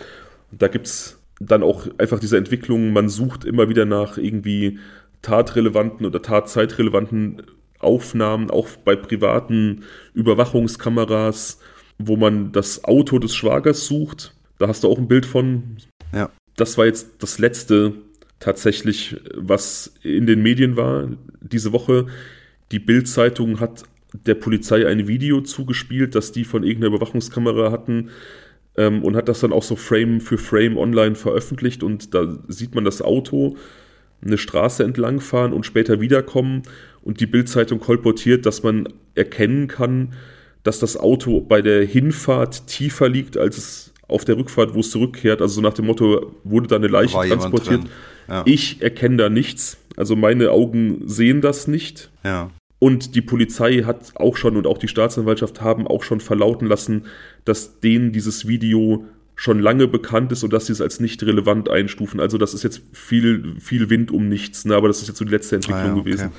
Und 0.51 0.63
da 0.63 0.69
gibt 0.69 0.87
es 0.87 1.19
dann 1.41 1.63
auch 1.63 1.87
einfach 1.99 2.19
diese 2.19 2.39
Entwicklung, 2.39 2.93
man 2.93 3.09
sucht 3.09 3.45
immer 3.45 3.69
wieder 3.69 3.85
nach 3.85 4.17
irgendwie 4.17 4.79
tatrelevanten 5.23 6.07
oder 6.07 6.23
tatzeitrelevanten 6.23 7.43
Aufnahmen, 7.79 8.51
auch 8.51 8.69
bei 8.85 8.97
privaten 8.97 9.83
Überwachungskameras, 10.15 11.59
wo 11.99 12.17
man 12.17 12.53
das 12.53 12.85
Auto 12.85 13.19
des 13.19 13.35
Schwagers 13.35 13.87
sucht. 13.87 14.35
Da 14.59 14.69
hast 14.69 14.85
du 14.85 14.89
auch 14.89 14.99
ein 14.99 15.09
Bild 15.09 15.27
von. 15.27 15.77
Ja. 16.15 16.31
Das 16.57 16.79
war 16.79 16.87
jetzt 16.87 17.23
das 17.23 17.39
letzte 17.39 17.93
tatsächlich, 18.41 19.17
was 19.35 19.95
in 20.03 20.27
den 20.27 20.43
Medien 20.43 20.77
war 20.77 21.09
diese 21.41 21.73
Woche. 21.73 22.07
Die 22.73 22.79
Bild-Zeitung 22.79 23.61
hat 23.61 23.85
der 24.13 24.35
Polizei 24.35 24.87
ein 24.87 25.07
Video 25.07 25.43
zugespielt, 25.43 26.15
das 26.15 26.33
die 26.33 26.45
von 26.45 26.65
irgendeiner 26.65 26.95
Überwachungskamera 26.95 27.71
hatten 27.71 28.11
ähm, 28.77 29.03
und 29.03 29.17
hat 29.17 29.29
das 29.29 29.41
dann 29.41 29.53
auch 29.53 29.63
so 29.63 29.77
Frame 29.77 30.21
für 30.21 30.39
Frame 30.39 30.77
online 30.77 31.15
veröffentlicht 31.15 31.83
und 31.83 32.15
da 32.15 32.39
sieht 32.49 32.75
man 32.75 32.85
das 32.85 33.03
Auto 33.03 33.57
eine 34.25 34.39
Straße 34.39 34.83
entlangfahren 34.83 35.53
und 35.53 35.67
später 35.67 36.01
wiederkommen 36.01 36.63
und 37.03 37.21
die 37.21 37.27
Bildzeitung 37.27 37.81
kolportiert, 37.81 38.47
dass 38.47 38.63
man 38.63 38.89
erkennen 39.15 39.69
kann, 39.69 40.15
dass 40.63 40.79
das 40.79 40.97
Auto 40.97 41.41
bei 41.41 41.63
der 41.63 41.85
Hinfahrt 41.85 42.67
tiefer 42.67 43.09
liegt, 43.09 43.37
als 43.37 43.59
es 43.59 43.93
auf 44.09 44.25
der 44.25 44.37
Rückfahrt, 44.37 44.75
wo 44.75 44.81
es 44.81 44.91
zurückkehrt. 44.91 45.41
Also 45.41 45.57
so 45.57 45.61
nach 45.61 45.75
dem 45.75 45.87
Motto, 45.87 46.35
wurde 46.45 46.69
da 46.69 46.77
eine 46.77 46.89
Leiche 46.89 47.19
transportiert. 47.29 47.83
Ja. 48.29 48.43
Ich 48.47 48.83
erkenne 48.83 49.17
da 49.17 49.29
nichts. 49.29 49.79
Also 49.97 50.17
meine 50.17 50.51
Augen 50.51 51.03
sehen 51.07 51.41
das 51.41 51.69
nicht. 51.69 52.11
Ja. 52.25 52.51
Und 52.87 53.17
die 53.17 53.21
Polizei 53.21 53.83
hat 53.83 54.13
auch 54.15 54.37
schon 54.37 54.57
und 54.57 54.65
auch 54.65 54.79
die 54.79 54.87
Staatsanwaltschaft 54.87 55.61
haben 55.61 55.89
auch 55.89 56.05
schon 56.05 56.21
verlauten 56.21 56.69
lassen, 56.69 57.07
dass 57.45 57.81
denen 57.81 58.13
dieses 58.13 58.47
Video 58.47 59.05
schon 59.35 59.59
lange 59.59 59.89
bekannt 59.89 60.31
ist 60.31 60.45
und 60.45 60.53
dass 60.53 60.67
sie 60.67 60.73
es 60.73 60.81
als 60.81 61.01
nicht 61.01 61.21
relevant 61.25 61.69
einstufen. 61.69 62.21
Also 62.21 62.39
das 62.39 62.55
ist 62.55 62.63
jetzt 62.63 62.83
viel, 62.93 63.57
viel 63.59 63.91
Wind 63.91 64.13
um 64.13 64.29
nichts, 64.29 64.67
ne? 64.67 64.77
aber 64.77 64.87
das 64.87 65.03
ist 65.03 65.09
jetzt 65.09 65.19
so 65.19 65.25
die 65.25 65.33
letzte 65.33 65.57
Entwicklung 65.57 65.83
ah, 65.83 65.87
ja, 65.87 65.95
okay. 65.95 66.05
gewesen. 66.05 66.33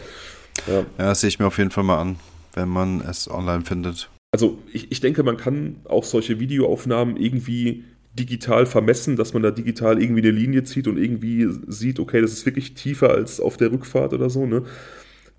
Ja. 0.68 0.74
ja, 0.74 0.86
das 0.96 1.20
sehe 1.20 1.28
ich 1.28 1.38
mir 1.38 1.48
auf 1.48 1.58
jeden 1.58 1.70
Fall 1.70 1.84
mal 1.84 2.00
an, 2.00 2.16
wenn 2.54 2.70
man 2.70 3.02
es 3.02 3.30
online 3.30 3.66
findet. 3.66 4.10
Also 4.32 4.58
ich, 4.72 4.90
ich 4.90 5.02
denke, 5.02 5.24
man 5.24 5.36
kann 5.36 5.82
auch 5.84 6.06
solche 6.06 6.40
Videoaufnahmen 6.40 7.18
irgendwie 7.18 7.84
digital 8.18 8.66
vermessen, 8.66 9.18
dass 9.18 9.34
man 9.34 9.44
da 9.44 9.52
digital 9.52 10.02
irgendwie 10.02 10.22
eine 10.22 10.32
Linie 10.32 10.64
zieht 10.64 10.88
und 10.88 10.98
irgendwie 10.98 11.46
sieht, 11.68 12.00
okay, 12.00 12.22
das 12.22 12.32
ist 12.32 12.46
wirklich 12.46 12.74
tiefer 12.74 13.10
als 13.10 13.42
auf 13.42 13.58
der 13.58 13.70
Rückfahrt 13.70 14.14
oder 14.14 14.30
so, 14.30 14.46
ne? 14.46 14.64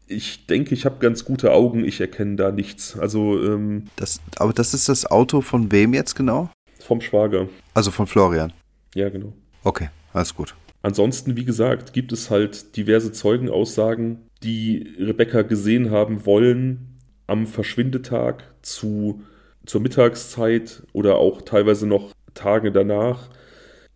Ich 0.09 0.47
denke, 0.47 0.75
ich 0.75 0.85
habe 0.85 0.97
ganz 1.01 1.25
gute 1.25 1.53
Augen, 1.53 1.85
ich 1.85 2.01
erkenne 2.01 2.37
da 2.37 2.51
nichts. 2.51 2.99
Also, 2.99 3.43
ähm, 3.43 3.85
das, 3.97 4.21
aber 4.37 4.53
das 4.53 4.75
ist 4.75 4.89
das 4.89 5.07
Auto 5.07 5.41
von 5.41 5.71
wem 5.71 5.95
jetzt 5.95 6.15
genau? 6.15 6.51
Vom 6.81 7.01
Schwager. 7.01 7.49
Also 7.75 7.91
von 7.91 8.07
Florian. 8.07 8.53
Ja, 8.95 9.09
genau. 9.11 9.33
Okay, 9.65 9.91
alles 10.13 10.35
gut. 10.35 10.55
Ansonsten, 10.83 11.37
wie 11.37 11.45
gesagt, 11.45 11.93
gibt 11.93 12.13
es 12.13 12.31
halt 12.31 12.77
diverse 12.77 13.13
Zeugenaussagen, 13.13 14.21
die 14.43 14.95
Rebecca 14.99 15.43
gesehen 15.43 15.91
haben 15.91 16.25
wollen 16.25 16.99
am 17.27 17.47
Verschwindetag 17.47 18.45
zu, 18.63 19.23
zur 19.67 19.81
Mittagszeit 19.81 20.83
oder 20.93 21.17
auch 21.17 21.43
teilweise 21.43 21.87
noch 21.87 22.13
Tage 22.35 22.73
danach. 22.73 23.29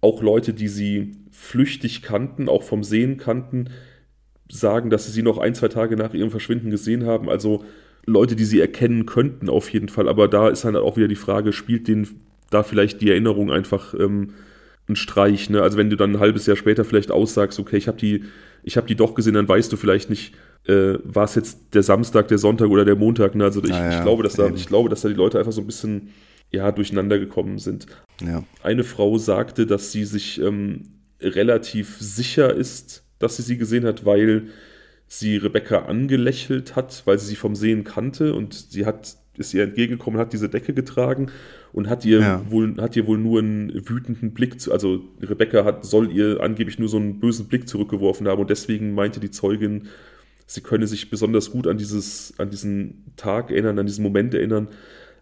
Auch 0.01 0.21
Leute, 0.21 0.53
die 0.53 0.69
sie 0.69 1.17
flüchtig 1.31 2.03
kannten, 2.03 2.49
auch 2.49 2.63
vom 2.63 2.85
Sehen 2.85 3.17
kannten, 3.17 3.71
sagen, 4.53 4.91
dass 4.91 5.07
sie 5.07 5.13
sie 5.13 5.23
noch 5.23 5.39
ein, 5.39 5.55
zwei 5.55 5.69
Tage 5.69 5.97
nach 5.97 6.15
ihrem 6.15 6.31
Verschwinden 6.31 6.71
gesehen 6.71 7.07
haben. 7.07 7.29
Also 7.29 7.65
Leute, 8.05 8.37
die 8.37 8.45
sie 8.45 8.61
erkennen 8.61 9.07
könnten, 9.07 9.49
auf 9.49 9.73
jeden 9.73 9.89
Fall. 9.89 10.09
Aber 10.09 10.29
da 10.29 10.49
ist 10.49 10.65
dann 10.65 10.77
auch 10.77 10.97
wieder 10.97 11.09
die 11.09 11.17
Frage, 11.17 11.53
spielt 11.53 11.89
denen 11.89 12.21
da 12.51 12.63
vielleicht 12.63 13.01
die 13.01 13.11
Erinnerung 13.11 13.51
einfach 13.51 13.95
ähm, 13.95 14.35
ein 14.89 14.97
Streich? 14.97 15.49
Ne? 15.49 15.63
Also 15.63 15.79
wenn 15.79 15.89
du 15.89 15.97
dann 15.97 16.17
ein 16.17 16.21
halbes 16.21 16.47
Jahr 16.47 16.57
später 16.57 16.85
vielleicht 16.85 17.11
aussagst, 17.11 17.59
okay, 17.59 17.77
ich 17.77 17.89
habe 17.89 17.99
die, 17.99 18.25
ich 18.63 18.75
die 18.75 18.95
doch 18.95 19.15
gesehen, 19.15 19.35
dann 19.35 19.49
weißt 19.49 19.73
du 19.73 19.77
vielleicht 19.77 20.11
nicht, 20.11 20.35
äh, 20.67 20.99
war 21.05 21.25
es 21.25 21.35
jetzt 21.35 21.75
der 21.75 21.83
Samstag, 21.83 22.29
der 22.29 22.39
Sonntag 22.39 22.69
oder 22.69 22.85
der 22.85 22.97
Montag. 22.97 23.35
Ne? 23.35 23.45
Also 23.45 23.65
ich, 23.65 23.73
ah, 23.73 23.91
ja, 23.91 23.99
ich, 23.99 24.03
glaube, 24.03 24.23
dass 24.23 24.35
da, 24.35 24.49
ich 24.49 24.67
glaube, 24.67 24.91
dass 24.91 25.01
da 25.01 25.09
die 25.09 25.15
Leute 25.15 25.39
einfach 25.39 25.53
so 25.53 25.63
ein 25.63 25.67
bisschen 25.67 26.11
ja, 26.51 26.71
durcheinander 26.71 27.19
gekommen 27.19 27.59
sind. 27.59 27.87
Ja. 28.23 28.45
Eine 28.63 28.85
Frau 28.85 29.17
sagte, 29.17 29.65
dass 29.65 29.93
sie 29.93 30.05
sich 30.05 30.41
ähm, 30.43 30.83
relativ 31.23 31.97
sicher 31.99 32.55
ist, 32.55 33.05
dass 33.23 33.37
sie 33.37 33.43
sie 33.43 33.57
gesehen 33.57 33.85
hat, 33.85 34.05
weil 34.05 34.49
sie 35.07 35.37
Rebecca 35.37 35.81
angelächelt 35.81 36.75
hat, 36.75 37.03
weil 37.05 37.19
sie 37.19 37.27
sie 37.27 37.37
vom 37.37 37.55
Sehen 37.55 37.85
kannte 37.85 38.35
und 38.35 38.55
sie 38.55 38.87
hat 38.87 39.17
ist 39.39 39.55
ihr 39.55 39.63
entgegengekommen, 39.63 40.21
hat 40.21 40.33
diese 40.33 40.49
Decke 40.49 40.75
getragen 40.75 41.31
und 41.73 41.89
hat 41.89 42.05
ihr 42.05 42.21
ja. 42.21 42.43
wohl 42.51 42.77
hat 42.79 42.97
ihr 42.97 43.07
wohl 43.07 43.19
nur 43.19 43.41
einen 43.41 43.73
wütenden 43.89 44.35
Blick 44.35 44.61
zu, 44.61 44.73
also 44.73 45.03
Rebecca 45.23 45.65
hat 45.65 45.87
soll 45.87 46.13
ihr 46.13 46.41
angeblich 46.41 46.79
nur 46.79 46.89
so 46.89 46.99
einen 46.99 47.19
bösen 47.19 47.47
Blick 47.47 47.69
zurückgeworfen 47.69 48.29
haben 48.29 48.41
und 48.41 48.51
deswegen 48.51 48.95
meinte 48.95 49.21
die 49.21 49.31
Zeugin, 49.31 49.89
sie 50.47 50.61
könne 50.61 50.87
sich 50.87 51.09
besonders 51.09 51.51
gut 51.51 51.67
an 51.67 51.79
dieses 51.79 52.35
an 52.39 52.51
diesen 52.51 53.05
Tag 53.17 53.51
erinnern, 53.51 53.79
an 53.79 53.87
diesen 53.87 54.03
Moment 54.03 54.35
erinnern, 54.35 54.69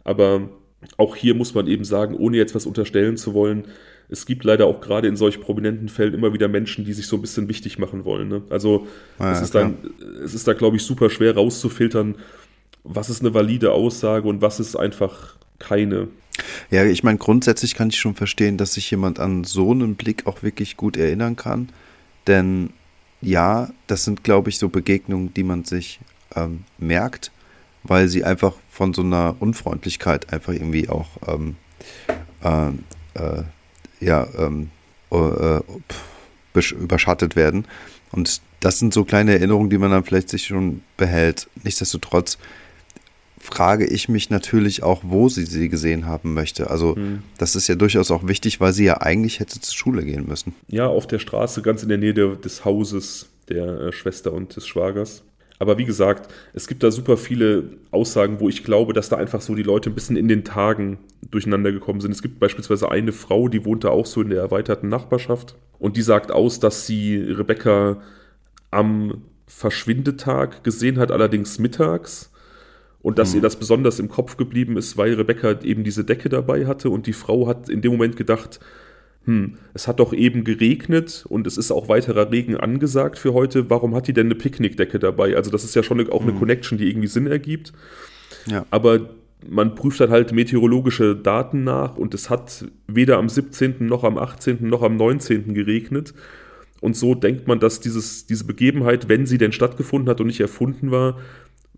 aber 0.03 0.51
auch 0.97 1.15
hier 1.15 1.35
muss 1.35 1.55
man 1.55 1.67
eben 1.67 1.85
sagen, 1.85 2.15
ohne 2.15 2.37
jetzt 2.37 2.55
was 2.55 2.67
unterstellen 2.67 3.17
zu 3.17 3.35
wollen, 3.35 3.65
es 4.11 4.27
gibt 4.27 4.45
leider 4.45 4.67
auch 4.67 4.81
gerade 4.81 5.07
in 5.07 5.17
solch 5.17 5.41
prominenten 5.41 5.89
Fällen 5.89 6.15
immer 6.15 6.33
wieder 6.33 6.49
Menschen, 6.49 6.85
die 6.85 6.93
sich 6.93 7.07
so 7.07 7.17
ein 7.17 7.23
bisschen 7.23 7.49
wichtig 7.49 7.79
machen 7.79 8.05
wollen. 8.05 8.29
Ne? 8.29 8.43
Also 8.51 8.87
ja, 9.19 9.33
es, 9.33 9.41
ist 9.41 9.55
dann, 9.55 9.79
es 10.25 10.35
ist 10.35 10.49
da, 10.49 10.53
glaube 10.53 10.77
ich, 10.77 10.83
super 10.83 11.11
schwer 11.11 11.35
rauszufiltern, 11.35 12.17
was 12.83 13.09
ist 13.09 13.21
eine 13.21 13.35
valide 13.35 13.73
Aussage 13.73 14.29
und 14.29 14.43
was 14.43 14.59
ist 14.59 14.75
einfach 14.75 15.37
keine. 15.59 16.09
Ja, 16.71 16.85
ich 16.85 17.05
meine, 17.05 17.19
grundsätzlich 17.19 17.75
kann 17.75 17.91
ich 17.91 17.99
schon 17.99 18.15
verstehen, 18.15 18.57
dass 18.57 18.75
sich 18.75 18.91
jemand 18.91 19.21
an 19.21 19.45
so 19.45 19.71
einen 19.71 19.95
Blick 19.95 20.27
auch 20.27 20.43
wirklich 20.43 20.77
gut 20.77 20.97
erinnern 20.97 21.37
kann. 21.37 21.69
Denn 22.27 22.71
ja, 23.21 23.71
das 23.87 24.05
sind, 24.05 24.25
glaube 24.25 24.51
ich, 24.51 24.59
so 24.59 24.69
Begegnungen, 24.71 25.33
die 25.35 25.43
man 25.43 25.65
sich 25.65 26.01
ähm, 26.35 26.65
merkt, 26.79 27.31
weil 27.85 28.09
sie 28.09 28.25
einfach 28.25 28.55
von 28.71 28.93
so 28.95 29.03
einer 29.03 29.37
Unfreundlichkeit 29.39 30.33
einfach 30.33 30.53
irgendwie 30.53 30.89
auch 30.89 31.09
ähm, 31.29 31.57
äh, 32.43 32.69
äh, 33.15 33.43
ja, 34.01 34.27
ähm, 34.37 34.71
äh, 35.11 35.61
überschattet 36.73 37.37
werden. 37.37 37.67
Und 38.13 38.41
das 38.61 38.79
sind 38.79 38.93
so 38.93 39.05
kleine 39.05 39.33
Erinnerungen, 39.33 39.71
die 39.71 39.79
man 39.79 39.91
dann 39.91 40.05
vielleicht 40.05 40.29
sich 40.29 40.47
schon 40.47 40.83
behält. 40.97 41.49
Nichtsdestotrotz 41.63 42.39
frage 43.39 43.87
ich 43.87 44.09
mich 44.09 44.29
natürlich 44.29 44.83
auch, 44.83 45.01
wo 45.03 45.29
sie 45.29 45.47
sie 45.47 45.69
gesehen 45.69 46.07
haben 46.07 46.35
möchte. 46.35 46.71
Also 46.71 46.95
hm. 46.95 47.23
das 47.39 47.57
ist 47.57 47.69
ja 47.69 47.75
durchaus 47.75 48.11
auch 48.11 48.27
wichtig, 48.27 48.61
weil 48.61 48.73
sie 48.73 48.85
ja 48.85 49.01
eigentlich 49.01 49.41
hätte 49.41 49.61
zur 49.61 49.75
Schule 49.75 50.05
gehen 50.05 50.27
müssen. 50.27 50.55
Ja, 50.69 50.87
auf 50.87 51.07
der 51.07 51.19
Straße, 51.19 51.63
ganz 51.63 51.83
in 51.83 51.89
der 51.89 51.99
Nähe 51.99 52.15
der, 52.15 52.37
des 52.37 52.65
Hauses 52.65 53.29
der 53.49 53.81
äh, 53.81 53.93
Schwester 53.93 54.33
und 54.33 54.55
des 54.55 54.67
Schwagers. 54.67 55.23
Aber 55.61 55.77
wie 55.77 55.85
gesagt, 55.85 56.33
es 56.55 56.67
gibt 56.67 56.83
da 56.83 56.91
super 56.91 57.19
viele 57.19 57.65
Aussagen, 57.91 58.41
wo 58.41 58.49
ich 58.49 58.65
glaube, 58.65 58.95
dass 58.95 59.11
da 59.11 59.17
einfach 59.17 59.43
so 59.43 59.55
die 59.55 59.63
Leute 59.63 59.91
ein 59.91 59.95
bisschen 59.95 60.17
in 60.17 60.27
den 60.27 60.43
Tagen 60.43 60.99
durcheinander 61.31 61.71
gekommen 61.71 62.01
sind. 62.01 62.13
Es 62.13 62.23
gibt 62.23 62.41
beispielsweise 62.41 62.91
eine 62.91 63.13
Frau, 63.13 63.47
die 63.49 63.67
wohnt 63.67 63.85
da 63.85 63.91
auch 63.91 64.07
so 64.07 64.23
in 64.23 64.31
der 64.31 64.41
erweiterten 64.41 64.89
Nachbarschaft 64.89 65.57
und 65.79 65.99
die 65.99 66.03
sagt 66.03 66.33
aus, 66.33 66.61
dass 66.61 66.87
sie 66.87 67.17
Rebecca 67.17 68.01
am 68.71 69.23
Verschwindetag 69.47 70.65
gesehen 70.65 70.99
hat, 70.99 71.13
allerdings 71.13 71.59
mittags. 71.59 72.33
Und 73.03 73.19
dass 73.19 73.31
mhm. 73.31 73.37
ihr 73.37 73.43
das 73.43 73.57
besonders 73.57 73.99
im 73.99 74.09
Kopf 74.09 74.37
geblieben 74.39 74.77
ist, 74.79 74.97
weil 74.97 75.15
Rebecca 75.15 75.61
eben 75.63 75.85
diese 75.85 76.05
Decke 76.05 76.31
dabei 76.31 76.67
hatte 76.67 76.89
und 76.89 77.07
die 77.07 77.15
Frau 77.15 77.47
hat 77.47 77.69
in 77.69 77.83
dem 77.83 77.93
Moment 77.93 78.17
gedacht, 78.17 78.61
hm, 79.27 79.59
es 79.75 79.87
hat 79.87 80.01
doch 80.01 80.13
eben 80.13 80.45
geregnet 80.45 81.25
und 81.29 81.47
es 81.47 81.59
ist 81.59 81.71
auch 81.71 81.89
weiterer 81.89 82.31
Regen 82.31 82.57
angesagt 82.57 83.19
für 83.19 83.35
heute. 83.35 83.69
Warum 83.69 83.95
hat 83.95 84.09
die 84.09 84.15
denn 84.15 84.29
eine 84.29 84.35
Picknickdecke 84.35 84.99
dabei? 84.99 85.37
Also 85.37 85.51
das 85.51 85.65
ist 85.65 85.75
ja 85.75 85.83
schon 85.83 86.09
auch 86.11 86.23
eine 86.23 86.33
mhm. 86.33 86.39
Connection, 86.39 86.79
die 86.79 86.89
irgendwie 86.89 87.09
Sinn 87.09 87.27
ergibt. 87.27 87.73
Ja. 88.47 88.65
Aber 88.71 89.11
man 89.47 89.75
prüft 89.75 90.01
dann 90.01 90.11
halt 90.11 90.33
meteorologische 90.33 91.17
Daten 91.17 91.65
nach 91.65 91.97
und 91.97 92.15
es 92.15 92.31
hat 92.31 92.67
weder 92.87 93.19
am 93.19 93.29
17. 93.29 93.87
noch 93.87 94.05
am 94.05 94.19
18. 94.19 94.69
noch 94.69 94.83
am 94.83 94.97
19. 94.97 95.55
geregnet. 95.55 96.15
Und 96.81 96.97
so 96.97 97.15
denkt 97.15 97.47
man, 97.47 97.61
dass 97.61 97.81
dieses, 97.81 98.27
diese 98.27 98.45
Begebenheit, 98.45 99.09
wenn 99.09 99.27
sie 99.27 99.37
denn 99.37 99.53
stattgefunden 99.53 100.09
hat 100.09 100.21
und 100.21 100.29
nicht 100.29 100.41
erfunden 100.41 100.91
war, 100.91 101.19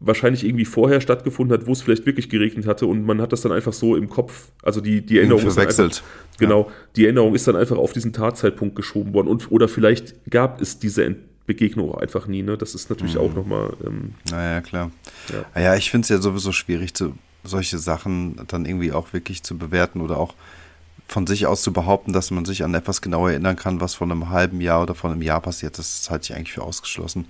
wahrscheinlich 0.04 0.44
irgendwie 0.44 0.64
vorher 0.64 1.00
stattgefunden 1.00 1.56
hat, 1.56 1.66
wo 1.66 1.72
es 1.72 1.82
vielleicht 1.82 2.06
wirklich 2.06 2.28
geregnet 2.28 2.66
hatte 2.66 2.86
und 2.86 3.04
man 3.04 3.20
hat 3.20 3.32
das 3.32 3.40
dann 3.42 3.52
einfach 3.52 3.72
so 3.72 3.96
im 3.96 4.08
Kopf, 4.08 4.48
also 4.62 4.80
die, 4.80 5.00
die 5.00 5.18
Erinnerung 5.18 5.46
ist 5.46 5.58
einfach, 5.58 6.02
genau, 6.38 6.62
ja. 6.62 6.72
die 6.96 7.04
Erinnerung 7.04 7.34
ist 7.34 7.46
dann 7.46 7.56
einfach 7.56 7.76
auf 7.76 7.92
diesen 7.92 8.12
Tatzeitpunkt 8.12 8.74
geschoben 8.76 9.14
worden 9.14 9.28
und 9.28 9.50
oder 9.50 9.68
vielleicht 9.68 10.30
gab 10.30 10.60
es 10.60 10.78
diese 10.78 11.16
Begegnung 11.46 11.90
auch 11.90 11.98
einfach 11.98 12.26
nie, 12.26 12.42
ne? 12.42 12.56
Das 12.56 12.74
ist 12.74 12.88
natürlich 12.88 13.14
mhm. 13.14 13.20
auch 13.20 13.34
nochmal. 13.34 13.74
Ähm, 13.84 14.14
naja, 14.30 14.60
klar. 14.60 14.90
Ja, 15.32 15.44
naja, 15.54 15.76
ich 15.76 15.90
finde 15.90 16.04
es 16.04 16.08
ja 16.08 16.18
sowieso 16.18 16.52
schwierig, 16.52 16.94
zu, 16.94 17.14
solche 17.44 17.78
Sachen 17.78 18.36
dann 18.46 18.64
irgendwie 18.64 18.92
auch 18.92 19.12
wirklich 19.12 19.42
zu 19.42 19.58
bewerten 19.58 20.00
oder 20.00 20.18
auch 20.18 20.34
von 21.08 21.26
sich 21.26 21.46
aus 21.46 21.62
zu 21.62 21.72
behaupten, 21.72 22.12
dass 22.12 22.30
man 22.30 22.44
sich 22.44 22.64
an 22.64 22.74
etwas 22.74 23.02
genau 23.02 23.26
erinnern 23.26 23.56
kann, 23.56 23.80
was 23.80 23.94
vor 23.94 24.06
einem 24.06 24.30
halben 24.30 24.60
Jahr 24.60 24.82
oder 24.82 24.94
vor 24.94 25.10
einem 25.10 25.20
Jahr 25.20 25.40
passiert, 25.40 25.78
das 25.78 26.08
halte 26.10 26.24
ich 26.24 26.34
eigentlich 26.36 26.52
für 26.52 26.62
ausgeschlossen. 26.62 27.26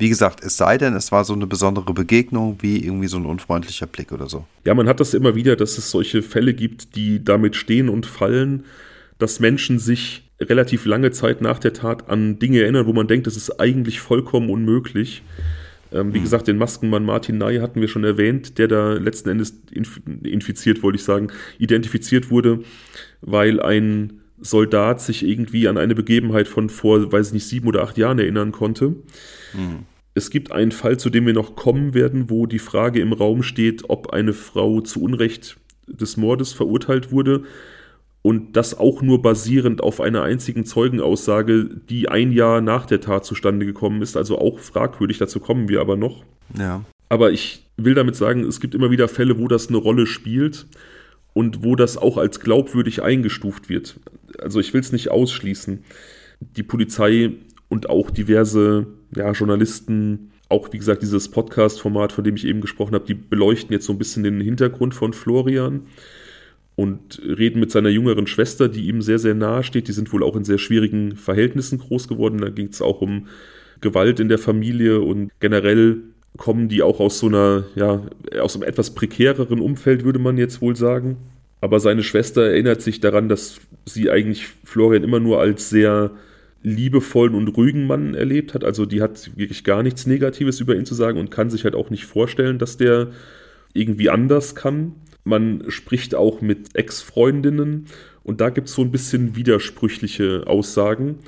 Wie 0.00 0.08
gesagt, 0.08 0.42
es 0.42 0.56
sei 0.56 0.78
denn, 0.78 0.94
es 0.94 1.12
war 1.12 1.24
so 1.24 1.34
eine 1.34 1.46
besondere 1.46 1.92
Begegnung 1.92 2.56
wie 2.60 2.82
irgendwie 2.82 3.06
so 3.06 3.18
ein 3.18 3.26
unfreundlicher 3.26 3.86
Blick 3.86 4.12
oder 4.12 4.28
so. 4.28 4.46
Ja, 4.64 4.74
man 4.74 4.88
hat 4.88 4.98
das 4.98 5.12
immer 5.12 5.34
wieder, 5.34 5.56
dass 5.56 5.76
es 5.76 5.90
solche 5.90 6.22
Fälle 6.22 6.54
gibt, 6.54 6.96
die 6.96 7.22
damit 7.22 7.54
stehen 7.54 7.90
und 7.90 8.06
fallen, 8.06 8.64
dass 9.18 9.40
Menschen 9.40 9.78
sich 9.78 10.30
relativ 10.40 10.86
lange 10.86 11.10
Zeit 11.10 11.42
nach 11.42 11.58
der 11.58 11.74
Tat 11.74 12.08
an 12.08 12.38
Dinge 12.38 12.62
erinnern, 12.62 12.86
wo 12.86 12.94
man 12.94 13.08
denkt, 13.08 13.26
das 13.26 13.36
ist 13.36 13.60
eigentlich 13.60 14.00
vollkommen 14.00 14.48
unmöglich. 14.48 15.22
Ähm, 15.92 16.14
wie 16.14 16.18
mhm. 16.18 16.22
gesagt, 16.22 16.48
den 16.48 16.56
Maskenmann 16.56 17.04
Martin 17.04 17.36
Ney 17.36 17.58
hatten 17.58 17.80
wir 17.80 17.88
schon 17.88 18.04
erwähnt, 18.04 18.58
der 18.58 18.68
da 18.68 18.94
letzten 18.94 19.28
Endes 19.28 19.60
infiziert, 20.22 20.82
wollte 20.82 20.96
ich 20.96 21.04
sagen, 21.04 21.28
identifiziert 21.58 22.30
wurde, 22.30 22.60
weil 23.20 23.60
ein 23.60 24.19
Soldat 24.40 25.00
sich 25.00 25.26
irgendwie 25.26 25.68
an 25.68 25.78
eine 25.78 25.94
Begebenheit 25.94 26.48
von 26.48 26.68
vor, 26.68 27.12
weiß 27.12 27.28
ich 27.28 27.32
nicht, 27.34 27.46
sieben 27.46 27.68
oder 27.68 27.82
acht 27.82 27.98
Jahren 27.98 28.18
erinnern 28.18 28.52
konnte. 28.52 28.90
Mhm. 29.52 29.84
Es 30.14 30.30
gibt 30.30 30.50
einen 30.52 30.72
Fall, 30.72 30.98
zu 30.98 31.08
dem 31.10 31.26
wir 31.26 31.34
noch 31.34 31.56
kommen 31.56 31.94
werden, 31.94 32.30
wo 32.30 32.46
die 32.46 32.58
Frage 32.58 33.00
im 33.00 33.12
Raum 33.12 33.42
steht, 33.42 33.88
ob 33.88 34.12
eine 34.12 34.32
Frau 34.32 34.80
zu 34.80 35.02
Unrecht 35.02 35.56
des 35.86 36.16
Mordes 36.16 36.52
verurteilt 36.52 37.12
wurde. 37.12 37.44
Und 38.22 38.54
das 38.54 38.76
auch 38.76 39.00
nur 39.00 39.22
basierend 39.22 39.82
auf 39.82 40.00
einer 40.00 40.22
einzigen 40.22 40.66
Zeugenaussage, 40.66 41.70
die 41.88 42.08
ein 42.08 42.32
Jahr 42.32 42.60
nach 42.60 42.84
der 42.84 43.00
Tat 43.00 43.24
zustande 43.24 43.64
gekommen 43.64 44.02
ist. 44.02 44.16
Also 44.16 44.38
auch 44.38 44.58
fragwürdig, 44.58 45.16
dazu 45.16 45.40
kommen 45.40 45.68
wir 45.70 45.80
aber 45.80 45.96
noch. 45.96 46.24
Ja. 46.58 46.84
Aber 47.08 47.32
ich 47.32 47.64
will 47.76 47.94
damit 47.94 48.16
sagen, 48.16 48.44
es 48.44 48.60
gibt 48.60 48.74
immer 48.74 48.90
wieder 48.90 49.08
Fälle, 49.08 49.38
wo 49.38 49.48
das 49.48 49.68
eine 49.68 49.78
Rolle 49.78 50.06
spielt 50.06 50.66
und 51.32 51.64
wo 51.64 51.76
das 51.76 51.96
auch 51.96 52.18
als 52.18 52.40
glaubwürdig 52.40 53.02
eingestuft 53.02 53.68
wird. 53.68 53.98
Also 54.38 54.60
ich 54.60 54.72
will 54.72 54.80
es 54.80 54.92
nicht 54.92 55.10
ausschließen. 55.10 55.84
Die 56.56 56.62
Polizei 56.62 57.32
und 57.68 57.88
auch 57.88 58.10
diverse 58.10 58.86
ja, 59.14 59.32
Journalisten, 59.32 60.30
auch 60.48 60.72
wie 60.72 60.78
gesagt 60.78 61.02
dieses 61.02 61.28
Podcast-Format, 61.30 62.12
von 62.12 62.24
dem 62.24 62.36
ich 62.36 62.46
eben 62.46 62.60
gesprochen 62.60 62.94
habe, 62.94 63.06
die 63.06 63.14
beleuchten 63.14 63.72
jetzt 63.72 63.86
so 63.86 63.92
ein 63.92 63.98
bisschen 63.98 64.22
den 64.22 64.40
Hintergrund 64.40 64.94
von 64.94 65.12
Florian 65.12 65.86
und 66.76 67.20
reden 67.24 67.60
mit 67.60 67.70
seiner 67.70 67.90
jüngeren 67.90 68.26
Schwester, 68.26 68.68
die 68.68 68.88
ihm 68.88 69.02
sehr, 69.02 69.18
sehr 69.18 69.34
nahe 69.34 69.62
steht. 69.62 69.88
Die 69.88 69.92
sind 69.92 70.12
wohl 70.12 70.22
auch 70.22 70.34
in 70.34 70.44
sehr 70.44 70.58
schwierigen 70.58 71.16
Verhältnissen 71.16 71.78
groß 71.78 72.08
geworden. 72.08 72.38
Da 72.38 72.48
ging 72.48 72.68
es 72.68 72.80
auch 72.82 73.00
um 73.00 73.26
Gewalt 73.80 74.20
in 74.20 74.28
der 74.28 74.38
Familie 74.38 75.00
und 75.00 75.30
generell 75.40 75.98
kommen 76.36 76.68
die 76.68 76.82
auch 76.82 77.00
aus 77.00 77.18
so 77.18 77.26
einer, 77.26 77.64
ja, 77.74 78.02
aus 78.40 78.54
einem 78.54 78.64
etwas 78.64 78.94
prekäreren 78.94 79.60
Umfeld, 79.60 80.04
würde 80.04 80.18
man 80.18 80.38
jetzt 80.38 80.60
wohl 80.60 80.76
sagen. 80.76 81.16
Aber 81.60 81.80
seine 81.80 82.02
Schwester 82.02 82.42
erinnert 82.42 82.80
sich 82.82 83.00
daran, 83.00 83.28
dass 83.28 83.60
sie 83.86 84.10
eigentlich 84.10 84.46
Florian 84.64 85.04
immer 85.04 85.20
nur 85.20 85.40
als 85.40 85.70
sehr 85.70 86.12
liebevollen 86.62 87.34
und 87.34 87.48
ruhigen 87.48 87.86
Mann 87.86 88.14
erlebt 88.14 88.54
hat. 88.54 88.64
Also 88.64 88.86
die 88.86 89.00
hat 89.00 89.30
wirklich 89.36 89.64
gar 89.64 89.82
nichts 89.82 90.06
Negatives 90.06 90.60
über 90.60 90.76
ihn 90.76 90.84
zu 90.84 90.94
sagen 90.94 91.18
und 91.18 91.30
kann 91.30 91.50
sich 91.50 91.64
halt 91.64 91.74
auch 91.74 91.90
nicht 91.90 92.04
vorstellen, 92.04 92.58
dass 92.58 92.76
der 92.76 93.08
irgendwie 93.72 94.10
anders 94.10 94.54
kann. 94.54 94.94
Man 95.24 95.64
spricht 95.68 96.14
auch 96.14 96.40
mit 96.40 96.74
Ex-Freundinnen 96.74 97.86
und 98.24 98.40
da 98.40 98.50
gibt 98.50 98.68
es 98.68 98.74
so 98.74 98.82
ein 98.82 98.90
bisschen 98.90 99.36
widersprüchliche 99.36 100.44
Aussagen. 100.46 101.18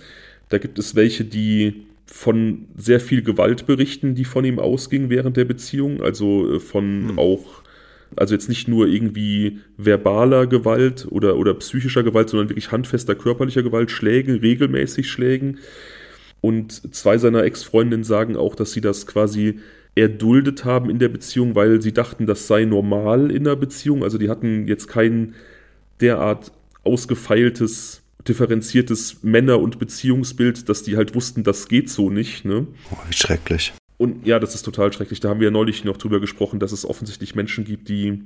Da 0.48 0.58
gibt 0.58 0.78
es 0.78 0.94
welche, 0.94 1.24
die 1.24 1.86
von 2.06 2.66
sehr 2.76 3.00
viel 3.00 3.22
Gewalt 3.22 3.66
berichten, 3.66 4.14
die 4.14 4.26
von 4.26 4.44
ihm 4.44 4.58
ausging 4.58 5.08
während 5.08 5.38
der 5.38 5.46
Beziehung, 5.46 6.02
also 6.02 6.56
äh, 6.56 6.60
von 6.60 7.10
hm. 7.10 7.18
auch 7.18 7.61
also 8.16 8.34
jetzt 8.34 8.48
nicht 8.48 8.68
nur 8.68 8.86
irgendwie 8.86 9.60
verbaler 9.76 10.46
Gewalt 10.46 11.06
oder, 11.10 11.36
oder 11.36 11.54
psychischer 11.54 12.02
Gewalt, 12.02 12.28
sondern 12.28 12.48
wirklich 12.48 12.72
handfester 12.72 13.14
körperlicher 13.14 13.62
Gewalt, 13.62 13.90
Schläge, 13.90 14.42
regelmäßig 14.42 15.10
Schlägen. 15.10 15.58
Und 16.40 16.94
zwei 16.94 17.18
seiner 17.18 17.44
Ex-Freundinnen 17.44 18.04
sagen 18.04 18.36
auch, 18.36 18.54
dass 18.54 18.72
sie 18.72 18.80
das 18.80 19.06
quasi 19.06 19.60
erduldet 19.94 20.64
haben 20.64 20.90
in 20.90 20.98
der 20.98 21.08
Beziehung, 21.08 21.54
weil 21.54 21.80
sie 21.82 21.92
dachten, 21.92 22.26
das 22.26 22.46
sei 22.46 22.64
normal 22.64 23.30
in 23.30 23.44
der 23.44 23.56
Beziehung. 23.56 24.02
Also 24.02 24.18
die 24.18 24.30
hatten 24.30 24.66
jetzt 24.66 24.88
kein 24.88 25.34
derart 26.00 26.50
ausgefeiltes, 26.82 28.02
differenziertes 28.26 29.22
Männer- 29.22 29.60
und 29.60 29.78
Beziehungsbild, 29.78 30.68
dass 30.68 30.82
die 30.82 30.96
halt 30.96 31.14
wussten, 31.14 31.44
das 31.44 31.68
geht 31.68 31.90
so 31.90 32.10
nicht. 32.10 32.44
Ne? 32.44 32.66
Oh, 32.90 32.96
wie 33.08 33.14
schrecklich. 33.14 33.72
Und 34.02 34.26
ja, 34.26 34.40
das 34.40 34.56
ist 34.56 34.64
total 34.64 34.92
schrecklich. 34.92 35.20
Da 35.20 35.28
haben 35.28 35.38
wir 35.38 35.46
ja 35.46 35.52
neulich 35.52 35.84
noch 35.84 35.96
drüber 35.96 36.18
gesprochen, 36.18 36.58
dass 36.58 36.72
es 36.72 36.84
offensichtlich 36.84 37.36
Menschen 37.36 37.64
gibt, 37.64 37.88
die 37.88 38.20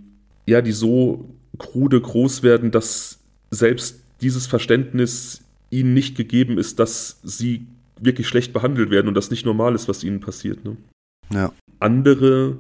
ja, 0.47 0.63
die 0.63 0.73
so 0.73 1.29
krude 1.59 2.01
groß 2.01 2.43
werden, 2.43 2.71
dass 2.71 3.19
selbst 3.51 4.01
dieses 4.23 4.47
Verständnis 4.47 5.43
ihnen 5.71 5.93
nicht 5.93 6.17
gegeben 6.17 6.57
ist, 6.57 6.79
dass 6.79 7.21
sie 7.23 7.67
wirklich 8.01 8.27
schlecht 8.27 8.55
behandelt 8.55 8.91
werden 8.91 9.09
und 9.09 9.15
das 9.15 9.31
nicht 9.31 9.45
normal 9.45 9.75
ist, 9.75 9.87
was 9.87 10.03
ihnen 10.03 10.21
passiert. 10.21 10.65
Ne? 10.65 10.77
Ja. 11.31 11.53
Andere 11.79 12.57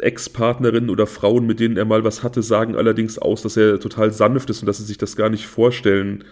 Ex-Partnerinnen 0.00 0.90
oder 0.90 1.06
Frauen, 1.06 1.46
mit 1.46 1.58
denen 1.58 1.78
er 1.78 1.86
mal 1.86 2.04
was 2.04 2.22
hatte, 2.22 2.42
sagen 2.42 2.76
allerdings 2.76 3.18
aus, 3.18 3.42
dass 3.42 3.56
er 3.56 3.80
total 3.80 4.12
sanft 4.12 4.50
ist 4.50 4.60
und 4.60 4.66
dass 4.66 4.78
sie 4.78 4.84
sich 4.84 4.98
das 4.98 5.16
gar 5.16 5.30
nicht 5.30 5.46
vorstellen 5.46 6.24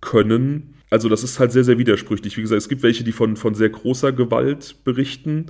können. 0.00 0.77
Also 0.90 1.08
das 1.08 1.22
ist 1.22 1.38
halt 1.38 1.52
sehr, 1.52 1.64
sehr 1.64 1.78
widersprüchlich. 1.78 2.36
Wie 2.36 2.42
gesagt, 2.42 2.62
es 2.62 2.68
gibt 2.68 2.82
welche, 2.82 3.04
die 3.04 3.12
von, 3.12 3.36
von 3.36 3.54
sehr 3.54 3.68
großer 3.68 4.12
Gewalt 4.12 4.76
berichten. 4.84 5.46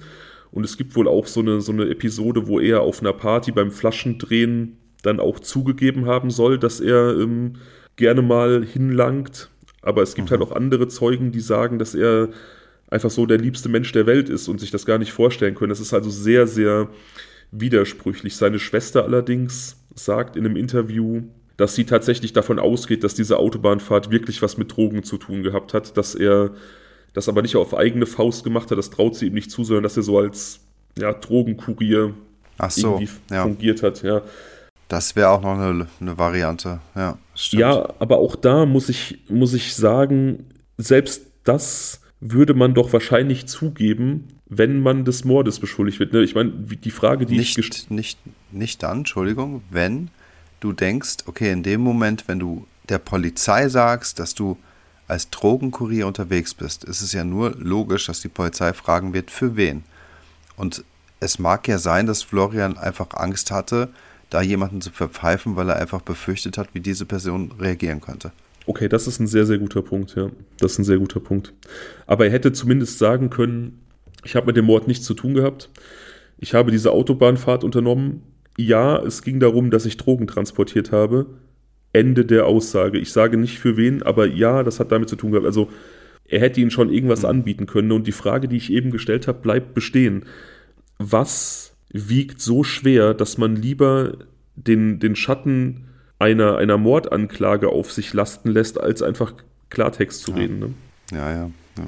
Und 0.51 0.65
es 0.65 0.77
gibt 0.77 0.97
wohl 0.97 1.07
auch 1.07 1.27
so 1.27 1.41
eine, 1.41 1.61
so 1.61 1.73
eine 1.73 1.89
Episode, 1.89 2.47
wo 2.47 2.59
er 2.59 2.81
auf 2.81 3.01
einer 3.01 3.13
Party 3.13 3.53
beim 3.53 3.71
Flaschendrehen 3.71 4.79
dann 5.03 5.21
auch 5.21 5.39
zugegeben 5.39 6.07
haben 6.07 6.31
soll, 6.31 6.59
dass 6.59 6.81
er 6.81 7.19
ähm, 7.19 7.55
gerne 7.97 8.23
mal 8.23 8.65
hinlangt. 8.65 9.51
Aber 9.83 10.03
es 10.03 10.15
gibt 10.15 10.31
halt 10.31 10.41
mhm. 10.41 10.45
halt 10.45 10.53
auch 10.53 10.57
andere 10.57 10.89
Zeugen, 10.89 11.31
die 11.31 11.41
sagen, 11.41 11.79
dass 11.79 11.95
er 11.95 12.31
einfach 12.91 13.11
so 13.11 13.27
der 13.27 13.39
liebste 13.39 13.69
Mensch 13.69 13.93
der 13.93 14.07
Welt 14.07 14.29
ist 14.29 14.49
und 14.49 14.59
sich 14.59 14.71
das 14.71 14.87
gar 14.87 14.99
nicht 14.99 15.13
vorstellen 15.13 15.55
können. 15.55 15.71
Das 15.71 15.81
ist 15.81 15.95
also 15.95 16.11
sehr, 16.11 16.47
sehr 16.47 16.89
widersprüchlich. 17.53 18.37
Seine 18.37 18.59
Schwester 18.59 19.05
allerdings 19.05 19.77
sagt 19.95 20.37
in 20.37 20.45
einem 20.45 20.57
Interview, 20.57 21.23
dass 21.59 21.75
sie 21.75 21.85
tatsächlich 21.85 22.33
davon 22.33 22.59
ausgeht, 22.59 23.05
dass 23.05 23.15
diese 23.15 23.37
Autobahnfahrt 23.37 24.11
wirklich 24.11 24.41
was 24.41 24.57
mit 24.57 24.75
Drogen 24.75 25.03
zu 25.03 25.19
tun 25.19 25.43
gehabt 25.43 25.75
hat, 25.75 25.97
dass 25.99 26.15
er 26.15 26.53
das 27.13 27.29
aber 27.29 27.43
nicht 27.43 27.57
auf 27.57 27.77
eigene 27.77 28.07
Faust 28.07 28.45
gemacht 28.45 28.71
hat, 28.71 28.79
das 28.79 28.91
traut 28.91 29.17
sie 29.17 29.27
ihm 29.27 29.35
nicht 29.35 29.51
zu, 29.51 29.65
sondern 29.65 29.83
dass 29.83 29.97
er 29.97 30.05
so 30.05 30.19
als 30.19 30.61
ja, 30.97 31.13
Drogenkurier 31.13 32.15
so, 32.69 32.89
irgendwie 32.93 33.09
ja. 33.31 33.43
fungiert 33.43 33.83
hat, 33.83 34.03
ja. 34.03 34.23
Das 34.87 35.17
wäre 35.17 35.31
auch 35.31 35.43
noch 35.43 35.59
eine, 35.59 35.89
eine 36.01 36.17
Variante, 36.17 36.81
ja. 36.95 37.19
Stimmt. 37.35 37.61
Ja, 37.61 37.93
aber 37.99 38.19
auch 38.19 38.37
da 38.37 38.65
muss 38.65 38.89
ich, 38.89 39.19
muss 39.29 39.53
ich 39.53 39.75
sagen, 39.75 40.47
selbst 40.77 41.27
das 41.43 42.01
würde 42.21 42.55
man 42.55 42.73
doch 42.73 42.93
wahrscheinlich 42.93 43.47
zugeben, 43.47 44.29
wenn 44.47 44.81
man 44.81 45.05
des 45.05 45.25
Mordes 45.25 45.59
beschuldigt 45.59 45.99
wird. 45.99 46.13
Ne? 46.13 46.23
Ich 46.23 46.37
meine, 46.37 46.51
die 46.53 46.91
Frage, 46.91 47.27
die 47.27 47.37
nicht, 47.37 47.59
ich 47.59 47.91
nicht, 47.91 48.19
nicht 48.53 48.83
dann, 48.83 48.99
Entschuldigung, 48.99 49.63
wenn 49.71 50.11
du 50.61 50.73
denkst, 50.73 51.19
okay, 51.27 51.53
in 51.53 51.63
dem 51.63 51.81
Moment, 51.81 52.29
wenn 52.29 52.39
du 52.39 52.67
der 52.89 52.99
Polizei 52.99 53.69
sagst, 53.69 54.19
dass 54.19 54.35
du 54.35 54.57
als 55.07 55.31
Drogenkurier 55.31 56.07
unterwegs 56.07 56.55
bist, 56.55 56.85
ist 56.85 57.01
es 57.01 57.13
ja 57.13 57.25
nur 57.25 57.55
logisch, 57.57 58.07
dass 58.07 58.21
die 58.21 58.29
Polizei 58.29 58.73
fragen 58.73 59.15
wird, 59.15 59.31
für 59.31 59.57
wen. 59.57 59.85
Und 60.57 60.85
es 61.21 61.39
mag 61.39 61.67
ja 61.67 61.79
sein, 61.79 62.07
dass 62.07 62.23
Florian 62.23 62.77
einfach 62.77 63.09
Angst 63.15 63.51
hatte, 63.51 63.89
da 64.31 64.43
jemanden 64.43 64.81
zu 64.81 64.91
verpfeifen, 64.91 65.57
weil 65.57 65.71
er 65.71 65.77
einfach 65.77 66.03
befürchtet 66.03 66.59
hat, 66.59 66.69
wie 66.75 66.81
diese 66.81 67.07
Person 67.07 67.53
reagieren 67.59 68.01
könnte. 68.01 68.33
Okay, 68.67 68.89
das 68.89 69.07
ist 69.07 69.19
ein 69.19 69.27
sehr, 69.27 69.47
sehr 69.47 69.57
guter 69.57 69.81
Punkt, 69.81 70.15
ja. 70.15 70.31
Das 70.59 70.73
ist 70.73 70.79
ein 70.79 70.85
sehr 70.85 70.99
guter 70.99 71.21
Punkt. 71.21 71.55
Aber 72.07 72.27
er 72.27 72.33
hätte 72.33 72.53
zumindest 72.53 72.99
sagen 72.99 73.31
können, 73.31 73.81
ich 74.25 74.37
habe 74.37 74.47
mit 74.47 74.57
dem 74.59 74.67
Mord 74.67 74.87
nichts 74.87 75.07
zu 75.07 75.15
tun 75.15 75.33
gehabt. 75.33 75.71
Ich 76.37 76.53
habe 76.53 76.71
diese 76.71 76.93
Autobahnfahrt 76.93 77.65
unternommen 77.65 78.23
ja, 78.59 78.99
es 78.99 79.23
ging 79.23 79.39
darum, 79.39 79.71
dass 79.71 79.87
ich 79.87 79.97
Drogen 79.97 80.27
transportiert 80.27 80.91
habe, 80.91 81.27
Ende 81.93 82.25
der 82.25 82.47
Aussage. 82.47 82.99
Ich 82.99 83.13
sage 83.13 83.37
nicht 83.39 83.61
für 83.61 83.77
wen, 83.77 84.03
aber 84.03 84.27
ja, 84.27 84.65
das 84.65 84.81
hat 84.81 84.93
damit 84.93 85.09
zu 85.09 85.17
tun 85.17 85.31
gehabt. 85.31 85.47
Also 85.47 85.69
er 86.27 86.41
hätte 86.41 86.61
ihnen 86.61 86.73
schon 86.73 86.93
irgendwas 86.93 87.23
mhm. 87.23 87.29
anbieten 87.29 87.67
können. 87.67 87.93
Und 87.93 88.07
die 88.07 88.13
Frage, 88.13 88.49
die 88.49 88.57
ich 88.57 88.73
eben 88.73 88.91
gestellt 88.91 89.29
habe, 89.29 89.39
bleibt 89.41 89.75
bestehen. 89.75 90.25
Was 90.99 91.73
wiegt 91.91 92.41
so 92.41 92.65
schwer, 92.65 93.15
dass 93.15 93.39
man 93.39 93.55
lieber 93.55 94.19
den, 94.57 94.99
den 94.99 95.15
Schatten 95.15 95.87
einer, 96.19 96.57
einer 96.57 96.77
Mordanklage 96.79 97.69
auf 97.69 97.93
sich 97.93 98.13
lasten 98.13 98.51
lässt, 98.51 98.79
als 98.79 99.03
einfach 99.03 99.35
Klartext 99.71 100.21
zu 100.23 100.33
ja. 100.33 100.39
reden? 100.39 100.59
Ne? 100.59 100.75
Ja, 101.13 101.31
ja, 101.31 101.51
ja. 101.79 101.87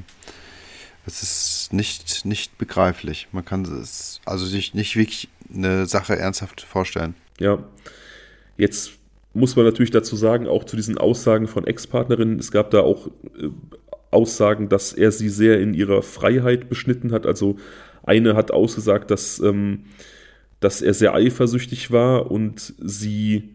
Es 1.05 1.23
ist 1.25 1.73
nicht, 1.73 2.25
nicht 2.25 2.57
begreiflich. 2.59 3.27
Man 3.33 3.45
kann 3.45 3.65
es 3.65 4.21
also 4.25 4.47
sich 4.47 4.75
nicht 4.75 4.95
wirklich 4.97 5.29
eine 5.55 5.87
Sache 5.87 6.17
ernsthaft 6.17 6.61
vorstellen. 6.61 7.15
Ja. 7.39 7.59
Jetzt 8.57 8.93
muss 9.33 9.57
man 9.57 9.65
natürlich 9.65 9.91
dazu 9.91 10.17
sagen, 10.17 10.47
auch 10.47 10.65
zu 10.65 10.77
diesen 10.77 10.99
Aussagen 10.99 11.47
von 11.47 11.67
Ex-Partnerinnen, 11.67 12.39
es 12.39 12.51
gab 12.51 12.71
da 12.71 12.81
auch 12.81 13.07
äh, 13.39 13.49
Aussagen, 14.11 14.69
dass 14.69 14.93
er 14.93 15.13
sie 15.13 15.29
sehr 15.29 15.61
in 15.61 15.73
ihrer 15.73 16.03
Freiheit 16.03 16.69
beschnitten 16.69 17.13
hat. 17.13 17.27
Also 17.27 17.57
eine 18.03 18.35
hat 18.35 18.51
ausgesagt, 18.51 19.11
dass, 19.11 19.39
ähm, 19.39 19.85
dass 20.59 20.83
er 20.83 20.95
sehr 20.95 21.15
eifersüchtig 21.15 21.91
war 21.91 22.31
und 22.31 22.75
sie 22.79 23.51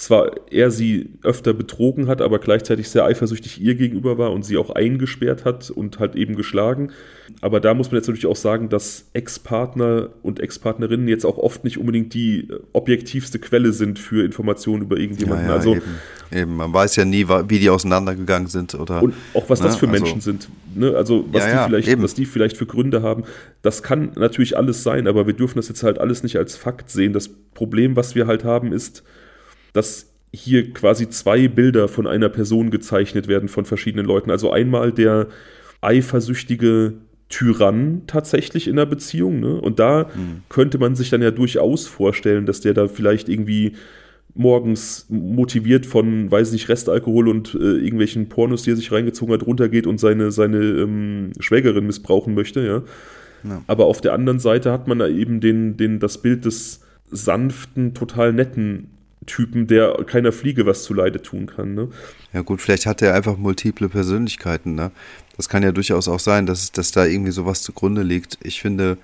zwar 0.00 0.30
er 0.50 0.70
sie 0.70 1.10
öfter 1.22 1.52
betrogen 1.52 2.08
hat, 2.08 2.22
aber 2.22 2.38
gleichzeitig 2.38 2.88
sehr 2.88 3.04
eifersüchtig 3.04 3.60
ihr 3.60 3.74
gegenüber 3.74 4.16
war 4.16 4.32
und 4.32 4.46
sie 4.46 4.56
auch 4.56 4.70
eingesperrt 4.70 5.44
hat 5.44 5.68
und 5.68 5.98
halt 5.98 6.16
eben 6.16 6.36
geschlagen. 6.36 6.90
Aber 7.42 7.60
da 7.60 7.74
muss 7.74 7.90
man 7.90 7.98
jetzt 7.98 8.06
natürlich 8.06 8.24
auch 8.24 8.36
sagen, 8.36 8.70
dass 8.70 9.10
Ex-Partner 9.12 10.08
und 10.22 10.40
Ex-Partnerinnen 10.40 11.06
jetzt 11.06 11.26
auch 11.26 11.36
oft 11.36 11.64
nicht 11.64 11.76
unbedingt 11.76 12.14
die 12.14 12.48
äh, 12.48 12.60
objektivste 12.72 13.38
Quelle 13.38 13.74
sind 13.74 13.98
für 13.98 14.24
Informationen 14.24 14.84
über 14.84 14.96
irgendjemanden. 14.96 15.44
Ja, 15.44 15.50
ja, 15.52 15.56
also 15.58 15.74
eben, 15.74 15.82
eben, 16.32 16.56
man 16.56 16.72
weiß 16.72 16.96
ja 16.96 17.04
nie, 17.04 17.28
wie 17.28 17.58
die 17.58 17.68
auseinandergegangen 17.68 18.48
sind 18.48 18.74
oder 18.74 19.02
und 19.02 19.12
auch 19.34 19.50
was 19.50 19.60
ne? 19.60 19.66
das 19.66 19.76
für 19.76 19.86
Menschen 19.86 20.14
also, 20.14 20.30
sind. 20.30 20.48
Ne? 20.74 20.96
Also 20.96 21.26
was 21.30 21.44
ja, 21.44 21.66
die 21.66 21.74
vielleicht, 21.74 22.02
was 22.02 22.14
die 22.14 22.24
vielleicht 22.24 22.56
für 22.56 22.64
Gründe 22.64 23.02
haben. 23.02 23.24
Das 23.60 23.82
kann 23.82 24.12
natürlich 24.16 24.56
alles 24.56 24.82
sein, 24.82 25.06
aber 25.06 25.26
wir 25.26 25.34
dürfen 25.34 25.58
das 25.58 25.68
jetzt 25.68 25.82
halt 25.82 25.98
alles 25.98 26.22
nicht 26.22 26.36
als 26.36 26.56
Fakt 26.56 26.88
sehen. 26.88 27.12
Das 27.12 27.28
Problem, 27.52 27.96
was 27.96 28.14
wir 28.14 28.26
halt 28.26 28.44
haben, 28.44 28.72
ist 28.72 29.02
dass 29.72 30.10
hier 30.32 30.72
quasi 30.72 31.08
zwei 31.08 31.48
Bilder 31.48 31.88
von 31.88 32.06
einer 32.06 32.28
Person 32.28 32.70
gezeichnet 32.70 33.28
werden 33.28 33.48
von 33.48 33.64
verschiedenen 33.64 34.06
Leuten. 34.06 34.30
Also 34.30 34.52
einmal 34.52 34.92
der 34.92 35.26
eifersüchtige 35.80 36.94
Tyrann 37.28 38.02
tatsächlich 38.06 38.68
in 38.68 38.76
der 38.76 38.86
Beziehung. 38.86 39.40
Ne? 39.40 39.60
Und 39.60 39.78
da 39.78 40.04
mhm. 40.14 40.42
könnte 40.48 40.78
man 40.78 40.94
sich 40.94 41.10
dann 41.10 41.22
ja 41.22 41.30
durchaus 41.30 41.86
vorstellen, 41.86 42.46
dass 42.46 42.60
der 42.60 42.74
da 42.74 42.88
vielleicht 42.88 43.28
irgendwie 43.28 43.72
morgens 44.34 45.06
motiviert 45.08 45.86
von, 45.86 46.30
weiß 46.30 46.52
nicht, 46.52 46.68
Restalkohol 46.68 47.28
und 47.28 47.54
äh, 47.54 47.58
irgendwelchen 47.58 48.28
Pornos, 48.28 48.62
die 48.62 48.70
er 48.70 48.76
sich 48.76 48.92
reingezogen 48.92 49.34
hat, 49.34 49.46
runtergeht 49.46 49.86
und 49.86 49.98
seine, 49.98 50.30
seine 50.30 50.58
ähm, 50.58 51.32
Schwägerin 51.40 51.86
missbrauchen 51.86 52.34
möchte, 52.34 52.60
ja? 52.64 52.82
ja. 53.48 53.62
Aber 53.66 53.86
auf 53.86 54.00
der 54.00 54.12
anderen 54.12 54.38
Seite 54.38 54.70
hat 54.70 54.86
man 54.86 55.00
da 55.00 55.08
eben 55.08 55.40
den, 55.40 55.76
den, 55.76 55.98
das 55.98 56.18
Bild 56.18 56.44
des 56.44 56.80
sanften, 57.10 57.94
total 57.94 58.32
netten 58.32 58.90
Typen, 59.26 59.66
der 59.66 60.04
keiner 60.06 60.32
Fliege 60.32 60.66
was 60.66 60.84
zuleide 60.84 61.20
tun 61.20 61.46
kann. 61.46 61.74
Ne? 61.74 61.88
Ja 62.32 62.40
gut, 62.42 62.60
vielleicht 62.60 62.86
hat 62.86 63.02
er 63.02 63.14
einfach 63.14 63.36
multiple 63.36 63.88
Persönlichkeiten. 63.88 64.74
Ne? 64.74 64.90
Das 65.36 65.48
kann 65.48 65.62
ja 65.62 65.72
durchaus 65.72 66.08
auch 66.08 66.20
sein, 66.20 66.46
dass, 66.46 66.72
dass 66.72 66.90
da 66.92 67.04
irgendwie 67.04 67.32
sowas 67.32 67.62
zugrunde 67.62 68.02
liegt. 68.02 68.38
Ich 68.42 68.60
finde 68.60 68.96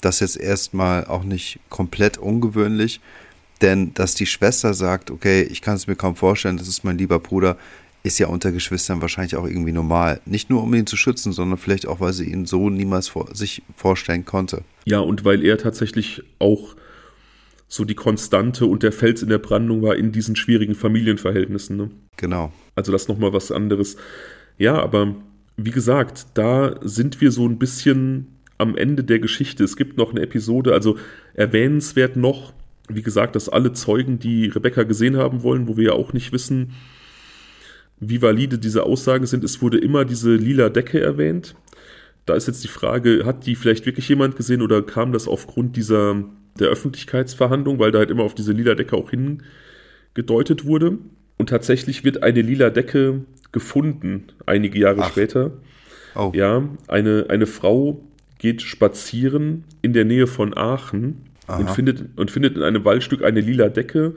das 0.00 0.20
jetzt 0.20 0.38
erstmal 0.38 1.04
auch 1.06 1.24
nicht 1.24 1.60
komplett 1.68 2.18
ungewöhnlich, 2.18 3.00
denn 3.60 3.92
dass 3.94 4.14
die 4.14 4.26
Schwester 4.26 4.74
sagt, 4.74 5.10
okay, 5.10 5.42
ich 5.42 5.60
kann 5.60 5.76
es 5.76 5.86
mir 5.86 5.96
kaum 5.96 6.16
vorstellen, 6.16 6.56
das 6.56 6.68
ist 6.68 6.84
mein 6.84 6.98
lieber 6.98 7.18
Bruder, 7.18 7.56
ist 8.04 8.18
ja 8.18 8.28
unter 8.28 8.52
Geschwistern 8.52 9.02
wahrscheinlich 9.02 9.36
auch 9.36 9.46
irgendwie 9.46 9.72
normal. 9.72 10.20
Nicht 10.24 10.50
nur 10.50 10.62
um 10.62 10.72
ihn 10.72 10.86
zu 10.86 10.96
schützen, 10.96 11.32
sondern 11.32 11.58
vielleicht 11.58 11.86
auch, 11.86 12.00
weil 12.00 12.12
sie 12.12 12.30
ihn 12.30 12.46
so 12.46 12.70
niemals 12.70 13.08
vor, 13.08 13.34
sich 13.34 13.62
vorstellen 13.76 14.24
konnte. 14.24 14.62
Ja, 14.84 15.00
und 15.00 15.24
weil 15.24 15.44
er 15.44 15.58
tatsächlich 15.58 16.22
auch 16.38 16.76
so 17.68 17.84
die 17.84 17.94
Konstante 17.94 18.66
und 18.66 18.82
der 18.82 18.92
Fels 18.92 19.22
in 19.22 19.28
der 19.28 19.38
Brandung 19.38 19.82
war 19.82 19.96
in 19.96 20.10
diesen 20.10 20.36
schwierigen 20.36 20.74
Familienverhältnissen. 20.74 21.76
Ne? 21.76 21.90
Genau. 22.16 22.52
Also 22.74 22.90
das 22.92 23.08
nochmal 23.08 23.32
was 23.34 23.52
anderes. 23.52 23.96
Ja, 24.56 24.80
aber 24.80 25.14
wie 25.56 25.70
gesagt, 25.70 26.26
da 26.34 26.80
sind 26.82 27.20
wir 27.20 27.30
so 27.30 27.46
ein 27.46 27.58
bisschen 27.58 28.38
am 28.56 28.76
Ende 28.76 29.04
der 29.04 29.18
Geschichte. 29.18 29.64
Es 29.64 29.76
gibt 29.76 29.98
noch 29.98 30.10
eine 30.10 30.22
Episode, 30.22 30.72
also 30.72 30.96
erwähnenswert 31.34 32.16
noch, 32.16 32.54
wie 32.88 33.02
gesagt, 33.02 33.36
dass 33.36 33.48
alle 33.48 33.72
Zeugen, 33.74 34.18
die 34.18 34.46
Rebecca 34.46 34.82
gesehen 34.84 35.16
haben 35.16 35.42
wollen, 35.42 35.68
wo 35.68 35.76
wir 35.76 35.84
ja 35.84 35.92
auch 35.92 36.12
nicht 36.14 36.32
wissen, 36.32 36.72
wie 38.00 38.22
valide 38.22 38.58
diese 38.58 38.84
Aussagen 38.84 39.26
sind. 39.26 39.44
Es 39.44 39.60
wurde 39.60 39.78
immer 39.78 40.04
diese 40.04 40.34
lila 40.34 40.70
Decke 40.70 41.00
erwähnt. 41.00 41.54
Da 42.28 42.34
ist 42.34 42.46
jetzt 42.46 42.62
die 42.62 42.68
Frage, 42.68 43.24
hat 43.24 43.46
die 43.46 43.54
vielleicht 43.54 43.86
wirklich 43.86 44.08
jemand 44.08 44.36
gesehen 44.36 44.60
oder 44.60 44.82
kam 44.82 45.12
das 45.12 45.26
aufgrund 45.26 45.76
dieser 45.76 46.24
der 46.58 46.68
Öffentlichkeitsverhandlung, 46.68 47.78
weil 47.78 47.90
da 47.90 48.00
halt 48.00 48.10
immer 48.10 48.24
auf 48.24 48.34
diese 48.34 48.52
lila 48.52 48.74
Decke 48.74 48.96
auch 48.96 49.10
hingedeutet 49.10 50.64
wurde. 50.64 50.98
Und 51.38 51.48
tatsächlich 51.48 52.04
wird 52.04 52.22
eine 52.22 52.42
lila 52.42 52.68
Decke 52.70 53.22
gefunden, 53.52 54.24
einige 54.44 54.78
Jahre 54.78 55.02
Ach. 55.02 55.10
später. 55.10 55.52
Oh. 56.14 56.32
Ja, 56.34 56.68
eine, 56.88 57.26
eine 57.28 57.46
Frau 57.46 58.04
geht 58.38 58.60
spazieren 58.60 59.64
in 59.80 59.92
der 59.92 60.04
Nähe 60.04 60.26
von 60.26 60.56
Aachen 60.56 61.22
und 61.46 61.70
findet, 61.70 62.18
und 62.18 62.30
findet 62.30 62.56
in 62.56 62.62
einem 62.62 62.84
Waldstück 62.84 63.24
eine 63.24 63.40
lila 63.40 63.68
Decke. 63.68 64.16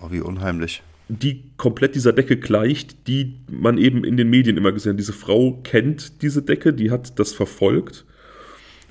Oh, 0.00 0.10
wie 0.10 0.20
unheimlich. 0.20 0.82
Die 1.08 1.44
komplett 1.56 1.94
dieser 1.94 2.12
Decke 2.12 2.36
gleicht, 2.36 3.06
die 3.08 3.34
man 3.50 3.76
eben 3.78 4.04
in 4.04 4.16
den 4.16 4.30
Medien 4.30 4.56
immer 4.56 4.72
gesehen 4.72 4.92
hat. 4.92 4.98
Diese 4.98 5.12
Frau 5.12 5.60
kennt 5.62 6.22
diese 6.22 6.42
Decke, 6.42 6.72
die 6.72 6.90
hat 6.90 7.18
das 7.18 7.32
verfolgt 7.32 8.06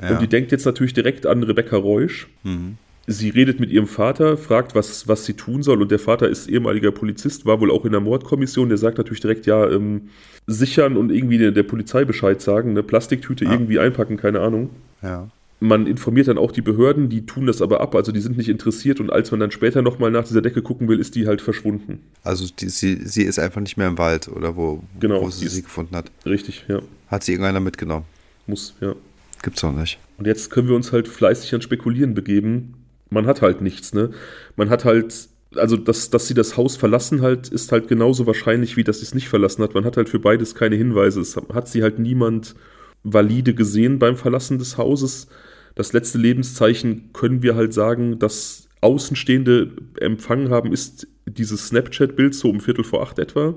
ja. 0.01 0.11
Und 0.11 0.21
die 0.21 0.27
denkt 0.27 0.51
jetzt 0.51 0.65
natürlich 0.65 0.93
direkt 0.93 1.25
an 1.25 1.43
Rebecca 1.43 1.77
Reusch. 1.77 2.27
Mhm. 2.43 2.77
Sie 3.05 3.29
redet 3.29 3.59
mit 3.59 3.69
ihrem 3.69 3.87
Vater, 3.87 4.37
fragt, 4.37 4.75
was, 4.75 5.09
was 5.09 5.25
sie 5.25 5.33
tun 5.33 5.61
soll. 5.61 5.81
Und 5.81 5.91
der 5.91 5.99
Vater 5.99 6.29
ist 6.29 6.47
ehemaliger 6.47 6.91
Polizist, 6.91 7.45
war 7.45 7.59
wohl 7.59 7.69
auch 7.69 7.83
in 7.83 7.91
der 7.91 7.99
Mordkommission. 7.99 8.69
Der 8.69 8.77
sagt 8.77 8.97
natürlich 8.97 9.19
direkt, 9.19 9.45
ja, 9.45 9.69
ähm, 9.69 10.09
sichern 10.47 10.95
und 10.95 11.11
irgendwie 11.11 11.37
der, 11.37 11.51
der 11.51 11.63
Polizei 11.63 12.05
Bescheid 12.05 12.41
sagen, 12.41 12.71
eine 12.71 12.83
Plastiktüte 12.83 13.43
ja. 13.43 13.51
irgendwie 13.51 13.79
einpacken, 13.79 14.15
keine 14.15 14.39
Ahnung. 14.39 14.69
Ja. 15.01 15.29
Man 15.63 15.87
informiert 15.87 16.27
dann 16.27 16.37
auch 16.37 16.51
die 16.51 16.61
Behörden, 16.61 17.07
die 17.07 17.25
tun 17.25 17.45
das 17.45 17.61
aber 17.61 17.79
ab, 17.79 17.95
also 17.95 18.11
die 18.11 18.19
sind 18.19 18.37
nicht 18.37 18.49
interessiert 18.49 18.99
und 18.99 19.09
als 19.09 19.31
man 19.31 19.39
dann 19.39 19.51
später 19.51 19.81
nochmal 19.81 20.11
nach 20.11 20.25
dieser 20.27 20.41
Decke 20.41 20.61
gucken 20.61 20.89
will, 20.89 20.99
ist 20.99 21.15
die 21.15 21.25
halt 21.25 21.41
verschwunden. 21.41 22.01
Also 22.21 22.47
die, 22.59 22.67
sie, 22.67 22.95
sie 23.05 23.23
ist 23.23 23.39
einfach 23.39 23.61
nicht 23.61 23.77
mehr 23.77 23.87
im 23.87 23.97
Wald 23.97 24.27
oder 24.27 24.57
wo, 24.57 24.83
genau, 24.99 25.21
wo 25.21 25.29
sie 25.29 25.47
sie 25.47 25.61
gefunden 25.61 25.95
hat. 25.95 26.11
Richtig, 26.25 26.65
ja. 26.67 26.81
Hat 27.07 27.23
sie 27.23 27.31
irgendeiner 27.31 27.61
mitgenommen? 27.61 28.05
Muss, 28.45 28.75
ja. 28.81 28.93
Gibt's 29.41 29.63
auch 29.63 29.71
nicht. 29.71 29.99
Und 30.17 30.27
jetzt 30.27 30.49
können 30.49 30.67
wir 30.67 30.75
uns 30.75 30.91
halt 30.91 31.07
fleißig 31.07 31.53
an 31.55 31.61
Spekulieren 31.61 32.13
begeben. 32.13 32.73
Man 33.09 33.25
hat 33.25 33.41
halt 33.41 33.61
nichts, 33.61 33.93
ne? 33.93 34.11
Man 34.57 34.69
hat 34.69 34.83
halt, 34.83 35.29
also 35.55 35.77
dass, 35.77 36.09
dass 36.09 36.27
sie 36.27 36.33
das 36.33 36.57
Haus 36.57 36.75
verlassen 36.75 37.21
halt, 37.21 37.47
ist 37.47 37.71
halt 37.71 37.87
genauso 37.87 38.27
wahrscheinlich, 38.27 38.75
wie 38.75 38.83
dass 38.83 38.99
sie 38.99 39.05
es 39.05 39.13
nicht 39.13 39.29
verlassen 39.29 39.63
hat. 39.63 39.75
Man 39.75 39.85
hat 39.85 39.95
halt 39.95 40.09
für 40.09 40.19
beides 40.19 40.55
keine 40.55 40.75
Hinweise. 40.75 41.21
Es 41.21 41.37
hat 41.37 41.69
sie 41.69 41.83
halt 41.83 41.99
niemand 41.99 42.55
valide 43.03 43.53
gesehen 43.53 43.99
beim 43.99 44.17
Verlassen 44.17 44.57
des 44.57 44.77
Hauses. 44.77 45.27
Das 45.75 45.93
letzte 45.93 46.17
Lebenszeichen 46.17 47.09
können 47.13 47.41
wir 47.41 47.55
halt 47.55 47.73
sagen, 47.73 48.19
dass 48.19 48.67
Außenstehende 48.81 49.71
empfangen 49.99 50.49
haben, 50.49 50.73
ist 50.73 51.07
dieses 51.25 51.67
Snapchat-Bild 51.67 52.35
so 52.35 52.49
um 52.49 52.59
Viertel 52.59 52.83
vor 52.83 53.01
acht 53.01 53.17
etwa. 53.17 53.55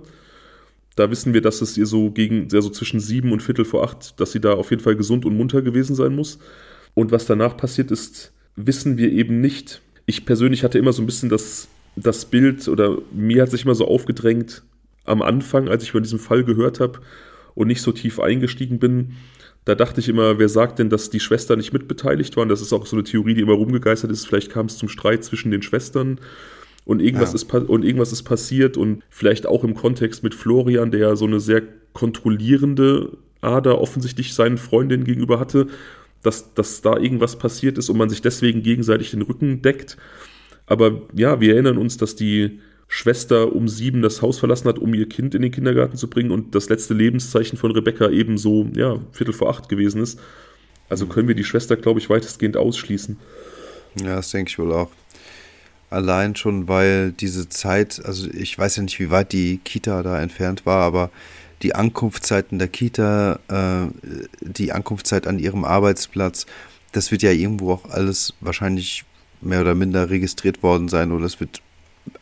Da 0.95 1.11
wissen 1.11 1.35
wir, 1.35 1.43
dass 1.43 1.61
es 1.61 1.77
ihr 1.77 1.85
so 1.85 2.11
gegen, 2.11 2.49
also 2.55 2.71
zwischen 2.71 3.01
sieben 3.01 3.33
und 3.33 3.43
Viertel 3.43 3.65
vor 3.65 3.85
acht, 3.85 4.19
dass 4.19 4.33
sie 4.33 4.41
da 4.41 4.55
auf 4.55 4.71
jeden 4.71 4.83
Fall 4.83 4.97
gesund 4.97 5.27
und 5.27 5.37
munter 5.37 5.61
gewesen 5.61 5.95
sein 5.95 6.15
muss. 6.15 6.39
Und 6.95 7.13
was 7.13 7.27
danach 7.27 7.57
passiert 7.57 7.91
ist, 7.91 8.33
wissen 8.57 8.97
wir 8.97 9.13
eben 9.13 9.41
nicht. 9.41 9.83
Ich 10.07 10.25
persönlich 10.25 10.65
hatte 10.65 10.79
immer 10.79 10.95
so 10.95 11.03
ein 11.03 11.07
bisschen 11.07 11.29
das, 11.29 11.69
das 11.97 12.25
Bild 12.25 12.67
oder 12.69 12.97
mir 13.13 13.43
hat 13.43 13.51
sich 13.51 13.65
immer 13.65 13.75
so 13.75 13.87
aufgedrängt 13.87 14.63
am 15.05 15.21
Anfang, 15.21 15.69
als 15.69 15.83
ich 15.83 15.93
von 15.93 16.03
diesem 16.03 16.19
Fall 16.19 16.45
gehört 16.45 16.81
habe 16.81 17.01
und 17.55 17.67
nicht 17.67 17.83
so 17.83 17.93
tief 17.93 18.19
eingestiegen 18.19 18.79
bin. 18.79 19.17
Da 19.67 19.75
dachte 19.75 20.01
ich 20.01 20.09
immer, 20.09 20.39
wer 20.39 20.49
sagt 20.49 20.79
denn, 20.79 20.91
dass 20.91 21.11
die 21.11 21.19
Schwestern 21.19 21.59
nicht 21.59 21.73
mitbeteiligt 21.73 22.37
waren? 22.37 22.49
Das 22.49 22.63
ist 22.63 22.73
auch 22.73 22.87
so 22.87 22.95
eine 22.95 23.03
Theorie, 23.03 23.35
die 23.35 23.41
immer 23.41 23.55
rumgegeistert 23.55 24.13
ist. 24.13 24.25
Vielleicht 24.25 24.49
kam 24.49 24.67
es 24.67 24.79
zum 24.79 24.89
Streit 24.89 25.25
zwischen 25.25 25.51
den 25.51 25.61
Schwestern 25.61 26.21
und 26.85 27.03
irgendwas, 27.03 27.31
ja. 27.31 27.35
ist, 27.35 27.53
und 27.53 27.85
irgendwas 27.85 28.13
ist 28.13 28.23
passiert 28.23 28.77
und 28.77 29.03
vielleicht 29.11 29.45
auch 29.45 29.65
im 29.65 29.75
Kontext 29.75 30.23
mit 30.23 30.37
Florian, 30.37 30.93
der 30.93 31.01
ja 31.01 31.17
so 31.17 31.27
eine 31.27 31.41
sehr 31.41 31.63
kontrollierende 31.93 33.19
Ader 33.41 33.81
offensichtlich 33.81 34.35
seinen 34.35 34.57
Freundinnen 34.57 35.03
gegenüber 35.03 35.41
hatte, 35.41 35.67
dass, 36.23 36.55
dass 36.55 36.81
da 36.81 36.97
irgendwas 36.97 37.37
passiert 37.37 37.77
ist 37.77 37.91
und 37.91 37.99
man 37.99 38.09
sich 38.09 38.23
deswegen 38.23 38.63
gegenseitig 38.63 39.11
den 39.11 39.23
Rücken 39.23 39.63
deckt. 39.63 39.97
Aber 40.67 41.03
ja, 41.13 41.41
wir 41.41 41.55
erinnern 41.55 41.77
uns, 41.77 41.97
dass 41.97 42.15
die 42.15 42.61
Schwester 42.89 43.55
um 43.55 43.69
sieben 43.69 44.03
das 44.03 44.23
Haus 44.23 44.39
verlassen 44.39 44.69
hat, 44.69 44.79
um 44.79 44.95
ihr 44.95 45.09
Kind 45.09 45.35
in 45.35 45.43
den 45.43 45.51
Kindergarten 45.51 45.97
zu 45.97 46.09
bringen 46.09 46.31
und 46.31 46.55
das 46.55 46.69
letzte 46.69 46.95
Lebenszeichen 46.95 47.59
von 47.59 47.73
Rebecca 47.73 48.09
eben 48.11 48.39
so, 48.39 48.69
ja, 48.75 49.01
Viertel 49.13 49.33
vor 49.33 49.51
acht 49.51 49.69
gewesen 49.69 50.03
ist. 50.03 50.21
Also 50.89 51.07
mhm. 51.07 51.11
können 51.11 51.29
wir 51.29 51.35
die 51.35 51.45
Schwester, 51.45 51.77
glaube 51.77 51.99
ich, 51.99 52.09
weitestgehend 52.09 52.57
ausschließen. 52.57 53.19
Ja, 54.01 54.17
das 54.17 54.31
denke 54.31 54.51
ich 54.51 54.59
wohl 54.59 54.73
auch. 54.73 54.91
Allein 55.91 56.37
schon, 56.37 56.69
weil 56.69 57.13
diese 57.13 57.49
Zeit, 57.49 58.05
also 58.05 58.29
ich 58.31 58.59
weiß 58.59 58.77
ja 58.77 58.83
nicht, 58.83 58.99
wie 58.99 59.11
weit 59.11 59.33
die 59.33 59.59
Kita 59.59 60.03
da 60.03 60.21
entfernt 60.21 60.67
war, 60.67 60.83
aber 60.83 61.11
die 61.63 61.75
Ankunftszeiten 61.75 62.59
der 62.59 62.69
Kita, 62.69 63.41
äh, 63.49 63.91
die 64.41 64.73
Ankunftszeit 64.73 65.27
an 65.27 65.39
ihrem 65.39 65.65
Arbeitsplatz, 65.65 66.47
das 66.93 67.11
wird 67.11 67.23
ja 67.23 67.31
irgendwo 67.31 67.73
auch 67.73 67.91
alles 67.91 68.35
wahrscheinlich 68.41 69.05
mehr 69.41 69.61
oder 69.61 69.75
minder 69.75 70.11
registriert 70.11 70.63
worden 70.63 70.89
sein 70.89 71.13
oder 71.13 71.25
es 71.25 71.41
wird 71.41 71.63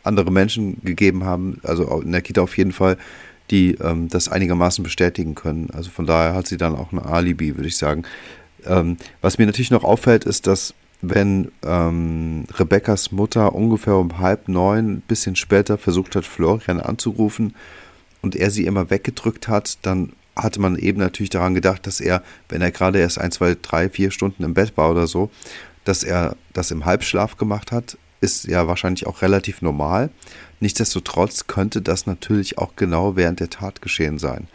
andere 0.03 0.31
Menschen 0.31 0.81
gegeben 0.83 1.23
haben, 1.23 1.59
also 1.63 2.01
in 2.01 2.11
der 2.11 2.21
Kita 2.21 2.41
auf 2.41 2.57
jeden 2.57 2.71
Fall, 2.71 2.97
die 3.51 3.75
ähm, 3.75 4.07
das 4.09 4.29
einigermaßen 4.29 4.83
bestätigen 4.83 5.35
können. 5.35 5.69
Also 5.71 5.89
von 5.89 6.05
daher 6.05 6.33
hat 6.33 6.47
sie 6.47 6.57
dann 6.57 6.75
auch 6.75 6.91
ein 6.91 6.99
Alibi, 6.99 7.55
würde 7.55 7.67
ich 7.67 7.77
sagen. 7.77 8.03
Ähm, 8.65 8.97
was 9.21 9.37
mir 9.37 9.45
natürlich 9.45 9.71
noch 9.71 9.83
auffällt, 9.83 10.25
ist, 10.25 10.47
dass 10.47 10.73
wenn 11.01 11.51
ähm, 11.63 12.45
Rebecca's 12.57 13.11
Mutter 13.11 13.53
ungefähr 13.53 13.95
um 13.95 14.19
halb 14.19 14.47
neun, 14.47 14.93
ein 14.93 15.01
bisschen 15.01 15.35
später 15.35 15.77
versucht 15.77 16.15
hat, 16.15 16.25
Florian 16.25 16.79
anzurufen 16.79 17.55
und 18.21 18.35
er 18.35 18.49
sie 18.49 18.65
immer 18.65 18.89
weggedrückt 18.89 19.47
hat, 19.47 19.77
dann 19.83 20.13
hatte 20.35 20.59
man 20.59 20.77
eben 20.77 20.99
natürlich 20.99 21.29
daran 21.29 21.53
gedacht, 21.53 21.87
dass 21.87 22.01
er, 22.01 22.23
wenn 22.49 22.61
er 22.61 22.71
gerade 22.71 22.99
erst 22.99 23.19
ein, 23.19 23.31
zwei, 23.31 23.55
drei, 23.61 23.89
vier 23.89 24.11
Stunden 24.11 24.43
im 24.43 24.53
Bett 24.53 24.75
war 24.75 24.91
oder 24.91 25.07
so, 25.07 25.29
dass 25.83 26.03
er 26.03 26.35
das 26.53 26.71
im 26.71 26.85
Halbschlaf 26.85 27.37
gemacht 27.37 27.71
hat, 27.71 27.97
ist 28.25 28.45
ja 28.45 28.67
wahrscheinlich 28.67 29.07
auch 29.07 29.21
relativ 29.21 29.61
normal. 29.61 30.09
Nichtsdestotrotz 30.59 31.47
könnte 31.47 31.81
das 31.81 32.07
natürlich 32.07 32.57
auch 32.57 32.75
genau 32.75 33.15
während 33.15 33.39
der 33.39 33.49
Tat 33.49 33.81
geschehen 33.81 34.17
sein. 34.17 34.47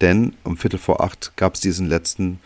Denn 0.00 0.34
um 0.42 0.56
Viertel 0.56 0.78
vor 0.78 1.00
acht 1.00 1.32
gab 1.36 1.54
es 1.54 1.60
diesen 1.60 1.88
letzten 1.88 2.40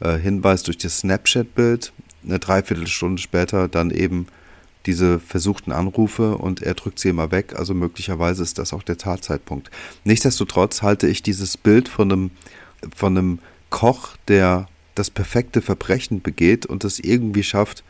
äh, 0.00 0.18
Hinweis 0.18 0.64
durch 0.64 0.78
das 0.78 0.98
Snapchat-Bild. 0.98 1.92
Eine 2.24 2.40
Dreiviertelstunde 2.40 3.22
später 3.22 3.68
dann 3.68 3.90
eben 3.90 4.26
diese 4.86 5.20
versuchten 5.20 5.72
Anrufe 5.72 6.36
und 6.36 6.62
er 6.62 6.74
drückt 6.74 6.98
sie 6.98 7.08
immer 7.08 7.30
weg. 7.30 7.54
Also 7.56 7.74
möglicherweise 7.74 8.42
ist 8.42 8.58
das 8.58 8.72
auch 8.72 8.82
der 8.82 8.98
Tatzeitpunkt. 8.98 9.70
Nichtsdestotrotz 10.04 10.82
halte 10.82 11.06
ich 11.06 11.22
dieses 11.22 11.56
Bild 11.56 11.88
von 11.88 12.10
einem, 12.10 12.30
von 12.94 13.16
einem 13.16 13.38
Koch, 13.70 14.16
der 14.28 14.68
das 14.94 15.10
perfekte 15.10 15.62
Verbrechen 15.62 16.22
begeht 16.22 16.66
und 16.66 16.84
es 16.84 16.98
irgendwie 16.98 17.42
schafft, 17.42 17.84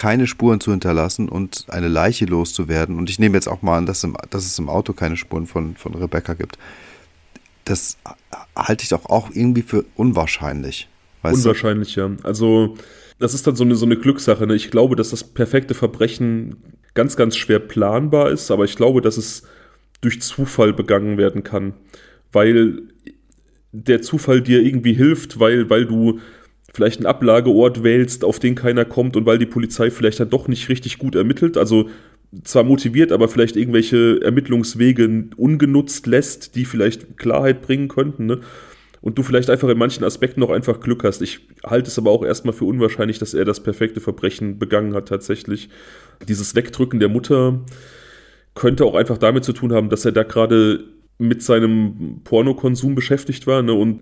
keine 0.00 0.26
Spuren 0.26 0.60
zu 0.60 0.70
hinterlassen 0.70 1.28
und 1.28 1.66
eine 1.68 1.88
Leiche 1.88 2.24
loszuwerden. 2.24 2.96
Und 2.96 3.10
ich 3.10 3.18
nehme 3.18 3.36
jetzt 3.36 3.48
auch 3.48 3.60
mal 3.60 3.76
an, 3.76 3.84
dass, 3.84 4.02
im, 4.02 4.16
dass 4.30 4.46
es 4.46 4.58
im 4.58 4.70
Auto 4.70 4.94
keine 4.94 5.18
Spuren 5.18 5.46
von, 5.46 5.76
von 5.76 5.94
Rebecca 5.94 6.32
gibt. 6.32 6.56
Das 7.66 7.98
halte 8.56 8.82
ich 8.82 8.88
doch 8.88 9.04
auch 9.04 9.28
irgendwie 9.34 9.60
für 9.60 9.84
unwahrscheinlich. 9.96 10.88
unwahrscheinlich, 11.22 11.92
du? 11.96 12.00
ja. 12.00 12.10
Also, 12.22 12.78
das 13.18 13.34
ist 13.34 13.46
dann 13.46 13.56
so 13.56 13.64
eine, 13.64 13.74
so 13.74 13.84
eine 13.84 13.98
Glückssache. 13.98 14.46
Ne? 14.46 14.54
Ich 14.54 14.70
glaube, 14.70 14.96
dass 14.96 15.10
das 15.10 15.22
perfekte 15.22 15.74
Verbrechen 15.74 16.56
ganz, 16.94 17.16
ganz 17.16 17.36
schwer 17.36 17.58
planbar 17.58 18.30
ist, 18.30 18.50
aber 18.50 18.64
ich 18.64 18.76
glaube, 18.76 19.02
dass 19.02 19.18
es 19.18 19.42
durch 20.00 20.22
Zufall 20.22 20.72
begangen 20.72 21.18
werden 21.18 21.44
kann. 21.44 21.74
Weil 22.32 22.84
der 23.72 24.00
Zufall 24.00 24.40
dir 24.40 24.62
irgendwie 24.62 24.94
hilft, 24.94 25.40
weil, 25.40 25.68
weil 25.68 25.84
du 25.84 26.20
vielleicht 26.72 26.98
einen 26.98 27.06
Ablageort 27.06 27.82
wählst, 27.82 28.24
auf 28.24 28.38
den 28.38 28.54
keiner 28.54 28.84
kommt 28.84 29.16
und 29.16 29.26
weil 29.26 29.38
die 29.38 29.46
Polizei 29.46 29.90
vielleicht 29.90 30.20
dann 30.20 30.30
doch 30.30 30.48
nicht 30.48 30.68
richtig 30.68 30.98
gut 30.98 31.14
ermittelt, 31.14 31.56
also 31.56 31.88
zwar 32.44 32.62
motiviert, 32.62 33.12
aber 33.12 33.28
vielleicht 33.28 33.56
irgendwelche 33.56 34.20
Ermittlungswege 34.22 35.24
ungenutzt 35.36 36.06
lässt, 36.06 36.54
die 36.54 36.64
vielleicht 36.64 37.18
Klarheit 37.18 37.62
bringen 37.62 37.88
könnten, 37.88 38.26
ne? 38.26 38.40
Und 39.02 39.16
du 39.16 39.22
vielleicht 39.22 39.48
einfach 39.48 39.68
in 39.70 39.78
manchen 39.78 40.04
Aspekten 40.04 40.40
noch 40.40 40.50
einfach 40.50 40.78
Glück 40.80 41.04
hast. 41.04 41.22
Ich 41.22 41.40
halte 41.64 41.88
es 41.88 41.96
aber 41.96 42.10
auch 42.10 42.22
erstmal 42.22 42.52
für 42.52 42.66
unwahrscheinlich, 42.66 43.18
dass 43.18 43.32
er 43.32 43.46
das 43.46 43.62
perfekte 43.62 43.98
Verbrechen 43.98 44.58
begangen 44.58 44.94
hat 44.94 45.08
tatsächlich. 45.08 45.70
Dieses 46.28 46.54
Wegdrücken 46.54 47.00
der 47.00 47.08
Mutter 47.08 47.60
könnte 48.54 48.84
auch 48.84 48.94
einfach 48.94 49.16
damit 49.16 49.44
zu 49.44 49.54
tun 49.54 49.72
haben, 49.72 49.88
dass 49.88 50.04
er 50.04 50.12
da 50.12 50.22
gerade 50.22 50.84
mit 51.20 51.42
seinem 51.42 52.22
Pornokonsum 52.24 52.94
beschäftigt 52.94 53.46
war 53.46 53.62
ne, 53.62 53.74
und, 53.74 54.00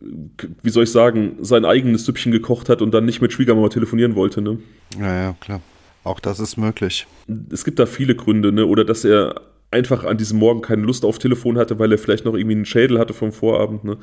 wie 0.62 0.70
soll 0.70 0.84
ich 0.84 0.92
sagen, 0.92 1.36
sein 1.40 1.64
eigenes 1.64 2.04
Süppchen 2.04 2.30
gekocht 2.30 2.68
hat 2.68 2.80
und 2.80 2.92
dann 2.94 3.04
nicht 3.04 3.20
mit 3.20 3.32
Schwiegermama 3.32 3.68
telefonieren 3.68 4.14
wollte. 4.14 4.40
Ne? 4.40 4.58
Ja, 4.98 5.22
ja, 5.22 5.36
klar. 5.40 5.60
Auch 6.04 6.20
das 6.20 6.38
ist 6.38 6.56
möglich. 6.56 7.06
Es 7.50 7.64
gibt 7.64 7.80
da 7.80 7.86
viele 7.86 8.14
Gründe, 8.14 8.52
ne? 8.52 8.66
oder 8.66 8.84
dass 8.84 9.04
er 9.04 9.42
einfach 9.70 10.04
an 10.04 10.16
diesem 10.16 10.38
Morgen 10.38 10.62
keine 10.62 10.82
Lust 10.82 11.04
auf 11.04 11.18
Telefon 11.18 11.58
hatte, 11.58 11.78
weil 11.78 11.90
er 11.90 11.98
vielleicht 11.98 12.24
noch 12.24 12.34
irgendwie 12.34 12.54
einen 12.54 12.64
Schädel 12.64 12.98
hatte 12.98 13.14
vom 13.14 13.32
Vorabend. 13.32 13.84
Ne? 13.84 13.98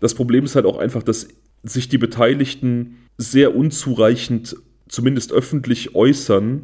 Das 0.00 0.14
Problem 0.14 0.44
ist 0.44 0.56
halt 0.56 0.66
auch 0.66 0.78
einfach, 0.78 1.02
dass 1.02 1.28
sich 1.62 1.88
die 1.88 1.98
Beteiligten 1.98 2.98
sehr 3.18 3.54
unzureichend, 3.54 4.56
zumindest 4.88 5.32
öffentlich 5.32 5.94
äußern. 5.94 6.62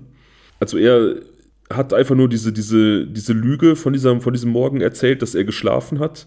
Also 0.59 0.77
er 0.77 1.21
hat 1.71 1.93
einfach 1.93 2.15
nur 2.15 2.29
diese, 2.29 2.53
diese, 2.53 3.07
diese 3.07 3.33
Lüge 3.33 3.77
von 3.77 3.93
diesem, 3.93 4.21
von 4.21 4.33
diesem 4.33 4.51
Morgen 4.51 4.81
erzählt, 4.81 5.23
dass 5.23 5.35
er 5.35 5.45
geschlafen 5.45 5.99
hat 5.99 6.27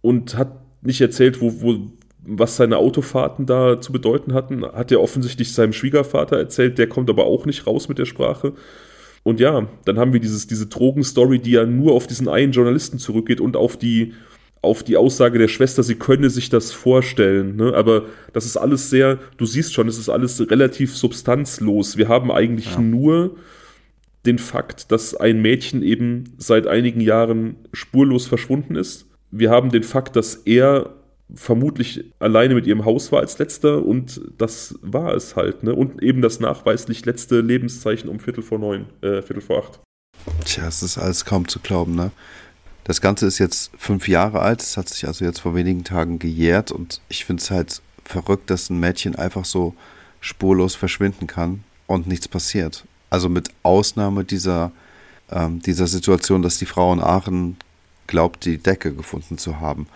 und 0.00 0.36
hat 0.36 0.52
nicht 0.82 1.00
erzählt, 1.00 1.40
wo, 1.40 1.62
wo, 1.62 1.92
was 2.24 2.56
seine 2.56 2.76
Autofahrten 2.76 3.46
da 3.46 3.80
zu 3.80 3.92
bedeuten 3.92 4.34
hatten. 4.34 4.64
Hat 4.64 4.92
er 4.92 5.00
offensichtlich 5.00 5.52
seinem 5.52 5.72
Schwiegervater 5.72 6.36
erzählt, 6.36 6.78
der 6.78 6.88
kommt 6.88 7.08
aber 7.08 7.24
auch 7.24 7.46
nicht 7.46 7.66
raus 7.66 7.88
mit 7.88 7.98
der 7.98 8.04
Sprache. 8.04 8.52
Und 9.22 9.40
ja, 9.40 9.68
dann 9.84 9.98
haben 9.98 10.12
wir 10.12 10.20
dieses, 10.20 10.48
diese 10.48 10.66
Drogenstory, 10.66 11.38
die 11.38 11.52
ja 11.52 11.64
nur 11.64 11.92
auf 11.92 12.06
diesen 12.06 12.28
einen 12.28 12.52
Journalisten 12.52 12.98
zurückgeht 12.98 13.40
und 13.40 13.56
auf 13.56 13.76
die, 13.76 14.14
auf 14.60 14.82
die 14.82 14.96
Aussage 14.96 15.38
der 15.38 15.48
Schwester, 15.48 15.82
sie 15.82 15.94
könne 15.94 16.28
sich 16.28 16.48
das 16.48 16.72
vorstellen. 16.72 17.56
Ne? 17.56 17.72
Aber 17.74 18.06
das 18.32 18.46
ist 18.46 18.56
alles 18.56 18.90
sehr, 18.90 19.18
du 19.36 19.46
siehst 19.46 19.72
schon, 19.72 19.88
es 19.88 19.98
ist 19.98 20.08
alles 20.08 20.50
relativ 20.50 20.96
substanzlos. 20.96 21.96
Wir 21.96 22.08
haben 22.08 22.32
eigentlich 22.32 22.72
ja. 22.72 22.80
nur 22.80 23.36
den 24.26 24.38
Fakt, 24.38 24.92
dass 24.92 25.14
ein 25.14 25.42
Mädchen 25.42 25.82
eben 25.82 26.34
seit 26.38 26.66
einigen 26.66 27.00
Jahren 27.00 27.56
spurlos 27.72 28.26
verschwunden 28.26 28.76
ist. 28.76 29.06
Wir 29.30 29.50
haben 29.50 29.70
den 29.70 29.82
Fakt, 29.82 30.16
dass 30.16 30.34
er 30.34 30.94
vermutlich 31.34 32.12
alleine 32.18 32.54
mit 32.54 32.66
ihrem 32.66 32.84
Haus 32.84 33.10
war 33.10 33.20
als 33.20 33.38
letzter 33.38 33.84
und 33.84 34.20
das 34.38 34.78
war 34.82 35.14
es 35.14 35.34
halt. 35.34 35.62
Ne? 35.62 35.74
Und 35.74 36.02
eben 36.02 36.20
das 36.20 36.40
nachweislich 36.40 37.04
letzte 37.04 37.40
Lebenszeichen 37.40 38.08
um 38.08 38.20
Viertel 38.20 38.42
vor 38.42 38.58
neun, 38.58 38.86
äh, 39.00 39.22
Viertel 39.22 39.40
vor 39.40 39.64
acht. 39.64 39.80
Tja, 40.44 40.68
es 40.68 40.82
ist 40.82 40.98
alles 40.98 41.24
kaum 41.24 41.48
zu 41.48 41.58
glauben, 41.60 41.94
ne? 41.94 42.10
Das 42.84 43.00
Ganze 43.00 43.26
ist 43.26 43.38
jetzt 43.38 43.70
fünf 43.78 44.08
Jahre 44.08 44.40
alt, 44.40 44.60
es 44.60 44.76
hat 44.76 44.88
sich 44.88 45.06
also 45.06 45.24
jetzt 45.24 45.40
vor 45.40 45.54
wenigen 45.54 45.84
Tagen 45.84 46.18
gejährt 46.18 46.72
und 46.72 47.00
ich 47.08 47.24
finde 47.24 47.40
es 47.40 47.50
halt 47.50 47.80
verrückt, 48.04 48.50
dass 48.50 48.70
ein 48.70 48.80
Mädchen 48.80 49.14
einfach 49.14 49.44
so 49.44 49.74
spurlos 50.20 50.74
verschwinden 50.74 51.28
kann 51.28 51.62
und 51.86 52.08
nichts 52.08 52.26
passiert. 52.26 52.84
Also 53.12 53.28
mit 53.28 53.50
Ausnahme 53.62 54.24
dieser, 54.24 54.72
ähm, 55.30 55.60
dieser 55.60 55.86
Situation, 55.86 56.40
dass 56.40 56.56
die 56.56 56.64
Frau 56.64 56.94
in 56.94 57.00
Aachen 57.00 57.58
glaubt, 58.06 58.46
die 58.46 58.56
Decke 58.56 58.94
gefunden 58.94 59.36
zu 59.36 59.60
haben. 59.60 59.86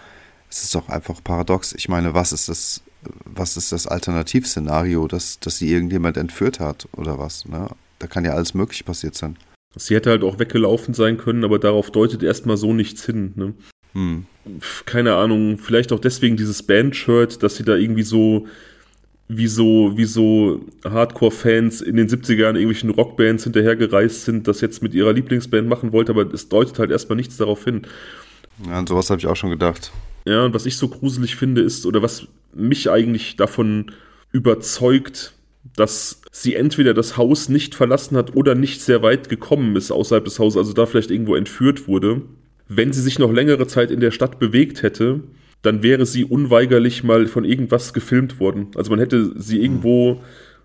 Es 0.50 0.64
ist 0.64 0.74
doch 0.74 0.90
einfach 0.90 1.24
paradox. 1.24 1.72
Ich 1.72 1.88
meine, 1.88 2.12
was 2.12 2.34
ist 2.34 2.50
das, 2.50 2.82
was 3.24 3.56
ist 3.56 3.72
das 3.72 3.86
Alternativszenario, 3.86 5.08
dass, 5.08 5.40
dass 5.40 5.56
sie 5.56 5.72
irgendjemand 5.72 6.18
entführt 6.18 6.60
hat 6.60 6.88
oder 6.94 7.18
was? 7.18 7.46
Ne? 7.46 7.70
Da 8.00 8.06
kann 8.06 8.26
ja 8.26 8.32
alles 8.32 8.52
möglich 8.52 8.84
passiert 8.84 9.14
sein. 9.14 9.38
Sie 9.76 9.94
hätte 9.94 10.10
halt 10.10 10.22
auch 10.22 10.38
weggelaufen 10.38 10.92
sein 10.92 11.16
können, 11.16 11.42
aber 11.42 11.58
darauf 11.58 11.90
deutet 11.90 12.22
erstmal 12.22 12.58
so 12.58 12.74
nichts 12.74 13.06
hin. 13.06 13.32
Ne? 13.34 13.54
Hm. 13.94 14.26
Keine 14.84 15.14
Ahnung, 15.14 15.56
vielleicht 15.56 15.90
auch 15.90 16.00
deswegen 16.00 16.36
dieses 16.36 16.62
Band-Shirt, 16.64 17.42
dass 17.42 17.56
sie 17.56 17.64
da 17.64 17.76
irgendwie 17.76 18.02
so 18.02 18.46
wie 19.28 19.48
so, 19.48 19.92
wie 19.96 20.04
so 20.04 20.60
Hardcore-Fans 20.84 21.80
in 21.80 21.96
den 21.96 22.08
70er 22.08 22.34
Jahren 22.34 22.56
irgendwelchen 22.56 22.90
Rockbands 22.90 23.44
hinterhergereist 23.44 24.24
sind, 24.24 24.46
das 24.46 24.60
jetzt 24.60 24.82
mit 24.82 24.94
ihrer 24.94 25.12
Lieblingsband 25.12 25.68
machen 25.68 25.92
wollte, 25.92 26.12
aber 26.12 26.32
es 26.32 26.48
deutet 26.48 26.78
halt 26.78 26.90
erstmal 26.90 27.16
nichts 27.16 27.36
darauf 27.36 27.64
hin. 27.64 27.82
Ja, 28.66 28.78
an 28.78 28.86
sowas 28.86 29.10
habe 29.10 29.18
ich 29.18 29.26
auch 29.26 29.36
schon 29.36 29.50
gedacht. 29.50 29.90
Ja, 30.24 30.44
und 30.44 30.54
was 30.54 30.66
ich 30.66 30.76
so 30.76 30.88
gruselig 30.88 31.36
finde, 31.36 31.62
ist, 31.62 31.86
oder 31.86 32.02
was 32.02 32.26
mich 32.54 32.90
eigentlich 32.90 33.36
davon 33.36 33.92
überzeugt, 34.32 35.32
dass 35.74 36.20
sie 36.30 36.54
entweder 36.54 36.94
das 36.94 37.16
Haus 37.16 37.48
nicht 37.48 37.74
verlassen 37.74 38.16
hat 38.16 38.36
oder 38.36 38.54
nicht 38.54 38.80
sehr 38.80 39.02
weit 39.02 39.28
gekommen 39.28 39.74
ist 39.74 39.90
außerhalb 39.90 40.24
des 40.24 40.38
Hauses, 40.38 40.56
also 40.56 40.72
da 40.72 40.86
vielleicht 40.86 41.10
irgendwo 41.10 41.34
entführt 41.34 41.88
wurde. 41.88 42.22
Wenn 42.68 42.92
sie 42.92 43.02
sich 43.02 43.18
noch 43.18 43.32
längere 43.32 43.66
Zeit 43.66 43.90
in 43.90 44.00
der 44.00 44.10
Stadt 44.10 44.38
bewegt 44.38 44.82
hätte, 44.82 45.20
dann 45.62 45.82
wäre 45.82 46.06
sie 46.06 46.24
unweigerlich 46.24 47.02
mal 47.02 47.26
von 47.26 47.44
irgendwas 47.44 47.92
gefilmt 47.92 48.40
worden. 48.40 48.68
Also 48.76 48.90
man 48.90 48.98
hätte 49.00 49.32
sie 49.40 49.60
irgendwo 49.60 50.22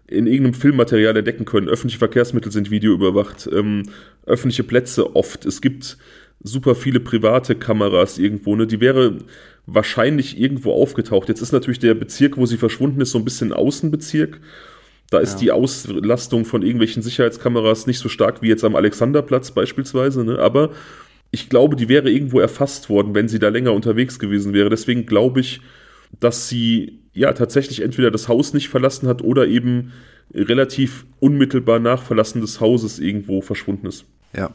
in 0.07 0.27
irgendeinem 0.27 0.53
Filmmaterial 0.53 1.15
entdecken 1.15 1.45
können. 1.45 1.69
Öffentliche 1.69 1.99
Verkehrsmittel 1.99 2.51
sind 2.51 2.69
videoüberwacht, 2.69 3.49
ähm, 3.51 3.84
öffentliche 4.26 4.63
Plätze 4.63 5.15
oft. 5.15 5.45
Es 5.45 5.61
gibt 5.61 5.97
super 6.43 6.76
viele 6.76 6.99
private 6.99 7.55
Kameras 7.55 8.18
irgendwo. 8.18 8.55
Ne? 8.55 8.68
Die 8.68 8.81
wäre 8.81 9.19
wahrscheinlich 9.65 10.39
irgendwo 10.39 10.73
aufgetaucht. 10.73 11.30
Jetzt 11.30 11.41
ist 11.41 11.51
natürlich 11.53 11.80
der 11.80 11.93
Bezirk, 11.93 12.38
wo 12.38 12.45
sie 12.45 12.57
verschwunden 12.57 13.01
ist, 13.01 13.11
so 13.11 13.19
ein 13.19 13.26
bisschen 13.26 13.53
Außenbezirk. 13.53 14.39
Da 15.09 15.19
ist 15.19 15.34
ja. 15.34 15.39
die 15.39 15.51
Auslastung 15.51 16.45
von 16.45 16.61
irgendwelchen 16.61 17.03
Sicherheitskameras 17.03 17.88
nicht 17.88 17.99
so 17.99 18.09
stark 18.09 18.41
wie 18.41 18.47
jetzt 18.47 18.63
am 18.63 18.76
Alexanderplatz 18.76 19.51
beispielsweise. 19.51 20.23
Ne? 20.23 20.39
Aber 20.39 20.72
ich 21.32 21.49
glaube, 21.49 21.76
die 21.76 21.90
wäre 21.90 22.12
irgendwo 22.12 22.40
erfasst 22.40 22.90
worden, 22.90 23.16
wenn 23.16 23.30
sie 23.30 23.40
da 23.40 23.49
länger 23.49 23.74
unterwegs 23.74 24.20
gewesen 24.20 24.53
wäre. 24.53 24.70
Deswegen 24.70 25.06
glaube 25.06 25.40
ich, 25.40 25.62
dass 26.20 26.49
sie 26.49 26.99
ja 27.14 27.32
tatsächlich 27.34 27.82
entweder 27.82 28.12
das 28.12 28.28
Haus 28.28 28.53
nicht 28.53 28.70
verlassen 28.70 29.08
hat 29.08 29.22
oder 29.22 29.48
eben 29.48 29.94
relativ 30.34 31.06
unmittelbar 31.20 31.80
nach 31.80 32.03
Verlassen 32.03 32.41
des 32.41 32.60
Hauses 32.60 32.99
irgendwo 32.99 33.41
verschwunden 33.41 33.88
ist. 33.88 34.06
Ja. 34.36 34.52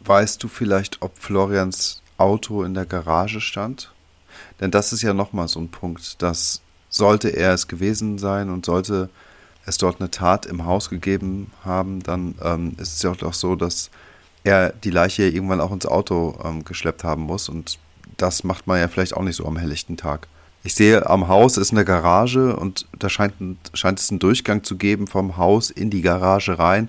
Weißt 0.00 0.42
du 0.42 0.48
vielleicht, 0.48 1.02
ob 1.02 1.18
Florians 1.18 2.02
Auto 2.16 2.62
in 2.62 2.74
der 2.74 2.86
Garage 2.86 3.40
stand? 3.40 3.92
Denn 4.60 4.70
das 4.70 4.92
ist 4.92 5.02
ja 5.02 5.14
nochmal 5.14 5.48
so 5.48 5.60
ein 5.60 5.68
Punkt, 5.68 6.22
dass 6.22 6.62
sollte 6.88 7.30
er 7.30 7.54
es 7.54 7.66
gewesen 7.66 8.18
sein 8.18 8.50
und 8.50 8.66
sollte 8.66 9.08
es 9.66 9.78
dort 9.78 10.00
eine 10.00 10.10
Tat 10.10 10.46
im 10.46 10.64
Haus 10.64 10.90
gegeben 10.90 11.50
haben, 11.64 12.02
dann 12.02 12.34
ähm, 12.42 12.74
ist 12.78 12.94
es 12.94 13.02
ja 13.02 13.10
auch 13.10 13.34
so, 13.34 13.56
dass 13.56 13.90
er 14.44 14.72
die 14.72 14.90
Leiche 14.90 15.24
irgendwann 15.24 15.60
auch 15.60 15.72
ins 15.72 15.86
Auto 15.86 16.38
ähm, 16.44 16.64
geschleppt 16.64 17.02
haben 17.02 17.22
muss 17.22 17.48
und 17.48 17.78
das 18.16 18.44
macht 18.44 18.66
man 18.66 18.78
ja 18.78 18.88
vielleicht 18.88 19.16
auch 19.16 19.22
nicht 19.22 19.36
so 19.36 19.46
am 19.46 19.56
helllichten 19.56 19.96
Tag. 19.96 20.28
Ich 20.62 20.74
sehe, 20.74 21.08
am 21.10 21.28
Haus 21.28 21.56
ist 21.56 21.72
eine 21.72 21.84
Garage 21.84 22.56
und 22.56 22.86
da 22.98 23.08
scheint, 23.08 23.34
scheint 23.74 23.98
es 23.98 24.10
einen 24.10 24.18
Durchgang 24.18 24.62
zu 24.62 24.76
geben 24.76 25.06
vom 25.06 25.36
Haus 25.36 25.70
in 25.70 25.90
die 25.90 26.00
Garage 26.00 26.58
rein. 26.58 26.88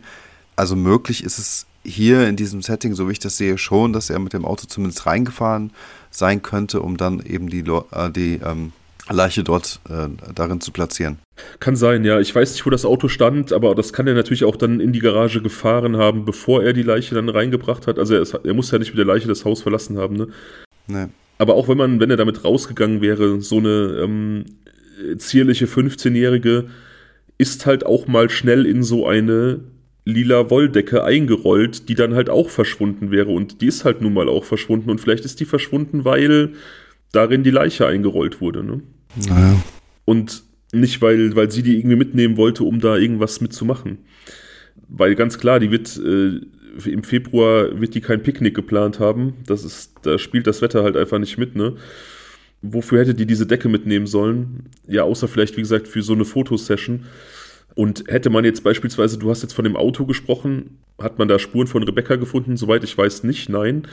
Also 0.56 0.76
möglich 0.76 1.24
ist 1.24 1.40
es 1.40 1.66
hier 1.84 2.28
in 2.28 2.36
diesem 2.36 2.62
Setting, 2.62 2.94
so 2.94 3.08
wie 3.08 3.14
ich 3.14 3.20
das 3.20 3.38
sehe, 3.38 3.58
schon, 3.58 3.92
dass 3.92 4.10
er 4.10 4.20
mit 4.20 4.34
dem 4.34 4.46
Auto 4.46 4.66
zumindest 4.68 5.06
reingefahren 5.06 5.72
sein 6.10 6.42
könnte, 6.42 6.82
um 6.82 6.96
dann 6.98 7.20
eben 7.20 7.50
die, 7.50 7.60
äh, 7.60 8.10
die 8.10 8.40
ähm, 8.44 8.72
Leiche 9.10 9.44
dort 9.44 9.80
äh, 9.90 10.08
darin 10.34 10.62
zu 10.62 10.72
platzieren. 10.72 11.20
Kann 11.60 11.76
sein, 11.76 12.04
ja. 12.06 12.20
Ich 12.20 12.34
weiß 12.34 12.54
nicht, 12.54 12.66
wo 12.66 12.70
das 12.70 12.86
Auto 12.86 13.08
stand, 13.08 13.54
aber 13.54 13.76
das 13.76 13.94
kann 13.94 14.08
er 14.08 14.14
natürlich 14.14 14.46
auch 14.46 14.56
dann 14.56 14.80
in 14.80 14.94
die 14.94 15.00
Garage 15.00 15.42
gefahren 15.42 15.98
haben, 15.98 16.26
bevor 16.26 16.64
er 16.64 16.74
die 16.74 16.84
Leiche 16.84 17.14
dann 17.14 17.30
reingebracht 17.30 17.88
hat. 17.88 18.00
Also 18.00 18.16
er, 18.16 18.22
ist, 18.22 18.34
er 18.34 18.54
muss 18.54 18.72
ja 18.72 18.80
nicht 18.80 18.92
mit 18.92 18.98
der 18.98 19.06
Leiche 19.06 19.28
das 19.28 19.46
Haus 19.46 19.62
verlassen 19.62 19.98
haben, 19.98 20.16
ne? 20.16 20.28
Nee. 20.88 21.08
Aber 21.38 21.56
auch 21.56 21.68
wenn 21.68 21.78
man, 21.78 22.00
wenn 22.00 22.10
er 22.10 22.18
damit 22.18 22.44
rausgegangen 22.44 23.02
wäre, 23.02 23.42
so 23.42 23.58
eine 23.58 24.00
ähm, 24.04 24.46
zierliche 25.18 25.66
15-Jährige 25.66 26.66
ist 27.38 27.66
halt 27.66 27.86
auch 27.86 28.08
mal 28.08 28.30
schnell 28.30 28.66
in 28.66 28.84
so 28.84 29.06
eine 29.06 29.60
lila 30.06 30.50
Wolldecke 30.50 31.04
eingerollt, 31.04 31.90
die 31.90 31.96
dann 31.96 32.14
halt 32.14 32.30
auch 32.30 32.50
verschwunden 32.50 33.12
wäre. 33.12 33.32
Und 33.32 33.62
die 33.62 33.68
ist 33.68 33.84
halt 33.84 34.02
nun 34.02 34.14
mal 34.14 34.30
auch 34.30 34.46
verschwunden. 34.46 34.90
Und 34.90 35.02
vielleicht 35.02 35.26
ist 35.26 35.40
die 35.40 35.46
verschwunden, 35.46 36.06
weil 36.06 36.54
darin 37.12 37.44
die 37.44 37.52
Leiche 37.52 37.88
eingerollt 37.88 38.40
wurde. 38.40 38.64
Ne? 38.64 38.82
Naja. 39.16 39.56
Und 40.06 40.44
nicht, 40.72 41.02
weil, 41.02 41.36
weil 41.36 41.52
sie 41.52 41.64
die 41.64 41.78
irgendwie 41.78 41.96
mitnehmen 41.96 42.38
wollte, 42.38 42.64
um 42.64 42.80
da 42.80 42.98
irgendwas 42.98 43.42
mitzumachen. 43.42 44.00
Weil 44.88 45.16
ganz 45.16 45.38
klar, 45.38 45.60
die 45.60 45.72
wird 45.72 45.98
äh, 45.98 46.42
im 46.90 47.04
Februar 47.04 47.80
wird 47.80 47.96
die 47.96 48.02
kein 48.02 48.22
Picknick 48.22 48.54
geplant 48.54 49.00
haben. 49.00 49.36
Das 49.46 49.64
ist, 49.64 49.94
da 50.04 50.18
spielt 50.18 50.48
das 50.48 50.62
Wetter 50.62 50.84
halt 50.84 50.98
einfach 50.98 51.20
nicht 51.20 51.38
mit, 51.38 51.56
ne? 51.56 51.76
Wofür 52.62 53.00
hätte 53.00 53.14
die 53.14 53.26
diese 53.26 53.46
Decke 53.46 53.70
mitnehmen 53.70 54.08
sollen? 54.08 54.70
Ja, 54.88 55.04
außer 55.04 55.28
vielleicht, 55.28 55.56
wie 55.56 55.62
gesagt, 55.62 55.88
für 55.88 56.02
so 56.02 56.14
eine 56.14 56.26
Fotosession. 56.26 57.06
Und 57.76 58.06
hätte 58.08 58.30
man 58.30 58.46
jetzt 58.46 58.64
beispielsweise, 58.64 59.20
du 59.20 59.30
hast 59.30 59.44
jetzt 59.44 59.54
von 59.54 59.66
dem 59.66 59.76
Auto 59.76 60.06
gesprochen, 60.06 60.80
hat 60.98 61.20
man 61.20 61.28
da 61.28 61.38
Spuren 61.38 61.68
von 61.68 61.84
Rebecca 61.84 62.16
gefunden? 62.16 62.58
Soweit 62.58 62.84
ich 62.84 62.98
weiß, 62.98 63.24
nicht, 63.24 63.50
nein. 63.50 63.88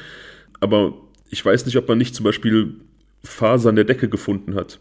Aber 0.60 0.94
ich 1.30 1.44
weiß 1.44 1.66
nicht, 1.66 1.76
ob 1.76 1.88
man 1.88 1.98
nicht 1.98 2.14
zum 2.14 2.24
Beispiel 2.24 2.76
Fasern 3.24 3.76
der 3.76 3.84
Decke 3.84 4.08
gefunden 4.08 4.54
hat. 4.54 4.80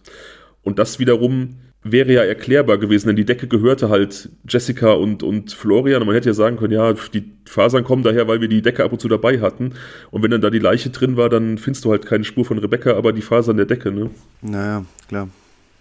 Und 0.63 0.79
das 0.79 0.99
wiederum 0.99 1.57
wäre 1.83 2.13
ja 2.13 2.23
erklärbar 2.23 2.77
gewesen, 2.77 3.07
denn 3.07 3.15
die 3.15 3.25
Decke 3.25 3.47
gehörte 3.47 3.89
halt 3.89 4.29
Jessica 4.47 4.93
und, 4.93 5.23
und 5.23 5.51
Florian. 5.51 6.01
Und 6.01 6.07
man 6.07 6.15
hätte 6.15 6.29
ja 6.29 6.33
sagen 6.33 6.57
können, 6.57 6.73
ja, 6.73 6.93
die 6.93 7.31
Fasern 7.45 7.83
kommen 7.83 8.03
daher, 8.03 8.27
weil 8.27 8.39
wir 8.39 8.47
die 8.47 8.61
Decke 8.61 8.83
ab 8.83 8.91
und 8.91 9.01
zu 9.01 9.07
dabei 9.07 9.41
hatten. 9.41 9.73
Und 10.11 10.21
wenn 10.21 10.29
dann 10.29 10.41
da 10.41 10.51
die 10.51 10.59
Leiche 10.59 10.91
drin 10.91 11.17
war, 11.17 11.29
dann 11.29 11.57
findest 11.57 11.85
du 11.85 11.91
halt 11.91 12.05
keine 12.05 12.23
Spur 12.23 12.45
von 12.45 12.59
Rebecca, 12.59 12.95
aber 12.95 13.13
die 13.13 13.23
Fasern 13.23 13.57
der 13.57 13.65
Decke, 13.65 13.91
ne? 13.91 14.11
Naja, 14.41 14.85
klar. 15.07 15.29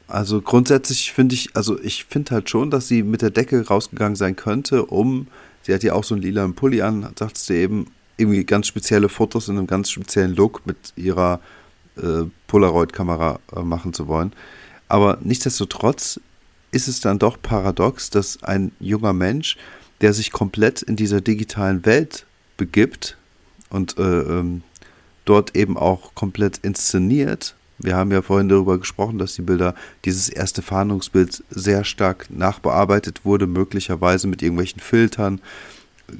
Also 0.09 0.41
grundsätzlich 0.41 1.13
finde 1.13 1.35
ich, 1.35 1.51
also 1.55 1.79
ich 1.81 2.07
finde 2.07 2.33
halt 2.33 2.51
schon, 2.51 2.71
dass 2.71 2.89
sie 2.89 3.03
mit 3.03 3.23
der 3.23 3.31
Decke 3.31 3.67
rausgegangen 3.67 4.17
sein 4.17 4.37
könnte, 4.37 4.87
um, 4.87 5.29
sie 5.63 5.73
hat 5.73 5.85
ja 5.85 5.93
auch 5.93 6.03
so 6.03 6.15
einen 6.15 6.23
lila 6.23 6.49
Pulli 6.49 6.83
an, 6.83 7.09
sagst 7.17 7.49
du 7.49 7.55
eben, 7.55 7.87
irgendwie 8.17 8.45
ganz 8.45 8.67
spezielle 8.67 9.09
Fotos 9.09 9.49
in 9.49 9.57
einem 9.57 9.67
ganz 9.67 9.91
speziellen 9.91 10.35
Look 10.35 10.67
mit 10.67 10.93
ihrer 10.97 11.41
äh, 12.01 12.31
Polaroid-Kamera 12.47 13.41
äh, 13.55 13.61
machen 13.61 13.93
zu 13.93 14.09
wollen. 14.09 14.33
Aber 14.89 15.19
nichtsdestotrotz 15.23 16.21
ist 16.73 16.89
es 16.89 17.01
dann 17.01 17.19
doch 17.19 17.41
paradox, 17.41 18.11
dass 18.11 18.43
ein 18.43 18.73
junger 18.81 19.13
Mensch, 19.13 19.57
der 20.01 20.13
sich 20.13 20.33
komplett 20.33 20.83
in 20.83 20.97
dieser 20.97 21.21
digitalen 21.21 21.85
Welt 21.85 22.27
begibt 22.57 23.17
und 23.71 23.99
äh, 23.99 24.03
ähm, 24.03 24.63
dort 25.25 25.57
eben 25.57 25.77
auch 25.77 26.15
komplett 26.15 26.59
inszeniert, 26.59 27.55
wir 27.83 27.97
haben 27.97 28.13
ja 28.13 28.21
vorhin 28.21 28.49
darüber 28.49 28.79
gesprochen, 28.79 29.19
dass 29.19 29.35
die 29.35 29.43
Bilder, 29.43 29.75
dieses 30.05 30.29
erste 30.29 30.61
Fahndungsbild 30.61 31.43
sehr 31.49 31.85
stark 31.85 32.27
nachbearbeitet 32.31 33.25
wurde, 33.25 33.47
möglicherweise 33.47 34.29
mit 34.29 34.43
irgendwelchen 34.43 34.81
Filtern, 34.81 35.41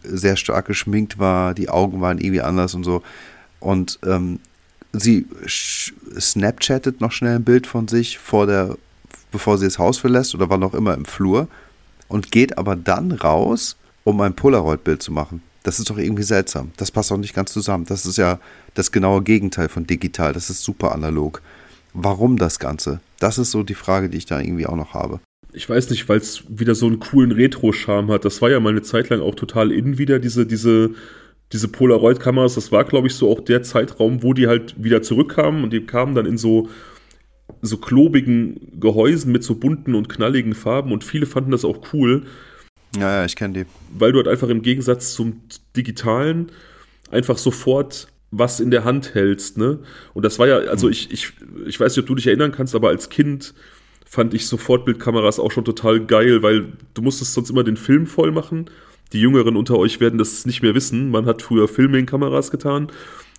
sehr 0.03 0.37
stark 0.37 0.67
geschminkt 0.67 1.19
war, 1.19 1.53
die 1.53 1.69
Augen 1.69 2.01
waren 2.01 2.19
irgendwie 2.19 2.41
anders 2.41 2.75
und 2.75 2.85
so. 2.85 3.03
Und 3.59 3.99
ähm, 4.07 4.41
sie 4.93 5.27
snapchattet 5.49 7.01
noch 7.01 7.13
schnell 7.13 7.37
ein 7.37 7.45
Bild 7.45 7.67
von 7.67 7.89
sich 7.89 8.19
vor 8.19 8.47
der, 8.47 8.77
bevor 9.31 9.59
sie 9.59 9.67
das 9.67 9.79
Haus 9.79 9.99
verlässt 9.99 10.35
oder 10.35 10.51
war 10.51 10.59
noch 10.59 10.75
immer 10.75 10.95
im 10.95 11.05
Flur 11.05 11.49
und 12.09 12.33
geht 12.33 12.59
aber 12.59 12.77
dann 12.77 13.13
raus, 13.13 13.77
um 14.05 14.21
ein 14.21 14.35
Polaroid-Bild 14.35 15.03
zu 15.03 15.13
machen. 15.13 15.43
Das 15.63 15.79
ist 15.79 15.91
doch 15.91 15.99
irgendwie 15.99 16.23
seltsam. 16.23 16.73
Das 16.77 16.91
passt 16.91 17.13
auch 17.13 17.19
nicht 17.19 17.35
ganz 17.35 17.53
zusammen. 17.53 17.85
Das 17.85 18.07
ist 18.07 18.17
ja 18.17 18.41
das 18.75 18.93
genaue 18.93 19.23
Gegenteil 19.23 19.69
von 19.69 19.87
digital. 19.87 20.33
Das 20.33 20.49
ist 20.49 20.63
super 20.63 20.93
analog. 20.93 21.43
Warum 21.93 22.39
das 22.39 22.59
Ganze? 22.59 23.01
Das 23.19 23.37
ist 23.37 23.51
so 23.51 23.63
die 23.63 23.75
Frage, 23.75 24.09
die 24.09 24.19
ich 24.19 24.27
da 24.27 24.41
irgendwie 24.41 24.67
auch 24.67 24.77
noch 24.77 24.95
habe. 24.95 25.21
Ich 25.53 25.69
weiß 25.69 25.91
nicht, 25.91 26.09
weil 26.09 26.19
es 26.19 26.45
wieder 26.49 26.75
so 26.75 26.87
einen 26.87 27.01
coolen 27.01 27.33
Retro-Charme 27.33 28.11
hat. 28.13 28.25
Das 28.25 28.41
war 28.41 28.51
ja 28.51 28.61
mal 28.61 28.71
eine 28.71 28.83
Zeit 28.83 29.11
lang 29.11 29.21
auch 29.21 29.35
total 29.35 29.73
in 29.73 29.99
wieder, 29.99 30.19
diese, 30.19 30.47
diese, 30.47 30.91
diese 31.53 31.69
Polaroid-Kameras. 31.69 32.55
Das 32.55 32.73
war, 32.73 32.85
glaube 32.85 33.09
ich, 33.09 33.15
so 33.15 33.31
auch 33.31 33.41
der 33.41 33.63
Zeitraum, 33.63 34.23
wo 34.23 34.35
die 34.35 34.47
halt 34.47 34.83
wieder 34.83 35.03
zurückkamen 35.03 35.65
und 35.65 35.73
die 35.73 35.85
kamen 35.85 36.15
dann 36.15 36.27
in 36.27 36.39
so, 36.39 36.69
so 37.63 37.77
klobigen 37.77 38.81
Gehäusen 38.81 39.33
mit 39.33 39.45
so 39.45 39.57
bunten 39.57 39.95
und 39.95 40.09
knalligen 40.09 40.55
Farben 40.55 40.93
und 40.93 41.05
viele 41.05 41.27
fanden 41.27 41.51
das 41.51 41.65
auch 41.65 41.93
cool. 41.93 42.27
Ja, 42.97 43.21
ja, 43.21 43.25
ich 43.25 43.37
kenne 43.37 43.55
die. 43.55 43.67
Weil 43.97 44.13
du 44.13 44.19
halt 44.19 44.29
einfach 44.29 44.49
im 44.49 44.63
Gegensatz 44.63 45.15
zum 45.15 45.43
digitalen 45.77 46.51
einfach 47.11 47.39
sofort 47.39 48.09
was 48.33 48.61
in 48.61 48.71
der 48.71 48.85
Hand 48.85 49.15
hältst, 49.15 49.59
ne? 49.59 49.81
Und 50.15 50.25
das 50.25 50.39
war 50.39 50.47
ja, 50.47 50.59
also 50.59 50.87
hm. 50.87 50.93
ich, 50.93 51.11
ich, 51.11 51.33
ich 51.67 51.81
weiß 51.81 51.97
nicht, 51.97 52.05
ob 52.05 52.07
du 52.07 52.15
dich 52.15 52.29
erinnern 52.29 52.53
kannst, 52.53 52.75
aber 52.77 52.89
als 52.89 53.09
Kind 53.09 53.55
fand 54.07 54.35
ich 54.35 54.47
Sofortbildkameras 54.47 55.39
auch 55.39 55.51
schon 55.53 55.65
total 55.65 56.05
geil, 56.05 56.43
weil 56.43 56.73
du 56.95 57.03
musstest 57.03 57.33
sonst 57.33 57.51
immer 57.51 57.65
den 57.65 57.77
Film 57.77 58.07
voll 58.07 58.33
machen. 58.33 58.71
Die 59.13 59.21
Jüngeren 59.21 59.57
unter 59.57 59.79
euch 59.79 60.01
werden 60.01 60.19
das 60.19 60.47
nicht 60.47 60.63
mehr 60.63 60.75
wissen. 60.75 61.11
Man 61.11 61.27
hat 61.27 61.43
früher 61.43 61.69
Filme 61.69 61.99
in 61.99 62.07
Kameras 62.07 62.51
getan. 62.51 62.89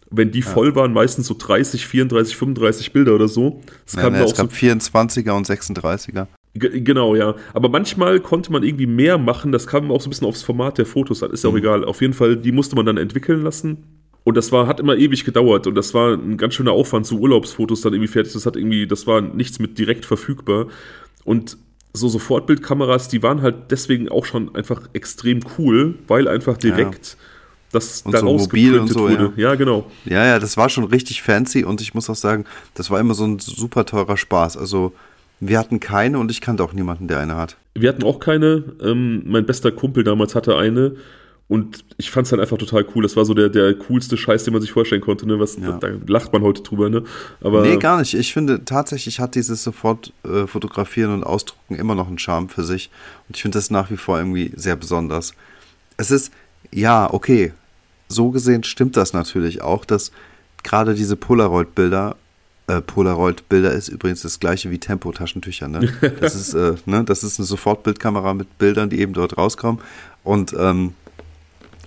Wenn 0.10 0.32
die 0.32 0.42
ja. 0.42 0.46
voll 0.46 0.76
waren, 0.76 0.92
meistens 0.92 1.28
so 1.28 1.36
30, 1.38 1.88
34, 1.88 2.36
35 2.36 2.92
Bilder 2.92 3.16
oder 3.16 3.30
so. 3.30 3.62
Es, 3.86 3.94
ja, 3.94 4.10
nee, 4.10 4.18
es 4.18 4.36
gab 4.36 4.52
so 4.52 4.58
24er 4.58 5.32
und 5.32 5.48
36er. 5.48 6.28
G 6.54 6.82
genau, 6.82 7.16
ja. 7.16 7.36
Aber 7.54 7.70
manchmal 7.70 8.20
konnte 8.20 8.52
man 8.52 8.64
irgendwie 8.64 8.88
mehr 8.88 9.18
machen. 9.18 9.54
Das 9.54 9.68
kam 9.68 9.90
auch 9.90 10.02
so 10.02 10.08
ein 10.08 10.10
bisschen 10.10 10.28
aufs 10.28 10.44
Format 10.44 10.78
der 10.78 10.86
Fotos 10.86 11.24
an. 11.24 11.32
Ist 11.32 11.46
ja 11.46 11.50
auch 11.50 11.54
mhm. 11.54 11.60
egal. 11.60 11.86
Auf 11.86 12.02
jeden 12.02 12.14
Fall, 12.14 12.36
die 12.36 12.52
musste 12.52 12.76
man 12.76 12.86
dann 12.86 12.98
entwickeln 12.98 13.42
lassen. 13.42 14.02
Und 14.24 14.36
das 14.36 14.52
war, 14.52 14.68
hat 14.68 14.80
immer 14.80 14.96
ewig 14.98 15.26
gedauert 15.26 15.66
und 15.66 15.74
das 15.74 15.96
war 15.96 16.14
ein 16.14 16.38
ganz 16.38 16.54
schöner 16.54 16.74
Aufwand, 16.74 17.08
so 17.08 17.18
Urlaubsfotos 17.18 17.82
dann 17.82 17.94
irgendwie 17.94 18.12
fertig. 18.12 18.34
Das 18.34 18.46
hat 18.46 18.56
irgendwie, 18.56 18.86
das 18.86 19.08
war 19.08 19.22
nichts 19.22 19.58
mit 19.58 19.80
direkt 19.80 20.06
verfügbar. 20.06 20.68
Und 21.24 21.58
so 21.94 22.08
Sofortbildkameras, 22.08 23.10
die 23.10 23.22
waren 23.24 23.42
halt 23.42 23.72
deswegen 23.72 24.10
auch 24.10 24.26
schon 24.26 24.56
einfach 24.56 24.82
extrem 24.94 25.42
cool, 25.58 25.96
weil 26.08 26.28
einfach 26.28 26.58
direkt 26.58 27.08
ja. 27.08 27.18
das 27.74 28.02
und 28.04 28.14
daraus 28.14 28.44
so 28.44 28.48
mobil 28.48 28.80
und 28.80 28.88
so, 28.88 29.02
wurde. 29.02 29.34
Ja. 29.36 29.50
ja. 29.50 29.56
genau. 29.56 29.90
Ja, 30.06 30.26
ja, 30.26 30.40
das 30.40 30.58
war 30.58 30.70
schon 30.70 30.86
richtig 30.86 31.22
fancy 31.22 31.64
und 31.64 31.82
ich 31.82 31.94
muss 31.94 32.10
auch 32.10 32.16
sagen, 32.16 32.46
das 32.74 32.90
war 32.90 33.00
immer 33.00 33.14
so 33.14 33.26
ein 33.26 33.40
super 33.40 33.86
teurer 33.86 34.18
Spaß. 34.18 34.58
Also 34.58 34.94
wir 35.40 35.58
hatten 35.60 35.80
keine 35.80 36.20
und 36.20 36.32
ich 36.32 36.40
kannte 36.40 36.64
auch 36.64 36.74
niemanden, 36.74 37.08
der 37.08 37.20
eine 37.20 37.36
hat. 37.36 37.58
Wir 37.74 37.90
hatten 37.90 38.04
auch 38.04 38.20
keine. 38.20 38.64
Ähm, 38.82 39.24
mein 39.26 39.46
bester 39.46 39.72
Kumpel 39.72 40.04
damals 40.04 40.36
hatte 40.36 40.56
eine 40.56 40.96
und 41.52 41.84
ich 41.98 42.12
fand 42.12 42.28
es 42.28 42.32
halt 42.32 42.42
einfach 42.42 42.58
total 42.58 42.86
cool. 42.96 43.04
Das 43.04 43.18
war 43.18 43.26
so 43.26 43.34
der, 43.34 43.50
der 43.50 43.74
coolste 43.74 44.16
Scheiß, 44.16 44.46
den 44.46 44.54
man 44.54 44.62
sich 44.62 44.72
vorstellen 44.72 45.02
konnte. 45.02 45.28
Ne? 45.28 45.38
Was, 45.38 45.58
ja. 45.58 45.74
da, 45.74 45.90
da, 45.90 45.98
lacht 46.08 46.32
man 46.32 46.44
heute 46.44 46.64
drüber. 46.64 46.90
Ne? 46.90 47.04
Aber 47.42 47.62
nee, 47.62 47.76
gar 47.76 48.00
nicht. 48.00 48.14
Ich 48.14 48.32
finde, 48.32 48.64
tatsächlich 48.64 49.20
hat 49.20 49.36
dieses 49.36 49.62
sofort 49.62 50.14
äh, 50.24 50.48
Fotografieren 50.48 51.14
und 51.14 51.26
Ausdrucken 51.26 51.76
immer 51.76 51.94
noch 51.94 52.08
einen 52.08 52.20
Charme 52.20 52.48
für 52.48 52.64
sich. 52.64 52.90
Und 53.28 53.36
ich 53.36 53.42
finde 53.42 53.58
das 53.58 53.70
nach 53.70 53.92
wie 53.92 53.98
vor 53.98 54.18
irgendwie 54.18 54.54
sehr 54.56 54.78
besonders. 54.78 55.34
Es 55.98 56.10
ist, 56.10 56.32
ja, 56.72 57.14
okay, 57.14 57.52
so 58.08 58.30
gesehen 58.30 58.64
stimmt 58.64 58.96
das 58.96 59.12
natürlich 59.12 59.62
auch, 59.62 59.84
dass 59.84 60.14
gerade 60.64 60.96
diese 60.96 61.18
Polaroid-Bilder 61.18 62.16
äh, 62.68 62.80
Polaroid-Bilder 62.80 63.74
ist 63.74 63.90
übrigens 63.90 64.22
das 64.22 64.40
gleiche 64.40 64.72
wie 64.72 64.80
Tempo-Taschentücher. 64.80 65.68
Ne? 65.68 65.92
Das, 66.22 66.34
ist, 66.34 66.54
äh, 66.54 66.76
ne? 66.86 67.04
das 67.04 67.26
ist 67.26 67.40
eine 67.40 67.46
Sofortbildkamera 67.46 68.34
mit 68.36 68.58
Bildern, 68.58 68.90
die 68.90 69.02
eben 69.02 69.12
dort 69.12 69.38
rauskommen. 69.38 69.82
Und 70.24 70.56
ähm, 70.58 70.94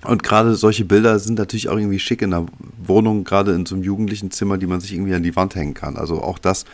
und 0.05 0.22
gerade 0.22 0.55
solche 0.55 0.85
Bilder 0.85 1.18
sind 1.18 1.39
natürlich 1.39 1.68
auch 1.68 1.76
irgendwie 1.76 1.98
schick 1.98 2.22
in 2.22 2.31
der 2.31 2.47
Wohnung, 2.82 3.24
gerade 3.24 3.52
in 3.52 3.66
so 3.66 3.74
einem 3.74 3.85
jugendlichen 3.85 4.31
Zimmer, 4.31 4.59
die 4.59 4.66
man 4.66 4.81
sich 4.81 4.93
irgendwie 4.93 5.14
an 5.14 5.22
die 5.22 5.36
Wand 5.36 5.55
hängen 5.55 5.74
kann. 5.74 5.97
Also 5.97 6.22
auch 6.22 6.39
das, 6.39 6.64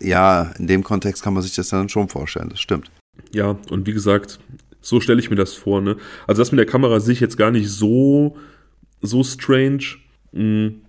ja, 0.00 0.52
in 0.58 0.66
dem 0.66 0.82
Kontext 0.84 1.22
kann 1.22 1.34
man 1.34 1.42
sich 1.42 1.54
das 1.54 1.68
dann 1.68 1.88
schon 1.88 2.08
vorstellen, 2.08 2.48
das 2.50 2.60
stimmt. 2.60 2.90
Ja, 3.32 3.56
und 3.70 3.86
wie 3.86 3.92
gesagt, 3.92 4.38
So 4.84 5.00
stelle 5.00 5.18
ich 5.18 5.30
mir 5.30 5.36
das 5.36 5.54
vor, 5.54 5.80
ne? 5.80 5.96
Also 6.26 6.42
das 6.42 6.52
mit 6.52 6.58
der 6.58 6.66
Kamera 6.66 7.00
sehe 7.00 7.14
ich 7.14 7.20
jetzt 7.20 7.38
gar 7.38 7.50
nicht 7.50 7.70
so, 7.70 8.36
so 9.00 9.24
strange. 9.24 9.96
Mhm. 10.32 10.82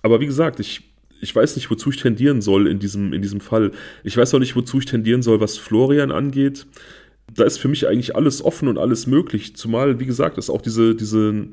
Aber 0.00 0.18
wie 0.20 0.26
gesagt, 0.26 0.60
ich, 0.60 0.82
ich 1.20 1.36
weiß 1.36 1.56
nicht, 1.56 1.70
wozu 1.70 1.90
ich 1.90 1.98
tendieren 1.98 2.40
soll 2.40 2.66
in 2.66 2.78
diesem, 2.78 3.12
in 3.12 3.20
diesem 3.20 3.40
Fall. 3.40 3.72
Ich 4.02 4.16
weiß 4.16 4.32
auch 4.32 4.38
nicht, 4.38 4.56
wozu 4.56 4.78
ich 4.78 4.86
tendieren 4.86 5.22
soll, 5.22 5.40
was 5.40 5.58
Florian 5.58 6.10
angeht. 6.10 6.66
Da 7.32 7.44
ist 7.44 7.58
für 7.58 7.68
mich 7.68 7.86
eigentlich 7.88 8.16
alles 8.16 8.44
offen 8.44 8.68
und 8.68 8.78
alles 8.78 9.06
möglich. 9.06 9.56
Zumal, 9.56 9.98
wie 10.00 10.06
gesagt, 10.06 10.38
es 10.38 10.50
auch 10.50 10.62
diese, 10.62 10.94
diese 10.94 11.48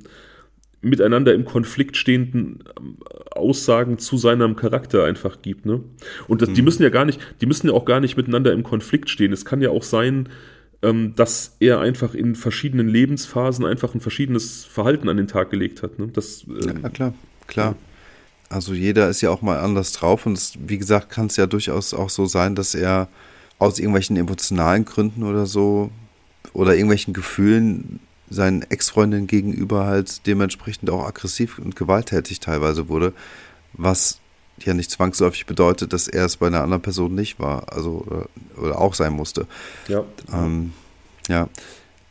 miteinander 0.81 1.33
im 1.33 1.45
Konflikt 1.45 1.95
stehenden 1.95 2.63
ähm, 2.79 2.97
Aussagen 3.31 3.97
zu 3.99 4.17
seinem 4.17 4.55
Charakter 4.55 5.05
einfach 5.05 5.41
gibt. 5.41 5.65
Ne? 5.65 5.81
Und 6.27 6.41
das, 6.41 6.49
mhm. 6.49 6.53
die 6.55 6.61
müssen 6.63 6.83
ja 6.83 6.89
gar 6.89 7.05
nicht, 7.05 7.19
die 7.39 7.45
müssen 7.45 7.67
ja 7.67 7.73
auch 7.73 7.85
gar 7.85 7.99
nicht 7.99 8.17
miteinander 8.17 8.51
im 8.51 8.63
Konflikt 8.63 9.09
stehen. 9.09 9.31
Es 9.31 9.45
kann 9.45 9.61
ja 9.61 9.69
auch 9.69 9.83
sein, 9.83 10.29
ähm, 10.81 11.13
dass 11.15 11.55
er 11.59 11.79
einfach 11.79 12.13
in 12.15 12.35
verschiedenen 12.35 12.87
Lebensphasen 12.89 13.65
einfach 13.65 13.93
ein 13.93 14.01
verschiedenes 14.01 14.65
Verhalten 14.65 15.07
an 15.09 15.17
den 15.17 15.27
Tag 15.27 15.51
gelegt 15.51 15.83
hat. 15.83 15.99
Ne? 15.99 16.09
Das, 16.11 16.45
ähm, 16.47 16.81
ja, 16.81 16.89
klar, 16.89 17.13
klar. 17.47 17.75
Also 18.49 18.73
jeder 18.73 19.07
ist 19.07 19.21
ja 19.21 19.29
auch 19.29 19.41
mal 19.41 19.59
anders 19.59 19.93
drauf 19.93 20.25
und 20.25 20.33
es, 20.33 20.53
wie 20.59 20.77
gesagt, 20.77 21.09
kann 21.09 21.27
es 21.27 21.37
ja 21.37 21.45
durchaus 21.45 21.93
auch 21.93 22.09
so 22.09 22.25
sein, 22.25 22.55
dass 22.55 22.75
er 22.75 23.07
aus 23.61 23.77
irgendwelchen 23.77 24.17
emotionalen 24.17 24.85
Gründen 24.85 25.21
oder 25.21 25.45
so 25.45 25.91
oder 26.51 26.73
irgendwelchen 26.73 27.13
Gefühlen 27.13 27.99
seinen 28.27 28.63
Ex-Freundinnen 28.63 29.27
gegenüber 29.27 29.85
halt 29.85 30.25
dementsprechend 30.25 30.89
auch 30.89 31.05
aggressiv 31.05 31.59
und 31.59 31.75
gewalttätig 31.75 32.39
teilweise 32.39 32.89
wurde, 32.89 33.13
was 33.73 34.17
ja 34.57 34.73
nicht 34.73 34.89
zwangsläufig 34.89 35.45
bedeutet, 35.45 35.93
dass 35.93 36.07
er 36.07 36.25
es 36.25 36.37
bei 36.37 36.47
einer 36.47 36.63
anderen 36.63 36.81
Person 36.81 37.13
nicht 37.13 37.39
war, 37.39 37.71
also 37.71 38.03
oder, 38.07 38.29
oder 38.57 38.81
auch 38.81 38.95
sein 38.95 39.13
musste. 39.13 39.45
Ja. 39.87 40.05
Ähm, 40.33 40.73
ja, 41.27 41.47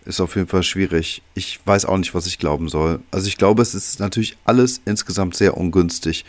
ist 0.05 0.21
auf 0.21 0.37
jeden 0.37 0.47
Fall 0.47 0.63
schwierig. 0.63 1.21
Ich 1.35 1.59
weiß 1.65 1.85
auch 1.85 1.99
nicht, 1.99 2.15
was 2.15 2.29
ich 2.29 2.39
glauben 2.39 2.69
soll. 2.69 3.01
Also 3.11 3.27
ich 3.27 3.39
glaube, 3.39 3.63
es 3.63 3.75
ist 3.75 3.99
natürlich 3.99 4.37
alles 4.45 4.81
insgesamt 4.85 5.35
sehr 5.35 5.57
ungünstig. 5.57 6.25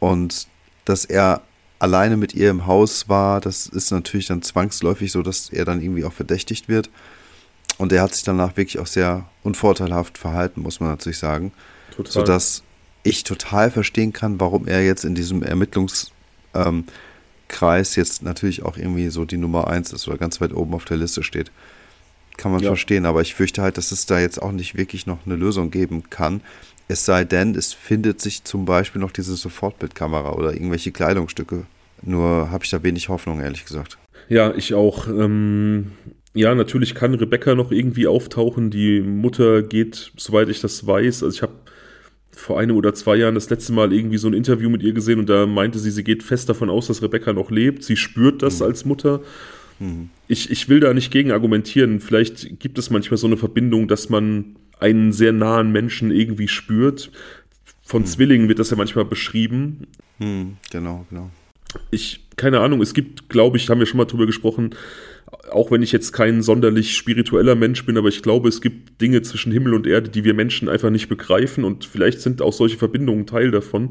Und 0.00 0.48
dass 0.84 1.06
er 1.06 1.40
alleine 1.78 2.16
mit 2.16 2.34
ihr 2.34 2.50
im 2.50 2.66
Haus 2.66 3.08
war, 3.08 3.40
das 3.40 3.66
ist 3.66 3.90
natürlich 3.90 4.26
dann 4.26 4.42
zwangsläufig 4.42 5.12
so, 5.12 5.22
dass 5.22 5.50
er 5.50 5.64
dann 5.64 5.80
irgendwie 5.80 6.04
auch 6.04 6.12
verdächtigt 6.12 6.68
wird. 6.68 6.90
Und 7.76 7.92
er 7.92 8.02
hat 8.02 8.14
sich 8.14 8.24
danach 8.24 8.56
wirklich 8.56 8.80
auch 8.80 8.86
sehr 8.86 9.28
unvorteilhaft 9.44 10.18
verhalten, 10.18 10.62
muss 10.62 10.80
man 10.80 10.90
natürlich 10.90 11.18
sagen. 11.18 11.52
Total. 11.94 12.12
Sodass 12.12 12.62
ich 13.04 13.22
total 13.24 13.70
verstehen 13.70 14.12
kann, 14.12 14.40
warum 14.40 14.66
er 14.66 14.84
jetzt 14.84 15.04
in 15.04 15.14
diesem 15.14 15.42
Ermittlungskreis 15.42 16.12
ähm, 16.54 16.84
jetzt 17.94 18.22
natürlich 18.22 18.64
auch 18.64 18.76
irgendwie 18.76 19.08
so 19.08 19.24
die 19.24 19.36
Nummer 19.36 19.68
eins 19.68 19.92
ist 19.92 20.08
oder 20.08 20.18
ganz 20.18 20.40
weit 20.40 20.52
oben 20.52 20.74
auf 20.74 20.84
der 20.84 20.96
Liste 20.96 21.22
steht. 21.22 21.52
Kann 22.36 22.52
man 22.52 22.62
ja. 22.62 22.70
verstehen, 22.70 23.06
aber 23.06 23.22
ich 23.22 23.34
fürchte 23.34 23.62
halt, 23.62 23.78
dass 23.78 23.92
es 23.92 24.06
da 24.06 24.18
jetzt 24.18 24.42
auch 24.42 24.52
nicht 24.52 24.76
wirklich 24.76 25.06
noch 25.06 25.18
eine 25.24 25.36
Lösung 25.36 25.70
geben 25.70 26.10
kann. 26.10 26.40
Es 26.88 27.04
sei 27.04 27.24
denn, 27.24 27.54
es 27.54 27.74
findet 27.74 28.20
sich 28.20 28.44
zum 28.44 28.64
Beispiel 28.64 29.00
noch 29.00 29.12
diese 29.12 29.36
Sofortbildkamera 29.36 30.32
oder 30.32 30.54
irgendwelche 30.54 30.90
Kleidungsstücke. 30.90 31.66
Nur 32.02 32.50
habe 32.50 32.64
ich 32.64 32.70
da 32.70 32.82
wenig 32.82 33.08
Hoffnung, 33.08 33.40
ehrlich 33.40 33.66
gesagt. 33.66 33.98
Ja, 34.28 34.54
ich 34.54 34.72
auch. 34.72 35.06
Ähm, 35.08 35.92
ja, 36.34 36.54
natürlich 36.54 36.94
kann 36.94 37.14
Rebecca 37.14 37.54
noch 37.54 37.72
irgendwie 37.72 38.06
auftauchen. 38.06 38.70
Die 38.70 39.00
Mutter 39.00 39.62
geht, 39.62 40.12
soweit 40.16 40.48
ich 40.48 40.60
das 40.60 40.86
weiß, 40.86 41.22
also 41.22 41.34
ich 41.34 41.42
habe 41.42 41.54
vor 42.30 42.58
einem 42.60 42.76
oder 42.76 42.94
zwei 42.94 43.16
Jahren 43.16 43.34
das 43.34 43.50
letzte 43.50 43.72
Mal 43.72 43.92
irgendwie 43.92 44.18
so 44.18 44.28
ein 44.28 44.34
Interview 44.34 44.70
mit 44.70 44.82
ihr 44.82 44.92
gesehen 44.92 45.18
und 45.18 45.28
da 45.28 45.44
meinte 45.46 45.80
sie, 45.80 45.90
sie 45.90 46.04
geht 46.04 46.22
fest 46.22 46.48
davon 46.48 46.70
aus, 46.70 46.86
dass 46.86 47.02
Rebecca 47.02 47.32
noch 47.32 47.50
lebt. 47.50 47.82
Sie 47.82 47.96
spürt 47.96 48.42
das 48.42 48.60
mhm. 48.60 48.66
als 48.66 48.84
Mutter. 48.84 49.20
Mhm. 49.80 50.10
Ich, 50.28 50.50
ich 50.50 50.68
will 50.68 50.78
da 50.78 50.94
nicht 50.94 51.10
gegen 51.10 51.32
argumentieren. 51.32 51.98
Vielleicht 51.98 52.60
gibt 52.60 52.78
es 52.78 52.90
manchmal 52.90 53.18
so 53.18 53.26
eine 53.26 53.36
Verbindung, 53.36 53.88
dass 53.88 54.08
man 54.08 54.56
einen 54.80 55.12
sehr 55.12 55.32
nahen 55.32 55.72
Menschen 55.72 56.10
irgendwie 56.10 56.48
spürt. 56.48 57.10
Von 57.82 58.02
mhm. 58.02 58.06
Zwillingen 58.06 58.48
wird 58.48 58.58
das 58.58 58.70
ja 58.70 58.76
manchmal 58.76 59.04
beschrieben. 59.04 59.86
Mhm. 60.18 60.56
Genau, 60.70 61.06
genau. 61.10 61.30
Ich, 61.90 62.24
keine 62.36 62.60
Ahnung, 62.60 62.80
es 62.80 62.94
gibt, 62.94 63.28
glaube 63.28 63.56
ich, 63.56 63.68
haben 63.68 63.78
wir 63.78 63.86
schon 63.86 63.98
mal 63.98 64.06
drüber 64.06 64.26
gesprochen, 64.26 64.74
auch 65.50 65.70
wenn 65.70 65.82
ich 65.82 65.92
jetzt 65.92 66.12
kein 66.12 66.42
sonderlich 66.42 66.96
spiritueller 66.96 67.54
Mensch 67.54 67.84
bin, 67.84 67.98
aber 67.98 68.08
ich 68.08 68.22
glaube, 68.22 68.48
es 68.48 68.60
gibt 68.60 69.00
Dinge 69.00 69.22
zwischen 69.22 69.52
Himmel 69.52 69.74
und 69.74 69.86
Erde, 69.86 70.08
die 70.08 70.24
wir 70.24 70.34
Menschen 70.34 70.68
einfach 70.68 70.90
nicht 70.90 71.08
begreifen 71.08 71.64
und 71.64 71.84
vielleicht 71.84 72.20
sind 72.20 72.40
auch 72.40 72.52
solche 72.52 72.78
Verbindungen 72.78 73.26
Teil 73.26 73.50
davon. 73.50 73.90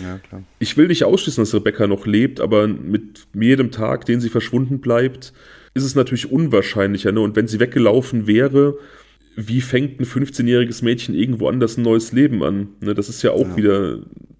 Ja, 0.00 0.18
klar. 0.18 0.42
Ich 0.58 0.76
will 0.76 0.86
nicht 0.86 1.04
ausschließen, 1.04 1.42
dass 1.42 1.54
Rebecca 1.54 1.86
noch 1.86 2.06
lebt, 2.06 2.40
aber 2.40 2.68
mit 2.68 3.26
jedem 3.34 3.70
Tag, 3.70 4.04
den 4.06 4.20
sie 4.20 4.28
verschwunden 4.28 4.80
bleibt, 4.80 5.32
ist 5.74 5.84
es 5.84 5.94
natürlich 5.94 6.30
unwahrscheinlicher. 6.30 7.12
Ne? 7.12 7.20
Und 7.20 7.36
wenn 7.36 7.48
sie 7.48 7.60
weggelaufen 7.60 8.26
wäre, 8.26 8.78
wie 9.36 9.60
fängt 9.60 10.00
ein 10.00 10.04
15-jähriges 10.04 10.84
Mädchen 10.84 11.14
irgendwo 11.14 11.48
anders 11.48 11.76
ein 11.76 11.82
neues 11.82 12.12
Leben 12.12 12.42
an? 12.42 12.68
Ne? 12.80 12.94
Das 12.94 13.08
ist 13.08 13.22
ja 13.22 13.32
auch 13.32 13.48
ja. 13.48 13.56
wieder 13.56 13.98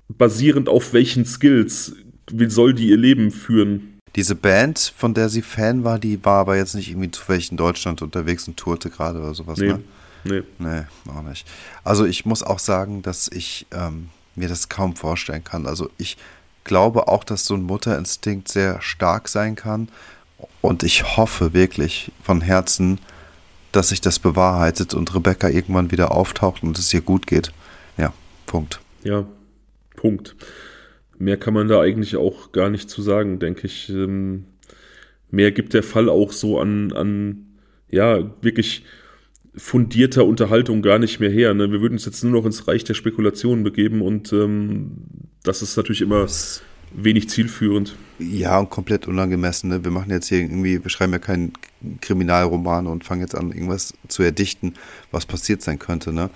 basierend 0.08 0.68
auf 0.68 0.92
welchen 0.92 1.24
Skills 1.24 1.94
wie 2.32 2.50
soll 2.50 2.74
die 2.74 2.88
ihr 2.88 2.96
Leben 2.96 3.30
führen? 3.30 3.98
Diese 4.16 4.34
Band, 4.34 4.92
von 4.96 5.14
der 5.14 5.28
sie 5.28 5.42
Fan 5.42 5.84
war, 5.84 5.98
die 5.98 6.24
war 6.24 6.40
aber 6.40 6.56
jetzt 6.56 6.74
nicht 6.74 6.90
irgendwie 6.90 7.10
zufällig 7.10 7.50
in 7.50 7.56
Deutschland 7.56 8.02
unterwegs 8.02 8.48
und 8.48 8.56
tourte 8.56 8.90
gerade 8.90 9.20
oder 9.20 9.34
sowas, 9.34 9.58
nee, 9.58 9.68
ne? 9.68 9.80
Nee. 10.24 10.42
Nee, 10.58 10.82
auch 11.08 11.22
nicht. 11.22 11.46
Also 11.84 12.04
ich 12.04 12.26
muss 12.26 12.42
auch 12.42 12.58
sagen, 12.58 13.02
dass 13.02 13.28
ich 13.32 13.66
ähm, 13.72 14.08
mir 14.34 14.48
das 14.48 14.68
kaum 14.68 14.96
vorstellen 14.96 15.44
kann. 15.44 15.66
Also 15.66 15.90
ich 15.96 16.18
glaube 16.64 17.08
auch, 17.08 17.24
dass 17.24 17.46
so 17.46 17.54
ein 17.54 17.62
Mutterinstinkt 17.62 18.48
sehr 18.48 18.82
stark 18.82 19.28
sein 19.28 19.54
kann. 19.54 19.88
Und 20.60 20.82
ich 20.82 21.16
hoffe 21.16 21.54
wirklich 21.54 22.12
von 22.22 22.40
Herzen, 22.40 22.98
dass 23.72 23.90
sich 23.90 24.00
das 24.00 24.18
bewahrheitet 24.18 24.94
und 24.94 25.14
Rebecca 25.14 25.48
irgendwann 25.48 25.90
wieder 25.90 26.12
auftaucht 26.12 26.62
und 26.62 26.78
es 26.78 26.92
ihr 26.92 27.00
gut 27.00 27.26
geht. 27.26 27.52
Ja, 27.96 28.12
Punkt. 28.46 28.80
Ja, 29.04 29.26
Punkt 29.96 30.34
mehr 31.20 31.36
kann 31.36 31.54
man 31.54 31.68
da 31.68 31.80
eigentlich 31.80 32.16
auch 32.16 32.50
gar 32.52 32.70
nicht 32.70 32.90
zu 32.90 33.02
sagen, 33.02 33.38
denke 33.38 33.66
ich. 33.66 33.88
Ähm, 33.90 34.46
mehr 35.30 35.52
gibt 35.52 35.74
der 35.74 35.82
Fall 35.82 36.08
auch 36.08 36.32
so 36.32 36.58
an, 36.58 36.92
an 36.92 37.46
ja, 37.90 38.32
wirklich 38.40 38.84
fundierter 39.54 40.24
Unterhaltung 40.24 40.80
gar 40.80 40.98
nicht 40.98 41.20
mehr 41.20 41.30
her. 41.30 41.54
Ne? 41.54 41.70
Wir 41.70 41.80
würden 41.80 41.94
uns 41.94 42.06
jetzt 42.06 42.24
nur 42.24 42.32
noch 42.32 42.46
ins 42.46 42.66
Reich 42.66 42.84
der 42.84 42.94
Spekulationen 42.94 43.64
begeben 43.64 44.00
und 44.00 44.32
ähm, 44.32 44.92
das 45.42 45.60
ist 45.62 45.76
natürlich 45.76 46.00
immer 46.00 46.26
wenig 46.92 47.28
zielführend. 47.28 47.96
Ja, 48.18 48.58
und 48.58 48.70
komplett 48.70 49.06
unangemessen. 49.06 49.70
Ne? 49.70 49.84
Wir 49.84 49.90
machen 49.90 50.10
jetzt 50.10 50.28
hier 50.28 50.40
irgendwie, 50.40 50.82
wir 50.82 50.90
schreiben 50.90 51.12
ja 51.12 51.18
keinen 51.18 51.52
Kriminalroman 52.00 52.86
und 52.86 53.04
fangen 53.04 53.22
jetzt 53.22 53.34
an, 53.34 53.52
irgendwas 53.52 53.94
zu 54.08 54.22
erdichten, 54.22 54.74
was 55.10 55.26
passiert 55.26 55.62
sein 55.62 55.78
könnte. 55.78 56.12
Ne? 56.12 56.30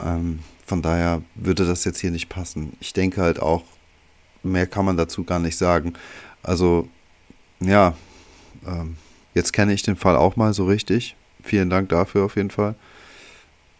Ähm, 0.00 0.40
von 0.66 0.82
daher 0.82 1.22
würde 1.34 1.66
das 1.66 1.84
jetzt 1.84 2.00
hier 2.00 2.10
nicht 2.10 2.28
passen. 2.28 2.74
Ich 2.80 2.92
denke 2.92 3.22
halt 3.22 3.40
auch, 3.40 3.64
mehr 4.42 4.66
kann 4.66 4.84
man 4.84 4.96
dazu 4.96 5.24
gar 5.24 5.38
nicht 5.38 5.56
sagen. 5.56 5.94
Also, 6.42 6.88
ja, 7.60 7.96
ähm, 8.66 8.96
jetzt 9.34 9.52
kenne 9.52 9.72
ich 9.72 9.82
den 9.82 9.96
Fall 9.96 10.16
auch 10.16 10.36
mal 10.36 10.52
so 10.52 10.66
richtig. 10.66 11.16
Vielen 11.42 11.70
Dank 11.70 11.88
dafür 11.88 12.24
auf 12.24 12.36
jeden 12.36 12.50
Fall. 12.50 12.74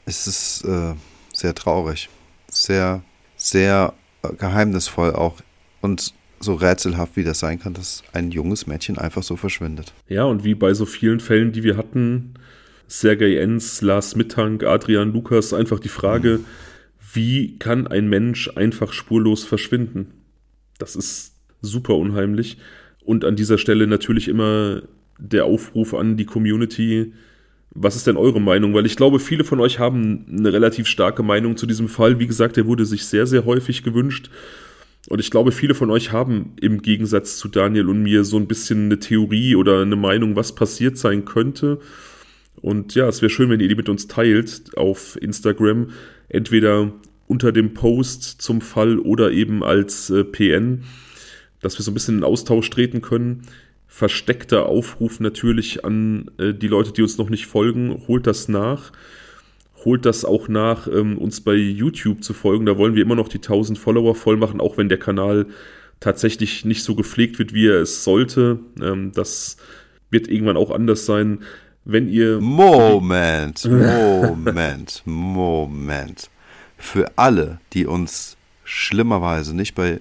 Es 0.06 0.26
ist 0.26 0.64
äh, 0.64 0.94
sehr 1.32 1.54
traurig. 1.54 2.08
Sehr, 2.50 3.02
sehr 3.36 3.92
geheimnisvoll 4.38 5.14
auch. 5.14 5.34
Und 5.80 6.14
so 6.40 6.55
rätselhaft 6.55 7.16
wie 7.16 7.24
das 7.24 7.40
sein 7.40 7.59
kann, 7.59 7.74
dass 7.74 8.02
ein 8.12 8.30
junges 8.30 8.66
Mädchen 8.66 8.98
einfach 8.98 9.22
so 9.22 9.36
verschwindet. 9.36 9.92
Ja, 10.09 10.24
und 10.24 10.44
wie 10.44 10.55
bei 10.55 10.74
so 10.74 10.86
vielen 10.86 11.20
Fällen, 11.20 11.52
die 11.52 11.64
wir 11.64 11.76
hatten, 11.76 12.34
Sergei 12.86 13.36
Enz, 13.36 13.82
Lars 13.82 14.16
Mittank, 14.16 14.64
Adrian 14.64 15.12
Lukas, 15.12 15.52
einfach 15.52 15.80
die 15.80 15.88
Frage, 15.88 16.38
mhm. 16.38 16.44
wie 17.12 17.59
kann 17.59 17.86
ein 17.86 18.09
Mensch 18.09 18.50
einfach 18.56 18.92
spurlos 18.92 19.44
verschwinden? 19.44 20.12
Das 20.78 20.96
ist 20.96 21.34
super 21.60 21.96
unheimlich. 21.96 22.59
Und 23.05 23.24
an 23.24 23.36
dieser 23.36 23.59
Stelle 23.59 23.86
natürlich 23.86 24.28
immer 24.28 24.82
der 25.18 25.44
Aufruf 25.44 25.94
an 25.94 26.16
die 26.16 26.24
Community. 26.24 27.12
Was 27.70 27.96
ist 27.96 28.06
denn 28.06 28.16
eure 28.16 28.40
Meinung? 28.40 28.74
Weil 28.74 28.86
ich 28.86 28.96
glaube, 28.96 29.18
viele 29.18 29.44
von 29.44 29.60
euch 29.60 29.78
haben 29.78 30.26
eine 30.30 30.52
relativ 30.52 30.86
starke 30.86 31.22
Meinung 31.22 31.56
zu 31.56 31.66
diesem 31.66 31.88
Fall. 31.88 32.18
Wie 32.18 32.26
gesagt, 32.26 32.56
der 32.56 32.66
wurde 32.66 32.86
sich 32.86 33.05
sehr, 33.06 33.26
sehr 33.26 33.44
häufig 33.44 33.82
gewünscht. 33.82 34.30
Und 35.08 35.20
ich 35.20 35.30
glaube, 35.30 35.52
viele 35.52 35.74
von 35.74 35.90
euch 35.90 36.12
haben 36.12 36.52
im 36.60 36.82
Gegensatz 36.82 37.38
zu 37.38 37.48
Daniel 37.48 37.88
und 37.88 38.02
mir 38.02 38.24
so 38.24 38.36
ein 38.36 38.46
bisschen 38.46 38.86
eine 38.86 38.98
Theorie 38.98 39.54
oder 39.54 39.82
eine 39.82 39.96
Meinung, 39.96 40.36
was 40.36 40.54
passiert 40.54 40.98
sein 40.98 41.24
könnte. 41.24 41.78
Und 42.56 42.94
ja, 42.94 43.08
es 43.08 43.22
wäre 43.22 43.30
schön, 43.30 43.50
wenn 43.50 43.60
ihr 43.60 43.68
die 43.68 43.74
mit 43.74 43.88
uns 43.88 44.08
teilt 44.08 44.76
auf 44.76 45.16
Instagram. 45.20 45.90
Entweder 46.28 46.92
unter 47.26 47.52
dem 47.52 47.74
Post 47.74 48.42
zum 48.42 48.60
Fall 48.60 48.98
oder 48.98 49.30
eben 49.30 49.62
als 49.62 50.10
äh, 50.10 50.24
PN, 50.24 50.84
dass 51.60 51.78
wir 51.78 51.84
so 51.84 51.90
ein 51.90 51.94
bisschen 51.94 52.18
in 52.18 52.24
Austausch 52.24 52.68
treten 52.70 53.00
können. 53.00 53.42
Versteckter 53.86 54.66
Aufruf 54.66 55.20
natürlich 55.20 55.84
an 55.84 56.30
äh, 56.38 56.52
die 56.52 56.68
Leute, 56.68 56.92
die 56.92 57.02
uns 57.02 57.18
noch 57.18 57.30
nicht 57.30 57.46
folgen, 57.46 58.02
holt 58.08 58.26
das 58.26 58.48
nach. 58.48 58.92
Holt 59.84 60.05
das 60.05 60.24
auch 60.24 60.48
nach, 60.48 60.88
ähm, 60.88 61.18
uns 61.18 61.40
bei 61.40 61.55
YouTube 61.55 62.24
zu 62.24 62.34
folgen. 62.34 62.66
Da 62.66 62.78
wollen 62.78 62.94
wir 62.94 63.02
immer 63.02 63.14
noch 63.14 63.28
die 63.28 63.40
1000 63.40 63.78
Follower 63.78 64.14
voll 64.14 64.36
machen, 64.36 64.60
auch 64.60 64.76
wenn 64.76 64.88
der 64.88 64.98
Kanal 64.98 65.46
tatsächlich 66.00 66.64
nicht 66.64 66.82
so 66.82 66.94
gepflegt 66.94 67.38
wird, 67.38 67.52
wie 67.52 67.68
er 67.68 67.80
es 67.80 68.05
sollte. 68.05 68.60
Ähm, 68.80 69.12
das 69.14 69.56
wird 70.10 70.28
irgendwann 70.28 70.56
auch 70.56 70.70
anders 70.70 71.06
sein. 71.06 71.40
wenn 71.84 72.09
ihr. 72.09 72.40
Moment, 72.40 73.64
Moment, 73.64 75.02
Moment. 75.05 76.30
Für 76.76 77.10
alle, 77.16 77.60
die 77.72 77.86
uns 77.86 78.36
schlimmerweise 78.64 79.56
nicht 79.56 79.74
bei 79.74 80.00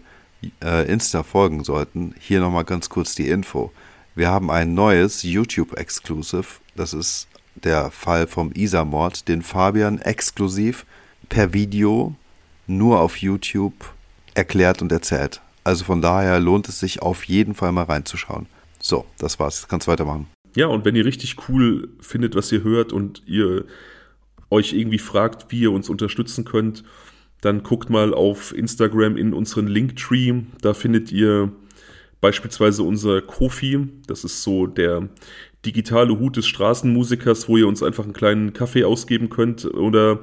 äh, 0.63 0.91
Insta 0.91 1.23
folgen 1.23 1.63
sollten, 1.63 2.13
hier 2.19 2.39
nochmal 2.39 2.65
ganz 2.65 2.89
kurz 2.89 3.15
die 3.15 3.29
Info. 3.29 3.71
Wir 4.15 4.29
haben 4.29 4.51
ein 4.51 4.73
neues 4.73 5.23
YouTube-Exclusive. 5.23 6.45
Das 6.75 6.93
ist 6.93 7.27
der 7.63 7.91
Fall 7.91 8.27
vom 8.27 8.51
Isa-Mord, 8.53 9.27
den 9.27 9.41
Fabian 9.41 9.99
exklusiv 9.99 10.85
per 11.29 11.53
Video 11.53 12.15
nur 12.67 12.99
auf 12.99 13.17
YouTube 13.17 13.73
erklärt 14.33 14.81
und 14.81 14.91
erzählt. 14.91 15.41
Also 15.63 15.83
von 15.83 16.01
daher 16.01 16.39
lohnt 16.39 16.69
es 16.69 16.79
sich 16.79 17.01
auf 17.01 17.23
jeden 17.25 17.53
Fall 17.53 17.71
mal 17.71 17.83
reinzuschauen. 17.83 18.45
So, 18.79 19.05
das 19.17 19.39
war's. 19.39 19.61
Jetzt 19.61 19.69
kannst 19.69 19.87
weitermachen. 19.87 20.27
Ja, 20.55 20.67
und 20.67 20.85
wenn 20.85 20.95
ihr 20.95 21.05
richtig 21.05 21.35
cool 21.49 21.89
findet, 21.99 22.35
was 22.35 22.51
ihr 22.51 22.63
hört 22.63 22.93
und 22.93 23.21
ihr 23.25 23.65
euch 24.49 24.73
irgendwie 24.73 24.99
fragt, 24.99 25.51
wie 25.51 25.61
ihr 25.61 25.71
uns 25.71 25.89
unterstützen 25.89 26.45
könnt, 26.45 26.83
dann 27.41 27.63
guckt 27.63 27.89
mal 27.89 28.13
auf 28.13 28.55
Instagram 28.55 29.17
in 29.17 29.33
unseren 29.33 29.67
Linktree. 29.67 30.41
Da 30.61 30.73
findet 30.73 31.11
ihr 31.11 31.51
beispielsweise 32.21 32.83
unser 32.83 33.21
Kofi. 33.21 33.87
Das 34.07 34.23
ist 34.23 34.41
so 34.43 34.67
der 34.67 35.09
digitale 35.67 36.17
Hut 36.17 36.37
des 36.37 36.47
Straßenmusikers, 36.47 37.49
wo 37.49 37.57
ihr 37.57 37.67
uns 37.67 37.83
einfach 37.83 38.05
einen 38.05 38.13
kleinen 38.13 38.53
Kaffee 38.53 38.85
ausgeben 38.85 39.29
könnt. 39.29 39.65
Oder 39.65 40.19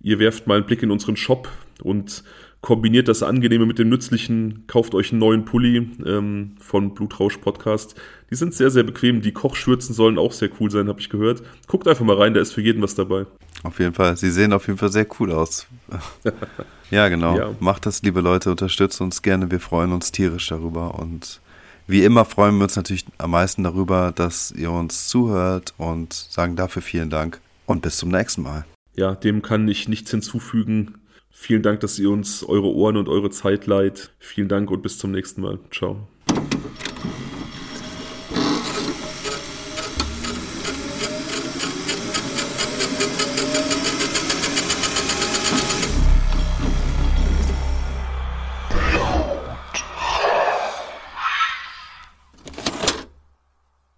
ihr 0.00 0.18
werft 0.18 0.48
mal 0.48 0.56
einen 0.56 0.66
Blick 0.66 0.82
in 0.82 0.90
unseren 0.90 1.16
Shop 1.16 1.48
und 1.82 2.24
kombiniert 2.60 3.08
das 3.08 3.22
Angenehme 3.22 3.64
mit 3.64 3.78
dem 3.78 3.88
Nützlichen, 3.88 4.64
kauft 4.66 4.94
euch 4.94 5.12
einen 5.12 5.20
neuen 5.20 5.44
Pulli 5.44 5.88
ähm, 6.04 6.56
von 6.58 6.92
Blutrausch 6.92 7.38
Podcast. 7.38 7.94
Die 8.30 8.34
sind 8.34 8.52
sehr, 8.52 8.70
sehr 8.70 8.82
bequem. 8.82 9.22
Die 9.22 9.32
Kochschürzen 9.32 9.94
sollen 9.94 10.18
auch 10.18 10.32
sehr 10.32 10.50
cool 10.60 10.70
sein, 10.70 10.88
habe 10.88 11.00
ich 11.00 11.08
gehört. 11.08 11.42
Guckt 11.68 11.88
einfach 11.88 12.04
mal 12.04 12.16
rein, 12.16 12.34
da 12.34 12.40
ist 12.40 12.52
für 12.52 12.60
jeden 12.60 12.82
was 12.82 12.94
dabei. 12.94 13.26
Auf 13.62 13.78
jeden 13.78 13.94
Fall. 13.94 14.16
Sie 14.16 14.30
sehen 14.30 14.52
auf 14.52 14.66
jeden 14.66 14.78
Fall 14.78 14.92
sehr 14.92 15.06
cool 15.18 15.32
aus. 15.32 15.66
ja, 16.90 17.08
genau. 17.08 17.36
Ja. 17.36 17.50
Macht 17.60 17.86
das, 17.86 18.02
liebe 18.02 18.20
Leute, 18.20 18.50
unterstützt 18.50 19.00
uns 19.00 19.22
gerne. 19.22 19.50
Wir 19.50 19.60
freuen 19.60 19.92
uns 19.92 20.12
tierisch 20.12 20.48
darüber. 20.48 20.98
Und 20.98 21.40
wie 21.90 22.04
immer 22.04 22.24
freuen 22.24 22.56
wir 22.56 22.64
uns 22.64 22.76
natürlich 22.76 23.04
am 23.18 23.32
meisten 23.32 23.64
darüber, 23.64 24.12
dass 24.14 24.52
ihr 24.52 24.70
uns 24.70 25.08
zuhört 25.08 25.74
und 25.76 26.12
sagen 26.12 26.56
dafür 26.56 26.82
vielen 26.82 27.10
Dank. 27.10 27.40
Und 27.66 27.82
bis 27.82 27.98
zum 27.98 28.10
nächsten 28.10 28.42
Mal. 28.42 28.64
Ja, 28.96 29.14
dem 29.14 29.42
kann 29.42 29.68
ich 29.68 29.88
nichts 29.88 30.10
hinzufügen. 30.10 30.94
Vielen 31.30 31.62
Dank, 31.62 31.80
dass 31.80 31.98
ihr 31.98 32.10
uns 32.10 32.44
eure 32.44 32.66
Ohren 32.66 32.96
und 32.96 33.08
eure 33.08 33.30
Zeit 33.30 33.66
leiht. 33.66 34.10
Vielen 34.18 34.48
Dank 34.48 34.70
und 34.70 34.82
bis 34.82 34.98
zum 34.98 35.12
nächsten 35.12 35.40
Mal. 35.40 35.58
Ciao. 35.70 36.06